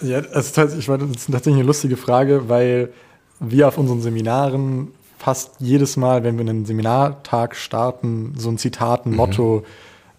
Ja, 0.01 0.21
tatsächlich, 0.21 0.79
ich 0.79 0.87
meine, 0.87 1.05
das 1.07 1.17
ist 1.17 1.31
tatsächlich 1.31 1.55
eine 1.55 1.67
lustige 1.67 1.97
Frage, 1.97 2.49
weil 2.49 2.89
wir 3.39 3.67
auf 3.67 3.77
unseren 3.77 4.01
Seminaren 4.01 4.89
fast 5.17 5.55
jedes 5.59 5.97
Mal, 5.97 6.23
wenn 6.23 6.37
wir 6.37 6.41
einen 6.41 6.65
Seminartag 6.65 7.55
starten, 7.55 8.33
so 8.37 8.49
ein 8.49 8.57
Zitat, 8.57 9.05
ein 9.05 9.15
Motto 9.15 9.63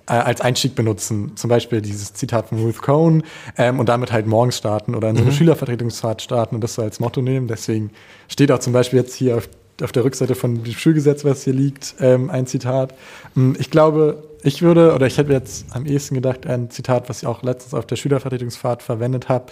äh, 0.09 0.13
als 0.13 0.41
Einstieg 0.41 0.75
benutzen. 0.75 1.33
Zum 1.37 1.49
Beispiel 1.49 1.81
dieses 1.81 2.15
Zitat 2.15 2.49
von 2.49 2.59
Ruth 2.59 2.81
Cohn 2.83 3.23
ähm, 3.57 3.79
und 3.79 3.89
damit 3.89 4.13
halt 4.13 4.27
morgens 4.27 4.57
starten 4.57 4.95
oder 4.95 5.11
in 5.11 5.17
so 5.17 5.23
eine 5.23 5.33
Schülervertretungsfahrt 5.33 6.23
starten 6.23 6.57
und 6.57 6.61
das 6.61 6.75
so 6.75 6.83
als 6.83 7.01
Motto 7.01 7.23
nehmen. 7.23 7.47
Deswegen 7.49 7.91
steht 8.29 8.51
auch 8.53 8.59
zum 8.59 8.73
Beispiel 8.73 8.99
jetzt 9.01 9.15
hier 9.15 9.37
auf, 9.37 9.49
auf 9.83 9.93
der 9.93 10.05
Rückseite 10.05 10.35
von 10.35 10.63
dem 10.63 10.73
Schulgesetz, 10.73 11.25
was 11.25 11.45
hier 11.45 11.53
liegt, 11.53 11.97
ähm, 12.01 12.31
ein 12.31 12.47
Zitat. 12.47 12.95
Hm, 13.35 13.57
Ich 13.59 13.71
glaube, 13.71 14.23
ich 14.43 14.63
würde, 14.63 14.95
oder 14.95 15.07
ich 15.07 15.19
hätte 15.19 15.33
jetzt 15.33 15.67
am 15.71 15.87
ehesten 15.87 16.15
gedacht, 16.15 16.47
ein 16.47 16.71
Zitat, 16.71 17.09
was 17.09 17.23
ich 17.23 17.27
auch 17.27 17.43
letztens 17.43 17.75
auf 17.75 17.87
der 17.87 17.97
Schülervertretungsfahrt 17.97 18.83
verwendet 18.83 19.29
habe. 19.29 19.47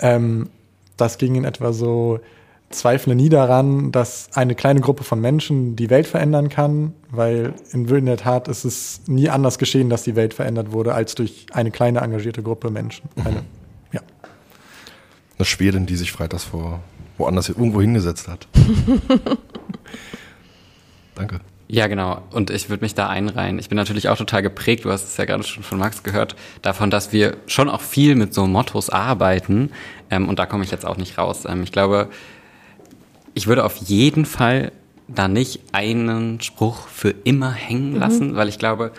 Ähm, 0.00 0.50
das 0.96 1.18
ging 1.18 1.34
in 1.34 1.44
etwa 1.44 1.72
so, 1.72 2.20
zweifle 2.70 3.14
nie 3.14 3.28
daran, 3.28 3.92
dass 3.92 4.28
eine 4.34 4.54
kleine 4.54 4.80
Gruppe 4.80 5.04
von 5.04 5.20
Menschen 5.20 5.76
die 5.76 5.90
Welt 5.90 6.06
verändern 6.06 6.48
kann, 6.48 6.92
weil 7.10 7.54
in, 7.72 7.88
in 7.88 8.06
der 8.06 8.16
Tat 8.16 8.48
ist 8.48 8.64
es 8.64 9.02
nie 9.06 9.28
anders 9.28 9.58
geschehen, 9.58 9.88
dass 9.90 10.02
die 10.02 10.16
Welt 10.16 10.34
verändert 10.34 10.72
wurde, 10.72 10.94
als 10.94 11.14
durch 11.14 11.46
eine 11.52 11.70
kleine 11.70 12.00
engagierte 12.00 12.42
Gruppe 12.42 12.70
Menschen. 12.70 13.08
Eine, 13.24 13.42
ja. 13.92 14.00
Eine 15.38 15.44
Schwedin, 15.44 15.86
die 15.86 15.96
sich 15.96 16.12
freitags 16.12 16.44
vor 16.44 16.80
woanders 17.18 17.48
irgendwo 17.48 17.80
hingesetzt 17.80 18.28
hat. 18.28 18.46
Danke. 21.14 21.40
Ja, 21.66 21.86
genau. 21.86 22.22
Und 22.30 22.50
ich 22.50 22.68
würde 22.68 22.84
mich 22.84 22.94
da 22.94 23.08
einreihen. 23.08 23.58
Ich 23.58 23.68
bin 23.68 23.76
natürlich 23.76 24.08
auch 24.08 24.18
total 24.18 24.42
geprägt, 24.42 24.84
du 24.84 24.90
hast 24.90 25.04
es 25.04 25.16
ja 25.16 25.24
gerade 25.24 25.42
schon 25.42 25.62
von 25.62 25.78
Max 25.78 26.02
gehört, 26.02 26.36
davon, 26.62 26.90
dass 26.90 27.12
wir 27.12 27.36
schon 27.46 27.70
auch 27.70 27.80
viel 27.80 28.16
mit 28.16 28.34
so 28.34 28.46
Mottos 28.46 28.90
arbeiten. 28.90 29.70
Ähm, 30.10 30.28
und 30.28 30.38
da 30.38 30.46
komme 30.46 30.64
ich 30.64 30.70
jetzt 30.70 30.84
auch 30.84 30.96
nicht 30.96 31.16
raus. 31.16 31.44
Ähm, 31.48 31.62
ich 31.62 31.72
glaube, 31.72 32.08
ich 33.32 33.46
würde 33.46 33.64
auf 33.64 33.76
jeden 33.76 34.26
Fall 34.26 34.72
da 35.08 35.28
nicht 35.28 35.60
einen 35.72 36.40
Spruch 36.40 36.88
für 36.88 37.10
immer 37.10 37.52
hängen 37.52 37.96
lassen, 37.96 38.36
weil 38.36 38.48
ich 38.48 38.58
glaube, 38.58 38.92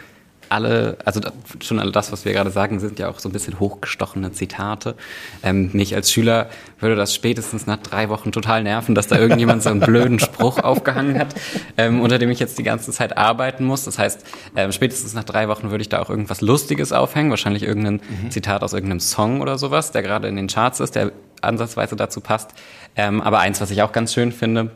alle, 0.56 0.98
also 1.04 1.20
schon 1.62 1.80
all 1.80 1.92
das, 1.92 2.12
was 2.12 2.24
wir 2.24 2.32
gerade 2.32 2.50
sagen, 2.50 2.80
sind 2.80 2.98
ja 2.98 3.10
auch 3.10 3.20
so 3.20 3.28
ein 3.28 3.34
bisschen 3.34 3.60
hochgestochene 3.60 4.32
Zitate. 4.32 4.96
Ähm, 5.44 5.70
mich 5.74 5.94
als 5.96 6.12
Schüler 6.12 6.50
würde 6.80 6.96
das 6.96 7.14
spätestens 7.14 7.68
nach 7.68 7.78
drei 7.78 8.08
Wochen 8.08 8.32
total 8.32 8.64
nerven, 8.64 8.96
dass 8.96 9.08
da 9.08 9.18
irgendjemand 9.20 9.64
so 9.64 9.70
einen 9.70 9.80
blöden 9.82 10.18
Spruch 10.20 10.60
aufgehangen 10.60 11.20
hat, 11.20 11.36
ähm, 11.78 12.02
unter 12.02 12.18
dem 12.18 12.30
ich 12.30 12.40
jetzt 12.40 12.58
die 12.58 12.64
ganze 12.64 12.92
Zeit 12.92 13.18
arbeiten 13.18 13.66
muss. 13.66 13.84
Das 13.84 14.00
heißt, 14.00 14.26
ähm, 14.56 14.72
spätestens 14.72 15.14
nach 15.14 15.26
drei 15.26 15.50
Wochen 15.50 15.72
würde 15.72 15.82
ich 15.82 15.90
da 15.90 16.02
auch 16.02 16.10
irgendwas 16.10 16.40
Lustiges 16.40 16.94
aufhängen, 16.94 17.30
wahrscheinlich 17.30 17.64
irgendein 17.64 17.96
mhm. 17.96 18.32
Zitat 18.32 18.64
aus 18.64 18.72
irgendeinem 18.72 19.02
Song 19.02 19.42
oder 19.42 19.58
sowas, 19.58 19.92
der 19.92 20.02
gerade 20.02 20.30
in 20.30 20.38
den 20.38 20.48
Charts 20.48 20.80
ist, 20.80 20.96
der 20.96 21.12
ansatzweise 21.42 21.98
dazu 21.98 22.22
passt. 22.22 22.52
Ähm, 22.96 23.20
aber 23.22 23.40
eins, 23.40 23.60
was 23.60 23.72
ich 23.72 23.82
auch 23.82 23.92
ganz 23.92 24.14
schön 24.14 24.32
finde, 24.32 24.72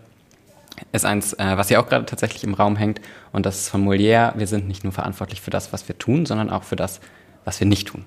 ist 0.92 1.06
eins, 1.06 1.34
äh, 1.34 1.58
was 1.58 1.68
hier 1.68 1.80
auch 1.80 1.88
gerade 1.88 2.06
tatsächlich 2.06 2.44
im 2.44 2.54
Raum 2.54 2.76
hängt. 2.76 3.02
Und 3.32 3.46
das 3.46 3.62
ist 3.62 3.70
von 3.70 3.86
Molière. 3.86 4.38
Wir 4.38 4.48
sind 4.48 4.68
nicht 4.68 4.84
nur 4.84 4.94
verantwortlich 4.94 5.42
für 5.42 5.52
das, 5.52 5.74
was 5.74 5.88
wir 5.88 5.98
tun, 5.98 6.26
sondern 6.26 6.50
auch 6.50 6.64
für 6.64 6.76
das, 6.76 7.00
was 7.46 7.60
wir 7.60 7.68
nicht 7.68 7.88
tun. 7.88 8.06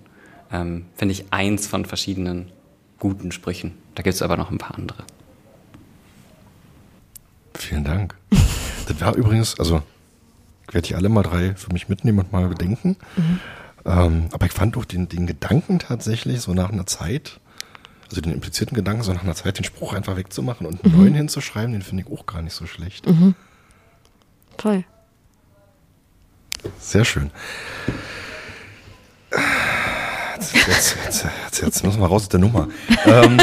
Ähm, 0.52 0.86
Finde 0.94 1.12
ich 1.12 1.26
eins 1.32 1.66
von 1.66 1.84
verschiedenen 1.84 2.50
guten 2.98 3.32
Sprüchen. 3.32 3.72
Da 3.94 4.02
gibt 4.02 4.14
es 4.14 4.22
aber 4.22 4.36
noch 4.36 4.50
ein 4.50 4.58
paar 4.58 4.76
andere. 4.76 5.04
Vielen 7.54 7.84
Dank. 7.84 8.14
das 8.88 9.00
war 9.00 9.14
übrigens, 9.14 9.58
also 9.58 9.82
ich 10.68 10.74
werde 10.74 10.88
hier 10.88 10.96
alle 10.96 11.08
mal 11.08 11.22
drei 11.22 11.54
für 11.54 11.72
mich 11.72 11.88
mitnehmen 11.88 12.20
und 12.20 12.32
mal 12.32 12.48
bedenken. 12.48 12.96
Mhm. 13.16 13.40
Ähm, 13.84 14.28
aber 14.32 14.46
ich 14.46 14.52
fand 14.52 14.76
auch 14.76 14.84
den, 14.84 15.08
den 15.08 15.26
Gedanken 15.26 15.78
tatsächlich 15.78 16.40
so 16.40 16.54
nach 16.54 16.70
einer 16.70 16.86
Zeit, 16.86 17.40
also 18.12 18.20
den 18.20 18.32
implizierten 18.32 18.74
Gedanken, 18.74 19.02
so 19.02 19.12
nach 19.12 19.24
einer 19.24 19.34
Zeit 19.34 19.58
den 19.58 19.64
Spruch 19.64 19.94
einfach 19.94 20.16
wegzumachen 20.16 20.66
und 20.66 20.84
einen 20.84 20.92
mhm. 20.92 21.00
neuen 21.00 21.14
hinzuschreiben, 21.14 21.72
den 21.72 21.82
finde 21.82 22.04
ich 22.06 22.12
auch 22.12 22.26
gar 22.26 22.42
nicht 22.42 22.54
so 22.54 22.66
schlecht. 22.66 23.08
Mhm. 23.08 23.34
Toll. 24.58 24.84
Sehr 26.78 27.04
schön. 27.04 27.30
Jetzt, 30.38 30.54
jetzt, 30.54 30.96
jetzt, 31.04 31.62
jetzt, 31.62 31.84
müssen 31.84 32.00
wir 32.00 32.06
raus 32.06 32.22
aus 32.22 32.28
der 32.28 32.40
Nummer. 32.40 32.68
ähm, 33.06 33.38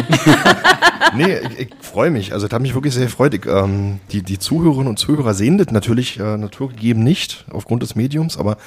nee, 1.15 1.39
ich, 1.39 1.59
ich 1.59 1.69
freue 1.81 2.11
mich. 2.11 2.33
Also, 2.33 2.47
das 2.47 2.53
hat 2.53 2.61
mich 2.61 2.75
wirklich 2.75 2.93
sehr 2.93 3.05
gefreut. 3.05 3.33
Ich, 3.33 3.45
ähm, 3.45 3.99
die, 4.11 4.21
die 4.21 4.37
Zuhörerinnen 4.37 4.87
und 4.87 4.99
Zuhörer 4.99 5.33
sehen 5.33 5.57
das 5.57 5.71
natürlich 5.71 6.19
äh, 6.19 6.37
naturgegeben 6.37 7.03
nicht 7.03 7.45
aufgrund 7.49 7.83
des 7.83 7.95
Mediums, 7.95 8.37
aber 8.37 8.57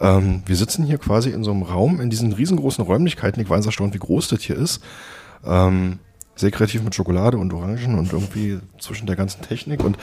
ähm, 0.00 0.42
wir 0.46 0.56
sitzen 0.56 0.84
hier 0.84 0.98
quasi 0.98 1.30
in 1.30 1.44
so 1.44 1.50
einem 1.50 1.62
Raum, 1.62 2.00
in 2.00 2.10
diesen 2.10 2.32
riesengroßen 2.32 2.84
Räumlichkeiten. 2.84 3.40
Ich 3.40 3.50
war 3.50 3.64
erstaunt, 3.64 3.94
wie 3.94 3.98
groß 3.98 4.28
das 4.28 4.42
hier 4.42 4.56
ist. 4.56 4.82
Ähm, 5.44 5.98
sehr 6.34 6.50
kreativ 6.50 6.82
mit 6.82 6.94
Schokolade 6.94 7.38
und 7.38 7.52
Orangen 7.52 7.98
und 7.98 8.12
irgendwie 8.12 8.58
zwischen 8.78 9.06
der 9.06 9.16
ganzen 9.16 9.42
Technik. 9.42 9.84
Und 9.84 9.96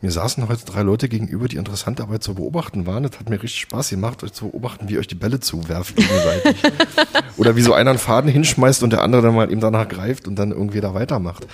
mir 0.00 0.10
saßen 0.10 0.48
heute 0.48 0.64
drei 0.64 0.82
Leute 0.82 1.08
gegenüber, 1.08 1.46
die 1.46 1.56
interessant 1.56 2.00
dabei 2.00 2.18
zu 2.18 2.34
beobachten 2.34 2.86
waren. 2.86 3.04
Das 3.04 3.20
hat 3.20 3.30
mir 3.30 3.40
richtig 3.40 3.60
Spaß 3.60 3.90
gemacht, 3.90 4.24
euch 4.24 4.32
zu 4.32 4.48
beobachten, 4.48 4.88
wie 4.88 4.98
euch 4.98 5.06
die 5.06 5.14
Bälle 5.14 5.38
zuwerft 5.38 5.94
gegenseitig. 5.94 6.60
Oder 7.36 7.54
wie 7.54 7.62
so 7.62 7.72
einer 7.72 7.90
einen 7.90 7.98
Faden 8.00 8.30
hinschmeißt 8.30 8.82
und 8.82 8.90
der 8.90 9.02
andere 9.02 9.22
dann 9.22 9.34
mal 9.34 9.50
eben 9.50 9.60
danach 9.60 9.88
greift 9.88 10.26
und 10.26 10.36
dann 10.36 10.50
irgendwie 10.50 10.80
da 10.80 10.94
weitermacht. 10.94 11.46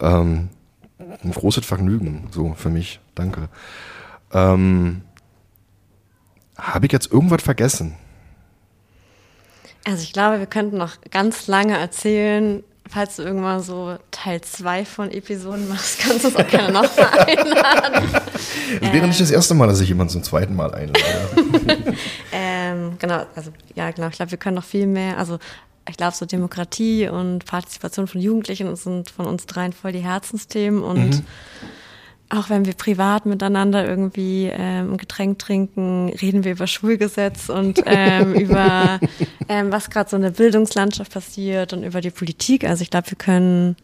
Ähm, 0.00 0.48
ein 0.98 1.32
großes 1.32 1.66
Vergnügen, 1.66 2.28
so 2.30 2.54
für 2.54 2.70
mich. 2.70 3.00
Danke. 3.16 3.48
Ähm, 4.32 5.02
Habe 6.56 6.86
ich 6.86 6.92
jetzt 6.92 7.10
irgendwas 7.10 7.42
vergessen? 7.42 7.96
Also 9.84 10.02
ich 10.02 10.12
glaube, 10.12 10.38
wir 10.38 10.46
könnten 10.46 10.78
noch 10.78 10.92
ganz 11.10 11.48
lange 11.48 11.76
erzählen, 11.76 12.62
falls 12.88 13.16
du 13.16 13.22
irgendwann 13.22 13.62
so 13.62 13.96
Teil 14.10 14.40
2 14.40 14.84
von 14.84 15.10
Episoden 15.10 15.68
machst, 15.68 15.98
kannst 16.00 16.24
du 16.24 16.28
es 16.28 16.36
auch 16.36 16.46
gerne 16.46 16.72
nochmal 16.72 17.08
einladen. 17.26 18.08
Es 18.80 18.92
wäre 18.92 19.06
nicht 19.06 19.20
das 19.20 19.30
erste 19.30 19.54
Mal, 19.54 19.66
dass 19.66 19.80
ich 19.80 19.88
jemanden 19.88 20.12
zum 20.12 20.22
zweiten 20.22 20.54
Mal 20.54 20.74
einlade. 20.74 21.00
ähm, 22.32 22.96
genau, 22.98 23.26
also 23.34 23.50
ja, 23.74 23.90
genau. 23.90 24.08
Ich 24.08 24.16
glaube, 24.16 24.30
wir 24.30 24.38
können 24.38 24.56
noch 24.56 24.64
viel 24.64 24.86
mehr, 24.86 25.18
also 25.18 25.38
ich 25.88 25.96
glaube, 25.96 26.14
so 26.14 26.26
Demokratie 26.26 27.08
und 27.08 27.44
Partizipation 27.44 28.06
von 28.06 28.20
Jugendlichen 28.20 28.74
sind 28.76 29.10
von 29.10 29.26
uns 29.26 29.46
dreien 29.46 29.72
voll 29.72 29.92
die 29.92 29.98
Herzensthemen 29.98 30.82
und 30.82 31.10
mhm 31.10 31.24
auch 32.32 32.48
wenn 32.48 32.64
wir 32.64 32.72
privat 32.72 33.26
miteinander 33.26 33.86
irgendwie 33.86 34.50
ähm, 34.50 34.92
ein 34.92 34.96
Getränk 34.96 35.38
trinken, 35.38 36.08
reden 36.08 36.44
wir 36.44 36.52
über 36.52 36.66
Schulgesetz 36.66 37.50
und 37.50 37.82
ähm, 37.84 38.34
über 38.34 39.00
ähm, 39.48 39.70
was 39.70 39.90
gerade 39.90 40.08
so 40.08 40.16
in 40.16 40.22
der 40.22 40.30
Bildungslandschaft 40.30 41.12
passiert 41.12 41.72
und 41.72 41.84
über 41.84 42.00
die 42.00 42.10
Politik. 42.10 42.64
Also 42.64 42.82
ich 42.82 42.90
glaube, 42.90 43.10
wir 43.10 43.18
können, 43.18 43.76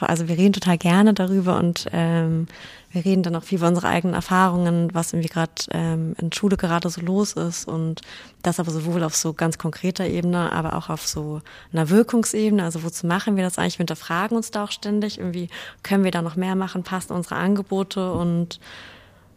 also 0.00 0.28
wir 0.28 0.36
reden 0.36 0.52
total 0.52 0.78
gerne 0.78 1.14
darüber 1.14 1.58
und 1.58 1.86
ähm, 1.92 2.46
wir 2.92 3.04
reden 3.04 3.22
dann 3.22 3.34
auch 3.36 3.42
viel 3.42 3.58
über 3.58 3.68
unsere 3.68 3.88
eigenen 3.88 4.14
Erfahrungen, 4.14 4.94
was 4.94 5.12
irgendwie 5.12 5.28
gerade 5.28 5.52
ähm, 5.70 6.14
in 6.18 6.30
Schule 6.32 6.56
gerade 6.56 6.88
so 6.90 7.00
los 7.00 7.32
ist 7.32 7.66
und 7.66 8.02
das 8.42 8.60
aber 8.60 8.70
sowohl 8.70 9.02
auf 9.02 9.16
so 9.16 9.32
ganz 9.32 9.58
konkreter 9.58 10.06
Ebene, 10.06 10.52
aber 10.52 10.76
auch 10.76 10.90
auf 10.90 11.06
so 11.06 11.40
einer 11.72 11.88
Wirkungsebene. 11.88 12.62
Also 12.62 12.82
wozu 12.84 13.06
machen 13.06 13.36
wir 13.36 13.44
das 13.44 13.58
eigentlich? 13.58 13.78
Wir 13.78 13.84
hinterfragen 13.84 14.36
uns 14.36 14.50
da 14.50 14.64
auch 14.64 14.70
ständig. 14.70 15.18
Irgendwie 15.18 15.48
können 15.82 16.04
wir 16.04 16.10
da 16.10 16.20
noch 16.20 16.36
mehr 16.36 16.54
machen? 16.54 16.82
Passen 16.82 17.14
unsere 17.14 17.36
Angebote? 17.36 18.12
Und 18.12 18.60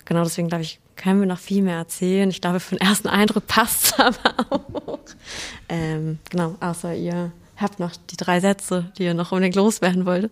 genau 0.04 0.24
deswegen 0.24 0.50
glaube 0.50 0.64
ich, 0.64 0.80
können 0.98 1.22
wir 1.22 1.28
noch 1.28 1.40
viel 1.40 1.62
mehr 1.62 1.78
erzählen. 1.78 2.30
Ich 2.30 2.42
glaube, 2.42 2.60
für 2.60 2.76
den 2.76 2.86
ersten 2.86 3.08
Eindruck 3.08 3.48
passt 3.48 3.86
es 3.86 4.00
aber 4.00 4.36
auch. 4.50 5.00
Ähm, 5.70 6.20
genau, 6.30 6.56
außer 6.60 6.94
ihr 6.94 7.32
habt 7.58 7.80
noch 7.80 7.92
die 8.10 8.18
drei 8.18 8.40
Sätze, 8.40 8.92
die 8.98 9.04
ihr 9.04 9.14
noch 9.14 9.32
unbedingt 9.32 9.56
loswerden 9.56 10.06
wolltet. 10.06 10.32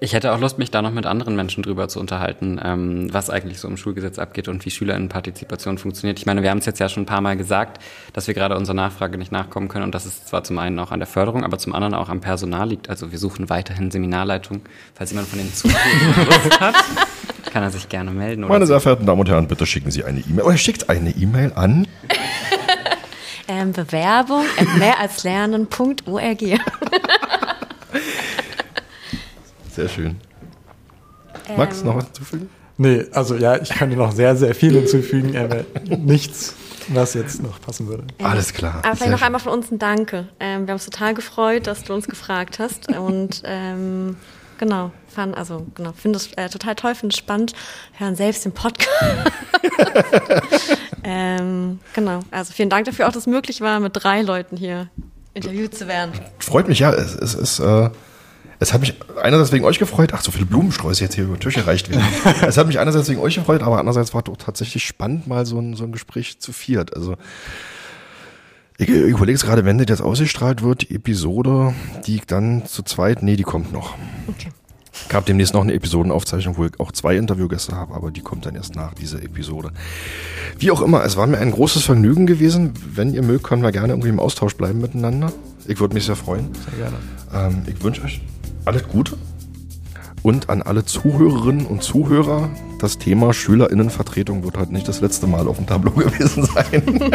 Ich 0.00 0.12
hätte 0.12 0.34
auch 0.34 0.40
Lust, 0.40 0.58
mich 0.58 0.70
da 0.70 0.82
noch 0.82 0.90
mit 0.92 1.06
anderen 1.06 1.34
Menschen 1.34 1.62
drüber 1.62 1.88
zu 1.88 1.98
unterhalten, 1.98 2.60
ähm, 2.62 3.08
was 3.14 3.30
eigentlich 3.30 3.58
so 3.58 3.68
im 3.68 3.78
Schulgesetz 3.78 4.18
abgeht 4.18 4.48
und 4.48 4.62
wie 4.66 4.70
Schülerinnenpartizipation 4.70 5.78
funktioniert. 5.78 6.18
Ich 6.18 6.26
meine, 6.26 6.42
wir 6.42 6.50
haben 6.50 6.58
es 6.58 6.66
jetzt 6.66 6.78
ja 6.78 6.90
schon 6.90 7.04
ein 7.04 7.06
paar 7.06 7.22
Mal 7.22 7.38
gesagt, 7.38 7.82
dass 8.12 8.26
wir 8.26 8.34
gerade 8.34 8.56
unserer 8.56 8.74
Nachfrage 8.74 9.16
nicht 9.16 9.32
nachkommen 9.32 9.68
können 9.68 9.84
und 9.84 9.94
dass 9.94 10.04
es 10.04 10.26
zwar 10.26 10.44
zum 10.44 10.58
einen 10.58 10.78
auch 10.78 10.90
an 10.90 10.98
der 10.98 11.06
Förderung, 11.06 11.42
aber 11.42 11.56
zum 11.58 11.74
anderen 11.74 11.94
auch 11.94 12.10
am 12.10 12.20
Personal 12.20 12.68
liegt. 12.68 12.90
Also 12.90 13.12
wir 13.12 13.18
suchen 13.18 13.48
weiterhin 13.48 13.90
Seminarleitung. 13.90 14.60
Falls 14.94 15.10
jemand 15.12 15.28
von 15.28 15.38
den 15.38 15.54
Zuhörern 15.54 16.26
Lust 16.26 16.60
hat, 16.60 16.74
kann 17.50 17.62
er 17.62 17.70
sich 17.70 17.88
gerne 17.88 18.10
melden. 18.10 18.42
Meine 18.46 18.66
sehr 18.66 18.80
verehrten 18.80 19.06
Damen 19.06 19.20
und 19.20 19.28
Herren, 19.30 19.48
bitte 19.48 19.64
schicken 19.64 19.90
Sie 19.90 20.04
eine 20.04 20.20
E-Mail. 20.20 20.44
Oder 20.44 20.58
schickt 20.58 20.90
eine 20.90 21.12
E-Mail 21.12 21.52
an 21.54 21.86
ähm, 23.48 23.72
Bewerbung 23.72 24.44
at 24.58 24.68
mehralslernen.org. 24.78 26.40
Sehr 29.70 29.88
schön. 29.88 30.16
Ähm, 31.48 31.56
Max, 31.56 31.82
noch 31.82 31.96
was 31.96 32.04
hinzufügen? 32.06 32.50
Nee, 32.76 33.04
also 33.12 33.36
ja, 33.36 33.60
ich 33.60 33.70
könnte 33.70 33.96
noch 33.96 34.12
sehr, 34.12 34.36
sehr 34.36 34.54
viel 34.54 34.72
hinzufügen, 34.72 35.36
aber 35.36 35.64
nichts, 35.98 36.54
was 36.88 37.14
jetzt 37.14 37.42
noch 37.42 37.60
passen 37.60 37.86
würde. 37.86 38.04
Ähm, 38.18 38.26
Alles 38.26 38.52
klar. 38.52 38.80
Aber 38.82 38.96
vielleicht 38.96 39.12
noch 39.12 39.18
schön. 39.18 39.26
einmal 39.26 39.40
von 39.40 39.52
uns 39.52 39.70
ein 39.70 39.78
Danke. 39.78 40.28
Ähm, 40.40 40.66
wir 40.66 40.72
haben 40.72 40.76
uns 40.76 40.84
total 40.84 41.14
gefreut, 41.14 41.66
dass 41.66 41.84
du 41.84 41.94
uns 41.94 42.08
gefragt 42.08 42.58
hast. 42.58 42.88
Und 42.96 43.42
ähm, 43.44 44.16
genau, 44.58 44.90
fand, 45.06 45.36
also 45.36 45.66
genau, 45.74 45.92
finde 45.92 46.16
es 46.16 46.32
äh, 46.32 46.48
total 46.48 46.74
toll, 46.74 46.94
finde 46.94 47.12
es 47.12 47.18
spannend. 47.18 47.52
Hören 47.92 48.16
selbst 48.16 48.44
den 48.44 48.52
Podcast. 48.52 48.90
ähm, 51.04 51.80
genau, 51.94 52.20
also 52.30 52.52
vielen 52.52 52.70
Dank 52.70 52.86
dafür 52.86 53.06
auch, 53.06 53.12
dass 53.12 53.22
es 53.22 53.26
möglich 53.26 53.60
war, 53.60 53.78
mit 53.80 53.92
drei 53.94 54.22
Leuten 54.22 54.56
hier 54.56 54.88
interviewt 55.34 55.74
zu 55.74 55.86
werden. 55.86 56.12
Freut 56.38 56.68
mich, 56.68 56.78
ja. 56.78 56.92
Es, 56.92 57.14
es 57.14 57.34
ist. 57.34 57.58
Äh 57.60 57.90
es 58.60 58.72
hat 58.72 58.80
mich 58.80 58.94
einerseits 59.20 59.52
wegen 59.52 59.64
euch 59.64 59.78
gefreut, 59.78 60.12
ach, 60.14 60.22
so 60.22 60.30
viele 60.30 60.46
Blumensträuße 60.46 61.02
jetzt 61.02 61.14
hier 61.14 61.24
über 61.24 61.36
den 61.36 61.40
Tisch 61.40 61.56
erreicht 61.56 61.90
werden. 61.90 62.04
es 62.46 62.56
hat 62.56 62.66
mich 62.66 62.78
einerseits 62.78 63.08
wegen 63.08 63.20
euch 63.20 63.34
gefreut, 63.34 63.62
aber 63.62 63.78
andererseits 63.78 64.14
war 64.14 64.20
es 64.20 64.24
doch 64.24 64.36
tatsächlich 64.36 64.84
spannend, 64.84 65.26
mal 65.26 65.44
so 65.44 65.58
ein, 65.58 65.74
so 65.74 65.84
ein 65.84 65.92
Gespräch 65.92 66.38
zu 66.38 66.52
viert. 66.52 66.96
Also, 66.96 67.16
ich, 68.78 68.88
ich 68.88 68.94
überlege 68.94 69.32
jetzt 69.32 69.44
gerade, 69.44 69.64
wenn 69.64 69.78
das 69.78 69.88
jetzt 69.88 70.02
ausgestrahlt 70.02 70.62
wird, 70.62 70.88
die 70.88 70.94
Episode, 70.94 71.74
die 72.06 72.22
dann 72.26 72.64
zu 72.66 72.82
zweit, 72.82 73.22
nee, 73.22 73.36
die 73.36 73.42
kommt 73.42 73.72
noch. 73.72 73.96
Okay. 74.28 74.50
Ich 75.08 75.14
habe 75.14 75.26
demnächst 75.26 75.54
noch 75.54 75.62
eine 75.62 75.74
Episodenaufzeichnung, 75.74 76.56
wo 76.56 76.64
ich 76.64 76.80
auch 76.80 76.92
zwei 76.92 77.16
Interviewgäste 77.16 77.74
habe, 77.74 77.94
aber 77.94 78.10
die 78.10 78.20
kommt 78.20 78.46
dann 78.46 78.54
erst 78.54 78.74
nach 78.76 78.94
dieser 78.94 79.22
Episode. 79.22 79.70
Wie 80.58 80.70
auch 80.70 80.82
immer, 80.82 81.04
es 81.04 81.16
war 81.16 81.26
mir 81.26 81.38
ein 81.38 81.50
großes 81.50 81.84
Vergnügen 81.84 82.26
gewesen. 82.26 82.72
Wenn 82.94 83.12
ihr 83.12 83.22
mögt, 83.22 83.44
können 83.44 83.62
wir 83.62 83.72
gerne 83.72 83.92
irgendwie 83.92 84.08
im 84.08 84.20
Austausch 84.20 84.56
bleiben 84.56 84.80
miteinander. 84.80 85.32
Ich 85.66 85.80
würde 85.80 85.94
mich 85.94 86.04
sehr 86.04 86.16
freuen. 86.16 86.48
Sehr 86.70 86.78
gerne. 86.78 87.54
Ähm, 87.56 87.62
ich 87.66 87.82
wünsche 87.82 88.02
euch 88.02 88.20
alles 88.64 88.86
Gute. 88.88 89.16
Und 90.22 90.48
an 90.48 90.62
alle 90.62 90.86
Zuhörerinnen 90.86 91.66
und 91.66 91.82
Zuhörer, 91.82 92.48
das 92.80 92.96
Thema 92.96 93.34
Schülerinnenvertretung 93.34 94.42
wird 94.42 94.56
halt 94.56 94.72
nicht 94.72 94.88
das 94.88 95.02
letzte 95.02 95.26
Mal 95.26 95.46
auf 95.48 95.58
dem 95.58 95.66
Tableau 95.66 95.90
gewesen 95.96 96.46
sein. 96.46 96.82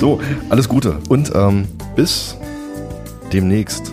so, 0.00 0.20
alles 0.48 0.68
Gute 0.68 0.98
und 1.08 1.32
ähm, 1.34 1.68
bis 1.96 2.36
demnächst. 3.32 3.92